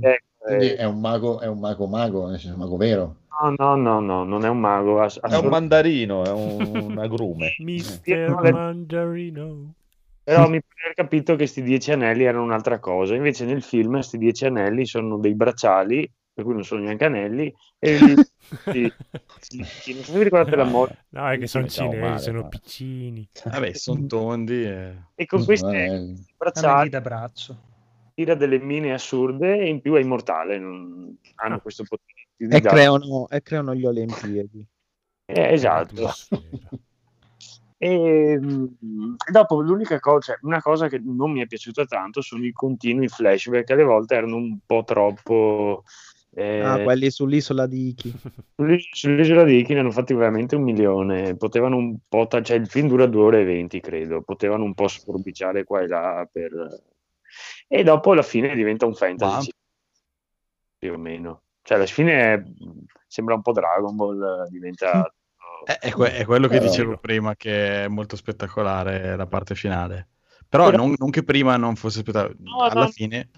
Eh, 0.02 0.24
Quindi 0.38 0.66
eh, 0.72 0.76
è 0.76 0.84
un 0.86 1.00
mago, 1.00 1.40
è 1.40 1.48
un 1.48 1.60
mago 1.60 1.88
mago, 1.88 2.30
senso 2.30 2.54
un 2.54 2.60
mago 2.60 2.78
vero. 2.78 3.16
no, 3.42 3.54
no, 3.58 3.76
no, 3.76 4.00
no, 4.00 4.24
non 4.24 4.46
è 4.46 4.50
un 4.50 4.60
mago. 4.60 5.02
ass- 5.02 5.20
È 5.20 5.36
un 5.38 5.48
mandarino, 5.48 6.24
è 6.24 6.32
un, 6.32 6.76
un 6.92 6.98
agrume. 6.98 7.56
Mister 7.64 8.30
Mandarino. 8.30 9.74
Però 10.24 10.48
mi 10.48 10.62
pare 10.62 10.94
capito 10.96 11.34
che 11.34 11.40
questi 11.40 11.62
dieci 11.62 11.92
anelli 11.92 12.24
erano 12.24 12.44
un'altra 12.44 12.80
cosa. 12.80 13.14
Invece 13.16 13.46
nel 13.46 13.62
film 13.62 13.92
questi 13.94 14.18
dieci 14.18 14.46
anelli 14.46 14.86
sono 14.86 15.18
dei 15.18 15.36
bracciali, 15.36 16.10
per 16.34 16.44
cui 16.44 16.54
non 16.54 16.64
sono 16.64 16.82
neanche 16.82 17.06
anelli. 17.06 17.54
E 17.80 17.98
sì, 17.98 18.92
sì, 19.40 19.64
sì, 19.64 19.94
non 19.94 20.04
so 20.04 20.12
se 20.12 20.18
vi 20.18 20.24
ricordate 20.24 20.56
la 20.56 20.64
morte. 20.64 21.06
No, 21.10 21.30
è 21.30 21.38
che 21.38 21.48
sono 21.48 21.68
Ciao, 21.68 21.90
cinesi, 21.90 22.04
male, 22.04 22.20
sono 22.20 22.42
ma- 22.42 22.48
piccini. 22.48 23.30
Vabbè, 23.44 23.74
sono 23.74 24.06
tondi. 24.08 24.64
E... 24.66 24.96
E 25.16 25.26
con 25.26 25.46
questi 25.46 25.66
Anelli 25.66 26.26
bracciali 26.38 26.90
da 26.90 27.02
braccio. 27.02 27.58
tira 28.16 28.36
delle 28.36 28.60
mine 28.60 28.94
assurde 28.94 29.60
e 29.60 29.68
in 29.70 29.82
più 29.82 29.94
è 29.94 30.02
immortale. 30.02 30.58
non- 30.60 31.16
hanno 31.36 31.60
questo 31.60 31.84
potere. 31.84 32.28
di 32.36 32.46
E 32.46 32.60
dare- 32.60 32.76
creano, 32.76 33.30
e 33.30 33.42
creano 33.42 33.76
gli 33.76 33.86
Olimpiadi. 33.86 34.68
Eh, 35.26 35.54
esatto. 35.54 36.10
E, 37.78 38.38
mm, 38.40 38.66
e 39.28 39.32
dopo 39.32 39.62
l'unica 39.62 40.00
cosa, 40.00 40.34
cioè, 40.34 40.38
una 40.42 40.62
cosa 40.62 40.88
che 40.90 41.00
non 41.04 41.32
mi 41.32 41.42
è 41.42 41.48
piaciuta 41.48 41.86
tanto 41.86 42.22
sono 42.22 42.46
i 42.46 42.52
continui 42.52 43.08
flashback, 43.08 43.70
alle 43.72 43.84
volte 43.84 44.16
erano 44.16 44.36
un 44.36 44.58
po' 44.66 44.84
troppo. 44.86 45.84
Eh, 46.36 46.60
Ah, 46.62 46.82
quelli 46.82 47.10
sull'isola 47.12 47.66
di 47.68 47.88
Iki. 47.90 48.14
sull'is- 48.56 48.90
Sull'isola 48.92 49.44
di 49.44 49.58
Iki 49.60 49.74
ne 49.74 49.80
hanno 49.80 49.92
fatti 49.92 50.14
veramente 50.14 50.56
un 50.56 50.64
milione. 50.64 51.36
Potevano 51.38 51.78
un 51.78 51.98
po', 52.08 52.28
ta- 52.28 52.42
cioè 52.42 52.58
il 52.58 52.68
film 52.68 52.88
dura 52.88 53.06
due 53.06 53.22
ore 53.24 53.42
e 53.42 53.46
venti, 53.46 53.80
credo. 53.80 54.22
Potevano 54.22 54.64
un 54.64 54.74
po' 54.74 54.88
sforbiciare 54.88 55.64
qua 55.64 55.82
e 55.82 55.88
là. 55.88 56.28
Per... 56.32 56.52
E 57.68 57.84
dopo 57.84 58.12
alla 58.12 58.22
fine 58.22 58.56
diventa 58.56 58.86
un 58.86 58.94
fantasy, 58.94 59.52
più 60.78 60.94
o 60.94 60.98
meno. 60.98 61.42
Cioè, 61.62 61.78
alla 61.78 61.86
fine 61.88 62.34
è- 62.34 62.44
sembra 63.08 63.36
un 63.36 63.42
po' 63.42 63.52
Dragon 63.54 63.96
Ball, 63.96 64.48
diventa. 64.50 65.12
È, 65.64 65.78
è 65.80 65.92
que- 65.94 66.12
è 66.18 66.26
quello 66.26 66.50
che 66.50 66.58
Però- 66.58 66.70
dicevo 66.70 66.98
prima, 66.98 67.38
che 67.38 67.86
è 67.86 67.88
molto 67.88 68.18
spettacolare 68.18 69.16
la 69.16 69.28
parte 69.28 69.56
finale. 69.56 70.10
Però, 70.50 70.66
Però- 70.70 70.76
non, 70.76 70.94
non 70.98 71.10
che 71.10 71.24
prima 71.24 71.56
non 71.56 71.78
fosse 71.78 72.00
spettacolare, 72.00 72.36
No, 72.42 72.64
alla 72.64 72.82
no. 72.84 72.88
fine 72.90 73.30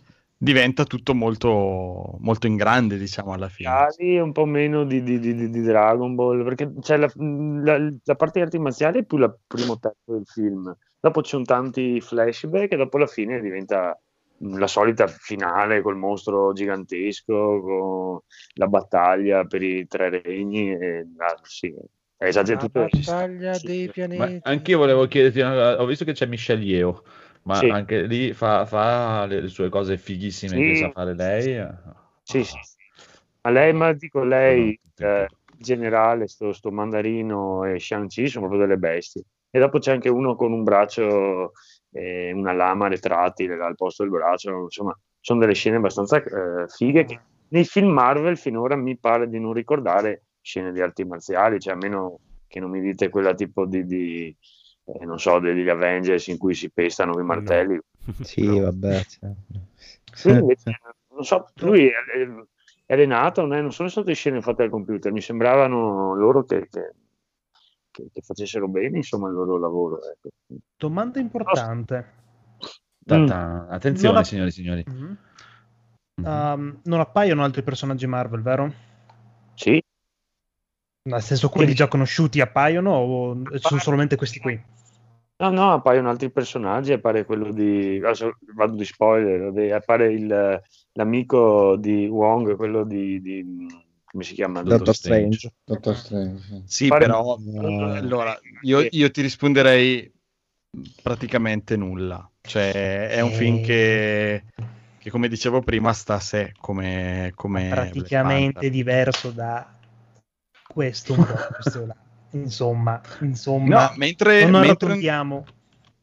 diventa 0.46 0.84
tutto 0.86 1.14
molto, 1.16 2.18
molto 2.20 2.48
in 2.48 2.56
grande, 2.56 2.98
diciamo, 2.98 3.34
alla 3.34 3.50
fine. 3.50 3.70
e 3.98 4.22
un 4.22 4.32
po' 4.32 4.46
meno 4.46 4.86
di, 4.86 5.02
di- 5.04 5.20
di- 5.20 5.50
di- 5.50 5.62
Dragon 5.62 6.14
Ball, 6.16 6.44
perché 6.44 6.72
c'è 6.80 6.98
la, 6.98 7.12
la- 7.16 7.92
la 8.04 8.16
parte 8.16 8.40
di 8.40 8.46
arti 8.46 8.60
marziali 8.60 9.00
è 9.00 9.04
più 9.06 9.18
il 9.18 9.36
primo 9.48 9.78
terzo 9.80 10.14
del 10.14 10.26
film, 10.26 10.74
dopo 11.00 11.22
ci 11.24 11.32
sono 11.32 11.44
tanti 11.44 12.00
flashback 12.00 12.72
e 12.74 12.78
dopo 12.78 12.98
alla 12.98 13.08
fine 13.08 13.42
diventa 13.42 14.00
la 14.38 14.68
solita 14.68 15.08
finale 15.08 15.82
col 15.82 15.96
mostro 15.98 16.54
gigantesco, 16.54 17.62
con 17.62 18.20
la 18.56 18.68
battaglia 18.68 19.46
per 19.46 19.64
i 19.64 19.88
tre 19.88 20.10
regni, 20.22 20.72
e, 20.72 21.08
ah, 21.18 21.40
sì, 21.42 21.74
è 22.18 22.26
esagerato. 22.26 22.70
La 22.74 22.86
tutto- 22.88 22.98
battaglia 23.00 23.54
sì, 23.54 23.66
dei 23.66 23.84
sì. 23.86 23.90
pianeti. 23.90 24.18
Ma 24.20 24.52
anch'io 24.52 24.78
volevo 24.78 25.08
chiederti, 25.08 25.42
ho 25.42 25.86
visto 25.86 26.06
che 26.06 26.14
c'è 26.14 26.26
Michelle 26.28 26.64
Yeoh, 26.64 27.04
ma 27.46 27.56
Sì. 27.56 27.70
anche 27.70 28.04
lì 28.04 28.34
fa, 28.34 28.66
fa 28.66 29.26
le, 29.26 29.42
le 29.42 29.48
sue 29.48 29.70
cose 29.70 29.98
fighissime 29.98 30.58
Sì. 30.58 30.64
che 30.64 30.76
sa 30.76 30.92
fare 30.92 31.16
lei. 31.16 31.66
Sì, 32.24 32.44
sì. 32.44 32.58
Ma 33.42 33.52
lei, 33.52 33.74
ma 33.74 33.94
dico 33.94 34.24
lei, 34.24 34.78
eh, 34.98 35.28
in 35.58 35.64
generale, 35.64 36.28
sto, 36.28 36.52
sto 36.52 36.72
mandarino 36.72 37.64
e 37.66 37.80
Shang-Chi 37.80 38.28
sono 38.28 38.48
proprio 38.48 38.68
delle 38.68 38.80
bestie. 38.80 39.24
E 39.52 39.60
dopo 39.60 39.80
c'è 39.80 39.92
anche 39.92 40.10
uno 40.10 40.36
con 40.36 40.52
un 40.52 40.64
braccio 40.64 41.52
e 41.92 42.32
una 42.34 42.52
lama 42.52 42.88
retrattile 42.88 43.54
al 43.64 43.76
posto 43.76 44.04
del 44.04 44.12
braccio. 44.12 44.64
Insomma, 44.64 44.98
sono 45.20 45.40
delle 45.40 45.54
scene 45.54 45.78
abbastanza 45.78 46.18
eh, 46.18 46.68
fighe 46.68 47.06
che 47.06 47.20
nei 47.50 47.64
film 47.64 47.92
Marvel 47.92 48.38
finora 48.38 48.76
mi 48.76 48.98
pare 48.98 49.30
di 49.30 49.40
non 49.40 49.54
ricordare 49.54 50.24
scene 50.42 50.72
di 50.72 50.82
arti 50.82 51.06
marziali, 51.06 51.60
cioè 51.60 51.74
a 51.74 51.78
meno 51.78 52.20
che 52.48 52.60
non 52.60 52.70
mi 52.70 52.82
dite 52.82 53.10
quella 53.10 53.34
tipo 53.34 53.66
di, 53.66 53.86
di, 53.86 54.36
eh, 54.86 55.06
non 55.06 55.20
so, 55.20 55.40
degli 55.40 55.68
Avengers 55.68 56.28
in 56.28 56.38
cui 56.38 56.54
si 56.54 56.70
pestano 56.72 57.20
i 57.20 57.24
martelli. 57.24 57.80
Sì, 58.22 58.46
vabbè. 58.60 59.04
cioè. 59.04 59.32
Lui 60.24 60.40
invece, 60.40 60.80
non 61.10 61.24
so, 61.24 61.50
lui 61.56 61.88
è, 61.88 62.94
allenato, 62.94 63.42
non, 63.42 63.54
è- 63.56 63.62
non 63.62 63.72
sono 63.72 63.90
state 63.90 64.14
scene 64.14 64.42
fatte 64.42 64.62
al 64.64 64.70
computer, 64.70 65.12
mi 65.12 65.22
sembravano 65.22 66.14
loro 66.14 66.44
che, 66.44 66.68
che- 66.70 66.94
che- 67.90 68.10
che 68.14 68.22
facessero 68.22 68.68
bene 68.68 68.98
insomma, 68.98 69.28
il 69.28 69.34
loro 69.34 69.58
lavoro. 69.58 70.00
ecco. 70.12 70.30
Domanda 70.78 71.20
importante. 71.20 72.14
Ta-ta. 73.04 73.68
Attenzione, 73.70 74.20
ha- 74.20 74.24
signori 74.24 74.50
e 74.50 74.52
signori. 74.52 74.84
Mhm. 74.88 75.18
Mhm. 76.18 76.26
Um, 76.28 76.80
non 76.84 77.00
appaiono 77.00 77.44
altri 77.44 77.62
personaggi 77.64 78.06
Marvel, 78.08 78.42
vero? 78.42 78.74
Sì, 79.56 79.82
Nel 81.08 81.22
senso, 81.22 81.50
quelli 81.50 81.76
già 81.76 81.88
conosciuti 81.88 82.42
appaiono 82.42 82.92
o 82.92 83.38
sono 83.60 83.80
solamente 83.80 84.16
questi 84.16 84.40
qui? 84.40 84.60
no, 85.38 85.50
no, 85.52 85.74
appaiono 85.74 86.10
altri 86.10 86.32
personaggi, 86.32 86.94
appare 86.94 87.26
quello 87.26 87.52
di, 87.52 88.00
adesso 88.04 88.38
vado 88.56 88.76
di 88.76 88.86
spoiler, 88.86 89.42
vabbè, 89.42 89.72
appare 89.72 90.12
il- 90.14 90.62
l'amico 90.94 91.76
di 91.78 92.08
Wong, 92.08 92.56
quello 92.56 92.84
di, 92.86 93.22
di- 93.22 93.68
come 94.04 94.24
si 94.24 94.34
chiama? 94.34 94.64
Doctor 94.64 94.96
Strange. 94.96 95.52
Dottor 95.64 95.96
Strange. 95.96 96.42
sì. 96.42 96.64
Sì, 96.66 96.88
Fare- 96.88 97.06
però 97.06 97.38
Eh, 97.38 97.98
allora 97.98 98.40
io, 98.64 98.88
io 98.90 99.12
ti 99.12 99.22
risponderei 99.22 100.12
praticamente 101.04 101.76
nulla. 101.76 102.28
Cioè, 102.42 103.10
è 103.10 103.22
un 103.22 103.32
film 103.32 103.62
che, 103.62 104.44
che, 105.00 105.10
come 105.10 105.28
dicevo 105.28 105.62
prima, 105.62 105.94
sta 105.94 106.16
a 106.16 106.20
sé 106.20 106.54
come, 106.60 107.32
come 107.36 107.68
praticamente 107.70 108.70
diverso 108.70 109.32
da 109.32 109.75
questo 110.76 111.14
un 111.14 111.26
po', 111.26 111.36
questo 111.54 111.86
là. 111.86 111.96
insomma, 112.32 113.02
insomma, 113.22 113.88
No, 113.88 113.94
mentre, 113.96 114.42
non 114.42 114.60
mentre- 114.60 114.88
raccontiamo. 114.88 115.46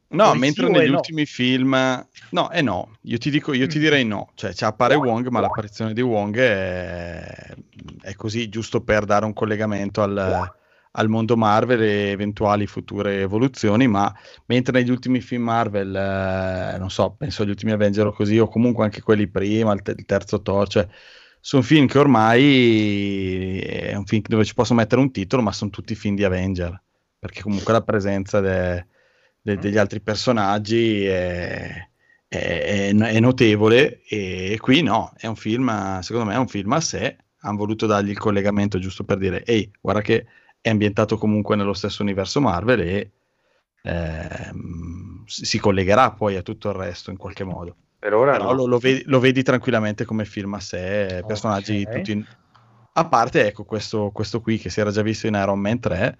no, 0.07 0.29
Poi 0.31 0.39
mentre 0.39 0.65
sì 0.65 0.71
negli 0.71 0.89
no? 0.89 0.95
ultimi 0.95 1.25
film, 1.27 2.05
no, 2.31 2.49
e 2.51 2.61
no, 2.63 2.97
io 3.03 3.17
ti 3.19 3.29
dico, 3.29 3.53
io 3.53 3.67
ti 3.67 3.77
direi 3.77 4.03
no, 4.03 4.31
cioè 4.33 4.51
ci 4.53 4.63
appare 4.63 4.95
Wong, 4.95 5.27
ma 5.27 5.41
l'apparizione 5.41 5.93
di 5.93 6.01
Wong 6.01 6.35
è, 6.39 7.55
è 8.01 8.15
così 8.15 8.49
giusto 8.49 8.81
per 8.81 9.05
dare 9.05 9.25
un 9.25 9.33
collegamento 9.33 10.01
al, 10.01 10.49
al 10.95 11.07
mondo 11.07 11.37
Marvel 11.37 11.81
e 11.83 12.09
eventuali 12.09 12.65
future 12.65 13.21
evoluzioni, 13.21 13.87
ma 13.87 14.11
mentre 14.47 14.79
negli 14.79 14.89
ultimi 14.89 15.21
film 15.21 15.43
Marvel, 15.43 15.95
eh, 15.95 16.77
non 16.79 16.89
so, 16.89 17.13
penso 17.15 17.43
agli 17.43 17.49
ultimi 17.49 17.73
Avenger 17.73 18.07
o 18.07 18.11
così, 18.13 18.39
o 18.39 18.47
comunque 18.47 18.85
anche 18.85 19.01
quelli 19.03 19.27
prima, 19.27 19.71
il, 19.73 19.83
te- 19.83 19.93
il 19.95 20.05
terzo 20.05 20.41
Thor, 20.41 20.67
cioè 20.67 20.87
sono 21.45 21.61
film 21.61 21.87
che 21.87 21.99
ormai 21.99 23.59
è 23.59 23.95
un 23.95 24.05
film 24.05 24.21
dove 24.27 24.45
ci 24.45 24.53
posso 24.53 24.73
mettere 24.73 25.01
un 25.01 25.11
titolo, 25.11 25.41
ma 25.41 25.51
sono 25.51 25.69
tutti 25.71 25.93
film 25.93 26.15
di 26.15 26.23
Avenger, 26.23 26.81
perché 27.19 27.41
comunque 27.41 27.73
la 27.73 27.81
presenza 27.81 28.39
de- 28.39 28.87
de- 29.41 29.57
degli 29.57 29.77
altri 29.77 29.99
personaggi 29.99 31.03
è, 31.05 31.89
è- 32.27 32.91
è- 32.93 33.19
notevole 33.19 34.01
e 34.07 34.57
qui 34.61 34.81
no, 34.83 35.11
è 35.17 35.27
un 35.27 35.35
film, 35.35 35.99
secondo 35.99 36.29
me 36.29 36.35
è 36.35 36.37
un 36.37 36.47
film 36.47 36.71
a 36.71 36.79
sé, 36.79 37.17
hanno 37.39 37.57
voluto 37.57 37.87
dargli 37.87 38.11
il 38.11 38.17
collegamento 38.17 38.79
giusto 38.79 39.03
per 39.03 39.17
dire, 39.17 39.43
ehi, 39.43 39.69
guarda 39.81 39.99
che 40.01 40.25
è 40.61 40.69
ambientato 40.69 41.17
comunque 41.17 41.57
nello 41.57 41.73
stesso 41.73 42.03
universo 42.03 42.39
Marvel 42.39 42.79
e 42.79 43.11
si 45.25 45.45
si 45.45 45.59
collegherà 45.59 46.11
poi 46.11 46.37
a 46.37 46.41
tutto 46.41 46.69
il 46.69 46.75
resto 46.75 47.11
in 47.11 47.17
qualche 47.17 47.43
modo. 47.43 47.75
Per 48.03 48.13
ora 48.13 48.35
Però 48.35 48.51
no. 48.51 48.53
lo, 48.53 48.65
lo 48.65 48.77
vedi, 48.79 49.03
lo 49.05 49.19
vedi 49.19 49.43
tranquillamente 49.43 50.05
come 50.05 50.25
film 50.25 50.53
a 50.55 50.59
sé, 50.59 51.23
personaggi 51.25 51.87
Ok. 51.87 51.87
tutti... 51.87 52.11
in- 52.11 52.25
A 52.93 53.07
parte, 53.07 53.47
ecco, 53.47 53.63
questo, 53.65 54.11
questo 54.11 54.41
qui 54.41 54.57
che 54.57 54.69
si 54.69 54.79
era 54.79 54.91
già 54.91 55.01
visto 55.01 55.27
in 55.27 55.33
Iron 55.35 55.59
Man 55.59 55.79
3 55.79 56.17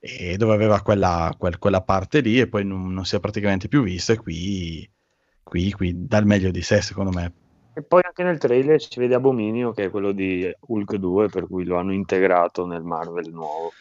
e 0.00 0.36
dove 0.36 0.54
aveva 0.54 0.80
quella, 0.82 1.34
quel- 1.38 1.58
quella 1.58 1.82
parte 1.82 2.20
lì 2.20 2.38
e 2.40 2.48
poi 2.48 2.64
non, 2.64 2.92
non 2.92 3.04
si 3.04 3.16
è 3.16 3.20
praticamente 3.20 3.68
più 3.68 3.82
visto 3.82 4.12
e 4.12 4.16
qui, 4.18 4.88
qui, 5.42 5.72
qui 5.72 6.06
dà 6.06 6.18
il 6.18 6.26
meglio 6.26 6.50
di 6.50 6.62
sé, 6.62 6.80
secondo 6.82 7.10
me. 7.12 7.32
E 7.74 7.82
poi 7.84 8.00
anche 8.04 8.24
nel 8.24 8.38
trailer 8.38 8.80
si 8.82 8.98
vede 8.98 9.14
Abominio, 9.14 9.70
che 9.70 9.84
è 9.84 9.90
quello 9.90 10.10
di 10.10 10.50
Hulk 10.60 10.96
2, 10.96 11.28
per 11.28 11.46
cui 11.46 11.64
lo 11.64 11.76
hanno 11.76 11.92
integrato 11.92 12.66
nel 12.66 12.82
Marvel 12.82 13.30
nuovo. 13.32 13.72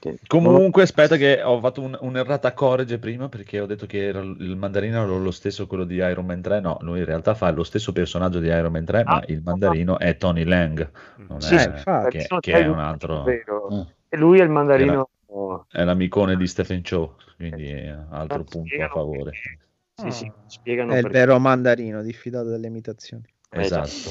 Che- 0.00 0.18
Comunque, 0.26 0.82
aspetta, 0.84 1.16
che 1.18 1.42
ho 1.42 1.60
fatto 1.60 1.82
un, 1.82 1.94
un'errata 2.00 2.54
correge 2.54 2.98
prima 2.98 3.28
perché 3.28 3.60
ho 3.60 3.66
detto 3.66 3.84
che 3.84 3.98
il 3.98 4.56
mandarino 4.56 5.02
era 5.02 5.06
lo 5.14 5.30
stesso 5.30 5.66
quello 5.66 5.84
di 5.84 5.96
Iron 5.96 6.24
Man 6.24 6.40
3. 6.40 6.58
No, 6.60 6.78
lui 6.80 7.00
in 7.00 7.04
realtà 7.04 7.34
fa 7.34 7.50
lo 7.50 7.62
stesso 7.64 7.92
personaggio 7.92 8.38
di 8.40 8.46
Iron 8.48 8.72
Man 8.72 8.86
3, 8.86 9.04
ma 9.04 9.16
Ah, 9.16 9.24
il 9.26 9.42
mandarino 9.42 9.98
è 9.98 10.16
Tony 10.16 10.44
Lang, 10.44 10.90
non 11.28 11.42
Sì, 11.42 11.54
è, 11.54 11.66
infatti. 11.66 12.16
che, 12.16 12.26
che 12.40 12.52
è 12.52 12.66
un 12.66 12.72
lui, 12.76 12.82
altro. 12.82 13.24
Mm. 13.26 13.80
E 14.08 14.16
lui 14.16 14.38
è 14.40 14.42
il 14.42 14.48
mandarino. 14.48 15.10
è 15.70 15.84
l'amicone 15.84 16.34
di 16.36 16.46
Stephen 16.46 16.82
Chow, 16.82 17.16
quindi 17.36 17.68
è 17.68 17.94
altro 18.10 18.40
Ah, 18.40 18.44
punto 18.44 18.82
a 18.82 18.88
favore. 18.88 19.22
perché- 19.30 19.58
Sì, 20.00 20.10
sì, 20.12 20.32
spiegano 20.46 20.92
È 20.92 20.96
il 20.96 21.02
perché. 21.02 21.18
vero 21.18 21.38
mandarino, 21.38 22.00
diffidato 22.02 22.48
dalle 22.48 22.68
imitazioni. 22.68 23.22
Eh. 23.50 23.60
Esatto. 23.60 24.10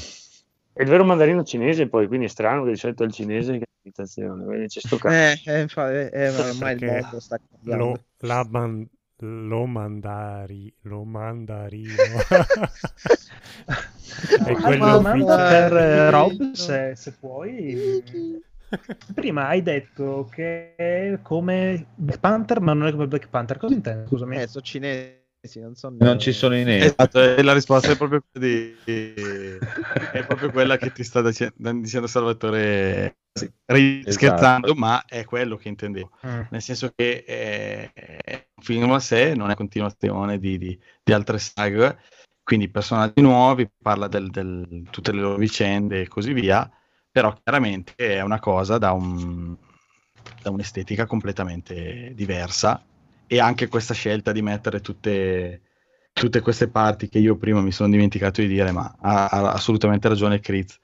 È 0.80 0.82
il 0.82 0.88
vero 0.88 1.04
mandarino 1.04 1.44
cinese, 1.44 1.88
poi 1.88 2.06
quindi 2.06 2.24
è 2.24 2.28
strano 2.28 2.64
che 2.64 2.70
di 2.70 2.76
solito 2.78 3.02
è 3.02 3.06
il 3.06 3.12
cinese 3.12 3.58
che 3.58 3.64
è 3.64 3.68
l'imitazione. 3.82 4.66
C'è 4.66 4.80
sto 4.80 4.96
cazzo. 4.98 5.14
Eh, 5.14 5.40
eh, 5.44 5.60
infatti, 5.60 5.92
eh, 5.94 6.10
eh, 6.10 6.30
ma 6.30 6.48
ormai 6.48 6.74
il 6.74 6.82
mondo 6.82 7.20
sta 7.20 7.38
cambiando. 7.38 7.76
Lo, 7.76 8.04
la 8.20 8.46
man- 8.48 8.88
lo 9.18 9.66
mandari, 9.66 10.72
lo 10.82 11.04
mandarino. 11.04 11.92
è 14.44 14.52
Una 14.52 14.54
quello 14.54 14.86
domanda 14.88 15.34
ufficiale. 15.36 15.68
per 15.68 15.76
eh, 15.76 16.10
Rob, 16.10 16.52
se, 16.52 16.92
se 16.96 17.12
puoi. 17.12 18.02
Prima 19.14 19.48
hai 19.48 19.62
detto 19.62 20.28
che 20.30 20.74
è 20.76 21.18
come 21.22 21.86
Black 21.94 22.20
Panther, 22.20 22.60
ma 22.60 22.72
non 22.72 22.86
è 22.88 22.92
come 22.92 23.06
Black 23.08 23.28
Panther. 23.28 23.58
Cosa 23.58 23.74
intendi? 23.74 24.06
Scusami. 24.08 24.36
Eh, 24.40 24.46
sono 24.46 24.64
cinesi, 24.64 25.19
non 25.60 25.74
so 25.74 25.88
Non 25.98 26.18
ci 26.18 26.32
sono 26.32 26.54
i 26.54 26.64
neri. 26.64 26.84
Esatto, 26.86 27.18
e 27.20 27.42
la 27.42 27.54
risposta 27.54 27.92
è 27.92 27.96
proprio 27.96 28.22
quella 28.30 28.46
di, 28.46 28.76
è 28.84 30.24
proprio 30.26 30.50
quella 30.50 30.76
che 30.76 30.92
ti 30.92 31.02
sta 31.02 31.22
dice- 31.22 31.52
dicendo 31.56 32.06
Salvatore 32.06 33.16
sì, 33.32 33.50
ri- 33.66 34.00
Esatto. 34.00 34.12
scherzando, 34.12 34.74
ma 34.74 35.02
è 35.06 35.24
quello 35.24 35.56
che 35.56 35.68
intendevo. 35.68 36.10
Mm. 36.26 36.40
Nel 36.50 36.60
senso 36.60 36.92
che 36.94 37.24
è, 37.24 37.90
è 37.92 38.48
un 38.54 38.62
film 38.62 38.92
a 38.92 38.98
sé, 39.00 39.34
non 39.34 39.50
è 39.50 39.54
continuazione 39.54 40.38
di, 40.38 40.58
di- 40.58 40.78
di 41.02 41.12
altre 41.12 41.38
saghe, 41.38 41.98
quindi 42.42 42.68
personaggi 42.68 43.22
nuovi, 43.22 43.66
parla 43.82 44.08
di 44.08 44.86
tutte 44.90 45.12
le 45.12 45.20
loro 45.20 45.36
vicende 45.36 46.02
e 46.02 46.08
così 46.08 46.34
via, 46.34 46.70
però 47.10 47.32
chiaramente 47.42 47.94
è 47.96 48.20
una 48.20 48.40
cosa 48.40 48.76
da, 48.76 48.92
un- 48.92 49.56
da 50.42 50.50
un'estetica 50.50 51.06
completamente 51.06 52.12
diversa 52.14 52.84
e 53.32 53.38
anche 53.38 53.68
questa 53.68 53.94
scelta 53.94 54.32
di 54.32 54.42
mettere 54.42 54.80
tutte, 54.80 55.60
tutte 56.12 56.40
queste 56.40 56.66
parti 56.66 57.08
che 57.08 57.20
io 57.20 57.36
prima 57.36 57.60
mi 57.60 57.70
sono 57.70 57.88
dimenticato 57.88 58.40
di 58.40 58.48
dire, 58.48 58.72
ma 58.72 58.92
ha, 58.98 59.28
ha 59.28 59.52
assolutamente 59.52 60.08
ragione 60.08 60.40
Chris, 60.40 60.76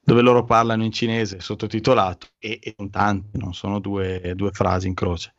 dove 0.00 0.20
loro 0.20 0.42
parlano 0.42 0.82
in 0.82 0.90
cinese 0.90 1.38
sottotitolato 1.38 2.26
e, 2.40 2.58
e 2.60 2.74
sono 2.76 2.90
tanti, 2.90 3.38
non 3.38 3.54
sono 3.54 3.78
due, 3.78 4.32
due 4.34 4.50
frasi 4.50 4.88
in 4.88 4.94
croce. 4.94 5.34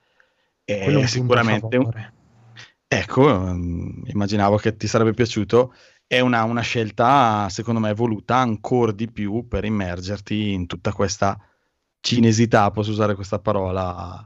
È 0.63 1.05
sicuramente 1.05 1.75
un-. 1.75 2.11
Ecco, 2.87 3.29
ehm, 3.29 4.03
immaginavo 4.05 4.55
che 4.55 4.77
ti 4.77 4.87
sarebbe 4.87 5.13
piaciuto. 5.13 5.73
È 6.07 6.21
una, 6.21 6.43
una 6.43 6.61
scelta, 6.61 7.49
secondo 7.49 7.81
me, 7.81 7.93
voluta 7.93 8.37
ancora 8.37 8.93
di 8.93 9.11
più 9.11 9.49
per 9.49 9.65
immergerti 9.65 10.53
in 10.53 10.65
tutta 10.65 10.93
questa 10.93 11.37
cinesità, 11.99 12.71
posso 12.71 12.91
usare 12.91 13.15
questa 13.15 13.39
parola, 13.39 14.25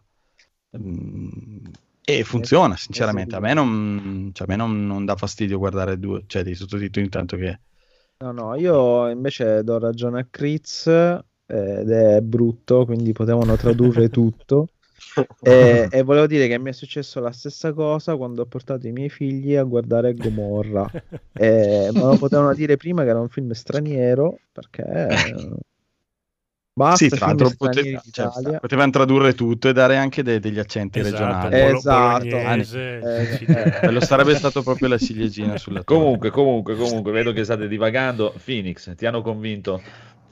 ehm, 0.70 1.72
e 2.10 2.24
funziona, 2.24 2.78
sinceramente. 2.78 3.36
A 3.36 3.42
me 3.42 3.54
non, 3.54 4.30
cioè, 4.32 4.48
a 4.48 4.50
me 4.50 4.56
non, 4.56 4.88
non 4.88 5.04
dà 5.04 5.18
fastidio 5.18 5.58
guardare 5.58 6.00
due, 6.00 6.24
cioè, 6.26 6.42
dei 6.42 6.56
sottotitoli 6.56 7.04
intanto 7.04 7.36
che... 7.36 7.60
No, 8.20 8.32
no, 8.32 8.56
io 8.56 9.10
invece 9.10 9.62
do 9.62 9.78
ragione 9.78 10.22
a 10.22 10.28
eh, 10.32 11.80
ed 11.82 11.92
è 11.92 12.22
brutto, 12.22 12.86
quindi 12.86 13.12
potevano 13.12 13.58
tradurre 13.58 14.08
tutto. 14.10 14.70
E, 15.42 15.90
e 15.92 16.02
volevo 16.04 16.28
dire 16.28 16.48
che 16.48 16.58
mi 16.58 16.70
è 16.70 16.74
successo 16.74 17.20
la 17.20 17.32
stessa 17.32 17.74
cosa 17.74 18.16
quando 18.16 18.44
ho 18.44 18.46
portato 18.46 18.88
i 18.88 18.94
miei 18.94 19.10
figli 19.10 19.56
a 19.56 19.64
guardare 19.64 20.14
Gomorra. 20.14 20.90
Eh, 21.40 21.90
ma 21.94 22.08
lo 22.08 22.18
potevano 22.18 22.54
dire 22.54 22.78
prima 22.78 23.04
che 23.04 23.10
era 23.10 23.20
un 23.20 23.30
film 23.30 23.52
straniero, 23.52 24.40
perché 24.52 24.84
basta 26.78 26.98
Sì, 26.98 27.10
tra 27.10 27.26
l'altro 27.28 27.50
pote- 27.58 28.02
cioè, 28.12 28.60
potevano 28.60 28.92
tradurre 28.92 29.34
tutto 29.34 29.68
e 29.70 29.74
dare 29.74 29.98
anche 29.98 30.24
de- 30.24 30.40
degli 30.40 30.60
accenti 30.60 31.00
Esatto, 31.00 31.12
regionali. 31.12 31.60
bolo- 31.60 31.78
Esatto. 31.78 32.26
bolognese, 32.26 32.98
Eh, 33.00 33.26
siciliano. 33.26 33.80
Quello 33.84 34.00
sarebbe 34.00 34.36
stato 34.36 34.64
proprio 34.64 34.88
la 34.90 34.98
ciliegina 34.98 35.58
sulla 35.58 35.84
torta. 35.84 35.94
Comunque, 35.96 36.30
comunque, 36.30 36.76
comunque, 36.76 37.12
vedo 37.12 37.34
che 37.34 37.44
state 37.44 37.68
divagando. 37.68 38.34
Phoenix, 38.44 38.96
ti 38.96 39.06
hanno 39.06 39.22
convinto 39.22 39.82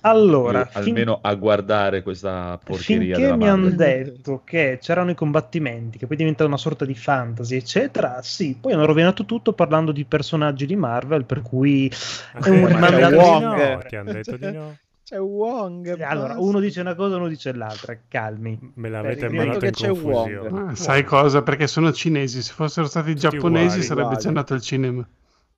Allora, 0.02 0.66
più, 0.66 0.72
fin- 0.82 0.94
almeno 0.94 1.20
a 1.22 1.34
guardare 1.36 2.04
questa 2.04 2.60
porcheria 2.64 3.16
finché 3.16 3.22
della 3.22 3.36
mi 3.36 3.48
hanno 3.50 3.70
detto 3.72 4.44
che 4.44 4.78
c'erano 4.80 5.10
i 5.12 5.16
combattimenti, 5.16 5.98
che 5.98 6.06
poi 6.06 6.16
diventa 6.16 6.46
una 6.46 6.58
sorta 6.58 6.86
di 6.86 6.94
fantasy, 6.94 7.56
eccetera, 7.56 8.22
sì, 8.22 8.56
poi 8.60 8.74
hanno 8.74 8.86
rovinato 8.86 9.26
tutto 9.26 9.54
parlando 9.54 9.92
di 9.92 10.06
personaggi 10.06 10.66
di 10.68 10.76
Marvel, 10.76 11.26
per 11.26 11.42
cui 11.42 11.92
Ah, 12.34 12.40
è 12.44 12.50
un 12.50 12.78
mandato 12.80 13.16
no, 13.40 13.82
ti 13.88 13.96
hanno 13.96 14.12
detto 14.12 14.38
di 14.38 14.52
no. 14.52 14.80
C'è 15.06 15.20
Wong. 15.20 16.02
Allora, 16.02 16.40
uno 16.40 16.60
dice 16.60 16.82
una 16.82 16.96
cosa, 16.96 17.18
uno 17.18 17.28
dice 17.28 17.54
l'altra, 17.54 17.96
calmi. 18.08 18.72
Me 18.74 18.90
l'avete 18.90 19.30
mandato 19.30 19.66
in 19.66 19.72
che 19.72 19.78
c'è 19.78 19.92
Wong. 19.92 20.02
confusione. 20.36 20.72
Ah, 20.72 20.76
sai 20.76 21.04
cosa? 21.04 21.44
Perché 21.44 21.68
sono 21.68 21.92
cinesi. 21.94 22.42
Se 22.42 22.52
fossero 22.54 22.88
stati 22.88 23.10
Tutti 23.14 23.20
giapponesi 23.22 23.66
uguali. 23.66 23.84
sarebbe 23.84 24.02
Uguali. 24.02 24.22
già 24.24 24.28
andato 24.30 24.54
al 24.56 24.62
cinema. 24.62 25.08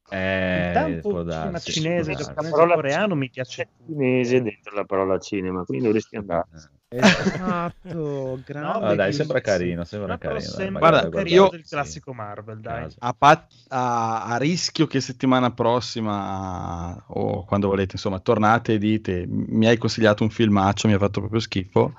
Eh, 0.10 0.68
Intanto 0.68 1.10
cinema 1.26 1.60
cinese, 1.60 2.14
giapponese, 2.16 2.50
parola 2.52 2.74
coreano 2.76 3.16
mi 3.16 3.30
piace. 3.30 3.64
C'è 3.64 3.86
cinese 3.86 4.41
dentro 4.41 4.76
la 4.76 4.84
parola 4.84 5.18
cinema, 5.18 5.64
quindi 5.64 5.86
dovresti 5.86 6.18
andare. 6.18 6.48
Esatto, 6.90 8.40
grande 8.46 8.86
Ah, 8.86 8.96
dai, 8.96 9.12
sembra 9.14 9.42
carino, 9.42 9.84
sembra 9.84 10.14
No, 10.14 10.20
carino. 10.20 10.40
sembra 10.40 10.80
Guarda, 10.80 11.02
da 11.02 11.10
carino 11.10 11.36
io- 11.36 11.50
del 11.50 11.66
classico 11.68 12.14
Marvel, 12.14 12.60
dai. 12.62 12.88
A, 13.00 13.14
pat- 13.14 13.52
a- 13.70 14.24
a 14.26 14.38
rischio 14.38 14.88
che 14.88 15.02
settimana 15.02 15.52
prossima 15.52 17.04
o 17.08 17.44
quando 17.46 17.68
volete, 17.68 17.94
insomma, 17.94 18.20
tornate 18.20 18.74
e 18.74 18.78
dite 18.78 19.26
mi 19.28 19.68
hai 19.68 19.78
consigliato 19.78 20.24
un 20.24 20.30
filmaccio, 20.30 20.88
mi 20.88 20.94
ha 20.94 20.98
fatto 20.98 21.20
proprio 21.20 21.40
schifo. 21.42 21.94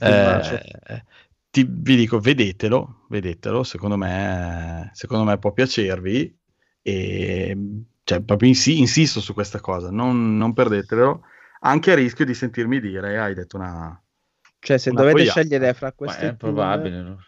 Eh, 0.00 1.02
ti- 1.50 1.66
vi 1.68 1.96
dico, 1.96 2.18
vedetelo, 2.20 3.06
vedetelo, 3.08 3.62
secondo 3.62 3.96
me, 3.96 4.90
secondo 4.92 5.24
me 5.24 5.38
può 5.38 5.52
piacervi 5.52 6.38
e 6.82 7.56
cioè, 8.04 8.20
proprio 8.22 8.48
insi- 8.48 8.78
insisto 8.78 9.20
su 9.20 9.32
questa 9.34 9.60
cosa, 9.60 9.90
non, 9.90 10.36
non 10.36 10.52
perdetelo, 10.52 11.22
anche 11.60 11.92
a 11.92 11.94
rischio 11.94 12.24
di 12.24 12.34
sentirmi 12.34 12.80
dire 12.80 13.18
hai 13.18 13.34
detto 13.34 13.56
una... 13.56 14.00
Cioè, 14.66 14.78
se 14.78 14.90
Una 14.90 14.98
dovete 15.02 15.18
pogliata. 15.18 15.40
scegliere 15.40 15.74
fra 15.74 15.86
Ma 15.86 15.92
queste 15.92 16.20
è 16.22 16.28
due- 16.30 16.36
probabile, 16.36 17.00
no? 17.02 17.18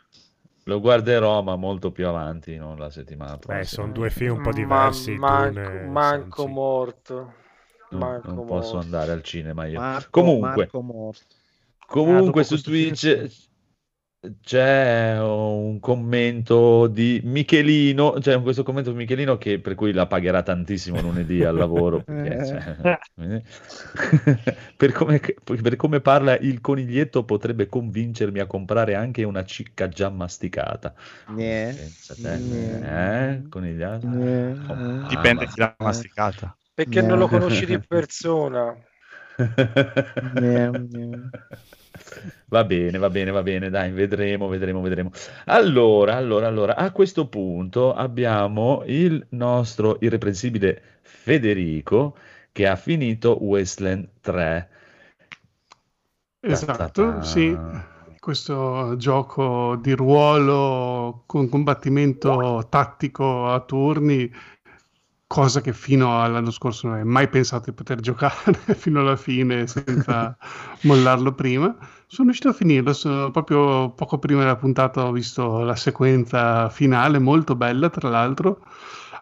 Lo 0.65 0.81
guarderò, 0.81 1.41
ma 1.43 1.55
molto 1.55 1.93
più 1.93 2.09
avanti, 2.09 2.57
non 2.57 2.77
la 2.79 2.91
settimana 2.91 3.39
prossima. 3.39 3.59
Beh, 3.59 3.65
sono 3.65 3.93
due 3.93 4.11
film 4.11 4.37
un 4.37 4.43
po' 4.43 4.49
Ma- 4.51 4.55
diversi. 4.57 5.15
manco, 5.15 5.53
Dune, 5.61 5.87
manco 5.87 6.43
Sanzi. 6.43 6.53
morto. 6.53 7.35
Non, 7.91 8.01
Manco 8.01 8.31
non 8.33 8.45
posso 8.45 8.73
morto. 8.75 8.79
andare 8.85 9.13
al 9.13 9.23
cinema 9.23 9.67
io. 9.67 9.79
Marco, 9.79 10.09
Comunque, 10.11 10.49
Marco 10.57 10.81
morto. 10.83 11.25
Ah, 11.79 11.85
comunque 11.87 12.43
dopo 12.43 12.57
su 12.57 12.61
Twitch, 12.63 13.48
c'è 14.43 15.17
un 15.21 15.79
commento 15.79 16.89
di 16.89 17.21
Michelino, 17.23 18.15
c'è 18.15 18.33
cioè 18.33 18.43
questo 18.43 18.65
commento 18.65 18.91
di 18.91 18.97
Michelino 18.97 19.39
che, 19.39 19.61
per 19.61 19.77
cui 19.77 19.93
la 19.93 20.07
pagherà 20.07 20.43
tantissimo 20.43 21.01
lunedì 21.01 21.45
al 21.45 21.55
lavoro. 21.55 22.03
Perché, 22.05 22.45
cioè, 22.45 22.99
per, 24.77 24.93
come, 24.93 25.21
per, 25.45 25.77
come, 25.77 26.01
parla 26.01 26.37
il 26.37 26.61
coniglietto 26.61 27.25
potrebbe 27.25 27.69
convincermi 27.69 28.41
a 28.41 28.47
comprare 28.47 28.97
anche 28.97 29.23
una 29.23 29.45
cicca 29.45 29.89
già 29.89 30.09
masticata. 30.09 30.95
Yeah. 31.37 31.71
Eh? 31.71 31.93
Yeah. 33.53 34.01
Oh, 34.69 35.07
Dipende 35.07 35.47
chi 35.47 35.61
l'ha 35.61 35.77
masticata. 35.79 36.57
Perché 36.75 37.03
non 37.03 37.19
lo 37.19 37.29
conosci 37.29 37.67
di 37.67 37.79
persona. 37.79 38.77
Va 42.47 42.65
bene, 42.65 42.99
va 42.99 43.11
bene, 43.11 43.31
va 43.31 43.43
bene, 43.43 43.71
dai, 43.71 43.91
vedremo, 43.91 44.49
vedremo, 44.49 44.81
vedremo. 44.81 45.11
Allora, 45.47 46.17
allora, 46.17 46.47
allora, 46.47 46.77
a 46.77 46.91
questo 46.93 47.29
punto 47.29 47.95
abbiamo 47.95 48.83
il 48.87 49.27
nostro 49.31 49.99
irreprensibile 50.01 50.83
Federico 51.03 52.17
che 52.53 52.67
ha 52.67 52.77
finito 52.77 53.43
Wasteland 53.45 54.09
3. 54.21 54.69
Esatto, 56.41 57.23
sì, 57.23 57.57
questo 58.19 58.95
gioco 58.97 59.77
di 59.77 59.93
ruolo 59.93 61.25
con 61.27 61.49
combattimento 61.49 62.67
tattico 62.69 63.49
a 63.49 63.61
turni 63.61 64.31
cosa 65.29 65.61
che 65.61 65.75
fino 65.75 66.23
all'anno 66.23 66.51
scorso 66.51 66.87
non 66.87 66.97
avevo 66.97 67.11
mai 67.11 67.29
pensato 67.29 67.67
di 67.67 67.77
poter 67.77 68.01
giocare 68.01 68.59
fino 68.75 69.01
alla 69.01 69.15
fine 69.15 69.67
senza 69.69 70.37
mollarlo 70.83 71.33
prima. 71.35 71.77
Sono 72.07 72.29
riuscito 72.29 72.49
a 72.49 72.55
finirlo, 72.55 72.95
sono 72.95 73.31
proprio 73.31 73.91
poco 73.91 74.19
prima 74.19 74.41
della 74.41 74.57
puntata 74.57 75.05
ho 75.05 75.13
visto 75.13 75.61
la 75.61 75.77
sequenza 75.77 76.71
finale, 76.71 77.19
molto 77.19 77.55
bella 77.55 77.91
tra 77.91 78.09
l'altro. 78.09 78.61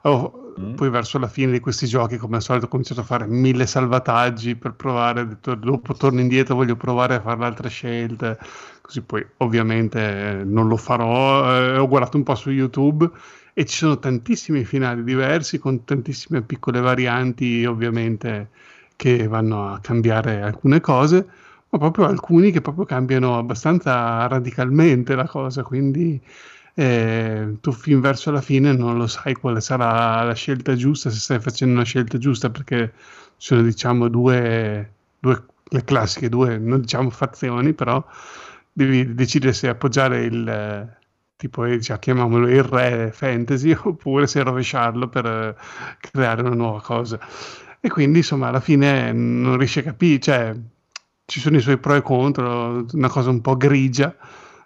Oh, 0.03 0.55
mm. 0.61 0.75
Poi 0.75 0.89
verso 0.91 1.19
la 1.19 1.27
fine 1.27 1.51
di 1.51 1.59
questi 1.59 1.87
giochi, 1.87 2.17
come 2.17 2.37
al 2.37 2.43
solito, 2.43 2.67
ho 2.67 2.69
cominciato 2.69 3.01
a 3.01 3.05
fare 3.05 3.27
mille 3.27 3.67
salvataggi 3.67 4.55
per 4.55 4.75
provare, 4.75 5.23
ho 5.23 5.25
detto 5.25 5.57
dopo 5.57 5.95
torno 5.95 6.21
indietro, 6.21 6.55
voglio 6.55 6.77
provare 6.77 7.17
a 7.17 7.21
fare 7.21 7.45
altre 7.45 7.69
scelte, 7.69 8.39
così 8.81 9.03
poi 9.03 9.27
ovviamente 9.39 10.43
non 10.45 10.69
lo 10.69 10.77
farò. 10.77 11.57
Eh, 11.57 11.79
ho 11.79 11.89
guardato 11.89 12.17
un 12.17 12.23
po' 12.23 12.37
su 12.37 12.51
YouTube 12.51 13.11
e 13.59 13.65
ci 13.65 13.77
sono 13.79 13.99
tantissimi 13.99 14.65
finali 14.65 15.03
diversi 15.03 15.59
con 15.59 15.83
tantissime 15.85 16.43
piccole 16.43 16.79
varianti 16.79 17.65
ovviamente 17.65 18.51
che 18.97 19.27
vanno 19.29 19.73
a 19.73 19.81
cambiare 19.81 20.43
alcune 20.43 20.83
cose 20.83 21.27
ma 21.71 21.79
proprio 21.79 22.05
alcuni 22.05 22.51
che 22.51 22.61
proprio 22.61 22.85
cambiano 22.85 23.39
abbastanza 23.39 24.27
radicalmente 24.27 25.15
la 25.15 25.27
cosa 25.27 25.63
quindi 25.63 26.21
eh, 26.75 27.57
tu 27.63 27.73
fin 27.73 28.01
verso 28.01 28.31
la 28.31 28.43
fine 28.43 28.75
non 28.75 28.99
lo 28.99 29.07
sai 29.07 29.33
quale 29.33 29.63
sarà 29.63 30.23
la 30.23 30.35
scelta 30.35 30.75
giusta 30.75 31.09
se 31.09 31.19
stai 31.19 31.41
facendo 31.41 31.77
una 31.77 31.85
scelta 31.85 32.19
giusta 32.19 32.51
perché 32.51 32.93
sono 33.39 33.63
diciamo 33.63 34.09
due, 34.09 34.93
due 35.19 35.45
le 35.71 35.83
classiche 35.83 36.29
due 36.29 36.59
non 36.59 36.83
diciamo 36.83 37.09
fazioni 37.09 37.73
però 37.73 38.05
devi 38.71 39.15
decidere 39.15 39.55
se 39.55 39.69
appoggiare 39.69 40.25
il 40.25 40.95
tipo 41.37 41.77
già 41.79 41.99
chiamiamolo 41.99 42.49
il 42.49 42.63
re 42.63 43.11
fantasy 43.13 43.77
oppure 43.85 44.27
se 44.27 44.43
rovesciarlo 44.43 45.09
per 45.09 45.27
eh, 45.27 45.57
creare 46.01 46.41
una 46.41 46.55
nuova 46.55 46.81
cosa. 46.81 47.19
E 47.81 47.89
quindi 47.89 48.19
insomma 48.19 48.49
alla 48.49 48.61
fine 48.61 49.13
non 49.13 49.57
riesce 49.59 49.81
a 49.81 49.85
capire 49.85 50.19
cioè 50.19 50.57
ci 51.25 51.41
sono 51.41 51.57
i 51.57 51.61
suoi 51.61 51.79
pro 51.79 51.95
e 51.95 52.03
contro 52.03 52.87
una 52.93 53.09
cosa 53.09 53.31
un 53.31 53.41
po' 53.41 53.57
grigia 53.57 54.17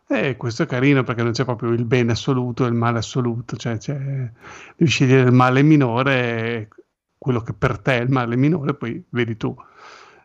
e 0.06 0.36
questo 0.36 0.62
è 0.62 0.66
carino 0.66 1.02
perché 1.02 1.22
non 1.22 1.32
c'è 1.32 1.44
proprio 1.44 1.70
il 1.70 1.84
bene 1.84 2.12
assoluto 2.12 2.64
e 2.64 2.68
il 2.68 2.74
male 2.74 2.98
assoluto 2.98 3.56
cioè 3.56 3.76
devi 3.76 4.90
scegliere 4.90 5.22
il 5.28 5.32
male 5.32 5.62
minore 5.62 6.68
quello 7.16 7.40
che 7.40 7.52
per 7.52 7.78
te 7.78 7.98
è 7.98 8.02
il 8.02 8.10
male 8.10 8.36
minore 8.36 8.74
poi 8.74 9.02
vedi 9.10 9.36
tu 9.36 9.54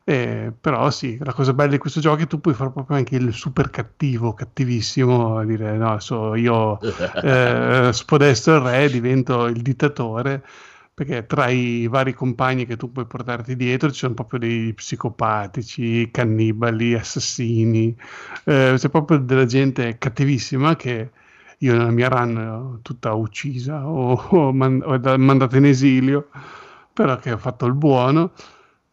eh, 0.07 0.53
però 0.61 0.91
sì, 0.91 1.17
la 1.19 1.33
cosa 1.33 1.53
bella 1.53 1.71
di 1.71 1.77
questo 1.79 1.99
gioco 1.99 2.17
è 2.17 2.19
che 2.19 2.27
tu 2.27 2.39
puoi 2.39 2.53
fare 2.53 2.69
proprio 2.69 2.95
anche 2.95 3.15
il 3.15 3.33
super 3.33 3.71
cattivo, 3.71 4.33
cattivissimo, 4.33 5.43
dire 5.45 5.75
no, 5.77 5.89
adesso 5.93 6.35
io 6.35 6.79
eh, 7.23 7.89
spodesto 7.91 8.53
il 8.53 8.59
re, 8.59 8.87
divento 8.89 9.45
il 9.47 9.63
dittatore, 9.63 10.45
perché 10.93 11.25
tra 11.25 11.47
i 11.49 11.87
vari 11.87 12.13
compagni 12.13 12.67
che 12.67 12.77
tu 12.77 12.91
puoi 12.91 13.07
portarti 13.07 13.55
dietro 13.55 13.89
ci 13.89 13.97
sono 13.97 14.13
proprio 14.13 14.39
dei 14.39 14.73
psicopatici, 14.75 16.11
cannibali, 16.11 16.93
assassini, 16.93 17.95
eh, 18.43 18.75
c'è 18.77 18.89
proprio 18.89 19.17
della 19.17 19.45
gente 19.45 19.97
cattivissima 19.97 20.75
che 20.75 21.11
io 21.59 21.73
nella 21.75 21.89
mia 21.89 22.09
run 22.09 22.79
tutta 22.83 23.13
uccisa 23.13 23.87
o, 23.87 24.13
o, 24.29 24.53
man- 24.53 24.83
o 24.85 25.17
mandata 25.17 25.57
in 25.57 25.65
esilio, 25.65 26.29
però 26.93 27.17
che 27.17 27.31
ho 27.31 27.37
fatto 27.37 27.65
il 27.65 27.73
buono 27.73 28.31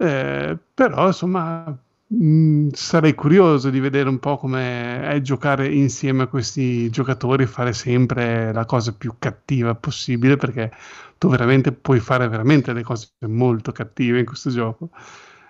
eh, 0.03 0.59
però 0.75 1.07
insomma 1.07 1.65
mh, 2.07 2.25
mm, 2.25 2.69
sarei 2.73 3.15
curioso 3.15 3.71
di 3.71 3.79
vedere 3.79 4.09
un 4.09 4.19
po' 4.19 4.37
come 4.37 5.09
è 5.09 5.21
giocare 5.21 5.73
insieme 5.73 6.25
a 6.25 6.27
questi 6.27 6.91
giocatori, 6.91 7.47
fare 7.47 7.73
sempre 7.73 8.53
la 8.53 8.65
cosa 8.65 8.93
più 8.93 9.15
cattiva 9.19 9.77
possibile 9.77 10.37
perché 10.37 10.73
tu 11.19 11.29
veramente 11.29 11.71
puoi 11.71 12.01
fare 12.01 12.27
veramente 12.27 12.73
le 12.73 12.83
cose 12.83 13.11
molto 13.29 13.71
cattive 13.71 14.19
in 14.19 14.27
questo 14.27 14.51
gioco. 14.51 14.91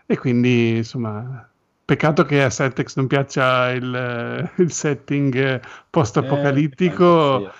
E 0.04 0.18
quindi 0.18 0.76
insomma 0.76 1.48
peccato 1.84 2.24
che 2.24 2.42
a 2.42 2.50
Celtex 2.50 2.96
non 2.96 3.06
piaccia 3.06 3.70
il, 3.70 4.50
il 4.56 4.70
setting 4.70 5.60
post-apocalittico 5.88 7.46
eh, 7.46 7.50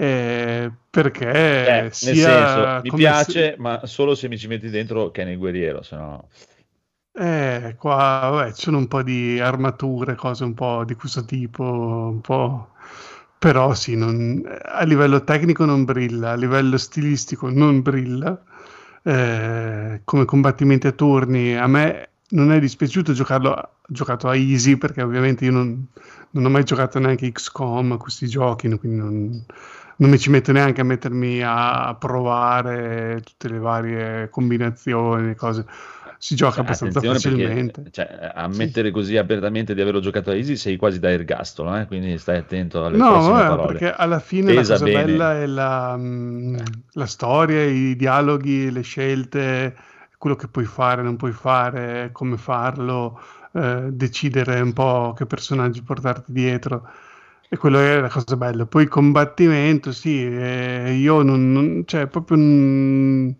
eh, 0.00 0.70
perché 0.88 1.86
eh, 1.86 1.90
sia 1.90 2.14
senso, 2.14 2.80
mi 2.84 2.90
piace, 2.90 3.32
se... 3.32 3.54
ma 3.58 3.84
solo 3.84 4.14
se 4.14 4.28
mi 4.28 4.38
ci 4.38 4.46
metti 4.46 4.70
dentro 4.70 5.10
Ken 5.10 5.26
il 5.26 5.38
guerriero, 5.38 5.82
se 5.82 5.96
no... 5.96 6.28
Eh, 7.12 7.74
qua 7.76 8.28
vabbè, 8.30 8.52
ci 8.52 8.62
sono 8.62 8.78
un 8.78 8.86
po' 8.86 9.02
di 9.02 9.40
armature, 9.40 10.14
cose 10.14 10.44
un 10.44 10.54
po' 10.54 10.84
di 10.84 10.94
questo 10.94 11.24
tipo, 11.24 11.64
un 11.64 12.20
po'... 12.20 12.68
Però 13.40 13.74
sì, 13.74 13.96
non... 13.96 14.40
a 14.66 14.84
livello 14.84 15.24
tecnico 15.24 15.64
non 15.64 15.84
brilla, 15.84 16.30
a 16.30 16.36
livello 16.36 16.76
stilistico 16.76 17.50
non 17.50 17.82
brilla. 17.82 18.40
Eh, 19.02 20.02
come 20.04 20.24
combattimenti 20.26 20.86
a 20.86 20.92
turni, 20.92 21.56
a 21.56 21.66
me 21.66 22.10
non 22.30 22.52
è 22.52 22.60
dispiaciuto 22.60 23.12
giocarlo 23.14 23.78
giocato 23.88 24.28
a 24.28 24.36
easy 24.36 24.76
perché 24.76 25.02
ovviamente 25.02 25.44
io 25.44 25.52
non, 25.52 25.86
non 26.32 26.44
ho 26.44 26.50
mai 26.50 26.62
giocato 26.62 26.98
neanche 26.98 27.32
XCOM 27.32 27.96
questi 27.96 28.28
giochi 28.28 28.68
quindi 28.76 28.98
non, 28.98 29.46
non 29.98 30.10
mi 30.10 30.18
ci 30.18 30.30
metto 30.30 30.52
neanche 30.52 30.80
a 30.80 30.84
mettermi 30.84 31.40
a 31.42 31.96
provare 31.98 33.20
tutte 33.24 33.48
le 33.48 33.58
varie 33.58 34.28
combinazioni, 34.28 35.34
cose. 35.34 35.64
Si 36.20 36.34
gioca 36.34 36.56
cioè, 36.56 36.64
abbastanza 36.64 37.00
facilmente. 37.00 37.82
Perché, 37.82 37.90
cioè, 37.90 38.32
ammettere 38.34 38.88
sì. 38.88 38.94
così 38.94 39.16
apertamente 39.16 39.74
di 39.74 39.80
averlo 39.80 40.00
giocato 40.00 40.30
a 40.30 40.34
Easy 40.34 40.56
sei 40.56 40.76
quasi 40.76 40.98
da 40.98 41.10
ergastolo, 41.10 41.76
eh? 41.76 41.86
quindi 41.86 42.16
stai 42.18 42.38
attento 42.38 42.84
alle 42.84 42.96
no, 42.96 43.10
prossime 43.10 43.42
no, 43.42 43.48
parole. 43.48 43.66
perché 43.66 43.92
alla 43.92 44.18
fine 44.18 44.54
Pesa 44.54 44.72
la 44.74 44.78
cosa 44.78 44.84
bene. 44.84 45.04
bella 45.04 45.34
è 45.34 45.46
la, 45.46 45.96
mm, 45.96 46.56
la 46.92 47.06
storia, 47.06 47.62
i 47.62 47.94
dialoghi, 47.96 48.70
le 48.70 48.82
scelte, 48.82 49.76
quello 50.16 50.36
che 50.36 50.48
puoi 50.48 50.64
fare, 50.64 51.02
non 51.02 51.16
puoi 51.16 51.32
fare, 51.32 52.10
come 52.12 52.36
farlo, 52.36 53.20
eh, 53.52 53.88
decidere 53.90 54.60
un 54.60 54.72
po' 54.72 55.12
che 55.16 55.26
personaggi 55.26 55.82
portarti 55.82 56.32
dietro 56.32 56.88
e 57.48 57.56
quello 57.56 57.78
è 57.78 58.00
la 58.00 58.08
cosa 58.08 58.36
bella. 58.36 58.66
Poi 58.66 58.82
il 58.82 58.88
combattimento, 58.88 59.92
sì, 59.92 60.24
eh, 60.24 60.92
io 60.94 61.22
non, 61.22 61.52
non 61.52 61.82
cioè, 61.86 62.06
proprio 62.06 62.36
non, 62.36 63.34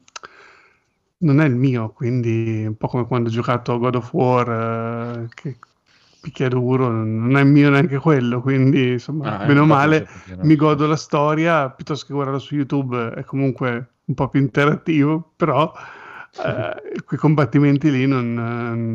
non 1.18 1.40
è 1.40 1.44
il 1.46 1.54
mio, 1.54 1.90
quindi 1.90 2.64
un 2.66 2.76
po' 2.76 2.88
come 2.88 3.06
quando 3.06 3.28
ho 3.28 3.32
giocato 3.32 3.74
a 3.74 3.78
God 3.78 3.94
of 3.96 4.12
War, 4.12 4.48
eh, 4.50 5.28
che 5.34 5.58
picchia 6.20 6.48
duro, 6.48 6.88
non 6.90 7.36
è 7.36 7.44
mio 7.44 7.70
neanche 7.70 7.98
quello, 7.98 8.40
quindi 8.40 8.92
insomma, 8.92 9.38
ah, 9.38 9.46
meno 9.46 9.64
male 9.64 10.08
mi 10.42 10.56
godo 10.56 10.86
la 10.86 10.96
storia, 10.96 11.70
piuttosto 11.70 12.06
che 12.06 12.12
guardarla 12.12 12.40
su 12.40 12.54
YouTube 12.54 13.12
è 13.14 13.24
comunque 13.24 13.90
un 14.04 14.14
po' 14.14 14.28
più 14.28 14.40
interattivo, 14.40 15.32
però 15.36 15.72
eh, 16.44 17.02
quei 17.04 17.18
combattimenti 17.18 17.90
lì 17.90 18.06
non, 18.06 18.34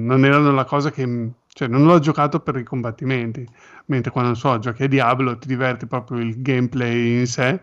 non 0.05 0.26
erano 0.26 0.51
la 0.51 0.66
cosa 0.66 0.91
che 0.91 1.32
cioè, 1.54 1.68
non 1.68 1.84
l'ho 1.84 1.99
giocato 1.99 2.39
per 2.39 2.58
i 2.58 2.64
combattimenti, 2.64 3.48
mentre 3.86 4.11
quando 4.11 4.32
non 4.32 4.40
so, 4.40 4.57
giochi 4.57 4.84
a 4.84 4.88
Diablo 4.88 5.38
ti 5.38 5.48
diverti 5.48 5.86
proprio 5.86 6.19
il 6.19 6.41
gameplay 6.41 7.19
in 7.19 7.28
sé, 7.28 7.60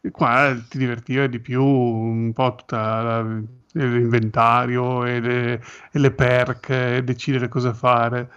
e 0.00 0.10
qua 0.10 0.56
ti 0.68 0.78
divertiva 0.78 1.26
di 1.28 1.38
più 1.38 1.64
un 1.64 2.32
po' 2.32 2.56
tutto 2.56 2.76
l'inventario 3.72 5.04
e 5.04 5.20
le, 5.20 5.52
e 5.92 5.98
le 5.98 6.10
perk 6.10 6.70
e 6.70 7.02
decidere 7.04 7.48
cosa 7.48 7.72
fare. 7.72 8.28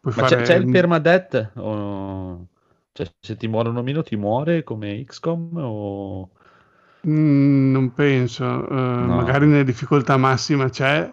Puoi 0.00 0.14
Ma 0.16 0.22
fare... 0.22 0.36
C'è, 0.36 0.42
c'è, 0.42 0.54
il 0.54 0.70
permadeath? 0.70 1.50
O... 1.56 2.46
Cioè, 2.92 3.06
se 3.20 3.36
ti 3.36 3.48
muore 3.48 3.68
un 3.68 3.76
omino 3.76 4.02
ti 4.02 4.16
muore 4.16 4.64
come 4.64 5.04
XCOM 5.04 5.56
o... 5.56 6.30
Mm, 7.06 7.70
non 7.70 7.92
penso, 7.92 8.44
uh, 8.44 8.74
no. 8.74 9.14
magari 9.16 9.46
nelle 9.46 9.62
difficoltà 9.62 10.16
massima 10.16 10.68
c'è, 10.68 11.12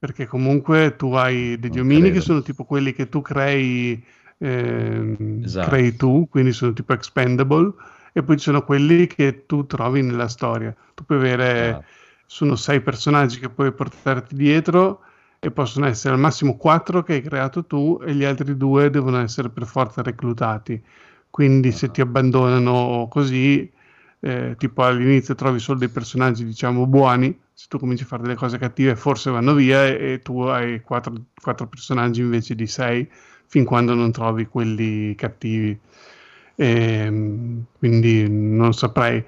perché 0.00 0.26
comunque 0.26 0.96
tu 0.96 1.12
hai 1.14 1.58
degli 1.60 1.76
non 1.76 1.84
omini 1.86 2.10
credo. 2.10 2.14
che 2.16 2.20
sono 2.22 2.42
tipo 2.42 2.64
quelli 2.64 2.92
che 2.94 3.08
tu 3.08 3.22
crei 3.22 4.02
ehm, 4.38 5.44
Esatto. 5.44 5.68
crei 5.68 5.96
tu, 5.96 6.26
quindi 6.30 6.52
sono 6.52 6.72
tipo 6.72 6.92
expendable, 6.94 7.72
e 8.12 8.22
poi 8.24 8.36
ci 8.38 8.44
sono 8.44 8.64
quelli 8.64 9.06
che 9.06 9.46
tu 9.46 9.66
trovi 9.66 10.02
nella 10.02 10.28
storia. 10.28 10.74
Tu 10.94 11.04
puoi 11.04 11.18
avere, 11.18 11.70
Esatto. 11.70 11.84
sono 12.26 12.56
sei 12.56 12.80
personaggi 12.80 13.38
che 13.38 13.50
puoi 13.50 13.72
portarti 13.72 14.34
dietro 14.34 15.02
e 15.38 15.50
possono 15.50 15.86
essere 15.86 16.14
al 16.14 16.20
massimo 16.20 16.56
quattro 16.56 17.02
che 17.02 17.14
hai 17.14 17.22
creato 17.22 17.64
tu 17.66 18.00
e 18.04 18.14
gli 18.14 18.24
altri 18.24 18.56
due 18.56 18.90
devono 18.90 19.18
essere 19.20 19.50
per 19.50 19.66
forza 19.66 20.02
reclutati. 20.02 20.82
Quindi 21.30 21.72
se 21.72 21.86
Ah. 21.86 21.90
ti 21.90 22.00
abbandonano 22.00 23.06
così, 23.10 23.70
eh, 24.20 24.54
tipo 24.58 24.82
all'inizio 24.84 25.34
trovi 25.34 25.58
solo 25.58 25.78
dei 25.78 25.88
personaggi 25.90 26.44
diciamo 26.44 26.86
buoni, 26.86 27.38
se 27.60 27.66
tu 27.68 27.78
cominci 27.78 28.04
a 28.04 28.06
fare 28.06 28.22
delle 28.22 28.36
cose 28.36 28.56
cattive 28.56 28.96
forse 28.96 29.30
vanno 29.30 29.52
via 29.52 29.84
e, 29.86 30.12
e 30.12 30.18
tu 30.20 30.40
hai 30.44 30.80
quattro, 30.80 31.12
quattro 31.38 31.66
personaggi 31.66 32.22
invece 32.22 32.54
di 32.54 32.66
sei 32.66 33.06
fin 33.46 33.66
quando 33.66 33.92
non 33.92 34.12
trovi 34.12 34.46
quelli 34.46 35.14
cattivi. 35.14 35.78
Ehm, 36.54 37.66
quindi 37.76 38.26
non 38.30 38.72
saprei 38.72 39.22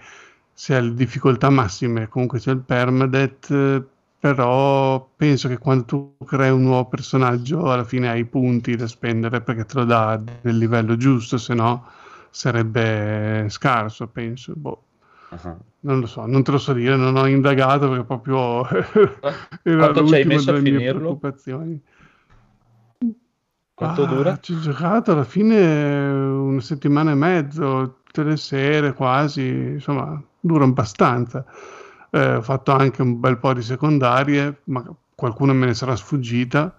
se 0.50 0.74
alle 0.74 0.94
difficoltà 0.94 1.50
massime 1.50 2.09
comunque 2.09 2.38
c'è 2.38 2.52
il 2.52 2.60
permadeath, 2.60 3.84
però 4.18 5.06
penso 5.14 5.48
che 5.48 5.59
quando 5.59 5.84
tu 5.84 6.16
crei 6.24 6.50
un 6.50 6.62
nuovo 6.62 6.88
personaggio 6.88 7.70
alla 7.70 7.84
fine 7.84 8.09
hai 8.09 8.20
i 8.20 8.24
punti 8.24 8.76
da 8.76 8.86
spendere 8.86 9.42
perché 9.42 9.66
te 9.66 9.74
lo 9.78 9.84
dà 9.84 10.16
del 10.40 10.56
livello 10.56 10.96
giusto, 10.96 11.36
se 11.36 11.52
no 11.52 11.86
sarebbe 12.30 13.46
scarso, 13.50 14.06
penso. 14.06 14.54
Boh, 14.56 14.84
Ah. 15.32 15.56
non 15.80 16.00
lo 16.00 16.06
so, 16.06 16.26
non 16.26 16.42
te 16.42 16.50
lo 16.52 16.59
so 16.59 16.72
dire, 16.72 16.94
non 16.96 17.16
ho 17.16 17.26
indagato 17.26 17.88
perché 17.88 18.04
proprio 18.04 18.66
era 19.64 19.92
Quanto 19.92 20.06
ci 20.06 20.14
hai 20.14 20.24
messo 20.24 20.50
a 20.50 20.59
finirlo? 20.59 20.98
preoccupazioni. 20.98 21.80
Quanto 23.74 24.02
Ah, 24.02 24.06
dura? 24.06 24.38
Ci 24.40 24.52
ho 24.52 24.60
giocato 24.60 25.12
alla 25.12 25.24
fine 25.24 26.06
una 26.10 26.60
settimana 26.60 27.10
e 27.12 27.14
mezzo, 27.14 28.00
tutte 28.04 28.22
le 28.22 28.36
sere 28.36 28.92
quasi, 28.92 29.46
insomma, 29.48 30.22
dura 30.38 30.64
abbastanza. 30.64 31.44
Eh, 32.10 32.34
ho 32.36 32.42
fatto 32.42 32.72
anche 32.72 33.02
un 33.02 33.18
bel 33.18 33.38
po' 33.38 33.54
di 33.54 33.62
secondarie, 33.62 34.60
ma 34.64 34.84
qualcuna 35.14 35.52
me 35.52 35.66
ne 35.66 35.74
sarà 35.74 35.96
sfuggita. 35.96 36.76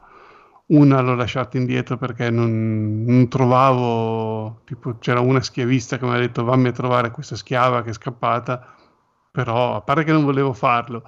Una 0.74 1.02
l'ho 1.02 1.16
lasciata 1.16 1.58
indietro 1.58 1.98
perché 1.98 2.30
non, 2.32 3.04
non 3.06 3.28
trovavo, 3.28 4.62
tipo 4.66 4.98
c'era 4.98 5.20
una 5.20 5.42
schiavista 5.42 5.98
che 5.98 6.06
mi 6.06 6.14
ha 6.16 6.18
detto 6.18 6.44
vammi 6.44 6.70
a 6.70 6.72
trovare 6.72 7.12
questa 7.12 7.36
schiava 7.36 7.84
che 7.84 7.92
è 7.92 7.94
scappata, 7.94 8.76
però 9.32 9.76
a 9.76 9.82
parte 9.82 10.04
che 10.04 10.12
non 10.12 10.24
volevo 10.24 10.54
farlo 10.54 11.04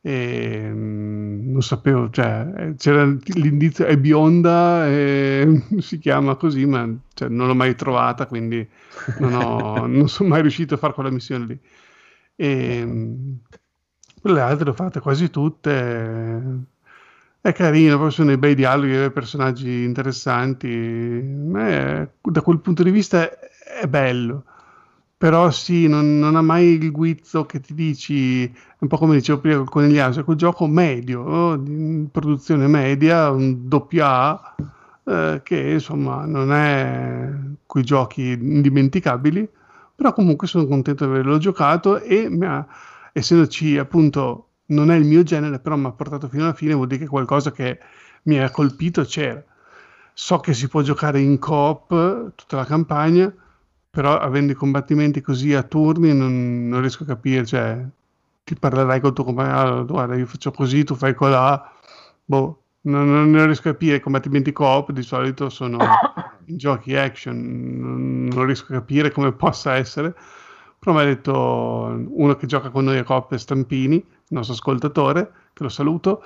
e 0.00 0.68
mm, 0.72 1.52
non 1.52 1.62
sapevo, 1.62 2.10
cioè 2.10 2.74
c'era 2.76 3.04
l'indizio 3.04 3.86
è 3.86 3.96
bionda 3.96 4.86
e 4.88 5.62
si 5.78 5.98
chiama 5.98 6.34
così, 6.36 6.66
ma 6.66 6.88
cioè, 7.14 7.28
non 7.28 7.46
l'ho 7.46 7.54
mai 7.54 7.74
trovata, 7.76 8.26
quindi 8.26 8.68
non, 9.18 9.34
ho- 9.34 9.86
non 9.86 10.08
sono 10.08 10.28
mai 10.28 10.42
riuscito 10.42 10.74
a 10.74 10.76
fare 10.78 10.92
quella 10.92 11.10
missione 11.10 11.46
lì. 11.46 11.60
E 12.36 12.84
mm, 12.84 13.32
quelle 14.20 14.40
altre 14.40 14.64
le 14.64 14.70
ho 14.70 14.74
fatte 14.74 15.00
quasi 15.00 15.30
tutte. 15.30 16.70
È 17.44 17.52
carino, 17.52 17.98
poi 17.98 18.12
sono 18.12 18.28
dei 18.28 18.38
bei 18.38 18.54
dialoghi, 18.54 18.92
dei 18.92 19.10
personaggi 19.10 19.82
interessanti. 19.82 20.68
Eh, 20.68 22.08
da 22.20 22.40
quel 22.40 22.60
punto 22.60 22.84
di 22.84 22.90
vista 22.92 23.28
è, 23.80 23.88
bello. 23.88 24.44
Però 25.16 25.50
sì, 25.50 25.88
non, 25.88 26.20
non 26.20 26.36
ha 26.36 26.42
mai 26.42 26.74
il 26.74 26.92
guizzo 26.92 27.44
che 27.44 27.58
ti 27.60 27.74
dici, 27.74 28.52
un 28.78 28.86
po' 28.88 28.96
come 28.96 29.16
dicevo 29.16 29.40
prima 29.40 29.56
con 29.56 29.66
Conigliano, 29.66 30.20
è 30.20 30.24
quel 30.24 30.36
gioco 30.36 30.68
medio, 30.68 31.22
no? 31.22 32.08
produzione 32.12 32.68
media, 32.68 33.30
un 33.30 33.68
doppia 33.68 34.06
A, 34.08 34.54
eh, 35.04 35.40
che 35.42 35.70
insomma 35.72 36.24
non 36.26 36.52
è 36.52 37.28
quei 37.66 37.82
giochi 37.84 38.30
indimenticabili, 38.32 39.48
però 39.96 40.12
comunque 40.12 40.46
sono 40.46 40.66
contento 40.66 41.04
di 41.04 41.10
averlo 41.10 41.38
giocato 41.38 42.00
e 42.00 42.28
ha, 42.42 42.66
essendoci 43.12 43.78
appunto 43.78 44.51
non 44.72 44.90
è 44.90 44.96
il 44.96 45.04
mio 45.04 45.22
genere, 45.22 45.58
però 45.60 45.76
mi 45.76 45.86
ha 45.86 45.92
portato 45.92 46.28
fino 46.28 46.44
alla 46.44 46.54
fine, 46.54 46.74
vuol 46.74 46.86
dire 46.88 47.00
che 47.00 47.08
qualcosa 47.08 47.52
che 47.52 47.78
mi 48.24 48.38
ha 48.38 48.50
colpito 48.50 49.02
c'era. 49.04 49.42
So 50.14 50.38
che 50.40 50.52
si 50.54 50.68
può 50.68 50.82
giocare 50.82 51.20
in 51.20 51.38
coop 51.38 52.34
tutta 52.34 52.56
la 52.56 52.64
campagna, 52.64 53.32
però 53.90 54.18
avendo 54.18 54.52
i 54.52 54.54
combattimenti 54.54 55.20
così 55.20 55.54
a 55.54 55.62
turni 55.62 56.14
non, 56.14 56.68
non 56.68 56.80
riesco 56.80 57.02
a 57.04 57.06
capire, 57.06 57.44
cioè 57.46 57.84
ti 58.44 58.54
parlerai 58.56 59.00
col 59.00 59.12
tuo 59.12 59.24
compagno, 59.24 59.52
"Ah, 59.58 59.82
guarda 59.82 60.16
io 60.16 60.26
faccio 60.26 60.50
così, 60.50 60.84
tu 60.84 60.94
fai 60.94 61.14
colà, 61.14 61.70
boh, 62.24 62.62
non, 62.82 63.06
non- 63.10 63.30
non 63.30 63.44
riesco 63.46 63.68
a 63.68 63.72
capire, 63.72 63.96
i 63.96 64.00
combattimenti 64.00 64.52
coop 64.52 64.90
di 64.92 65.02
solito 65.02 65.48
sono 65.48 65.78
in 66.46 66.56
giochi 66.56 66.94
action, 66.96 67.36
non, 67.78 68.24
non 68.26 68.44
riesco 68.46 68.72
a 68.72 68.76
capire 68.78 69.10
come 69.10 69.32
possa 69.32 69.74
essere, 69.76 70.14
però 70.78 70.94
mi 70.94 71.00
ha 71.02 71.04
detto 71.04 71.32
uno 72.08 72.34
che 72.36 72.46
gioca 72.46 72.70
con 72.70 72.84
noi 72.84 72.98
a 72.98 73.04
coop 73.04 73.32
è 73.34 73.38
Stampini, 73.38 74.04
il 74.32 74.38
nostro 74.38 74.54
ascoltatore, 74.54 75.30
che 75.52 75.62
lo 75.62 75.68
saluto, 75.68 76.24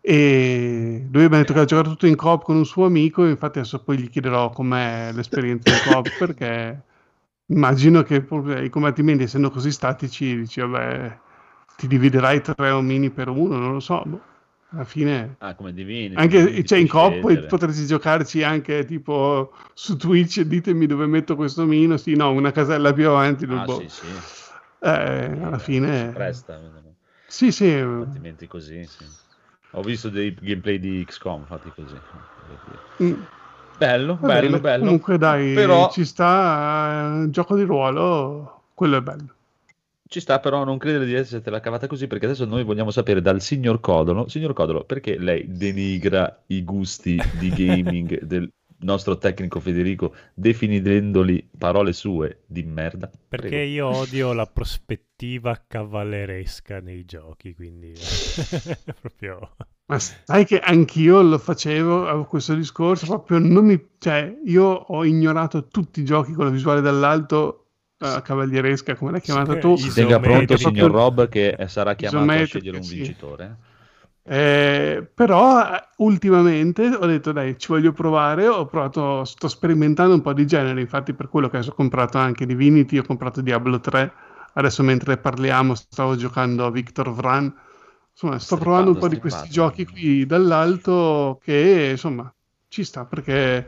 e 0.00 1.06
lui 1.10 1.28
mi 1.28 1.34
ha 1.34 1.38
detto 1.38 1.52
che 1.52 1.58
ha 1.58 1.64
giocato 1.64 1.90
tutto 1.90 2.06
in 2.06 2.14
coop 2.16 2.44
con 2.44 2.56
un 2.56 2.64
suo 2.64 2.86
amico, 2.86 3.26
infatti 3.26 3.58
adesso 3.58 3.82
poi 3.82 3.98
gli 3.98 4.08
chiederò 4.08 4.50
com'è 4.50 5.10
l'esperienza 5.12 5.70
in 5.70 5.92
coop, 5.92 6.08
perché 6.18 6.82
immagino 7.46 8.02
che 8.04 8.24
i 8.62 8.68
combattimenti, 8.70 9.24
essendo 9.24 9.50
così 9.50 9.72
statici, 9.72 10.36
dici, 10.36 10.60
vabbè, 10.60 11.18
ti 11.76 11.86
dividerai 11.88 12.40
tre 12.40 12.70
omini 12.70 13.10
per 13.10 13.28
uno, 13.28 13.58
non 13.58 13.72
lo 13.72 13.80
so, 13.80 14.02
boh. 14.06 14.20
alla 14.70 14.84
fine... 14.84 15.34
Ah, 15.38 15.54
come 15.54 15.72
divini. 15.72 16.14
Anche 16.14 16.42
quindi 16.42 16.64
cioè, 16.64 16.78
in 16.78 16.86
scegliere. 16.86 17.46
potresti 17.46 17.86
giocarci 17.86 18.42
anche 18.44 18.84
tipo 18.84 19.52
su 19.74 19.96
Twitch, 19.96 20.42
ditemi 20.42 20.86
dove 20.86 21.06
metto 21.06 21.34
questo 21.34 21.62
omino, 21.62 21.96
sì, 21.96 22.14
no, 22.14 22.30
una 22.30 22.52
casella 22.52 22.92
più 22.92 23.08
avanti, 23.08 23.46
Ah, 23.48 23.64
boh. 23.64 23.80
sì, 23.80 23.88
sì. 23.88 24.06
Eh, 24.80 25.40
alla 25.42 25.58
fine... 25.58 26.12
presta. 26.14 26.86
Sì, 27.28 27.52
sì, 27.52 27.64
Combattimenti 27.96 28.46
così, 28.46 28.86
sì. 28.86 29.04
Ho 29.72 29.82
visto 29.82 30.08
dei 30.10 30.32
gameplay 30.34 30.78
di 30.78 31.04
XCOM 31.04 31.44
fatti 31.46 31.72
così. 31.72 32.00
mm, 33.02 33.22
Bello, 33.76 34.16
bello, 34.16 34.58
bene. 34.58 34.60
bello. 34.60 34.84
Comunque 34.84 35.18
dai, 35.18 35.54
Però 35.54 35.88
ci 35.88 36.04
sta, 36.04 37.22
eh, 37.24 37.30
gioco 37.30 37.56
di 37.56 37.62
ruolo, 37.62 38.62
quello 38.74 38.96
è 38.98 39.00
bello. 39.00 39.34
ci 40.08 40.20
sta, 40.20 40.40
però 40.40 40.64
non 40.64 40.78
credere 40.78 41.04
di 41.04 41.12
esserti 41.14 41.50
la 41.50 41.60
cavata 41.60 41.86
così, 41.86 42.06
perché 42.06 42.24
adesso 42.26 42.44
noi 42.46 42.64
vogliamo 42.64 42.90
sapere 42.90 43.20
dal 43.20 43.40
signor 43.42 43.80
Codolo, 43.80 44.26
signor 44.28 44.52
Codolo, 44.54 44.84
perché 44.84 45.18
lei 45.18 45.44
denigra 45.54 46.42
i 46.46 46.64
gusti 46.64 47.28
di 47.32 47.52
gaming 47.52 48.20
del 48.24 48.50
nostro 48.80 49.18
tecnico 49.18 49.60
Federico, 49.60 50.14
definendoli 50.34 51.48
parole 51.56 51.92
sue 51.92 52.42
di 52.46 52.62
merda? 52.62 53.10
Perché 53.28 53.48
Prego. 53.48 53.70
io 53.70 53.86
odio 53.96 54.32
la 54.32 54.46
prospettiva 54.46 55.64
cavalleresca 55.66 56.80
nei 56.80 57.04
giochi, 57.04 57.54
quindi 57.54 57.92
proprio... 59.00 59.50
Ma 59.86 59.98
sai 59.98 60.44
che 60.44 60.58
anch'io 60.58 61.22
lo 61.22 61.38
facevo, 61.38 62.08
avevo 62.08 62.24
questo 62.24 62.54
discorso, 62.54 63.06
proprio 63.06 63.38
non 63.38 63.64
mi... 63.64 63.88
Cioè, 63.98 64.38
io 64.44 64.64
ho 64.64 65.04
ignorato 65.04 65.68
tutti 65.68 66.00
i 66.00 66.04
giochi 66.04 66.32
con 66.32 66.44
la 66.44 66.50
visuale 66.50 66.82
dall'alto, 66.82 67.68
eh, 67.98 68.20
cavalieresca, 68.22 68.94
come 68.94 69.10
l'hai 69.10 69.20
chiamata 69.20 69.54
Sì, 69.54 69.60
tu. 69.60 69.76
Tenga 69.92 70.20
pronto, 70.20 70.52
isometrico. 70.52 70.68
signor 70.68 70.90
Rob, 70.90 71.28
che 71.28 71.48
eh, 71.48 71.68
sarà 71.68 71.94
chiamato 71.94 72.30
a 72.30 72.44
scegliere 72.44 72.76
un 72.76 72.82
sì. 72.82 72.96
vincitore. 72.96 73.56
Eh, 74.30 75.08
però 75.14 75.74
eh, 75.74 75.88
ultimamente 75.98 76.86
ho 76.86 77.06
detto 77.06 77.32
dai 77.32 77.56
ci 77.58 77.68
voglio 77.68 77.92
provare 77.92 78.46
ho 78.46 78.66
provato 78.66 79.24
sto 79.24 79.48
sperimentando 79.48 80.12
un 80.12 80.20
po' 80.20 80.34
di 80.34 80.46
genere 80.46 80.82
infatti 80.82 81.14
per 81.14 81.30
quello 81.30 81.48
che 81.48 81.56
ho 81.56 81.74
comprato 81.74 82.18
anche 82.18 82.44
Divinity 82.44 82.98
ho 82.98 83.06
comprato 83.06 83.40
Diablo 83.40 83.80
3 83.80 84.12
adesso 84.52 84.82
mentre 84.82 85.16
parliamo 85.16 85.74
stavo 85.74 86.14
giocando 86.14 86.66
a 86.66 86.70
Victor 86.70 87.10
Vran 87.10 87.44
insomma 88.10 88.38
sto 88.38 88.56
Strippando, 88.56 88.64
provando 88.64 88.90
un 88.90 88.98
po' 88.98 89.08
di 89.08 89.18
questi 89.18 89.48
giochi 89.48 89.86
qui 89.86 90.26
dall'alto 90.26 91.40
che 91.42 91.88
insomma 91.92 92.30
ci 92.68 92.84
sta 92.84 93.06
perché 93.06 93.66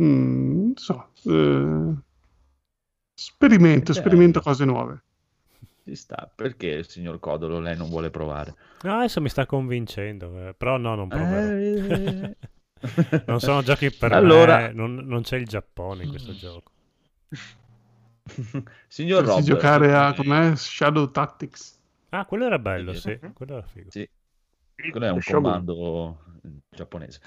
mm, 0.00 0.62
non 0.62 0.72
so 0.76 1.08
eh, 1.24 1.94
sperimento 3.12 3.92
Bello. 3.92 4.06
sperimento 4.06 4.40
cose 4.40 4.64
nuove 4.64 5.02
Ci 5.88 5.94
sta, 5.94 6.30
perché 6.34 6.66
il 6.66 6.86
signor 6.86 7.18
Codolo 7.18 7.60
lei 7.60 7.74
non 7.74 7.88
vuole 7.88 8.10
provare? 8.10 8.54
No, 8.82 8.96
adesso 8.98 9.22
mi 9.22 9.30
sta 9.30 9.46
convincendo, 9.46 10.48
eh, 10.48 10.52
però 10.54 10.76
no, 10.76 10.94
non 10.94 11.08
proverò. 11.08 11.56
Eh, 11.56 12.36
Non 13.26 13.40
sono 13.40 13.62
giochi 13.62 13.90
per 13.90 14.12
Allora- 14.12 14.58
me, 14.58 14.72
non, 14.72 14.94
non 14.96 15.22
c'è 15.22 15.36
il 15.38 15.46
Giappone 15.46 16.04
in 16.04 16.10
questo 16.10 16.34
gioco. 16.34 16.70
Signor 18.86 19.20
Rob, 19.24 19.38
Potresti 19.38 19.50
giocare 19.50 19.94
a 19.94 20.12
com'è? 20.14 20.54
Shadow 20.56 21.10
Tactics 21.10 21.76
Ah, 22.10 22.24
quello 22.26 22.44
era 22.44 22.58
bello, 22.58 22.92
Sì, 22.92 23.18
quello 23.32 23.56
era 23.56 23.66
figo. 23.66 23.90
Sì, 23.90 24.06
quello 24.90 25.06
è 25.06 25.10
un 25.10 25.20
Shogun. 25.22 25.42
comando 25.42 26.18
giapponese. 26.68 27.20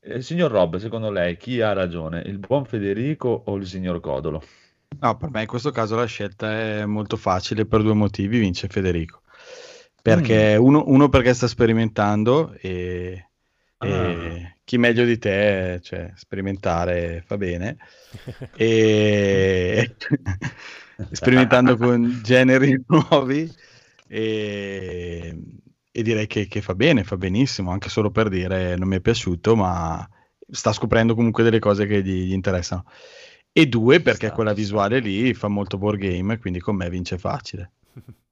Eh, 0.00 0.20
signor 0.20 0.50
Rob, 0.50 0.76
secondo 0.76 1.10
lei 1.10 1.36
chi 1.38 1.60
ha 1.62 1.72
ragione, 1.72 2.20
il 2.26 2.38
buon 2.38 2.64
Federico 2.66 3.42
o 3.46 3.56
il 3.56 3.66
signor 3.66 4.00
Codolo? 4.00 4.42
No, 4.98 5.16
per 5.16 5.30
me 5.30 5.42
in 5.42 5.46
questo 5.46 5.70
caso 5.70 5.96
la 5.96 6.06
scelta 6.06 6.50
è 6.50 6.86
molto 6.86 7.16
facile 7.16 7.66
per 7.66 7.82
due 7.82 7.94
motivi, 7.94 8.38
vince 8.38 8.68
Federico. 8.68 9.22
Perché 10.00 10.56
uno, 10.56 10.84
uno 10.86 11.08
perché 11.08 11.34
sta 11.34 11.48
sperimentando 11.48 12.54
e, 12.60 13.30
e 13.78 14.52
Ah. 14.52 14.56
chi 14.64 14.78
meglio 14.78 15.04
di 15.04 15.18
te, 15.18 15.80
cioè, 15.82 16.12
sperimentare 16.14 17.22
fa 17.26 17.36
bene. 17.36 17.76
E 18.58 19.96
sperimentando 21.10 21.76
con 21.76 22.20
generi 22.22 22.82
nuovi 22.88 23.52
e, 24.08 25.36
e 25.92 26.02
direi 26.02 26.26
che, 26.26 26.46
che 26.46 26.60
fa 26.62 26.74
bene, 26.74 27.04
fa 27.04 27.16
benissimo, 27.16 27.70
anche 27.70 27.88
solo 27.88 28.10
per 28.10 28.28
dire 28.28 28.76
non 28.76 28.88
mi 28.88 28.96
è 28.96 29.00
piaciuto, 29.00 29.56
ma 29.56 30.08
sta 30.48 30.72
scoprendo 30.72 31.14
comunque 31.14 31.42
delle 31.42 31.58
cose 31.58 31.86
che 31.86 32.02
gli, 32.02 32.28
gli 32.28 32.32
interessano. 32.32 32.84
E 33.58 33.66
due, 33.68 34.00
perché 34.00 34.32
quella 34.32 34.52
visuale 34.52 34.98
lì 34.98 35.32
fa 35.32 35.48
molto 35.48 35.78
board 35.78 35.98
game, 35.98 36.38
quindi 36.38 36.60
con 36.60 36.76
me 36.76 36.90
vince 36.90 37.16
facile. 37.16 37.70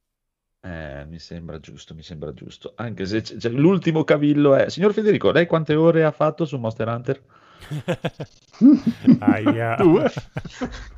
Eh, 0.65 1.05
mi 1.07 1.19
sembra 1.19 1.61
giusto, 1.61 1.95
mi 1.95 2.03
sembra 2.03 2.33
giusto. 2.33 2.73
Anche 2.77 3.05
se 3.05 3.21
c- 3.21 3.37
c- 3.37 3.51
l'ultimo 3.53 4.03
cavillo 4.03 4.55
è... 4.55 4.71
Signor 4.71 4.95
Federico, 4.95 5.31
lei 5.31 5.47
quante 5.47 5.75
ore 5.75 6.05
ha 6.05 6.11
fatto 6.11 6.47
su 6.47 6.57
Monster 6.57 6.89
Hunter? 6.89 7.21
Aia. 9.21 9.75
Due. 9.77 10.11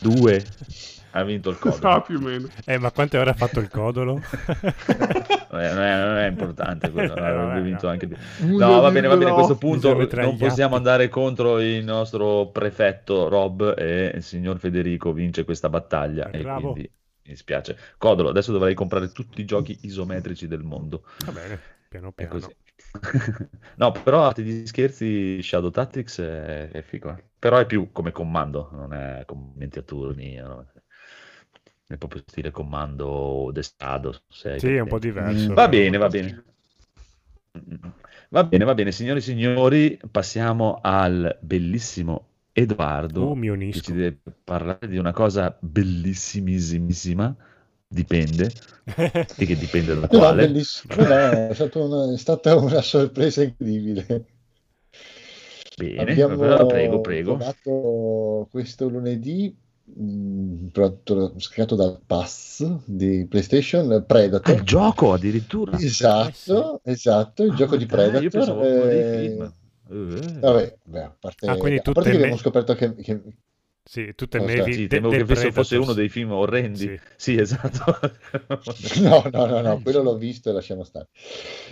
Due. 0.00 0.44
Ha 1.12 1.22
vinto 1.24 1.50
il 1.50 1.58
codolo. 1.58 1.88
Ah, 1.94 2.02
più 2.02 2.16
o 2.18 2.20
meno. 2.20 2.48
Eh, 2.64 2.78
ma 2.78 2.90
quante 2.92 3.18
ore 3.18 3.30
ha 3.30 3.34
fatto 3.34 3.60
il 3.60 3.68
codolo? 3.68 4.20
Non 5.50 5.60
è, 5.60 5.72
non 5.72 5.82
è- 5.82 6.04
non 6.06 6.16
è 6.16 6.26
importante 6.28 6.90
quello, 6.90 7.16
Eh, 7.16 7.20
avrebbe 7.24 7.46
vabbè, 7.46 7.62
vinto 7.62 7.86
no. 7.86 7.92
anche 7.92 8.06
di- 8.06 8.16
No, 8.40 8.80
va 8.80 8.90
bene, 8.90 9.08
va 9.08 9.16
bene, 9.16 9.30
a 9.30 9.34
questo 9.34 9.56
punto 9.56 9.94
non 9.94 10.36
possiamo 10.36 10.76
andare 10.76 11.08
contro 11.08 11.58
il 11.60 11.82
nostro 11.84 12.48
prefetto 12.50 13.28
Rob 13.28 13.74
e 13.76 14.12
il 14.16 14.22
signor 14.22 14.58
Federico 14.58 15.12
vince 15.12 15.44
questa 15.44 15.70
battaglia 15.70 16.30
e 16.30 16.42
Bravo. 16.42 16.72
quindi 16.72 16.90
mi 17.22 17.30
dispiace. 17.30 17.76
Codolo, 17.96 18.28
adesso 18.28 18.52
dovrei 18.52 18.74
comprare 18.74 19.10
tutti 19.10 19.40
i 19.40 19.44
giochi 19.46 19.78
isometrici 19.82 20.46
del 20.46 20.62
mondo. 20.62 21.04
Va 21.24 21.32
bene, 21.32 21.58
piano 21.88 22.08
È 22.08 22.12
piano. 22.12 22.32
così. 22.32 22.54
no, 23.76 23.92
però 23.92 24.20
a 24.20 24.24
parte 24.26 24.42
gli 24.42 24.66
scherzi, 24.66 25.42
Shadow 25.42 25.70
Tactics 25.70 26.20
è, 26.20 26.68
è 26.70 26.82
figo. 26.82 27.10
eh. 27.16 27.24
Però 27.38 27.58
è 27.58 27.66
più 27.66 27.90
come 27.92 28.12
comando, 28.12 28.68
non 28.72 28.92
è 28.94 29.24
commenti 29.26 29.78
a 29.78 29.82
turni. 29.82 30.34
no? 30.36 30.66
È 31.86 31.96
proprio 31.96 32.22
stile 32.26 32.50
comando 32.50 33.50
d'estado. 33.52 34.22
se 34.28 34.50
hai 34.50 34.60
Sì, 34.60 34.74
è 34.74 34.80
un 34.80 34.88
po' 34.88 34.98
diverso. 34.98 35.54
Va 35.54 35.68
però. 35.68 35.68
bene, 35.68 35.96
va 35.98 36.08
bene. 36.10 36.44
Va 38.30 38.44
bene, 38.44 38.64
va 38.64 38.74
bene, 38.74 38.92
signori 38.92 39.18
e 39.18 39.22
signori, 39.22 39.98
passiamo 40.10 40.78
al 40.82 41.36
bellissimo 41.40 42.26
Edoardo 42.52 43.32
Oh, 43.32 43.36
che 43.68 43.80
ci 43.80 43.92
deve 43.92 44.20
parlare 44.44 44.88
di 44.88 44.96
una 44.98 45.12
cosa 45.12 45.56
bellissimissimissima, 45.60 47.34
dipende, 47.86 48.52
e 49.34 49.44
che 49.46 49.56
dipende 49.56 49.94
da 49.98 50.08
No, 50.10 50.34
quale. 50.34 50.58
è, 51.50 51.50
stato 51.54 51.84
una- 51.84 52.12
è 52.12 52.16
stata 52.18 52.56
una 52.56 52.82
sorpresa 52.82 53.42
incredibile. 53.42 54.26
Bene, 55.78 56.10
Abbiamo 56.10 56.36
però 56.36 56.66
prego, 56.66 57.00
prego. 57.00 57.38
questo 58.50 58.88
lunedì, 58.88 59.54
prodotto- 60.72 61.34
scritto 61.38 61.74
dal 61.74 62.00
Pass 62.04 62.64
di 62.84 63.26
PlayStation, 63.28 63.90
Ah, 63.92 64.02
Predator. 64.02 64.54
il 64.56 64.62
gioco 64.62 65.12
addirittura. 65.12 65.76
Esatto, 65.78 66.80
esatto, 66.84 67.44
il 67.44 67.52
Ah, 67.52 67.54
gioco 67.54 67.76
di 67.76 67.86
dai, 67.86 67.98
io 67.98 68.28
Predator. 68.30 68.30
pensavo 68.30 68.62
dei 68.86 69.00
eh, 69.00 69.20
film. 69.20 69.52
Eh. 69.90 70.38
Vabbè, 70.40 70.76
beh, 70.84 71.02
a 71.02 71.16
parte, 71.18 71.46
Ah, 71.46 71.56
quindi 71.56 71.78
a 71.78 71.82
parte 71.82 72.10
che 72.10 72.16
abbiamo 72.16 72.36
scoperto 72.36 72.74
che, 72.74 72.94
che- 72.96 73.22
Sì, 73.90 74.14
tu 74.14 74.28
temevi 74.28 74.72
Sì, 74.74 74.80
de- 74.82 74.88
temevo 75.00 75.12
The 75.12 75.16
che 75.16 75.24
fosse, 75.24 75.50
fosse 75.50 75.76
uno 75.78 75.94
dei 75.94 76.10
film 76.10 76.32
orrendi. 76.32 76.78
Sì. 76.78 77.00
Sì, 77.16 77.36
esatto. 77.40 77.96
No, 79.00 79.24
no, 79.32 79.46
no, 79.46 79.60
no, 79.62 79.80
quello 79.80 80.02
l'ho 80.02 80.16
visto 80.18 80.50
e 80.50 80.52
lasciamo 80.52 80.84
stare. 80.84 81.08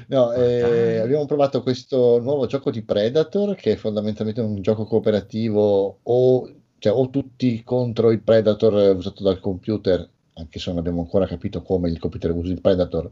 No, 0.09 0.32
eh, 0.32 0.97
abbiamo 0.97 1.26
provato 1.26 1.62
questo 1.62 2.18
nuovo 2.20 2.47
gioco 2.47 2.70
di 2.70 2.82
Predator, 2.82 3.55
che 3.55 3.72
è 3.72 3.76
fondamentalmente 3.76 4.40
un 4.40 4.62
gioco 4.62 4.86
cooperativo 4.86 5.98
o, 6.02 6.55
cioè, 6.78 6.93
o 6.94 7.10
tutti 7.10 7.62
contro 7.62 8.10
il 8.10 8.22
Predator 8.22 8.97
usato 8.97 9.22
dal 9.22 9.38
computer, 9.38 10.09
anche 10.38 10.58
se 10.58 10.70
non 10.70 10.78
abbiamo 10.78 11.00
ancora 11.00 11.26
capito 11.26 11.62
come 11.62 11.88
il 11.88 11.98
computer 11.98 12.30
usi 12.32 12.52
il 12.52 12.60
Predator, 12.60 13.10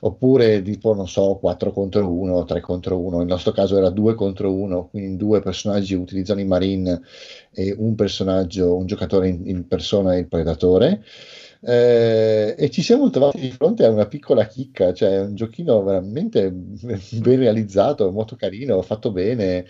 oppure 0.00 0.62
tipo, 0.62 0.94
non 0.94 1.06
so, 1.06 1.36
4 1.36 1.70
contro 1.70 2.10
1, 2.10 2.44
3 2.44 2.60
contro 2.60 2.98
1. 2.98 3.18
Nel 3.18 3.26
nostro 3.26 3.52
caso 3.52 3.76
era 3.76 3.90
2 3.90 4.14
contro 4.14 4.52
1, 4.52 4.88
quindi 4.88 5.16
due 5.16 5.40
personaggi 5.40 5.94
utilizzano 5.94 6.40
i 6.40 6.46
Marine 6.46 7.02
e 7.52 7.74
un 7.76 7.94
personaggio, 7.94 8.74
un 8.74 8.86
giocatore 8.86 9.28
in, 9.28 9.42
in 9.48 9.66
persona 9.66 10.14
è 10.14 10.18
il 10.18 10.28
Predatore. 10.28 11.02
Eh, 11.60 12.54
e 12.56 12.70
ci 12.70 12.82
siamo 12.82 13.10
trovati 13.10 13.40
di 13.40 13.50
fronte 13.50 13.84
a 13.84 13.90
una 13.90 14.06
piccola 14.06 14.46
chicca, 14.46 14.92
cioè 14.92 15.20
un 15.20 15.34
giochino 15.34 15.82
veramente 15.82 16.50
ben 16.52 17.38
realizzato, 17.38 18.10
molto 18.12 18.36
carino, 18.36 18.80
fatto 18.82 19.10
bene, 19.10 19.66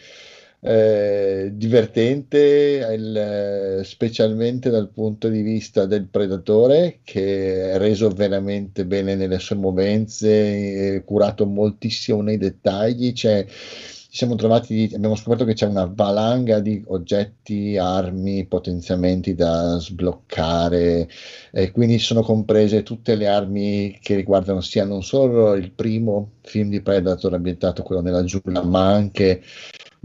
eh, 0.61 1.51
divertente, 1.55 2.89
il- 2.93 3.81
specialmente 3.85 4.71
dal 4.71 4.91
punto 4.91 5.29
di 5.29 5.43
vista 5.43 5.87
del 5.87 6.07
predatore, 6.09 7.01
che 7.05 7.73
è 7.73 7.79
reso 7.79 8.09
veramente 8.11 8.85
bene 8.87 9.15
nelle 9.15 9.39
sue 9.39 9.57
movenze, 9.57 10.97
è 10.97 11.05
curato 11.05 11.47
moltissimo 11.47 12.23
nei 12.23 12.39
dettagli, 12.39 13.13
cioè 13.13 13.45
ci 13.47 14.25
siamo 14.25 14.35
trovati, 14.37 14.91
abbiamo 14.95 15.15
scoperto 15.15 15.45
che 15.45 15.53
c'è 15.53 15.67
una 15.67 15.85
valanga 15.93 16.59
di 16.61 16.83
oggetti, 16.87 17.77
armi, 17.77 18.47
potenziamenti 18.47 19.35
da 19.35 19.79
sbloccare, 19.79 21.09
e 21.53 21.71
quindi 21.71 21.99
sono 21.99 22.23
comprese 22.23 22.83
tutte 22.83 23.15
le 23.15 23.27
armi 23.29 23.99
che 24.01 24.15
riguardano 24.15 24.61
sia 24.63 24.85
non 24.85 25.03
solo 25.03 25.55
il 25.55 25.71
primo 25.71 26.31
film 26.43 26.71
di 26.71 26.81
Predator 26.81 27.35
ambientato, 27.35 27.83
quello 27.83 28.01
nella 28.01 28.25
giungla, 28.25 28.63
ma 28.65 28.91
anche 28.91 29.43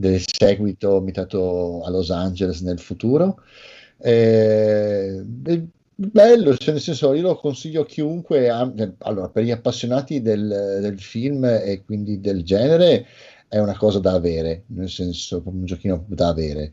del 0.01 0.21
seguito 0.25 0.97
ambientato 0.97 1.83
a 1.83 1.89
Los 1.89 2.09
Angeles 2.09 2.61
nel 2.61 2.79
futuro. 2.79 3.39
Eh, 3.97 5.21
bello, 5.95 6.57
cioè 6.57 6.73
nel 6.73 6.81
senso 6.81 7.13
io 7.13 7.21
lo 7.21 7.35
consiglio 7.35 7.81
a 7.83 7.85
chiunque, 7.85 8.49
am- 8.49 8.95
allora 8.99 9.29
per 9.29 9.43
gli 9.43 9.51
appassionati 9.51 10.21
del, 10.21 10.79
del 10.81 10.99
film 10.99 11.45
e 11.45 11.83
quindi 11.85 12.19
del 12.19 12.43
genere 12.43 13.05
è 13.47 13.59
una 13.59 13.77
cosa 13.77 13.99
da 13.99 14.13
avere, 14.13 14.63
nel 14.67 14.89
senso 14.89 15.41
proprio 15.41 15.61
un 15.61 15.67
giochino 15.67 16.05
da 16.07 16.29
avere. 16.29 16.71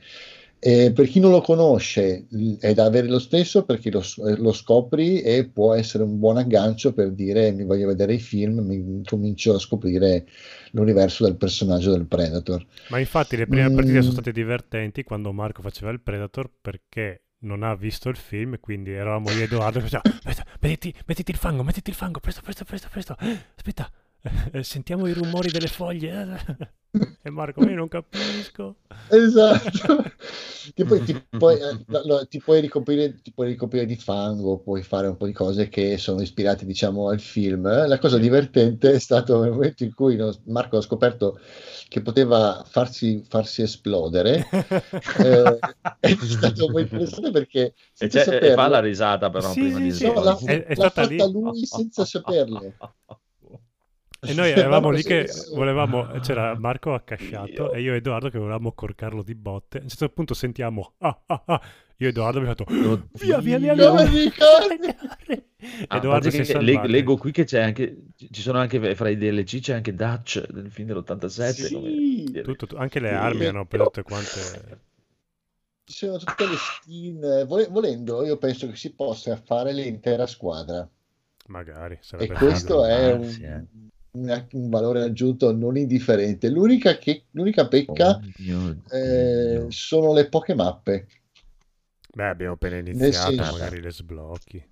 E 0.61 0.91
per 0.93 1.07
chi 1.07 1.21
non 1.21 1.31
lo 1.31 1.41
conosce 1.41 2.27
è 2.59 2.75
da 2.75 2.85
avere 2.85 3.07
lo 3.07 3.21
stesso 3.21 3.65
perché 3.65 3.91
lo, 3.93 4.01
s- 4.03 4.19
lo 4.39 4.53
scopri 4.53 5.21
e 5.23 5.49
può 5.49 5.73
essere 5.75 6.03
un 6.03 6.19
buon 6.19 6.37
aggancio 6.37 6.93
per 6.93 7.13
dire 7.13 7.53
mi 7.53 7.65
voglio 7.65 7.87
vedere 7.87 8.15
i 8.15 8.19
film, 8.19 8.59
mi 8.61 9.03
comincio 9.05 9.55
a 9.55 9.59
scoprire 9.61 10.27
l'universo 10.73 11.25
del 11.25 11.37
personaggio 11.37 11.93
del 11.93 12.07
Predator. 12.07 12.67
Ma 12.89 12.99
infatti 12.99 13.37
le 13.37 13.47
prime 13.47 13.71
partite 13.71 13.99
Mm. 13.99 14.01
sono 14.01 14.13
state 14.13 14.33
divertenti 14.33 15.05
quando 15.05 15.33
Marco 15.33 15.63
faceva 15.63 15.91
il 15.93 16.01
Predator 16.01 16.51
perché 16.61 17.23
non 17.41 17.63
ha 17.63 17.75
visto 17.77 18.09
il 18.09 18.17
film, 18.17 18.59
quindi 18.59 18.91
eravamo 18.91 19.31
io 19.31 19.41
e 19.41 19.43
Edoardo 19.45 19.79
che 19.79 19.85
faceva, 19.89 20.03
"Aspetta, 20.25 20.45
mettiti, 20.61 20.99
mettiti 21.07 21.31
il 21.31 21.37
fango, 21.37 21.63
mettiti 21.63 21.91
il 21.91 21.97
fango, 21.97 22.19
presto, 22.19 22.41
presto, 22.43 22.65
presto, 22.65 22.89
presto, 22.91 23.17
aspetta, 23.55 23.89
eh, 23.89 23.91
sentiamo 24.63 25.07
i 25.07 25.13
rumori 25.13 25.51
delle 25.51 25.69
foglie. 25.69 26.77
E 27.21 27.31
Marco, 27.31 27.67
io 27.67 27.75
non 27.75 27.89
capisco. 27.89 28.77
Esatto. 29.11 30.05
Ti 30.75 30.85
puoi, 30.85 31.03
ti 31.03 31.15
puoi, 31.37 31.59
eh, 31.59 31.85
no, 31.87 32.03
no, 32.05 32.27
ti 32.27 32.41
puoi 32.43 32.61
ricoprire, 32.61 33.21
ti 33.23 33.33
puoi 33.33 33.49
ricoprire 33.49 33.87
di 33.87 33.97
fango, 33.97 34.59
puoi 34.61 34.83
fare 34.83 35.09
un 35.09 35.17
po' 35.17 35.27
di 35.27 35.33
cose 35.33 35.69
che 35.69 35.97
sono 35.97 36.21
ispirate, 36.21 36.67
diciamo, 36.67 37.09
al 37.09 37.19
film. 37.21 37.63
La 37.87 37.99
cosa 37.99 38.19
divertente 38.19 38.93
è 38.93 38.99
stato 38.99 39.41
nel 39.43 39.53
momento 39.53 39.83
in 39.85 39.95
cui 39.95 40.17
Marco 40.45 40.77
ha 40.77 40.81
scoperto 40.83 41.39
che 41.89 42.03
poteva 42.03 42.63
farsi, 42.67 43.25
farsi 43.27 43.63
esplodere. 43.63 44.47
Eh, 45.15 45.65
è 46.01 46.17
stato 46.21 46.67
un 46.67 46.71
po' 46.73 46.79
interessante 46.79 47.31
perché 47.31 47.75
E, 47.97 48.07
c'è- 48.09 48.21
e 48.21 48.21
saperlo, 48.21 48.53
fa 48.53 48.69
la 48.69 48.81
risata 48.81 49.31
però 49.31 49.57
Sì, 49.57 49.57
prima 49.57 49.79
sì, 49.79 49.81
di 49.81 49.93
sì. 49.93 50.05
no, 50.05 50.21
l'ha, 50.23 50.39
È- 50.45 50.65
è 50.65 50.75
l'ha 50.75 50.89
stata 50.89 51.03
fatta 51.03 51.05
lì. 51.05 51.27
lui 51.27 51.65
senza 51.67 52.05
saperlo. 52.05 52.77
E 54.21 54.35
noi 54.35 54.51
eravamo 54.51 54.91
lì 54.91 55.03
che 55.03 55.29
volevamo, 55.55 56.07
c'era 56.21 56.59
Marco 56.59 56.93
accasciato 56.93 57.73
e 57.73 57.81
io 57.81 57.93
e 57.95 57.97
Edoardo 57.99 58.31
che 58.31 58.39
volevamo 58.39 58.73
corcarlo 58.73 59.23
di 59.23 59.35
botte. 59.35 59.79
A 59.79 59.83
un 59.83 59.89
certo 59.89 60.09
punto 60.09 60.35
sentiamo, 60.35 60.95
ah, 60.99 61.21
ah, 61.27 61.43
ah. 61.47 61.61
io 61.99 62.07
e 62.07 62.11
Edoardo 62.11 62.39
abbiamo 62.39 62.55
fatto, 62.57 63.09
via, 63.25 63.39
via, 63.39 63.59
via, 63.59 63.75
via. 63.75 63.93
Non 63.93 64.11
mi 64.11 64.19
ricordo. 64.25 65.45
Ah, 65.89 65.97
Edoardo 65.99 66.31
si 66.31 66.41
è 66.41 66.61
leg- 66.61 66.85
leggo 66.87 67.17
qui 67.17 67.31
che 67.33 67.45
c'è 67.45 67.61
anche 67.61 68.07
ci 68.17 68.41
sono 68.41 68.59
anche 68.59 68.95
fra 68.95 69.09
i 69.09 69.17
DLC 69.17 69.59
c'è 69.61 69.75
anche 69.75 69.93
Dutch 69.95 70.47
del 70.51 70.71
film 70.71 70.89
dell'87 70.89 71.51
Sì. 71.51 71.75
come- 71.75 72.43
Tutto- 72.43 72.67
tu- 72.67 72.77
anche 72.77 73.01
le 73.01 73.09
Sì. 73.09 73.15
armi 73.15 73.45
hanno 73.47 73.67
preso 73.67 73.85
tutte 73.85 74.03
quante... 74.03 74.81
Ci 75.85 75.95
sono 75.95 76.19
tutte 76.19 76.47
le 76.47 76.57
skin. 76.57 77.45
Vole- 77.47 77.67
Volendo, 77.69 78.25
io 78.25 78.37
penso 78.37 78.69
che 78.69 78.77
si 78.77 78.93
possa 78.93 79.37
fare 79.37 79.73
l'intera 79.73 80.27
squadra. 80.27 80.87
Magari, 81.47 81.95
E 81.95 81.99
sarebbe 82.03 82.35
questo 82.35 82.83
figo. 82.83 82.85
è 82.85 83.11
Ah, 83.11 83.15
un, 83.15 83.23
eh. 83.25 83.67
Un 84.13 84.69
valore 84.69 85.03
aggiunto 85.03 85.53
non 85.55 85.77
indifferente. 85.77 86.49
L'unica, 86.49 86.97
che, 86.99 87.25
l'unica 87.33 87.69
pecca 87.69 88.19
Oh 88.19 88.21
mio 88.39 88.77
eh, 88.91 89.67
sono 89.69 90.13
le 90.13 90.29
poche 90.29 90.55
mappe. 90.55 91.07
Beh, 92.15 92.29
abbiamo 92.29 92.55
appena 92.55 92.77
iniziato, 92.77 93.33
senso- 93.33 93.53
magari 93.53 93.81
le 93.81 93.91
sblocchi. 93.91 94.65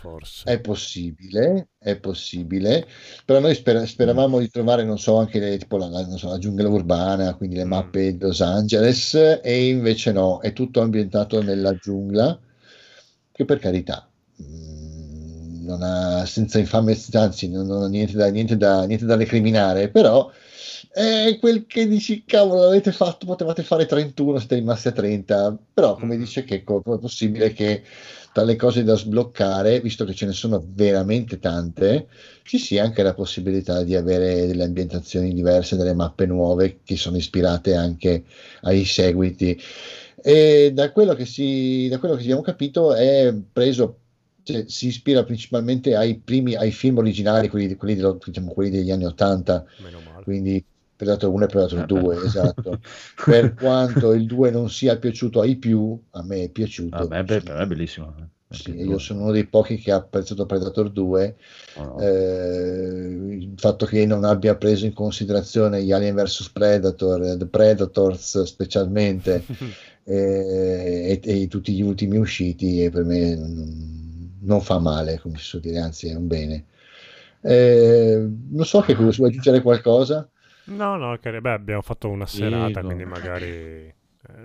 forse. 0.00 0.44
È 0.46 0.60
possibile, 0.60 1.68
è 1.78 1.98
possibile, 2.00 2.86
però 3.24 3.38
noi 3.40 3.54
sper- 3.54 3.84
speravamo 3.84 4.38
di 4.38 4.48
trovare, 4.48 4.82
non 4.84 4.98
so, 4.98 5.16
anche 5.16 5.38
le, 5.38 5.58
tipo 5.58 5.76
la, 5.76 5.88
la- 5.88 6.06
non 6.06 6.16
so, 6.18 6.28
la 6.30 6.38
giungla 6.38 6.68
urbana, 6.68 7.34
quindi 7.36 7.56
le 7.56 7.64
Mm. 7.64 7.68
mappe 7.68 8.12
di 8.12 8.18
Los 8.18 8.40
Angeles, 8.40 9.14
e 9.42 9.68
invece 9.68 10.12
no, 10.12 10.40
è 10.40 10.52
tutto 10.54 10.80
ambientato 10.80 11.42
nella 11.42 11.74
giungla, 11.74 12.38
che 13.32 13.44
per 13.44 13.58
carità, 13.58 14.08
mm, 14.42 14.87
non 15.68 15.82
ha, 15.82 16.24
senza 16.26 16.58
infame, 16.58 16.98
anzi, 17.12 17.48
non, 17.50 17.66
non 17.66 17.82
ha 17.82 17.88
niente 17.88 18.16
da, 18.16 18.28
niente 18.30 18.56
da, 18.56 18.84
niente 18.84 19.04
da 19.04 19.16
recriminare, 19.16 19.90
però 19.90 20.30
è 20.90 21.36
quel 21.40 21.66
che 21.66 21.86
dici, 21.86 22.24
cavolo, 22.24 22.62
l'avete 22.62 22.92
fatto, 22.92 23.26
potevate 23.26 23.62
fare 23.62 23.86
31, 23.86 24.38
siete 24.38 24.54
rimasti 24.56 24.88
a 24.88 24.92
30, 24.92 25.56
però 25.72 25.96
come 25.96 26.16
Mm. 26.16 26.20
dice 26.20 26.44
Checco, 26.44 26.82
è 26.82 26.98
possibile 26.98 27.52
che 27.52 27.82
tra 28.32 28.42
le 28.44 28.56
cose 28.56 28.82
da 28.84 28.94
sbloccare, 28.96 29.80
visto 29.80 30.04
che 30.04 30.14
ce 30.14 30.26
ne 30.26 30.32
sono 30.32 30.62
veramente 30.66 31.38
tante, 31.38 32.08
ci 32.42 32.58
sia 32.58 32.82
anche 32.84 33.02
la 33.02 33.14
possibilità 33.14 33.82
di 33.82 33.94
avere 33.94 34.46
delle 34.46 34.64
ambientazioni 34.64 35.32
diverse, 35.34 35.76
delle 35.76 35.94
mappe 35.94 36.26
nuove 36.26 36.80
che 36.84 36.96
sono 36.96 37.16
ispirate 37.16 37.74
anche 37.74 38.24
ai 38.62 38.84
seguiti. 38.84 39.58
E 40.20 40.70
da 40.74 40.90
quello 40.92 41.14
che, 41.14 41.24
si, 41.24 41.88
da 41.88 41.98
quello 41.98 42.14
che 42.14 42.22
abbiamo 42.22 42.40
capito 42.42 42.94
è 42.94 43.32
preso, 43.52 44.00
cioè, 44.52 44.64
si 44.68 44.86
ispira 44.88 45.24
principalmente 45.24 45.94
ai 45.94 46.18
primi, 46.18 46.54
ai 46.56 46.70
film 46.70 46.98
originali, 46.98 47.48
quelli, 47.48 47.74
quelli 47.76 47.94
dello- 47.94 48.18
diciamo, 48.24 48.52
quelli 48.52 48.70
degli 48.70 48.90
anni 48.90 49.04
80, 49.04 49.64
Meno 49.82 50.00
male. 50.00 50.22
quindi 50.24 50.64
Predator 50.96 51.30
1 51.30 51.44
e 51.44 51.46
Predator 51.46 51.82
Eh, 51.82 51.86
2, 51.86 52.16
beh. 52.16 52.24
esatto. 52.24 52.80
Per 53.24 53.54
quanto 53.54 54.12
il 54.12 54.26
2 54.26 54.50
non 54.50 54.68
sia 54.68 54.98
piaciuto 54.98 55.40
ai 55.40 55.56
più, 55.56 55.98
a 56.10 56.22
me 56.22 56.44
è 56.44 56.48
piaciuto. 56.48 56.96
A 56.96 57.06
me, 57.06 57.24
per 57.24 57.44
me 57.44 57.58
è 57.62 57.66
bellissimo. 57.66 58.14
eh. 58.18 58.26
Sì, 58.50 58.74
io 58.74 58.96
sono 58.98 59.22
uno 59.24 59.32
dei 59.32 59.46
pochi 59.46 59.76
che 59.76 59.92
ha 59.92 59.96
apprezzato 59.96 60.46
Predator 60.46 60.90
2. 60.90 61.36
No, 61.76 61.84
no. 61.84 61.98
Eh, 62.00 63.36
il 63.38 63.52
fatto 63.56 63.84
che 63.84 64.06
non 64.06 64.24
abbia 64.24 64.56
preso 64.56 64.86
in 64.86 64.94
considerazione 64.94 65.82
gli 65.84 65.92
Alien 65.92 66.14
vs 66.14 66.48
Predator, 66.50 67.22
eh, 67.24 67.36
The 67.36 67.46
Predators 67.46 68.42
specialmente, 68.44 69.44
eh, 70.04 71.20
e, 71.22 71.42
e 71.42 71.46
tutti 71.48 71.72
gli 71.74 71.82
ultimi 71.82 72.16
usciti, 72.16 72.82
e 72.82 72.90
per 72.90 73.04
me 73.04 73.34
non, 73.36 73.97
non 74.40 74.60
fa 74.60 74.78
male, 74.78 75.18
come 75.20 75.38
si 75.38 75.44
suol 75.44 75.62
dire, 75.62 75.78
anzi 75.80 76.08
è 76.08 76.14
un 76.14 76.26
bene. 76.26 76.64
Eh, 77.40 78.26
non 78.50 78.64
so 78.64 78.80
che 78.80 78.94
vuoi 78.94 79.12
aggiungere 79.28 79.62
qualcosa? 79.62 80.28
No, 80.70 80.96
no, 80.98 81.14
beh, 81.40 81.50
abbiamo 81.52 81.80
fatto 81.82 82.08
una 82.10 82.26
Sì, 82.26 82.74
serata, 82.74 82.80
no. 82.80 82.84
quindi 82.84 83.04
magari 83.06 83.92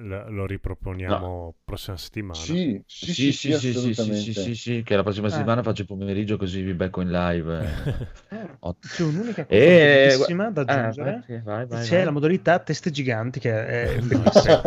lo, 0.01 0.29
lo 0.29 0.45
riproponiamo 0.45 1.55
prossima 1.63 1.97
settimana. 1.97 2.43
Sì, 2.43 2.83
sì, 2.85 3.13
Sì, 3.13 3.31
sì, 3.31 3.53
sì, 3.53 3.73
sì, 3.73 3.93
sì, 3.93 4.33
sì, 4.33 4.55
sì, 4.55 4.83
che 4.83 4.95
la 4.95 5.03
prossima 5.03 5.27
Eh. 5.27 5.31
settimana 5.31 5.61
faccio 5.63 5.81
il 5.81 5.87
pomeriggio 5.87 6.37
così 6.37 6.61
vi 6.61 6.73
becco 6.73 7.01
in 7.01 7.11
live. 7.11 7.59
eh. 7.63 8.07
Ottimo. 8.59 8.93
C'è 8.93 9.03
un'unica 9.03 9.45
cosa 9.47 9.55
E 9.55 9.59
bellissima 9.75 10.49
da 10.51 10.61
eh, 10.65 10.93
aggiungere. 10.93 11.23
vai, 11.25 11.41
vai, 11.41 11.65
vai, 11.65 11.87
C'è 11.87 11.87
vai. 11.87 12.03
la 12.03 12.11
modalità 12.11 12.59
teste 12.59 12.91
giganti 12.91 13.39
che 13.39 13.95
è 13.97 14.01
bellissima. 14.01 14.61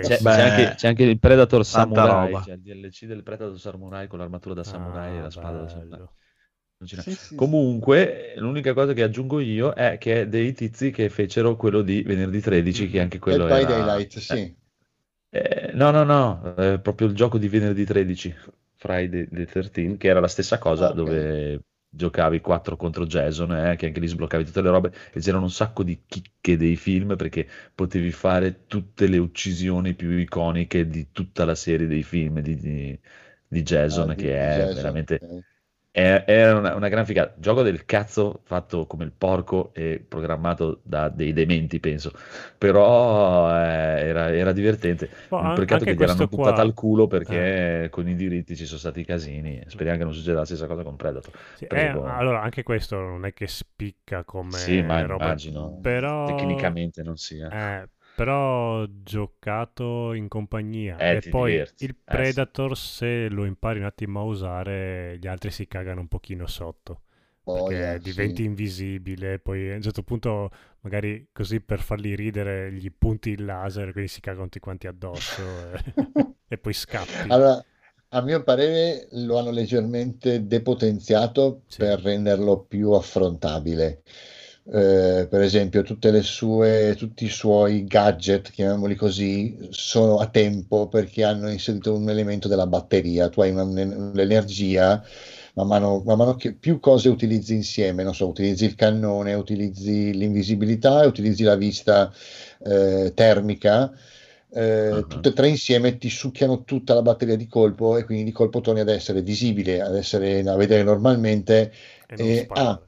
C'è, 0.00 0.24
c'è 0.26 0.40
anche, 0.42 0.74
c'è 0.74 0.88
anche 0.88 1.04
il 1.04 1.18
Predator 1.18 1.64
tanta 1.70 2.04
Samurai, 2.04 2.06
roba. 2.06 2.40
c'è 2.40 2.52
il 2.52 2.60
DLC 2.62 3.06
del 3.06 3.22
Predator 3.22 3.58
Samurai 3.58 4.06
con 4.08 4.18
l'armatura 4.18 4.54
da 4.54 4.64
samurai 4.64 5.16
e 5.16 5.20
Ah, 5.20 5.22
la 5.22 5.30
spada 5.30 5.58
da 5.60 5.68
samurai. 5.68 6.08
Sì, 6.84 7.14
sì, 7.14 7.34
Comunque, 7.34 8.32
l'unica 8.36 8.72
cosa 8.72 8.92
che 8.94 9.02
aggiungo 9.02 9.38
io 9.40 9.72
è 9.74 9.98
che 9.98 10.22
è 10.22 10.28
dei 10.28 10.52
tizi 10.54 10.90
che 10.90 11.10
fecero 11.10 11.56
quello 11.56 11.82
di 11.82 12.02
venerdì 12.02 12.40
13, 12.40 12.88
che 12.88 13.00
anche 13.00 13.18
sì. 13.18 13.22
quello 13.22 13.44
Dead 13.44 13.46
by 13.46 13.64
era... 13.64 13.66
Daylight, 13.66 14.18
eh, 14.26 14.42
sì. 14.42 14.56
eh, 15.30 15.70
no, 15.74 15.90
no, 15.90 16.04
no, 16.04 16.54
è 16.54 16.80
proprio 16.80 17.08
il 17.08 17.14
gioco 17.14 17.38
di 17.38 17.48
venerdì 17.48 17.84
13, 17.84 18.34
Friday 18.76 19.28
the 19.28 19.46
13, 19.46 19.96
che 19.96 20.08
era 20.08 20.20
la 20.20 20.28
stessa 20.28 20.58
cosa 20.58 20.86
Ah, 20.86 20.92
ok. 20.92 20.94
dove 20.94 21.60
giocavi 21.88 22.40
4 22.40 22.76
contro 22.76 23.06
Jason, 23.06 23.52
eh, 23.54 23.76
che 23.76 23.86
anche 23.86 24.00
lì 24.00 24.06
sbloccavi 24.06 24.44
tutte 24.44 24.62
le 24.62 24.70
robe 24.70 24.92
e 25.12 25.20
c'erano 25.20 25.44
un 25.44 25.50
sacco 25.50 25.82
di 25.82 26.04
chicche 26.06 26.56
dei 26.56 26.76
film 26.76 27.16
perché 27.16 27.46
potevi 27.74 28.10
fare 28.12 28.66
tutte 28.66 29.06
le 29.08 29.18
uccisioni 29.18 29.94
più 29.94 30.10
iconiche 30.16 30.86
di 30.88 31.10
tutta 31.12 31.44
la 31.44 31.54
serie 31.54 31.86
dei 31.86 32.02
film 32.02 32.40
di, 32.40 32.56
di, 32.56 32.98
di 33.46 33.62
Jason, 33.62 34.08
Ah, 34.08 34.14
di- 34.14 34.24
che 34.24 34.36
è 34.64 34.68
Jason, 34.68 34.72
veramente... 34.72 35.20
ok. 35.20 35.44
È, 35.92 36.24
è 36.24 36.52
una, 36.52 36.74
una 36.76 36.88
gran 36.88 37.04
figata. 37.04 37.34
Gioco 37.38 37.62
del 37.62 37.84
cazzo 37.84 38.42
fatto 38.44 38.86
come 38.86 39.04
il 39.04 39.12
porco 39.12 39.72
e 39.74 40.04
programmato 40.06 40.80
da 40.84 41.08
dei 41.08 41.32
dementi, 41.32 41.80
penso. 41.80 42.12
Però 42.56 43.48
eh, 43.50 44.06
era, 44.06 44.32
era 44.32 44.52
divertente. 44.52 45.10
Oh, 45.30 45.38
Il 45.38 45.52
an- 45.52 45.52
peccato 45.52 45.84
che 45.84 45.96
gliel'hanno 45.96 46.26
questo 46.26 46.28
buttata 46.28 46.60
qua- 46.60 46.62
al 46.62 46.74
culo 46.74 47.06
perché 47.08 47.88
con 47.90 48.06
i 48.08 48.14
diritti 48.14 48.54
ci 48.56 48.66
sono 48.66 48.78
stati 48.78 49.04
casini. 49.04 49.62
Speriamo 49.66 49.98
che 49.98 50.04
non 50.04 50.14
succeda 50.14 50.38
la 50.40 50.44
stessa 50.44 50.66
cosa 50.66 50.82
con 50.84 50.96
Predator. 50.96 51.34
Sì, 51.52 51.64
eh, 51.66 52.00
allora, 52.02 52.40
anche 52.42 52.62
questo 52.62 52.96
non 52.98 53.24
è 53.26 53.32
che 53.32 53.46
spicca 53.46 54.24
come 54.24 54.58
Sì, 54.58 54.82
ma 54.82 55.00
roba, 55.06 55.38
immagino 55.38 55.72
però, 55.80 56.18
tecnicamente 56.22 57.02
non 57.02 57.16
sia. 57.16 57.54
Eh, 58.20 58.30
però 58.30 58.86
giocato 59.02 60.12
in 60.12 60.28
compagnia 60.28 61.04
Eh, 61.06 61.16
e 61.16 61.22
poi 61.22 61.66
diverti. 61.66 61.74
il 61.78 61.94
Eh, 62.04 62.24
sì. 62.24 62.46
Predator 62.48 62.76
se 62.76 63.28
lo 63.28 63.44
impari 63.46 63.78
un 63.78 63.86
attimo 63.86 64.20
a 64.20 64.22
usare 64.24 65.16
gli 65.18 65.26
altri 65.26 65.50
si 65.50 65.66
cagano 65.66 66.00
un 66.00 66.08
pochino 66.08 66.46
sotto 66.46 67.02
Oh, 67.46 67.70
perché 67.70 67.72
yeah, 67.72 68.00
diventi 68.00 68.44
sì. 68.44 68.44
invisibile 68.44 69.38
poi 69.38 69.72
a 69.72 69.74
un 69.76 69.82
certo 69.82 70.02
punto 70.02 70.50
magari 70.80 71.28
così 71.32 71.60
per 71.60 71.80
farli 71.80 72.14
ridere 72.14 72.72
gli 72.72 72.90
punti 72.92 73.30
il 73.30 73.44
laser 73.44 73.92
quindi 73.92 74.10
si 74.10 74.20
cagano 74.20 74.44
tutti 74.44 74.60
quanti 74.60 74.86
addosso 74.86 75.64
e, 75.72 75.80
e 76.46 76.58
poi 76.58 76.72
scappi 76.74 77.34
Allora, 77.34 77.64
a 78.10 78.20
mio 78.22 78.42
parere 78.42 79.08
lo 79.12 79.38
hanno 79.38 79.50
leggermente 79.50 80.46
depotenziato 80.46 81.62
Sì. 81.68 81.84
per 81.88 82.00
renderlo 82.00 82.64
più 82.64 82.90
affrontabile. 82.92 84.02
Eh, 84.72 85.26
per 85.28 85.40
esempio, 85.40 85.82
tutte 85.82 86.10
le 86.12 86.22
sue, 86.22 86.94
tutti 86.96 87.24
i 87.24 87.28
suoi 87.28 87.84
gadget, 87.86 88.50
chiamiamoli 88.52 88.94
così, 88.94 89.56
sono 89.70 90.18
a 90.18 90.28
tempo 90.28 90.86
perché 90.88 91.24
hanno 91.24 91.50
inserito 91.50 91.92
un 91.94 92.08
elemento 92.08 92.46
della 92.46 92.66
batteria. 92.68 93.28
Tu 93.28 93.40
hai 93.40 93.52
l'energia, 93.52 95.02
man 95.54 95.66
mano, 95.66 96.02
man 96.04 96.16
mano 96.18 96.34
che 96.36 96.54
più 96.54 96.78
cose 96.78 97.08
utilizzi 97.08 97.54
insieme, 97.54 98.04
non 98.04 98.14
so, 98.14 98.28
utilizzi 98.28 98.64
il 98.64 98.76
cannone, 98.76 99.34
utilizzi 99.34 100.12
l'invisibilità 100.14 101.02
e 101.02 101.06
utilizzi 101.06 101.42
la 101.42 101.56
vista 101.56 102.12
eh, 102.64 103.10
termica 103.14 103.92
eh, 104.52 105.04
Ah. 105.04 105.06
tutte 105.08 105.28
e 105.30 105.32
tre 105.32 105.48
insieme 105.48 105.96
ti 105.98 106.08
succhiano 106.08 106.64
tutta 106.64 106.94
la 106.94 107.02
batteria 107.02 107.36
di 107.36 107.46
colpo 107.46 107.96
e 107.96 108.04
quindi 108.04 108.24
di 108.24 108.32
colpo 108.32 108.60
torni 108.60 108.80
ad 108.80 108.88
essere 108.88 109.22
visibile, 109.22 109.80
ad 109.80 109.96
essere 109.96 110.40
a 110.40 110.56
vedere 110.56 110.82
normalmente. 110.82 111.72
e 112.14 112.24
sparare 112.34 112.54
ah, 112.54 112.80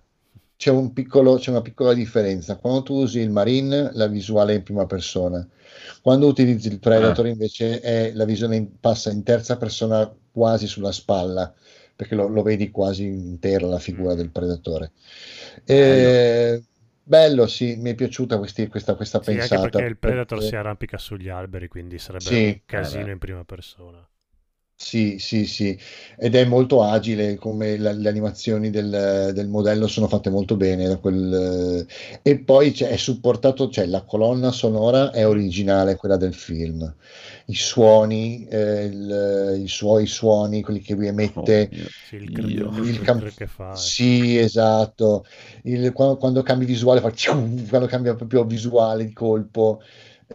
c'è 0.63 0.71
un 0.71 0.93
piccolo, 0.93 1.35
c'è 1.39 1.51
una 1.51 1.61
piccola 1.61 1.93
differenza. 1.93 2.57
Quando 2.57 2.85
tu 2.85 2.95
usi 2.95 3.19
il 3.19 3.31
Marine, 3.31 3.91
la 3.95 4.07
visuale 4.07 4.53
è 4.53 4.57
in 4.59 4.63
prima 4.63 4.87
persona. 4.87 5.45
Quando 6.01 6.29
utilizzi 6.29 6.69
il 6.69 6.79
Predator, 6.79 7.27
invece, 7.27 7.81
è, 7.81 8.13
la 8.15 8.25
visione 8.25 8.55
in- 8.57 8.79
passa 8.79 9.11
in 9.11 9.25
terza 9.25 9.57
persona 9.57 10.09
quasi 10.31 10.69
sulla 10.69 10.93
spalla, 10.93 11.53
perché 11.97 12.15
lo, 12.15 12.29
lo 12.29 12.43
vedi 12.43 12.71
quasi 12.71 13.05
intera 13.07 13.67
la 13.67 13.81
figura 13.81 14.15
Mm. 14.15 14.17
del 14.17 14.31
Predatore. 14.31 14.93
Eh, 15.65 16.63
bello, 17.03 17.47
sì, 17.49 17.75
mi 17.77 17.91
è 17.91 17.95
piaciuta 17.97 18.39
questi- 18.39 18.69
questa, 18.69 18.95
questa 18.95 19.21
Sì, 19.21 19.33
pensata. 19.35 19.69
perché 19.69 19.83
il 19.83 19.99
Predator 19.99 20.39
perché- 20.39 20.47
si 20.47 20.57
arrampica 20.57 20.97
sugli 20.99 21.29
alberi, 21.29 21.67
quindi 21.67 21.99
sarebbe 21.99 22.25
Sì. 22.25 22.45
un 22.45 22.61
casino 22.65 23.09
Eh, 23.09 23.13
in 23.13 23.19
prima 23.19 23.45
persona. 23.45 24.07
Sì, 24.85 25.19
sì, 25.21 25.47
sì, 25.47 25.79
ed 26.19 26.35
è 26.35 26.45
molto 26.45 26.83
agile, 26.83 27.37
come 27.37 27.77
la- 27.79 27.93
le 27.93 28.09
animazioni 28.09 28.69
del, 28.69 29.31
del 29.33 29.47
modello 29.49 29.87
sono 29.87 30.09
fatte 30.09 30.29
molto 30.29 30.57
bene. 30.57 30.89
da 30.89 30.97
quel- 30.99 31.87
e 32.23 32.39
poi 32.41 32.73
c'è- 32.73 32.89
è 32.89 32.97
supportato, 32.97 33.69
cioè 33.71 33.87
la 33.87 34.03
colonna 34.03 34.51
sonora 34.51 35.11
è 35.13 35.27
originale, 35.27 35.95
quella 35.97 36.17
del 36.17 36.35
film. 36.35 36.93
I 37.47 37.55
suoni, 37.55 38.45
eh, 38.49 38.85
il- 38.87 39.61
i 39.63 39.69
suoi 39.69 40.07
suoni, 40.07 40.63
quelli 40.63 40.81
che 40.81 40.95
lui 40.95 41.07
emette, 41.07 41.71
Oh, 41.77 41.89
Sì, 42.01 42.17
il 42.17 42.31
grrr, 42.33 42.89
il 42.89 43.01
grrr 43.01 43.01
cam- 43.01 43.31
che 43.35 43.47
fa. 43.47 43.87
eh. 43.87 43.93
Sì, 43.95 44.37
esatto. 44.37 45.25
Il- 45.63 45.93
quando, 45.93 46.17
quando 46.17 46.43
cambi 46.43 46.65
visuale, 46.65 47.01
fa 47.01 47.11
quando 47.69 47.87
cambia 47.87 48.15
proprio 48.17 48.45
visuale 48.45 49.05
di 49.07 49.13
colpo, 49.13 49.81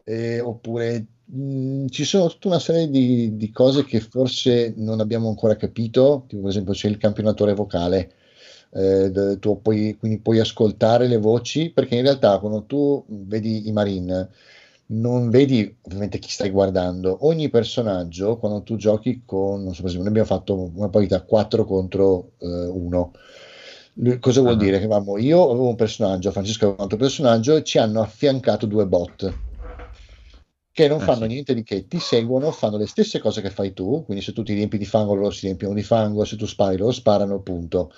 eh, 0.03 0.39
oppure 0.39 1.05
mh, 1.27 1.87
ci 1.87 2.03
sono 2.03 2.27
tutta 2.27 2.47
una 2.49 2.59
serie 2.59 2.89
di, 2.89 3.35
di 3.37 3.51
cose 3.51 3.83
che 3.85 3.99
forse 3.99 4.73
non 4.77 4.99
abbiamo 4.99 5.27
ancora 5.29 5.55
capito, 5.55 6.23
tipo 6.27 6.41
per 6.41 6.51
esempio 6.51 6.73
c'è 6.73 6.87
il 6.89 6.97
campionatore 6.97 7.53
vocale. 7.53 8.11
eh, 8.73 9.37
tu 9.39 9.61
puoi, 9.61 9.95
quindi 9.97 10.19
puoi 10.19 10.39
ascoltare 10.39 11.07
le 11.07 11.17
voci 11.17 11.71
perché 11.71 11.95
in 11.95 12.01
realtà 12.03 12.37
quando 12.39 12.63
tu 12.65 13.03
vedi 13.07 13.67
i 13.67 13.71
Marine 13.71 14.29
non 14.87 15.29
vedi 15.29 15.73
ovviamente 15.83 16.19
chi 16.19 16.29
stai 16.29 16.49
guardando 16.49 17.25
ogni 17.25 17.49
personaggio 17.49 18.37
quando 18.37 18.63
tu 18.63 18.75
giochi 18.75 19.23
con 19.25 19.63
non 19.63 19.73
so 19.73 19.81
per 19.83 19.89
esempio 19.91 20.09
noi 20.09 20.19
abbiamo 20.19 20.27
fatto 20.39 20.71
una 20.75 20.89
partita 20.89 21.21
4 21.21 21.63
contro 21.65 22.31
1 22.39 23.11
cosa 24.19 24.41
vuol 24.41 24.53
Ah. 24.53 24.57
dire? 24.57 24.77
che 24.79 24.83
avevamo, 24.85 25.17
io 25.17 25.49
avevo 25.49 25.67
un 25.69 25.75
personaggio 25.75 26.31
Francesco 26.31 26.65
aveva 26.65 26.77
un 26.77 26.83
altro 26.83 26.97
personaggio 26.99 27.55
e 27.55 27.63
ci 27.63 27.77
hanno 27.77 28.01
affiancato 28.01 28.65
due 28.65 28.85
bot 28.85 29.33
che 30.77 30.87
non 30.87 30.99
Ah, 30.99 31.09
fanno 31.09 31.25
sì. 31.25 31.25
niente 31.25 31.55
di 31.55 31.63
che, 31.63 31.87
ti 31.87 31.99
seguono, 31.99 32.51
fanno 32.51 32.77
le 32.77 32.85
stesse 32.85 33.17
cose 33.17 33.41
che 33.41 33.49
fai 33.49 33.73
tu, 33.73 34.03
quindi 34.05 34.23
se 34.23 34.31
tu 34.31 34.43
ti 34.43 34.53
riempi 34.53 34.77
di 34.77 34.85
fango 34.85 35.15
loro 35.15 35.31
si 35.31 35.45
riempiono 35.47 35.73
di 35.73 35.81
fango, 35.81 36.23
se 36.23 36.35
tu 36.35 36.45
spari 36.45 36.77
loro 36.77 36.91
sparano, 36.91 37.41
punto. 37.41 37.91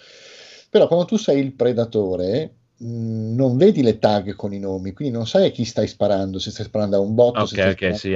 Però 0.70 0.88
quando 0.88 1.04
tu 1.06 1.18
sei 1.18 1.42
il 1.42 1.54
predatore, 1.56 2.56
mh, 2.78 3.36
non 3.36 3.58
vedi 3.58 3.82
le 3.84 4.00
tag 4.00 4.34
con 4.36 4.54
i 4.54 4.60
nomi, 4.60 4.94
quindi 4.94 5.14
non 5.14 5.28
sai 5.28 5.48
a 5.48 5.52
chi 5.52 5.66
stai 5.66 5.88
sparando, 5.88 6.40
se 6.40 6.52
stai 6.52 6.66
sparando 6.68 6.96
a 6.96 7.00
un 7.00 7.14
bot, 7.16 7.44
se 7.44 7.56
Ok, 7.56 7.58
stai 7.58 7.74
ok, 7.74 7.96
sì, 7.96 8.16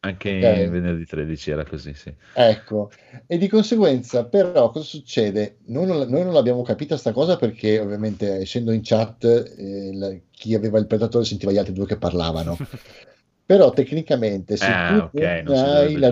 anche 0.00 0.30
Ok. 0.30 0.42
in 0.62 0.70
venerdì 0.70 1.04
13 1.06 1.50
era 1.50 1.64
così, 1.66 1.94
sì. 1.94 2.14
Ecco, 2.40 2.90
e 3.26 3.36
di 3.36 3.48
conseguenza, 3.48 4.24
però, 4.26 4.70
cosa 4.70 4.84
succede? 4.84 5.58
Noi 5.66 5.86
non, 5.86 6.08
noi 6.08 6.22
non 6.22 6.32
l'abbiamo 6.32 6.62
capita 6.62 6.96
sta 6.96 7.10
cosa 7.12 7.36
perché, 7.36 7.80
ovviamente, 7.80 8.36
essendo 8.36 8.70
in 8.70 8.80
chat, 8.84 9.24
eh, 9.24 9.90
la- 9.94 10.16
chi 10.30 10.54
aveva 10.54 10.78
il 10.78 10.86
predatore 10.86 11.24
sentiva 11.24 11.50
gli 11.50 11.56
altri 11.58 11.72
due 11.72 11.86
che 11.86 11.98
parlavano. 11.98 12.60
Però, 13.50 13.70
tecnicamente, 13.72 14.56
se 14.56 14.82
Ah, 14.82 14.82
tu 14.82 15.00
ok, 15.06 15.20
non 15.44 15.56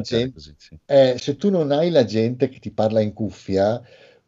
gente, 0.02 0.32
così, 0.32 0.54
sì. 0.58 0.78
eh, 0.86 1.16
se 1.18 1.36
tu 1.36 1.50
non 1.50 1.70
hai 1.72 1.90
la 1.90 2.04
gente 2.04 2.48
che 2.48 2.58
ti 2.58 2.70
parla 2.72 3.00
in 3.00 3.12
cuffia, 3.12 3.80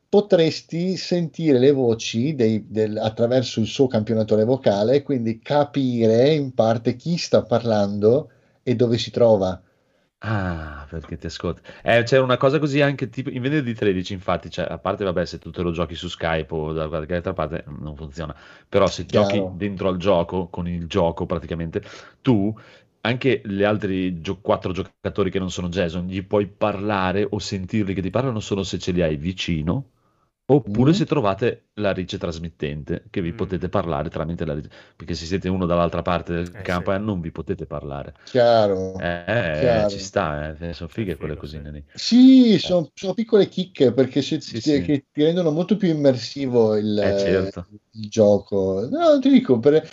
potresti 0.09 0.97
sentire 0.97 1.59
le 1.59 1.71
voci 1.73 2.35
dei- 2.35 2.67
del- 2.69 2.99
attraverso 2.99 3.61
il 3.61 3.67
suo 3.67 3.87
campionatore 3.87 4.45
vocale 4.45 4.97
e 4.97 5.03
quindi 5.03 5.39
capire 5.41 6.33
in 6.35 6.53
parte 6.55 6.97
chi 6.97 7.17
sta 7.17 7.43
parlando 7.45 8.31
e 8.63 8.75
dove 8.77 8.99
si 8.99 9.11
trova. 9.11 9.61
Ah, 10.21 10.85
perché 10.91 11.17
ti 11.17 11.27
ascolti. 11.27 11.63
Eh, 11.83 12.03
c'è 12.03 12.19
una 12.19 12.37
cosa 12.37 12.59
così 12.59 12.81
anche 12.81 13.09
tipo 13.09 13.31
in 13.31 13.41
venerdì 13.41 13.73
13, 13.73 14.15
infatti, 14.15 14.51
cioè, 14.51 14.67
a 14.69 14.77
parte, 14.77 15.05
vabbè, 15.05 15.25
se 15.25 15.39
tu 15.39 15.51
te 15.51 15.63
lo 15.63 15.71
giochi 15.71 15.95
su 15.95 16.09
Skype 16.09 16.53
o 16.53 16.73
da 16.73 16.89
qualche 16.89 17.15
altra 17.15 17.33
parte 17.35 17.63
non 17.79 17.95
funziona, 17.95 18.35
però 18.69 18.89
se 18.89 19.07
giochi 19.07 19.47
Chiaro. 19.47 19.57
dentro 19.57 19.89
al 19.89 19.97
gioco, 19.97 20.49
con 20.49 20.67
il 20.67 20.89
gioco 20.89 21.25
praticamente, 21.25 21.83
tu, 22.21 22.53
anche 23.09 23.41
gli 23.45 23.63
altri 23.63 24.21
gio- 24.21 24.41
quattro 24.41 24.73
giocatori 24.73 25.31
che 25.31 25.39
non 25.39 25.51
sono 25.51 25.69
Jason, 25.69 26.07
gli 26.07 26.25
puoi 26.25 26.47
parlare 26.47 27.27
o 27.29 27.39
sentirli 27.39 27.95
che 27.95 28.03
ti 28.03 28.11
parlano 28.11 28.41
solo 28.41 28.63
se 28.65 28.79
ce 28.79 28.93
li 28.93 29.03
hai 29.03 29.17
vicino. 29.17 29.91
Oppure 30.51 30.91
Mm. 30.91 30.95
se 30.95 31.05
trovate 31.05 31.69
la 31.75 31.93
rice 31.93 32.17
trasmittente, 32.17 33.05
che 33.11 33.21
vi 33.21 33.33
Mm. 33.33 33.37
potete 33.37 33.69
parlare 33.69 34.09
tramite 34.09 34.47
la 34.47 34.55
rice, 34.55 34.71
perché 34.97 35.15
se 35.15 35.27
siete 35.27 35.49
uno 35.49 35.67
dall'altra 35.67 36.01
parte 36.01 36.33
del 36.33 36.55
Eh, 36.55 36.63
campo 36.63 36.91
sì. 36.91 36.97
eh, 36.97 36.99
non 36.99 37.21
vi 37.21 37.31
potete 37.31 37.67
parlare. 37.67 38.15
Chiaro. 38.25 38.99
Eh, 38.99 39.55
Chiaro. 39.61 39.91
ci 39.91 39.99
sta, 39.99 40.57
eh, 40.57 40.73
sono 40.73 40.89
fighe 40.89 41.17
quelle 41.17 41.37
cosine 41.37 41.65
sì. 41.67 41.71
lì. 41.71 41.85
Sì, 41.93 42.59
sono, 42.59 42.91
sono 42.95 43.15
piccole 43.15 43.49
chicche 43.49 43.93
perché 43.93 44.23
se- 44.23 44.41
Sì, 44.41 44.61
ti- 44.61 44.61
sì. 44.61 44.81
che 44.83 45.07
ti 45.13 45.23
rendono 45.23 45.51
molto 45.51 45.77
più 45.77 45.89
immersivo 45.89 46.77
il, 46.77 46.99
Eh, 46.99 47.19
certo. 47.19 47.67
il 47.93 48.09
gioco. 48.09 48.89
No, 48.89 49.19
ti 49.19 49.29
dico, 49.31 49.59
per- 49.59 49.87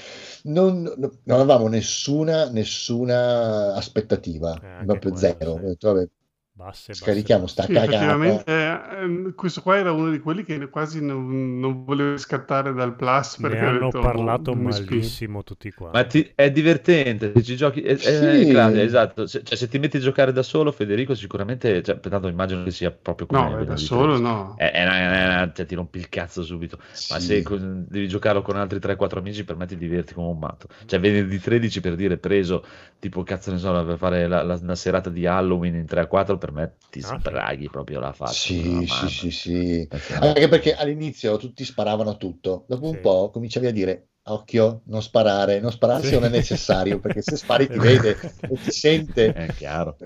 non, 0.46 0.84
non 1.24 1.40
avevamo 1.40 1.68
nessuna, 1.68 2.50
nessuna 2.50 3.74
aspettativa, 3.76 4.62
Eh, 4.62 4.86
proprio 4.86 5.16
quello, 5.16 5.16
zero. 5.16 5.38
sì. 5.42 5.78
Vabbè, 5.80 6.08
Basse, 6.58 6.94
basse, 6.94 7.04
scarichiamo 7.04 7.48
sta 7.48 7.64
Sì, 7.64 7.74
cagata. 7.74 7.92
effettivamente 7.96 8.44
eh, 8.50 9.02
ehm, 9.02 9.36
questo 9.36 9.62
qua 9.62 9.76
era 9.76 9.92
uno 9.92 10.10
di 10.10 10.20
quelli 10.20 10.46
che 10.46 10.70
quasi 10.70 11.04
non, 11.04 11.60
non 11.60 11.84
volevo 11.84 12.16
scattare 12.18 12.72
dal 12.72 12.96
Plus 12.96 13.40
Ne 13.40 13.50
perché 13.50 13.66
ho 13.66 13.68
hanno 13.68 13.80
detto, 13.88 14.00
parlato 14.00 14.52
"Oh, 14.52 14.56
mi 14.56 14.70
ispiro". 14.70 14.96
malissimo 14.96 15.44
tutti 15.44 15.70
quanti. 15.74 15.98
Ma 15.98 16.06
ti- 16.06 16.32
è 16.34 16.50
divertente, 16.52 17.34
se 17.36 17.44
ci 17.44 17.58
giochi, 17.58 17.82
è, 17.82 17.92
è- 17.92 17.98
Sì. 17.98 18.14
è 18.14 18.48
classe, 18.50 18.82
esatto. 18.84 19.28
Se, 19.28 19.44
cioè, 19.44 19.58
se 19.58 19.68
ti 19.68 19.80
metti 19.80 19.98
a 19.98 20.00
giocare 20.00 20.32
da 20.32 20.44
solo, 20.44 20.72
Federico, 20.72 21.14
sicuramente, 21.14 21.84
cioè, 21.84 22.00
tanto 22.00 22.30
immagino 22.30 22.64
che 22.64 22.72
sia 22.72 22.90
proprio 22.90 23.28
come 23.28 23.50
No, 23.50 23.64
da 23.66 23.76
solo 23.76 24.18
13. 24.18 24.22
no. 24.22 24.56
È, 24.58 24.72
è 24.72 24.84
una- 24.86 24.96
è 24.98 25.26
una- 25.44 25.52
cioè, 25.54 25.66
ti 25.66 25.76
rompi 25.76 25.98
il 25.98 26.08
cazzo 26.08 26.42
subito. 26.42 26.78
Ma 26.78 27.20
Sì. 27.20 27.20
se 27.20 27.42
co- 27.44 27.58
devi 27.58 28.08
giocarlo 28.08 28.42
con 28.42 28.56
altri 28.56 28.80
3-4 28.80 29.20
amici, 29.20 29.44
per 29.44 29.58
me 29.58 29.66
ti 29.66 29.76
diverti 29.76 30.14
come 30.14 30.28
un 30.28 30.40
matto. 30.40 30.68
Cioè, 30.86 31.02
venerdì 31.02 31.38
13 31.40 31.82
per 31.82 31.96
dire 31.96 32.16
preso, 32.18 32.64
tipo, 33.00 33.24
cazzo 33.24 33.52
ne 33.52 33.58
so, 33.58 33.84
per 33.86 33.98
fare 33.98 34.28
la, 34.28 34.42
la- 34.44 34.60
la 34.62 34.76
serata 34.76 35.10
di 35.10 35.26
Halloween 35.26 35.76
in 35.76 35.86
3-4, 35.86 36.38
per 36.46 36.52
me 36.52 36.78
ti 36.92 37.02
Ah, 37.02 37.18
sbraghi 37.18 37.70
proprio 37.70 38.00
la 38.00 38.14
faccia. 38.14 38.32
Sì, 38.34 38.86
sì, 38.88 39.10
sì, 39.10 39.32
sì. 39.32 39.88
Perché- 39.88 40.14
Anche 40.14 40.48
perché 40.48 40.76
all'inizio 40.76 41.38
tutti 41.38 41.64
sparavano 41.66 42.12
a 42.12 42.16
tutto, 42.18 42.66
dopo 42.68 42.86
un 42.88 42.92
Sì. 42.94 43.00
po' 43.00 43.30
cominciavi 43.32 43.68
a 43.68 43.72
dire 43.72 44.10
occhio, 44.28 44.82
non 44.86 45.02
sparare, 45.02 45.60
non 45.60 45.72
sparare 45.72 46.02
Sì. 46.02 46.08
se 46.08 46.16
non 46.16 46.26
è 46.26 46.30
necessario, 46.30 47.00
perché 47.00 47.22
se 47.22 47.36
spari 47.36 47.70
ti 47.70 47.78
vede 47.80 48.20
e 48.46 48.60
ti 48.60 48.72
sente. 48.72 49.34
È 49.34 49.54
chiaro. 49.54 49.98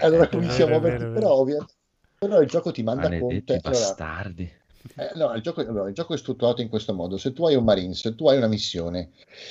Allora 0.00 0.24
È 0.24 0.28
cominci 0.28 0.62
a 0.62 0.66
muoverti, 0.66 1.08
però, 1.08 1.32
ovvia- 1.34 1.64
però 2.16 2.40
il 2.40 2.48
gioco 2.48 2.70
ti 2.70 2.82
manda 2.82 3.08
Maledetti 3.08 3.16
conto. 3.16 3.60
Allora, 3.62 3.98
bastardi. 3.98 4.50
Eh, 4.96 5.12
no, 5.14 5.32
il 5.34 5.42
gioco, 5.42 5.60
allora, 5.60 5.88
il 5.88 5.94
gioco 5.94 6.14
è 6.14 6.18
strutturato 6.18 6.60
in 6.62 6.68
questo 6.68 6.92
modo. 6.94 7.16
Se 7.16 7.32
tu 7.32 7.46
hai 7.46 7.54
un 7.54 7.64
Marine, 7.64 7.94
se 7.94 8.14
tu 8.14 8.28
hai 8.28 8.36
una 8.36 8.48
missione 8.48 9.10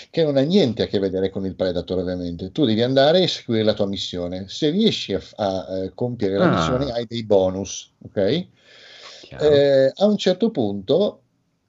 che 0.09 0.23
non 0.23 0.35
ha 0.37 0.41
niente 0.41 0.83
a 0.83 0.87
che 0.87 0.99
vedere 0.99 1.29
con 1.29 1.45
il 1.45 1.55
Predator, 1.55 1.99
ovviamente, 1.99 2.51
tu 2.51 2.65
devi 2.65 2.81
andare 2.81 3.21
e 3.23 3.27
seguire 3.27 3.63
la 3.63 3.73
tua 3.73 3.87
missione. 3.87 4.47
Se 4.49 4.69
riesci 4.69 5.13
a, 5.13 5.21
a, 5.35 5.83
eh, 5.83 5.93
compiere 5.93 6.37
la 6.37 6.45
Ah. 6.45 6.49
missione, 6.49 6.91
hai 6.91 7.05
dei 7.05 7.23
bonus, 7.25 7.93
ok? 8.03 8.47
Eh, 9.39 9.91
a 9.95 10.05
un 10.05 10.17
certo 10.17 10.49
punto 10.51 11.21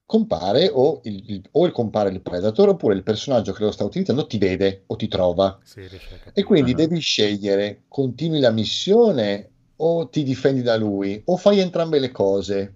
compare 0.06 0.70
o 0.72 1.00
il, 1.04 1.22
il- 1.30 1.48
o 1.52 1.66
il 1.66 1.72
compare 1.72 2.10
il 2.10 2.20
Predator 2.22 2.70
oppure 2.70 2.94
il 2.94 3.02
personaggio 3.02 3.52
che 3.52 3.62
lo 3.64 3.70
sta 3.70 3.84
utilizzando 3.84 4.26
ti 4.26 4.38
vede 4.38 4.84
o 4.86 4.96
ti 4.96 5.06
trova. 5.08 5.58
Sì, 5.62 5.86
a. 5.88 6.32
E 6.32 6.42
quindi 6.44 6.74
devi 6.74 6.98
scegliere, 7.00 7.82
continui 7.88 8.40
la 8.40 8.50
missione 8.50 9.50
o 9.76 10.08
ti 10.08 10.22
difendi 10.22 10.62
da 10.62 10.76
lui 10.76 11.20
o 11.26 11.36
fai 11.36 11.58
entrambe 11.60 11.98
le 11.98 12.10
cose. 12.10 12.74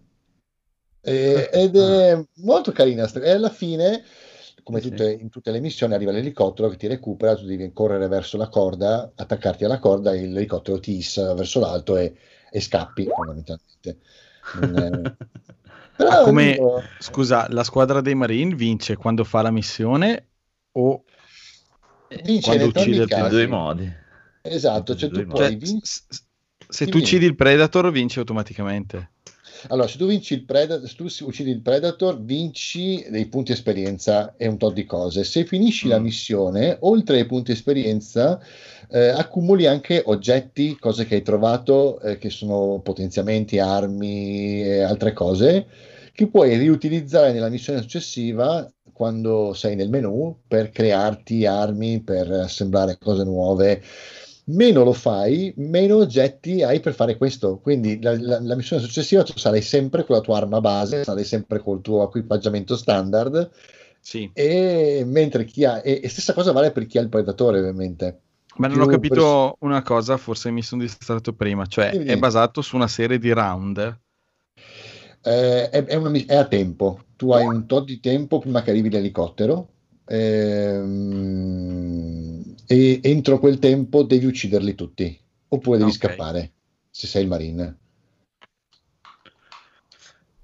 Eh, 1.05 1.51
ed 1.53 1.77
è 1.77 2.23
molto 2.37 2.73
carina. 2.73 3.11
E 3.13 3.31
alla 3.31 3.51
fine, 3.51 4.03
come 4.63 4.81
tutte- 4.81 5.13
in 5.13 5.29
tutte 5.31 5.51
le 5.51 5.61
missioni, 5.61 5.95
arriva 5.95 6.13
l'elicottero 6.13 6.69
che 6.69 6.77
ti 6.77 6.87
recupera, 6.87 7.35
tu 7.37 7.45
devi 7.45 7.73
correre 7.73 8.09
verso 8.09 8.37
la 8.37 8.49
corda, 8.49 9.13
attaccarti 9.15 9.65
alla 9.65 9.79
corda 9.79 10.13
e 10.13 10.27
l'elicottero 10.27 10.79
ti 10.81 10.97
issa 10.97 11.35
verso 11.35 11.61
l'alto 11.61 11.97
e, 11.97 12.15
e 12.51 12.61
scappi 12.61 13.09
fondamentalmente. 13.15 13.99
Però 15.97 16.11
Ma 16.11 16.17
come- 16.19 16.55
dico, 16.55 16.83
Scusa, 16.99 17.47
la 17.51 17.65
squadra 17.65 18.01
dei 18.01 18.15
Marine 18.15 18.55
vince 18.55 18.97
quando 18.97 19.25
fa 19.25 19.43
la 19.43 19.51
missione 19.51 20.29
o 20.73 21.05
vince 22.25 22.55
in 22.55 22.63
quando 22.63 22.67
uccide 22.67 22.97
i 22.97 23.01
il 23.03 23.09
Tutti 23.09 23.21
e 23.21 23.23
casi. 23.23 23.35
due 23.35 23.47
modi. 23.47 23.93
Esatto, 24.43 24.93
In 24.93 24.99
cioè 24.99 25.09
e 25.09 25.13
tu 25.13 25.27
puoi 25.27 25.59
cioè, 25.61 25.79
s- 25.83 26.05
se 26.69 26.87
tu 26.89 26.99
uccidi 26.99 27.25
il 27.27 27.35
Predator 27.37 27.91
vinci 27.91 28.19
automaticamente. 28.19 29.11
Allora, 29.69 29.87
se 29.89 29.97
tu 29.99 30.07
vinci 30.07 30.35
il 30.35 30.45
Predator, 30.45 30.89
se 30.89 30.95
tu 30.97 31.07
uccidi 31.27 31.51
il 31.51 31.61
Predator, 31.63 32.21
vinci 32.23 33.05
dei 33.11 33.27
punti 33.27 33.53
esperienza 33.53 34.35
e 34.37 34.47
un 34.49 34.57
tot 34.59 34.73
di 34.73 34.85
cose. 34.85 35.25
Se 35.25 35.45
finisci 35.45 35.89
la 35.89 35.99
Mm. 35.99 36.03
missione, 36.03 36.77
oltre 36.81 37.19
ai 37.19 37.27
punti 37.27 37.53
esperienza, 37.53 38.41
eh, 38.91 39.09
accumuli 39.09 39.67
anche 39.67 40.03
oggetti, 40.05 40.77
cose 40.79 41.05
che 41.07 41.17
hai 41.17 41.23
trovato, 41.23 42.01
eh, 42.01 42.19
che 42.19 42.31
sono 42.31 42.81
potenziamenti, 42.83 43.59
armi 43.59 44.63
e 44.63 44.81
altre 44.83 45.13
cose, 45.13 45.67
che 46.13 46.29
puoi 46.29 46.57
riutilizzare 46.57 47.33
nella 47.33 47.49
missione 47.49 47.81
successiva 47.81 48.71
quando 48.93 49.55
sei 49.55 49.75
nel 49.77 49.89
menu 49.89 50.41
per 50.47 50.71
crearti 50.71 51.47
armi, 51.47 52.03
per 52.03 52.31
assemblare 52.31 52.99
cose 52.99 53.25
nuove 53.25 53.83
meno 54.53 54.85
lo 54.85 54.93
fai, 54.93 55.53
meno 55.57 55.97
oggetti 55.97 56.63
hai 56.63 56.81
per 56.81 56.95
fare 56.95 57.17
questo. 57.17 57.59
Quindi 57.59 58.01
la, 58.03 58.17
la- 58.21 58.41
la 58.41 58.55
missione 58.57 58.83
successiva 58.83 59.23
tu 59.23 59.37
sarai 59.39 59.63
sempre 59.63 60.05
con 60.05 60.17
la 60.17 60.23
tua 60.23 60.37
arma 60.39 60.61
base, 60.61 61.05
sarai 61.05 61.25
sempre 61.25 61.59
col 61.61 61.81
tuo 61.81 62.05
equipaggiamento 62.05 62.77
standard, 62.77 63.51
Sì. 64.01 64.31
e 64.33 65.03
mentre 65.07 65.45
chi 65.45 65.65
ha, 65.65 65.81
e, 65.85 66.01
e 66.03 66.09
stessa 66.09 66.33
cosa 66.35 66.53
vale 66.53 66.73
per 66.73 66.87
chi 66.87 66.99
ha 66.99 67.03
il 67.03 67.09
predatore, 67.09 67.59
ovviamente. 67.59 68.21
Ma 68.57 68.67
non 68.67 68.81
ho 68.81 68.87
capito 68.87 69.57
una 69.61 69.83
cosa, 69.83 70.17
forse 70.17 70.51
mi 70.51 70.63
sono 70.63 70.81
distratto 70.83 71.35
prima, 71.35 71.67
cioè 71.67 71.91
è 71.91 72.17
basato 72.17 72.63
su 72.63 72.77
una 72.77 72.89
serie 72.89 73.19
di 73.19 73.31
round. 73.31 74.01
Eh, 75.25 75.69
è, 75.71 75.85
è 75.85 75.95
una 75.95 76.11
è 76.27 76.35
a 76.37 76.47
tempo, 76.47 77.05
tu 77.17 77.31
hai 77.33 77.47
un 77.47 77.67
tot 77.67 77.85
di 77.85 78.01
tempo 78.01 78.39
prima 78.39 78.63
che 78.63 78.71
arrivi 78.71 78.91
l'elicottero. 78.91 79.69
ehm, 80.07 81.01
e 82.67 83.01
entro 83.03 83.39
quel 83.39 83.59
tempo 83.59 84.03
devi 84.03 84.27
ucciderli 84.27 84.75
tutti 84.75 85.19
oppure 85.49 85.79
devi 85.79 85.91
Ok. 85.91 85.93
scappare 85.93 86.53
se 86.91 87.07
sei 87.07 87.23
il 87.23 87.29
marine 87.29 87.79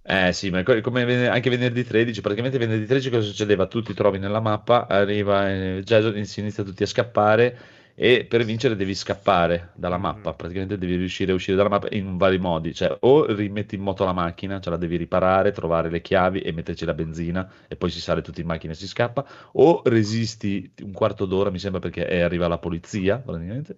Eh 0.02 0.32
sì, 0.32 0.48
ma 0.50 0.62
co- 0.62 0.80
come 0.80 1.28
anche 1.28 1.50
venerdì 1.50 1.84
13, 1.84 2.22
praticamente 2.22 2.56
venerdì 2.56 2.86
13 2.86 3.10
cosa 3.10 3.26
succedeva? 3.28 3.66
Tu 3.66 3.82
ti 3.82 3.92
trovi 3.92 4.18
nella 4.18 4.40
mappa, 4.40 4.86
arriva 4.86 5.50
eh, 5.50 5.82
Jason, 5.84 6.24
si 6.24 6.40
inizia 6.40 6.64
tutti 6.64 6.82
a 6.82 6.86
scappare 6.86 7.58
e 8.00 8.26
per 8.26 8.44
vincere 8.44 8.76
devi 8.76 8.94
scappare 8.94 9.70
dalla 9.74 9.96
Mhm. 9.96 10.02
mappa, 10.02 10.32
praticamente 10.34 10.78
devi 10.78 10.94
riuscire 10.96 11.32
a 11.32 11.34
uscire 11.34 11.56
dalla 11.56 11.68
mappa 11.68 11.88
in 11.90 12.16
vari 12.16 12.38
modi, 12.38 12.72
cioè 12.72 12.96
o 13.00 13.26
rimetti 13.34 13.74
in 13.74 13.80
moto 13.82 14.04
la 14.04 14.12
macchina, 14.12 14.60
ce 14.60 14.70
la 14.70 14.76
devi 14.76 14.96
riparare, 14.96 15.50
trovare 15.50 15.90
le 15.90 16.00
chiavi 16.00 16.40
e 16.40 16.52
metterci 16.52 16.84
la 16.84 16.94
benzina 16.94 17.50
e 17.66 17.74
poi 17.74 17.90
si 17.90 18.00
sale 18.00 18.22
tutti 18.22 18.40
in 18.40 18.46
macchina 18.46 18.72
e 18.72 18.76
si 18.76 18.86
scappa, 18.86 19.26
o 19.54 19.82
resisti 19.84 20.72
un 20.82 20.92
quarto 20.92 21.26
d'ora, 21.26 21.50
mi 21.50 21.58
sembra 21.58 21.80
perché 21.80 22.22
arriva 22.22 22.46
la 22.46 22.58
polizia 22.58 23.18
praticamente, 23.18 23.76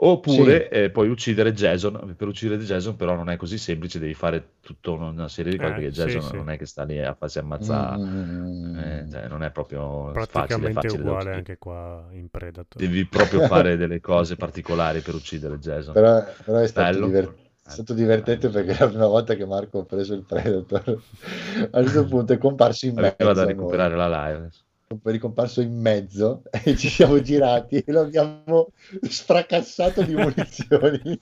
Oppure 0.00 0.68
eh, 0.68 0.90
puoi 0.90 1.08
uccidere 1.08 1.52
Jason, 1.52 2.14
per 2.16 2.28
uccidere 2.28 2.62
Jason 2.62 2.94
però 2.94 3.16
non 3.16 3.30
è 3.30 3.36
così 3.36 3.58
semplice, 3.58 3.98
devi 3.98 4.14
fare 4.14 4.50
tutta 4.60 4.92
una 4.92 5.28
serie 5.28 5.50
di 5.50 5.58
cose 5.58 5.70
Eh, 5.70 5.74
perché 5.74 5.92
sì, 5.92 6.00
Jason 6.02 6.22
sì. 6.22 6.36
non 6.36 6.50
è 6.50 6.56
che 6.56 6.66
sta 6.66 6.84
lì 6.84 7.00
a 7.02 7.14
farsi 7.14 7.38
ammazzare, 7.40 7.98
Mm, 7.98 8.78
eh, 8.78 9.06
cioè, 9.10 9.26
non 9.26 9.42
è 9.42 9.50
proprio 9.50 10.12
facile, 10.12 10.26
Praticamente 10.26 10.72
facile 10.72 11.02
da 11.02 11.10
uguale 11.10 11.34
anche 11.34 11.58
qua 11.58 12.06
in 12.12 12.28
Predator. 12.28 12.80
Devi 12.80 13.04
proprio 13.06 13.40
fare 13.40 13.76
delle 13.76 14.00
cose 14.00 14.36
particolari 14.36 15.00
per 15.00 15.14
uccidere 15.14 15.58
Jason. 15.58 15.94
Però, 15.94 16.24
però 16.44 16.58
è 16.58 16.66
stato, 16.68 16.92
Bello. 16.92 17.06
diver- 17.06 17.34
è 17.64 17.70
stato 17.70 17.94
divertente 17.94 18.48
perché 18.50 18.76
la 18.78 18.88
prima 18.88 19.06
volta 19.06 19.34
che 19.34 19.46
Marco 19.46 19.80
ha 19.80 19.84
preso 19.84 20.14
il 20.14 20.22
Predator 20.22 20.84
a 21.72 21.82
certo 21.82 22.04
punto 22.06 22.32
è 22.32 22.38
comparso 22.38 22.86
in 22.86 22.94
mezzo 22.94 23.16
Vado 23.24 23.40
a 23.40 23.44
recuperare 23.44 23.96
la 23.96 24.06
live. 24.28 24.50
È 24.88 25.10
ricomparso 25.10 25.60
in 25.60 25.78
mezzo 25.78 26.42
e 26.64 26.74
ci 26.76 26.88
siamo 26.88 27.20
girati 27.22 27.76
e 27.76 27.92
lo 27.92 28.00
abbiamo 28.00 28.72
sfracassato 29.02 30.02
di 30.02 30.14
munizioni 30.14 31.18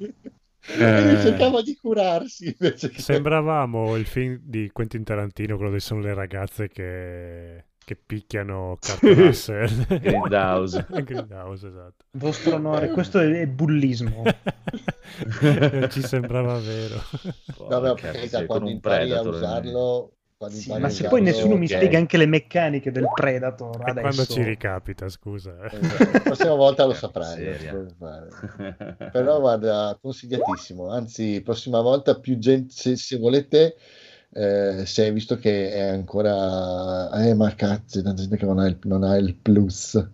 e 0.68 1.02
lui 1.02 1.20
cercava 1.20 1.62
di 1.62 1.76
curarsi 1.76 2.46
invece 2.46 2.90
che... 2.90 3.00
Sembravamo 3.00 3.96
il 3.96 4.06
film 4.06 4.40
di 4.42 4.70
Quentin 4.72 5.04
Tarantino, 5.04 5.54
quello 5.54 5.70
dove 5.70 5.80
sono 5.80 6.00
le 6.00 6.12
ragazze 6.12 6.68
che, 6.68 7.66
che 7.84 7.96
picchiano 7.96 8.76
Kurt 8.80 9.02
Russell. 9.02 9.86
Grindhouse. 10.00 10.86
Grindhouse, 10.88 11.68
esatto. 11.68 12.04
Vostro 12.12 12.56
onore, 12.56 12.90
questo 12.90 13.20
è, 13.20 13.46
bullismo. 13.46 14.24
Non 15.40 15.88
ci 15.88 16.02
sembrava 16.02 16.58
vero. 16.58 17.00
Vabbè, 17.68 17.88
Porca 17.88 17.94
per 17.94 17.94
carità, 17.94 18.20
miseria, 18.20 18.38
con 18.38 18.46
quando 18.46 18.70
impari 18.70 19.12
a 19.12 19.20
eh. 19.22 19.28
usarlo 19.28 20.15
Sì, 20.48 20.70
ma 20.76 20.90
se 20.90 21.08
poi 21.08 21.22
nessuno 21.22 21.56
mi 21.56 21.66
spiega 21.66 21.96
anche 21.96 22.18
le 22.18 22.26
meccaniche 22.26 22.92
del 22.92 23.06
Predator 23.14 23.80
E 23.80 23.90
adesso. 23.90 24.00
quando 24.00 24.26
ci 24.26 24.42
ricapita, 24.42 25.08
scusa. 25.08 25.56
Esatto, 25.64 26.10
la 26.12 26.20
prossima 26.20 26.54
volta 26.54 26.84
lo 26.84 26.92
saprai 26.94 27.44
però 29.12 29.40
guarda 29.40 29.98
consigliatissimo 30.00 30.90
anzi 30.90 31.40
prossima 31.42 31.80
volta 31.80 32.18
più 32.20 32.36
gente 32.38 32.74
se, 32.74 32.96
se 32.96 33.16
volete 33.16 33.76
eh, 34.34 34.84
se 34.84 35.10
visto 35.12 35.38
che 35.38 35.70
è 35.72 35.80
ancora 35.88 37.10
eh 37.24 37.32
ma 37.34 37.54
cazzo 37.54 38.02
tanta 38.02 38.20
gente 38.20 38.36
che 38.36 38.44
non 38.44 38.58
ha, 38.58 38.66
il, 38.66 38.78
non 38.82 39.04
ha 39.04 39.16
il 39.16 39.34
plus 39.36 40.06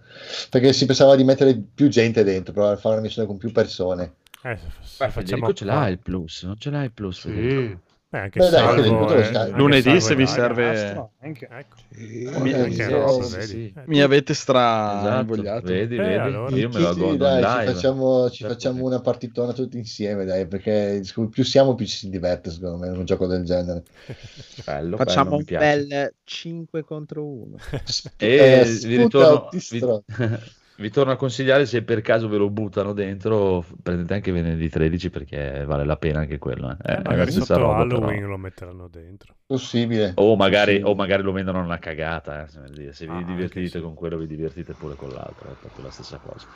perché 0.50 0.72
si 0.72 0.86
pensava 0.86 1.16
di 1.16 1.24
mettere 1.24 1.60
più 1.74 1.88
gente 1.88 2.22
dentro 2.22 2.52
provare 2.52 2.76
a 2.76 2.78
fare 2.78 2.94
una 2.94 3.02
missione 3.02 3.26
con 3.26 3.38
più 3.38 3.50
persone 3.50 4.14
Eh, 4.44 4.54
Beh, 4.54 5.10
facciamo 5.10 5.10
Federico 5.10 5.52
ce 5.52 5.64
l'ha 5.64 5.88
il 5.88 5.98
plus, 5.98 6.42
non 6.44 6.56
ce 6.58 6.70
l'ha 6.70 6.84
il 6.84 6.92
plus. 6.92 7.18
Federico. 7.20 7.80
Sì. 8.12 8.16
Eh, 8.16 8.18
anche 8.18 8.38
Beh, 8.40 8.50
dai, 8.50 8.60
salvo, 8.60 8.82
lo 9.06 9.14
eh, 9.14 9.24
anche 9.24 9.50
Lunedì 9.56 9.82
salvo 9.82 10.00
se 10.00 10.14
vi 10.16 10.26
serve- 10.26 10.68
Astro, 10.68 11.10
anche. 11.20 11.48
Ecco. 11.50 11.76
Mi- 12.42 12.52
Anche 12.52 12.72
sì, 12.84 12.90
roba, 12.90 13.22
sì, 13.24 13.36
vedi? 13.36 13.46
sì. 13.46 13.72
Mi 13.86 14.00
avete 14.02 14.34
stra 14.34 14.98
Esatto, 14.98 15.20
invogliato. 15.20 15.66
vedi, 15.66 15.94
Eh, 15.94 15.98
vedi, 15.98 16.18
allora. 16.18 16.56
io 16.56 16.68
me 16.68 16.80
la 16.80 16.92
godo 16.92 17.16
dai, 17.16 17.42
ci 17.42 17.72
facciamo, 17.72 18.30
ci 18.30 18.36
Certo 18.36 18.54
facciamo 18.54 18.84
una 18.84 19.00
partitona 19.00 19.52
tutti 19.52 19.78
insieme, 19.78 20.24
dai, 20.24 20.46
perché 20.46 21.02
più 21.30 21.42
siamo 21.42 21.74
più 21.74 21.86
ci 21.86 21.96
si 21.96 22.08
diverte, 22.10 22.50
secondo 22.50 22.76
me, 22.78 22.88
in 22.88 22.98
un 22.98 23.04
gioco 23.04 23.26
del 23.26 23.44
genere. 23.44 23.82
Bello, 24.64 24.96
Facciamo 24.96 25.36
bello, 25.36 25.36
un 25.36 25.44
bel 25.88 26.14
5 26.24 26.84
contro 26.84 27.24
1. 27.24 27.56
E 28.18 28.60
Eh, 28.60 28.78
vi 28.86 28.96
ritorno, 28.96 29.48
vi, 29.50 29.58
vi 30.76 30.90
torno 30.90 31.12
a 31.12 31.16
consigliare 31.16 31.66
se 31.66 31.82
per 31.82 32.00
caso 32.00 32.28
ve 32.28 32.36
lo 32.38 32.50
buttano 32.50 32.92
dentro, 32.92 33.64
prendete 33.82 34.14
anche 34.14 34.32
venerdì 34.32 34.68
13 34.68 35.10
perché 35.10 35.64
vale 35.66 35.84
la 35.84 35.96
pena 35.96 36.20
anche 36.20 36.38
quello. 36.38 36.70
Eh. 36.70 36.92
Eh, 36.92 36.96
la 37.02 37.10
magari 37.10 37.30
sotto 37.30 37.56
roba, 37.58 37.76
Halloween 37.78 38.16
però. 38.16 38.28
lo 38.28 38.36
metteranno 38.38 38.88
dentro. 38.88 39.34
Possibile. 39.46 40.12
O 40.16 40.34
magari, 40.36 40.76
Sì. 40.76 40.82
o 40.82 40.94
magari 40.94 41.22
lo 41.22 41.32
vendono 41.32 41.60
una 41.60 41.78
cagata, 41.78 42.44
eh, 42.44 42.92
se 42.92 43.06
vi 43.06 43.12
Ah, 43.12 43.22
divertite 43.22 43.68
sì. 43.68 43.80
con 43.80 43.94
quello 43.94 44.16
vi 44.16 44.26
divertite 44.26 44.72
pure 44.72 44.94
con 44.96 45.10
l'altro, 45.10 45.50
è 45.50 45.54
proprio 45.60 45.84
la 45.84 45.90
stessa 45.90 46.18
cosa. 46.24 46.46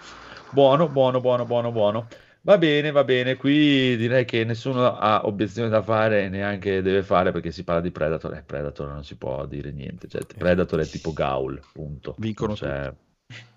Buono, 0.51 0.88
buono, 0.88 1.20
buono, 1.20 1.44
buono, 1.44 1.70
buono. 1.72 2.06
Va 2.43 2.59
bene, 2.59 2.93
va 2.93 3.02
bene, 3.02 3.34
qui 3.34 3.97
direi 3.97 4.24
che 4.24 4.44
nessuno 4.44 4.97
ha 4.97 5.26
obiezioni 5.26 5.68
da 5.68 5.82
fare 5.82 6.22
e 6.24 6.28
neanche 6.28 6.80
deve 6.80 7.02
fare 7.02 7.32
perché 7.32 7.51
si 7.51 7.64
parla 7.64 7.80
di 7.80 7.90
Predator, 7.90 8.34
eh, 8.34 8.43
Predator 8.47 8.86
non 8.88 9.02
si 9.02 9.16
può 9.16 9.47
dire 9.47 9.72
niente, 9.72 10.06
cioè, 10.06 10.22
Predator 10.24 10.78
è 10.78 10.86
tipo 10.86 11.12
Gaul, 11.12 11.60
punto. 11.72 12.14
Vincono 12.18 12.55
Cioè, 12.55 12.93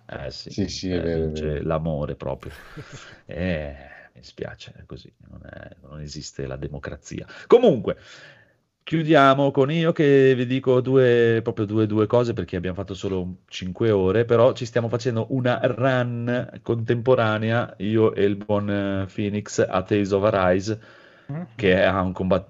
eh 0.10 0.32
sì, 0.32 0.50
Sì, 0.52 0.68
sì, 0.68 0.92
è 0.92 1.00
eh, 1.00 1.02
vero, 1.02 1.26
è 1.26 1.30
vero. 1.30 1.58
l'amore 1.64 2.16
proprio. 2.16 2.52
Eh, 3.26 3.76
mi 4.16 4.24
spiace, 4.24 4.74
è 4.76 4.86
così, 4.86 5.12
non, 5.30 5.42
è- 5.46 5.76
non 5.82 6.02
esiste 6.02 6.48
la 6.48 6.56
democrazia. 6.56 7.28
Comunque, 7.48 7.98
chiudiamo 8.84 9.52
con 9.52 9.72
io 9.72 9.92
che 9.92 10.34
vi 10.36 10.46
dico 10.48 10.82
due, 10.82 11.42
proprio 11.44 11.66
due, 11.66 11.86
due 11.86 12.08
cose 12.08 12.34
perché 12.34 12.56
abbiamo 12.56 12.76
fatto 12.76 12.96
solo 12.96 13.42
5 13.48 13.92
ore, 13.92 14.26
però 14.26 14.54
ci 14.54 14.66
stiamo 14.66 14.90
facendo 14.90 15.28
una 15.30 15.60
run 15.64 16.60
contemporanea, 16.64 17.76
io 17.80 18.14
e 18.16 18.24
il 18.26 18.36
buon 18.38 18.70
eh, 18.70 19.06
Phoenix 19.14 19.60
a 19.68 19.84
Tales 19.84 20.12
of 20.12 20.24
Arise, 20.24 20.80
che 21.56 21.84
ha 21.84 22.02
un, 22.02 22.14
combat- 22.14 22.50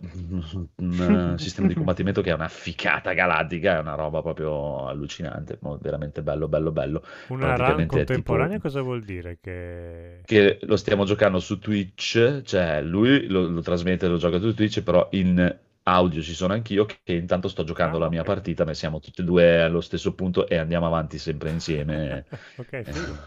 un, 0.77 1.33
eh, 1.35 1.37
sistema 1.39 1.67
di 1.67 1.75
combattimento 1.75 2.21
che 2.21 2.29
è 2.31 2.33
una 2.33 2.47
ficata 2.47 3.13
galattica, 3.13 3.75
è 3.75 3.79
una 3.79 3.95
roba 3.95 4.21
proprio 4.21 4.87
allucinante, 4.87 5.57
veramente 5.81 6.21
bello, 6.21 6.47
bello, 6.47 6.71
bello. 6.71 7.03
Una 7.29 7.55
run 7.55 7.85
è 7.95 8.05
contemporanea 8.05 8.59
tipo- 8.59 8.59
cosa 8.59 8.81
vuol 8.81 9.05
dire? 9.05 9.39
Che... 9.39 10.23
che 10.23 10.59
lo 10.63 10.75
stiamo 10.75 11.05
giocando 11.05 11.39
su 11.39 11.57
Twitch, 11.59 12.41
cioè 12.43 12.81
lui 12.81 13.25
lo, 13.27 13.47
lo 13.47 13.61
trasmette, 13.61 14.07
lo 14.07 14.17
gioca 14.17 14.39
su 14.39 14.53
Twitch, 14.53 14.81
però 14.83 15.07
in 15.11 15.57
audio 15.83 16.21
ci 16.21 16.33
sono 16.35 16.53
anch'io 16.53 16.85
che 16.85 17.13
intanto 17.13 17.47
sto 17.47 17.63
giocando 17.63 17.97
Ah, 17.97 17.97
la 17.97 18.09
mia 18.09 18.23
partita, 18.23 18.63
ma 18.63 18.73
siamo 18.75 18.99
tutti 18.99 19.21
e 19.21 19.23
due 19.23 19.61
allo 19.63 19.81
stesso 19.81 20.13
punto 20.13 20.47
e 20.47 20.57
andiamo 20.57 20.85
avanti 20.85 21.17
sempre 21.17 21.49
insieme. 21.49 22.25
ok, 22.57 22.83
Eh, 22.83 22.93
figo. 22.93 23.19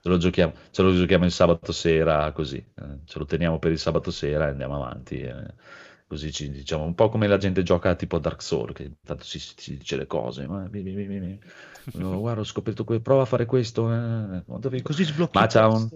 Ce, 0.00 0.08
lo 0.08 0.16
giochiamo, 0.18 0.52
ce 0.70 0.82
lo 0.82 0.94
giochiamo 0.94 1.24
il 1.24 1.30
sabato 1.32 1.72
sera 1.72 2.30
così, 2.32 2.56
eh, 2.56 2.98
ce 3.04 3.18
lo 3.18 3.24
teniamo 3.24 3.58
per 3.58 3.72
il 3.72 3.78
sabato 3.78 4.10
sera 4.10 4.46
e 4.46 4.50
andiamo 4.50 4.76
avanti. 4.76 5.20
eh. 5.20 5.54
Così 6.06 6.32
ci 6.32 6.50
diciamo 6.50 6.84
un 6.84 6.94
po' 6.94 7.10
come 7.10 7.26
la 7.26 7.36
gente 7.36 7.62
gioca 7.62 7.94
tipo 7.94 8.18
Dark 8.18 8.40
Souls, 8.42 8.72
che 8.74 8.84
intanto 8.84 9.24
si, 9.24 9.38
si 9.38 9.76
dice 9.76 9.96
le 9.96 10.06
cose, 10.06 10.46
ma 10.46 10.66
vieni, 10.66 10.92
vieni, 10.94 11.18
vieni. 11.18 11.38
No, 11.92 12.18
guarda, 12.18 12.40
ho 12.40 12.44
scoperto 12.44 12.84
que- 12.84 13.00
prova 13.00 13.22
a 13.22 13.24
fare 13.26 13.44
questo. 13.44 13.92
eh, 13.92 14.42
vi- 14.70 14.82
Così 14.82 15.04
Ma 15.32 15.46
c'ha 15.46 15.68
un- 15.68 15.90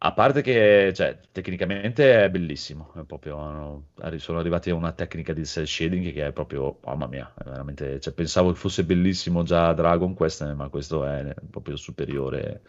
a 0.00 0.12
parte 0.12 0.42
che, 0.42 0.92
cioè, 0.94 1.18
tecnicamente 1.32 2.24
è 2.24 2.30
bellissimo, 2.30 2.92
è 2.94 3.02
proprio, 3.04 3.86
sono 4.18 4.38
arrivati 4.38 4.70
a 4.70 4.74
una 4.74 4.92
tecnica 4.92 5.32
di 5.32 5.44
cel 5.44 5.66
shading 5.66 6.12
che 6.12 6.26
è 6.28 6.32
proprio, 6.32 6.78
mamma 6.84 7.06
mia, 7.08 7.32
veramente, 7.44 7.98
cioè, 8.00 8.12
pensavo 8.12 8.50
che 8.52 8.58
fosse 8.58 8.84
bellissimo 8.84 9.42
già 9.42 9.72
Dragon 9.72 10.14
Quest, 10.14 10.42
eh, 10.42 10.54
ma 10.54 10.68
questo 10.68 11.04
è 11.04 11.34
proprio 11.50 11.74
superiore 11.76 12.62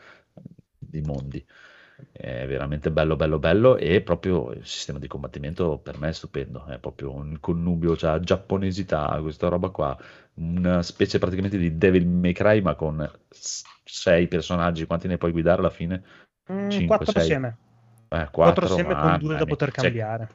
di 0.77 1.01
mondi. 1.01 1.45
È 2.11 2.45
veramente 2.47 2.91
bello, 2.91 3.15
bello, 3.17 3.39
bello 3.39 3.77
e 3.77 4.01
proprio 4.01 4.51
il 4.51 4.65
sistema 4.65 4.99
di 4.99 5.07
combattimento 5.07 5.77
per 5.79 5.97
me 5.99 6.09
è 6.09 6.13
stupendo, 6.13 6.65
è 6.65 6.79
proprio 6.79 7.11
un 7.13 7.39
connubio, 7.41 7.95
cioè 7.97 8.19
giapponesità, 8.19 9.17
questa 9.21 9.49
roba 9.49 9.69
qua, 9.69 9.97
una 10.35 10.81
specie 10.81 11.19
praticamente 11.19 11.57
di 11.57 11.77
Devil 11.77 12.07
May 12.07 12.31
Cry 12.33 12.61
ma 12.61 12.75
con 12.75 13.09
sei 13.83 14.27
personaggi, 14.29 14.85
quanti 14.85 15.07
ne 15.07 15.17
puoi 15.17 15.31
guidare 15.31 15.59
alla 15.59 15.69
fine? 15.69 16.03
Mm, 16.51 16.79
Cinque, 16.79 16.83
quattro 16.83 17.11
sei. 17.11 17.31
assieme. 17.31 17.57
Eh, 18.09 18.27
Quattro 18.39 18.65
quattro, 18.65 18.65
assieme 18.65 18.95
con 18.95 19.17
due 19.17 19.37
da 19.37 19.45
poter 19.45 19.71
Cioè, 19.75 19.93
cambiare. 19.93 20.29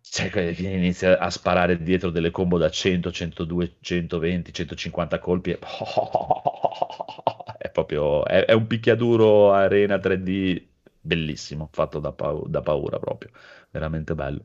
cioè, 0.00 0.30
che 0.30 0.50
inizia 0.62 1.18
a 1.18 1.30
sparare 1.30 1.82
dietro 1.82 2.10
delle 2.10 2.30
combo 2.30 2.58
da 2.58 2.70
100, 2.70 3.10
102, 3.12 3.76
120, 3.80 4.52
150 4.52 5.18
colpi. 5.18 5.50
e- 5.52 5.58
proprio 7.84 8.24
è, 8.24 8.44
è 8.44 8.52
un 8.52 8.66
picchiaduro 8.66 9.52
arena 9.52 9.98
3D 9.98 10.66
bellissimo, 11.00 11.68
fatto 11.72 11.98
da, 12.00 12.12
pau- 12.12 12.48
da 12.48 12.60
paura 12.62 12.98
proprio, 12.98 13.30
veramente 13.70 14.14
bello. 14.14 14.44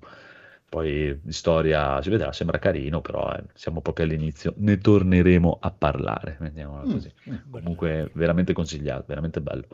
Poi 0.69 1.19
di 1.21 1.31
storia 1.33 2.01
si 2.01 2.09
vedrà, 2.09 2.31
sembra 2.33 2.57
carino, 2.57 2.99
però 3.01 3.31
eh, 3.33 3.43
siamo 3.53 3.81
proprio 3.81 4.05
all'inizio, 4.05 4.53
ne 4.57 4.77
torneremo 4.79 5.59
a 5.61 5.71
parlare, 5.71 6.37
mettiamola 6.39 6.85
così. 6.91 7.11
Mm. 7.29 7.35
Comunque 7.51 8.09
veramente 8.13 8.53
consigliato, 8.53 9.05
veramente 9.07 9.39
bello. 9.41 9.67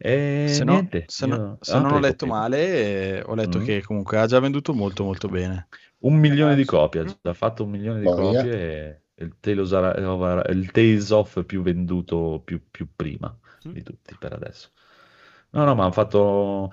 E 0.00 0.46
Se, 0.48 0.64
no- 0.64 0.72
niente, 0.72 1.04
se, 1.06 1.26
io- 1.26 1.36
no- 1.36 1.58
se 1.60 1.76
ah, 1.76 1.80
non 1.80 1.92
ho 1.92 1.98
letto 2.00 2.26
prego. 2.26 2.34
male, 2.34 2.58
eh, 3.18 3.22
ho 3.24 3.34
letto 3.34 3.58
Mm. 3.58 3.64
che 3.64 3.82
comunque 3.82 4.18
ha 4.18 4.26
già 4.26 4.40
venduto 4.40 4.72
molto 4.74 5.04
molto 5.04 5.28
bene. 5.28 5.68
Un 6.00 6.14
milione 6.14 6.54
di 6.54 6.64
copie, 6.64 7.00
ha 7.00 7.04
già 7.04 7.32
fatto 7.32 7.64
un 7.64 7.70
milione 7.70 8.00
di 8.00 8.04
Boia. 8.06 8.42
copie 8.42 8.52
e 8.52 9.02
il 9.18 9.36
Tales 9.40 9.72
of, 9.72 10.42
il 10.50 10.70
Tales 10.70 11.10
of 11.10 11.44
più 11.44 11.62
venduto 11.62 12.40
più, 12.44 12.62
più 12.70 12.88
prima 12.94 13.36
di 13.70 13.82
tutti 13.82 14.16
per 14.16 14.32
adesso. 14.32 14.70
No, 15.50 15.64
no, 15.64 15.74
ma 15.74 15.84
hanno 15.84 15.92
fatto 15.92 16.72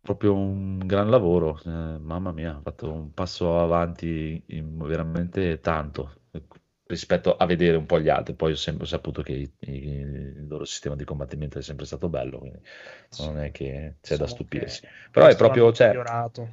proprio 0.00 0.34
un 0.34 0.78
gran 0.86 1.08
lavoro, 1.10 1.58
eh, 1.64 1.70
mamma 1.98 2.32
mia, 2.32 2.50
hanno 2.50 2.60
fatto 2.62 2.92
un 2.92 3.12
passo 3.14 3.58
avanti 3.58 4.42
in 4.48 4.76
veramente 4.78 5.60
tanto 5.60 6.22
eh, 6.32 6.42
rispetto 6.86 7.36
a 7.36 7.46
vedere 7.46 7.76
un 7.76 7.86
po' 7.86 7.98
gli 8.00 8.08
altri. 8.10 8.34
Poi 8.34 8.52
ho 8.52 8.56
sempre 8.56 8.86
saputo 8.86 9.22
che 9.22 9.32
i- 9.32 9.52
i- 9.60 9.70
il 9.88 10.46
loro 10.46 10.64
sistema 10.66 10.94
di 10.96 11.04
combattimento 11.04 11.58
è 11.58 11.62
sempre 11.62 11.86
stato 11.86 12.08
bello, 12.08 12.38
quindi 12.38 12.60
non 13.18 13.38
è 13.38 13.50
che 13.50 13.96
c'è 14.02 14.16
da 14.16 14.24
Diciamo 14.24 14.26
stupirsi. 14.26 14.86
Però 15.10 15.26
è 15.26 15.36
proprio, 15.36 15.72
cioè, 15.72 15.88
migliorato. 15.88 16.48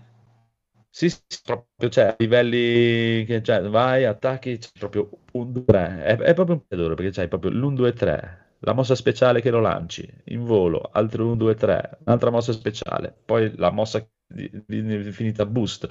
Sì, 0.94 1.10
sì, 1.10 1.20
proprio, 1.44 1.90
cioè, 1.90 2.04
a 2.06 2.16
livelli 2.20 3.24
che, 3.26 3.42
cioè, 3.42 3.62
vai, 3.70 4.04
attacchi, 4.06 4.58
c'è 4.58 4.70
proprio 4.78 5.10
un 5.34 5.52
2 5.54 5.64
3, 5.64 6.04
è, 6.04 6.18
è 6.18 6.34
proprio 6.34 6.56
un 6.58 6.66
pedore, 6.68 6.96
perché 6.96 7.12
c'hai 7.12 7.28
proprio 7.30 7.52
l'1, 7.52 7.76
2, 7.76 7.94
3, 7.94 8.56
la 8.60 8.74
mossa 8.74 8.94
speciale 8.96 9.42
che 9.42 9.50
lo 9.52 9.60
lanci 9.62 10.08
in 10.26 10.44
volo, 10.44 10.82
altro 10.92 11.26
1, 11.26 11.36
2, 11.36 11.56
3, 11.56 12.00
un'altra 12.06 12.30
mossa 12.30 12.52
speciale, 12.52 13.16
poi 13.26 13.56
la 13.56 13.72
mossa 13.72 14.06
di, 14.28 14.50
di 14.66 14.78
infinita 14.80 15.46
boost, 15.46 15.88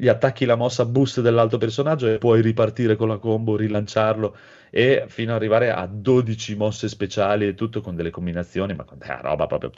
gli 0.00 0.08
attacchi 0.08 0.46
la 0.46 0.54
mossa 0.54 0.86
boost 0.86 1.20
dell'altro 1.20 1.58
personaggio 1.58 2.06
e 2.06 2.16
puoi 2.16 2.40
ripartire 2.40 2.96
con 2.96 3.08
la 3.08 3.18
combo, 3.18 3.54
rilanciarlo 3.54 4.34
e 4.70 5.04
fino 5.08 5.32
ad 5.32 5.36
arrivare 5.36 5.70
a 5.70 5.86
12 5.86 6.56
mosse 6.56 6.88
speciali 6.88 7.46
e 7.46 7.54
tutto 7.54 7.82
con 7.82 7.96
delle 7.96 8.08
combinazioni, 8.08 8.74
ma 8.74 8.84
con 8.84 8.96
della 8.96 9.20
roba 9.20 9.46
proprio 9.46 9.70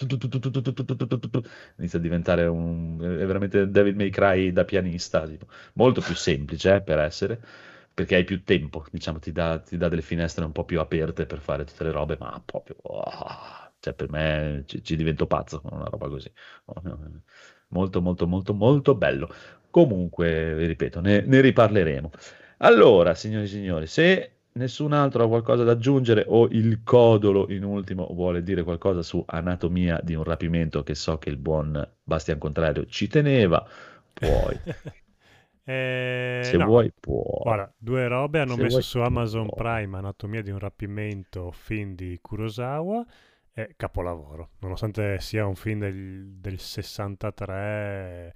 inizia 1.79 1.99
a 1.99 2.03
diventare 2.03 2.47
un 2.47 2.99
è 3.01 3.27
veramente 3.27 3.69
David 3.69 3.97
May 3.97 4.11
Cry 4.11 4.53
da 4.53 4.65
pianista, 4.65 5.27
tipo. 5.27 5.47
molto 5.75 6.01
più 6.01 6.15
semplice 6.15 6.77
eh, 6.77 6.83
per 6.83 7.01
essere 7.01 7.41
perché 7.95 8.15
hai 8.15 8.25
più 8.25 8.43
tempo, 8.45 8.85
diciamo, 8.91 9.19
ti 9.19 9.33
dà, 9.33 9.59
ti 9.59 9.77
dà, 9.77 9.89
delle 9.89 10.03
finestre 10.03 10.45
un 10.45 10.53
po' 10.53 10.65
più 10.65 10.81
aperte 10.81 11.27
per 11.27 11.41
fare 11.41 11.65
tutte 11.65 11.85
le 11.85 11.91
robe, 11.91 12.17
ma 12.19 12.41
proprio, 12.45 12.77
oh, 12.83 13.05
cioè 13.81 13.93
per 13.93 14.09
me 14.09 14.63
ci, 14.67 14.83
ci, 14.83 14.97
divento 14.97 15.27
pazzo 15.27 15.61
con 15.61 15.73
una 15.75 15.89
roba 15.91 16.09
così. 16.09 16.33
Molto, 17.69 18.01
molto, 18.01 18.27
molto, 18.27 18.55
molto 18.55 18.95
bello. 18.95 19.29
Comunque, 19.73 20.55
vi 20.55 20.67
ripeto, 20.67 21.01
ne, 21.01 21.23
ne 21.23 21.41
riparleremo. 21.41 22.11
Allora, 22.59 23.15
signori 23.15 23.47
e 23.47 23.49
signori, 23.49 23.87
se 23.89 24.33
nessun 24.53 24.93
altro 24.93 25.25
ha 25.25 25.29
qualcosa 25.29 25.65
da 25.65 25.73
aggiungere 25.73 26.25
o 26.29 26.47
il 26.51 26.83
codolo 26.85 27.51
in 27.51 27.65
ultimo 27.65 28.07
vuole 28.13 28.43
dire 28.43 28.63
qualcosa 28.65 29.03
su 29.03 29.25
anatomia 29.27 29.99
di 30.03 30.15
un 30.15 30.25
rapimento 30.25 30.83
che 30.83 30.95
so 30.95 31.19
che 31.19 31.31
il 31.31 31.39
buon 31.39 31.91
Bastian 32.05 32.39
Contrario 32.39 32.87
ci 32.87 33.09
teneva, 33.09 33.67
puoi. 34.13 34.61
Eh, 35.65 36.41
Se 36.43 36.57
no. 36.57 36.65
vuoi, 36.65 36.93
può. 36.99 37.23
Guarda, 37.41 37.73
due 37.79 38.09
robe 38.09 38.41
hanno 38.41 38.57
Se 38.57 38.63
messo 38.63 38.69
vuoi, 38.69 38.83
su 38.83 38.99
Amazon 38.99 39.47
può. 39.47 39.55
Prime 39.55 39.97
Anatomia 39.99 40.43
di 40.43 40.51
un 40.51 40.59
rapimento, 40.59 41.53
film 41.53 41.95
di 41.95 42.19
Kurosawa, 42.21 43.05
e 43.53 43.75
capolavoro. 43.77 44.51
Nonostante 44.61 45.21
sia 45.21 45.47
un 45.47 45.55
film 45.55 45.81
del, 45.81 46.35
del 46.41 46.59
63, 46.59 48.35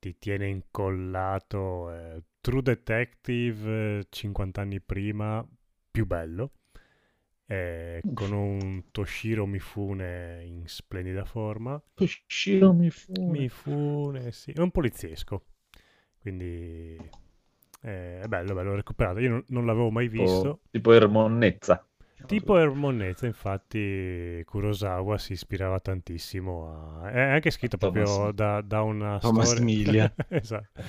ti 0.00 0.18
tiene 0.18 0.48
incollato. 0.48 1.92
eh, 1.92 2.22
True 2.40 2.62
Detective, 2.62 3.98
eh, 4.00 4.06
50 4.10 4.62
anni 4.62 4.80
prima, 4.80 5.46
più 5.90 6.06
bello. 6.06 6.52
eh, 7.46 8.06
con 8.14 8.32
un 8.32 8.90
Toshiro 8.92 9.46
Mifune 9.46 10.44
in 10.44 10.64
splendida 10.68 11.24
forma. 11.24 11.80
Toshiro 11.96 12.72
Mifune. 12.72 13.36
Mifune, 13.38 14.32
sì, 14.32 14.52
è 14.52 14.60
un 14.60 14.70
poliziesco. 14.70 15.44
Quindi 16.20 16.96
eh, 17.82 18.20
è 18.22 18.26
bello, 18.28 18.54
bello 18.54 18.74
recuperato. 18.74 19.20
Io 19.20 19.30
non, 19.30 19.44
non 19.48 19.66
l'avevo 19.66 19.90
mai 19.90 20.08
visto. 20.08 20.60
Tipo 20.70 20.92
Ermonnezza. 20.92 21.86
Tipo 22.26 22.56
Ermonnezza, 22.58 23.26
infatti, 23.26 24.42
Kurosawa 24.44 25.18
si 25.18 25.32
ispirava 25.32 25.80
tantissimo 25.80 27.00
a... 27.02 27.10
È 27.10 27.20
anche 27.20 27.50
scritto 27.50 27.76
proprio 27.76 28.04
Thomas- 28.04 28.34
da, 28.34 28.60
da 28.60 28.82
una 28.82 29.18
Thomas 29.18 29.46
storia... 29.46 29.64
Miglia. 29.64 30.14
esatto, 30.28 30.80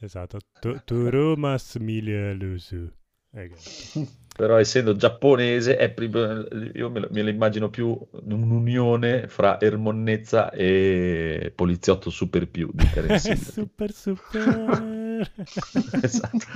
esatto. 0.00 0.38
Tu- 0.60 0.80
Turumas 0.84 1.76
Miglia 1.76 2.32
Lusu. 2.32 2.90
Esatto. 3.30 4.24
Però 4.36 4.58
essendo 4.58 4.94
giapponese, 4.96 5.76
è 5.76 5.90
proprio- 5.90 6.46
io 6.74 6.90
me 6.90 7.00
lo, 7.00 7.08
me 7.10 7.22
lo 7.22 7.28
immagino 7.30 7.68
più 7.70 7.98
un'unione 8.12 9.28
fra 9.28 9.60
Ermonnezza 9.60 10.50
e 10.50 11.52
Poliziotto 11.54 12.10
Super 12.10 12.48
più 12.48 12.70
di 12.72 12.88
Terence 12.90 13.30
Hill. 13.32 13.36
super, 13.40 13.92
super... 13.92 15.30
Esatto. 16.02 16.46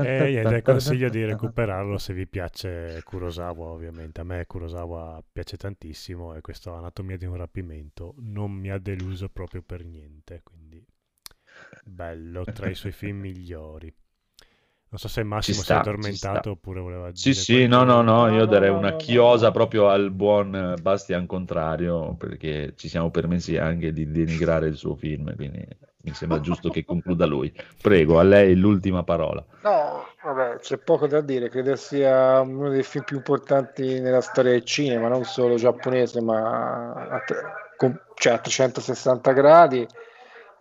E 0.00 0.26
ta- 0.40 0.54
niente, 0.54 0.62
consiglio 0.62 1.08
di 1.08 1.24
recuperarlo 1.24 1.98
se 1.98 2.12
vi 2.14 2.26
piace 2.26 3.02
Kurosawa, 3.04 3.66
ovviamente. 3.68 4.20
A 4.20 4.24
me 4.24 4.46
Kurosawa 4.46 5.22
piace 5.30 5.56
tantissimo 5.56 6.34
e 6.34 6.40
questo 6.40 6.72
Anatomia 6.74 7.16
di 7.16 7.26
un 7.26 7.36
rapimento 7.36 8.14
non 8.18 8.52
mi 8.52 8.70
ha 8.70 8.78
deluso 8.78 9.28
proprio 9.28 9.62
per 9.62 9.84
niente, 9.84 10.40
quindi 10.44 10.84
bello, 11.82 12.48
tra 12.52 12.68
i 12.68 12.74
suoi 12.76 12.92
film 12.92 13.18
migliori. 13.20 13.92
Non 14.90 14.98
so 15.00 15.08
se 15.08 15.22
Massimo 15.24 15.52
Ci 15.52 15.54
si 15.62 15.72
è 15.72 15.76
sta, 15.76 15.76
addormentato 15.76 16.50
sta. 16.50 16.50
oppure 16.50 16.80
voleva 16.80 17.10
Sì, 17.12 17.32
dire 17.32 17.34
sì, 17.34 17.66
no, 17.66 17.82
no, 17.84 18.02
qualcosa. 18.02 18.02
no, 18.02 18.28
io 18.28 18.46
No, 18.46 18.46
darei 18.46 18.68
no, 18.68 18.80
una 18.80 18.92
no, 18.92 18.96
chiosa 18.96 19.50
no. 19.50 19.50
proprio 19.50 19.88
al 19.88 20.10
buon 20.12 20.54
eh, 20.54 20.76
Bastian 20.78 21.26
Contrario, 21.26 22.14
perché 22.16 22.74
ci 22.76 22.88
siamo 22.88 23.10
permessi 23.10 23.56
anche 23.56 23.92
di 23.92 24.10
denigrare 24.10 24.68
il 24.68 24.76
suo 24.76 24.94
film, 24.94 25.34
quindi 25.34 25.66
mi 26.02 26.14
sembra 26.14 26.40
giusto 26.40 26.70
che 26.70 26.84
concluda 26.84 27.26
lui. 27.26 27.52
Prego, 27.80 28.18
a 28.18 28.22
lei 28.22 28.54
l'ultima 28.54 29.02
parola. 29.02 29.44
No, 29.60 30.06
vabbè, 30.22 30.58
c'è 30.58 30.78
poco 30.78 31.06
da 31.06 31.20
dire, 31.20 31.48
credo 31.48 31.74
sia 31.76 32.40
uno 32.40 32.68
dei 32.70 32.82
film 32.84 33.04
più 33.04 33.16
importanti 33.16 34.00
nella 34.00 34.20
storia 34.20 34.52
del 34.52 34.64
cinema, 34.64 35.08
non 35.08 35.24
solo 35.24 35.56
giapponese, 35.56 36.20
ma 36.20 36.92
a, 36.92 37.20
tre- 37.20 37.42
con- 37.76 37.98
cioè 38.14 38.34
a 38.34 38.38
360 38.38 39.32
gradi, 39.32 39.86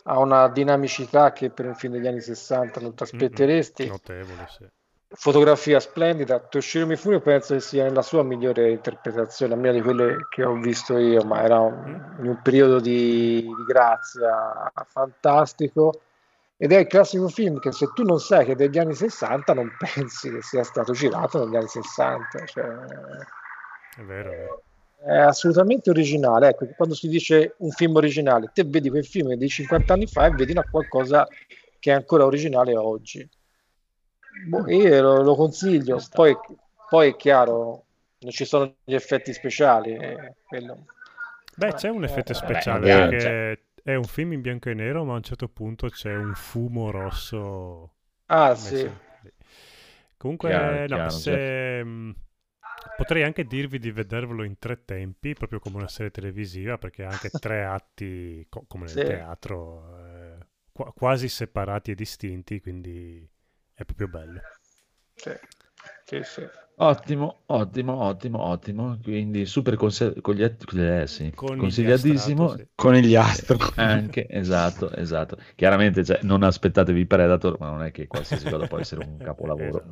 ha 0.04 0.20
una 0.20 0.48
dinamicità 0.50 1.32
che 1.32 1.50
per 1.52 1.66
un 1.68 1.76
film 1.76 1.94
degli 1.94 2.08
anni 2.08 2.22
60 2.22 2.80
non 2.80 2.96
ti 2.96 3.04
aspetteresti. 3.04 3.84
Mm-mm, 3.84 3.92
Notevole, 3.92 4.48
sì. 4.48 4.66
Fotografia 5.10 5.80
splendida, 5.80 6.38
Toshiro 6.40 6.86
Mifune 6.86 7.22
penso 7.22 7.54
che 7.54 7.62
sia 7.62 7.84
nella 7.84 8.02
sua 8.02 8.24
migliore 8.24 8.72
interpretazione, 8.72 9.54
a 9.54 9.58
meno 9.58 9.74
di 9.76 9.82
quelle 9.82 10.28
che 10.30 10.44
ho 10.44 10.54
visto 10.56 10.98
io, 10.98 11.24
ma 11.24 11.42
era 11.44 11.60
un- 11.60 12.16
in 12.20 12.28
un 12.28 12.42
periodo 12.42 12.80
di, 12.82 13.42
di 13.42 13.64
grazia 13.66 14.70
fantastico. 14.86 16.02
Ed 16.58 16.72
è 16.74 16.80
il 16.80 16.88
classico 16.88 17.28
film 17.30 17.60
che 17.60 17.72
se 17.72 17.92
tu 17.94 18.04
non 18.04 18.20
sai 18.20 18.46
che 18.46 18.52
è 18.54 18.56
degli 18.56 18.78
anni 18.80 18.96
60 18.96 19.54
non 19.54 19.72
pensi 19.78 20.30
che 20.32 20.42
sia 20.42 20.64
stato 20.64 20.92
girato 20.92 21.44
negli 21.44 21.56
anni 21.56 21.68
60, 21.68 22.46
cioè, 22.46 22.64
È 22.64 24.02
vero, 24.02 24.32
è 24.32 24.36
vero. 24.36 24.64
è 25.06 25.18
assolutamente 25.20 25.90
originale. 25.90 26.50
Ecco, 26.50 26.68
quando 26.76 26.96
si 26.96 27.08
dice 27.08 27.56
un 27.60 27.72
film 27.72 27.96
originale, 27.96 28.50
te 28.54 28.64
vedi 28.66 28.90
quel 28.90 29.06
film 29.06 29.34
di 29.36 29.48
50 29.48 29.94
anni 29.94 30.08
fa 30.08 30.26
e 30.26 30.32
vedi 30.32 30.52
una 30.52 30.66
qualcosa 30.70 31.26
che 31.80 31.92
è 31.92 31.94
ancora 31.96 32.26
originale 32.26 32.76
oggi. 32.76 33.28
Boh, 34.46 34.68
io 34.70 35.02
lo, 35.02 35.22
lo 35.22 35.36
consiglio. 35.36 36.00
Poi, 36.14 36.36
poi 36.90 37.10
è 37.12 37.16
chiaro, 37.16 37.84
non 38.20 38.32
ci 38.32 38.46
sono 38.46 38.76
gli 38.84 38.94
effetti 38.94 39.34
speciali. 39.34 39.94
eh, 39.96 40.36
quello- 40.48 40.86
Beh, 41.56 41.74
c'è 41.74 41.90
un 41.90 42.04
effetto 42.06 42.34
Eh, 42.34 42.34
speciale 42.34 42.90
vabbè, 42.90 43.10
perché 43.10 43.66
è 43.84 43.96
un 43.96 44.08
film 44.08 44.32
in 44.34 44.42
bianco 44.42 44.70
e 44.70 44.74
nero, 44.74 45.04
ma 45.04 45.14
a 45.14 45.16
un 45.18 45.24
certo 45.24 45.50
punto 45.50 45.90
c'è 45.90 46.14
un 46.16 46.34
fumo 46.36 46.90
rosso 46.92 47.96
Ah, 48.30 48.56
sì. 48.56 48.90
Comunque, 50.18 50.48
Chiaro, 50.48 50.84
no, 50.90 51.00
chiaro, 51.00 51.10
se, 51.10 51.84
mh, 51.84 52.16
potrei 52.96 53.24
anche 53.24 53.46
dirvi 53.46 53.78
di 53.80 53.92
vedervelo 53.92 54.44
in 54.44 54.58
tre 54.60 54.84
tempi, 54.84 55.34
proprio 55.34 55.60
come 55.60 55.78
una 55.78 55.88
serie 55.88 56.12
televisiva, 56.12 56.78
perché 56.78 57.04
ha 57.04 57.10
anche 57.12 57.38
tre 57.40 57.66
atti, 57.66 58.46
co- 58.50 58.66
come 58.68 58.88
nel 58.88 59.02
Sì. 59.02 59.04
teatro, 59.04 59.98
eh, 60.08 60.38
qua- 60.72 60.92
quasi 60.94 61.28
separati 61.30 61.92
e 61.92 61.96
distinti, 61.96 62.60
quindi 62.62 63.28
è 63.78 63.86
proprio 63.86 64.08
bello. 64.08 64.42
Sì, 65.16 65.32
sì, 66.06 66.22
sì. 66.24 66.48
Ottimo, 66.80 67.42
ottimo, 67.48 68.04
ottimo, 68.04 68.40
ottimo. 68.44 69.00
Quindi 69.02 69.46
super 69.48 69.76
conse- 69.76 70.14
cogli- 70.22 70.44
eh, 70.44 71.08
sì, 71.08 71.32
Con 71.34 71.58
consigliatissimo. 71.58 72.56
sì. 72.56 72.68
Conigliastro. 72.76 73.58
Anche, 73.78 74.28
esatto, 74.30 74.92
esatto. 74.92 75.38
Chiaramente 75.56 76.04
cioè, 76.04 76.20
non 76.24 76.44
aspettatevi 76.44 77.06
Predator, 77.08 77.58
ma 77.60 77.72
non 77.72 77.82
è 77.84 77.92
che 77.92 78.06
qualsiasi 78.08 78.48
cosa 78.48 78.68
può 78.68 78.78
essere 78.78 79.02
un 79.02 79.18
capolavoro. 79.22 79.86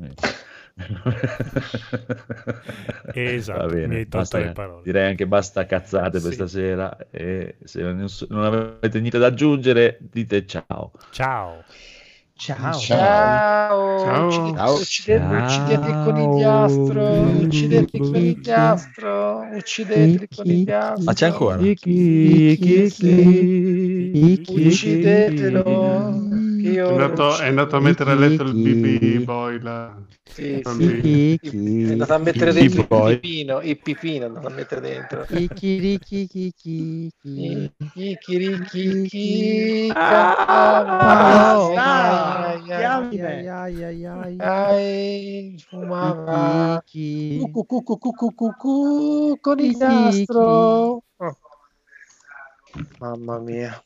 Esatto, 3.14 3.60
Va 3.60 3.66
bene, 3.74 4.06
basta- 4.06 4.52
direi 4.84 5.10
anche 5.10 5.26
basta 5.26 5.66
cazzate 5.66 6.20
per 6.20 6.30
Sì. 6.30 6.34
stasera 6.34 6.98
e 7.10 7.56
se 7.64 7.82
non, 7.82 8.06
non 8.30 8.44
avete 8.44 9.00
niente 9.00 9.18
da 9.18 9.28
aggiungere 9.28 9.98
dite 10.02 10.46
ciao. 10.46 10.92
Ciao! 11.12 11.64
Ciao. 12.38 12.74
Ciao, 12.74 13.98
Ciao. 13.98 14.26
Uccidete, 14.26 14.56
Ciao. 14.58 14.76
uccidete, 14.76 15.34
uccidete 15.36 15.88
il 15.90 15.98
conigliastro, 15.98 17.38
uccidete 17.40 17.98
il 17.98 18.04
conigliastro, 18.04 19.48
uccidete 19.54 20.24
il 20.24 20.30
conigliastro. 20.36 21.04
Ma 21.04 21.14
c'è 21.14 21.26
ancora? 21.28 21.62
Uccidetelo. 24.48 26.35
Che 26.66 26.72
È 26.72 26.74
io 26.74 26.90
andato, 26.90 27.38
è 27.38 27.48
andato 27.48 27.76
a 27.76 27.80
mettere 27.80 28.12
a 28.12 28.16
letto 28.16 28.44
il 28.44 28.54
BB 28.54 29.24
boy 29.24 29.62
là. 29.62 29.96
Sì, 30.24 30.62
sì. 30.64 31.40
È 31.40 31.92
andato 31.92 32.14
a 32.16 32.18
mettere 32.18 32.52
dentro 32.52 33.08
il 33.08 33.20
pipino, 33.20 33.62
il 33.62 33.80
pipino 33.80 34.24
è 34.24 34.28
andato 34.28 34.48
a 34.48 34.50
mettere 34.50 34.82
dentro. 34.82 35.26
Chicchirichicchi, 35.26 37.12
fumava. 45.70 46.84
Cucu, 46.84 47.66
cucu, 47.66 47.98
cucu, 48.00 48.34
cucu, 48.34 49.38
conigliastro. 49.40 51.04
Oh. 51.18 51.38
Mamma 53.00 53.40
mia. 53.40 53.85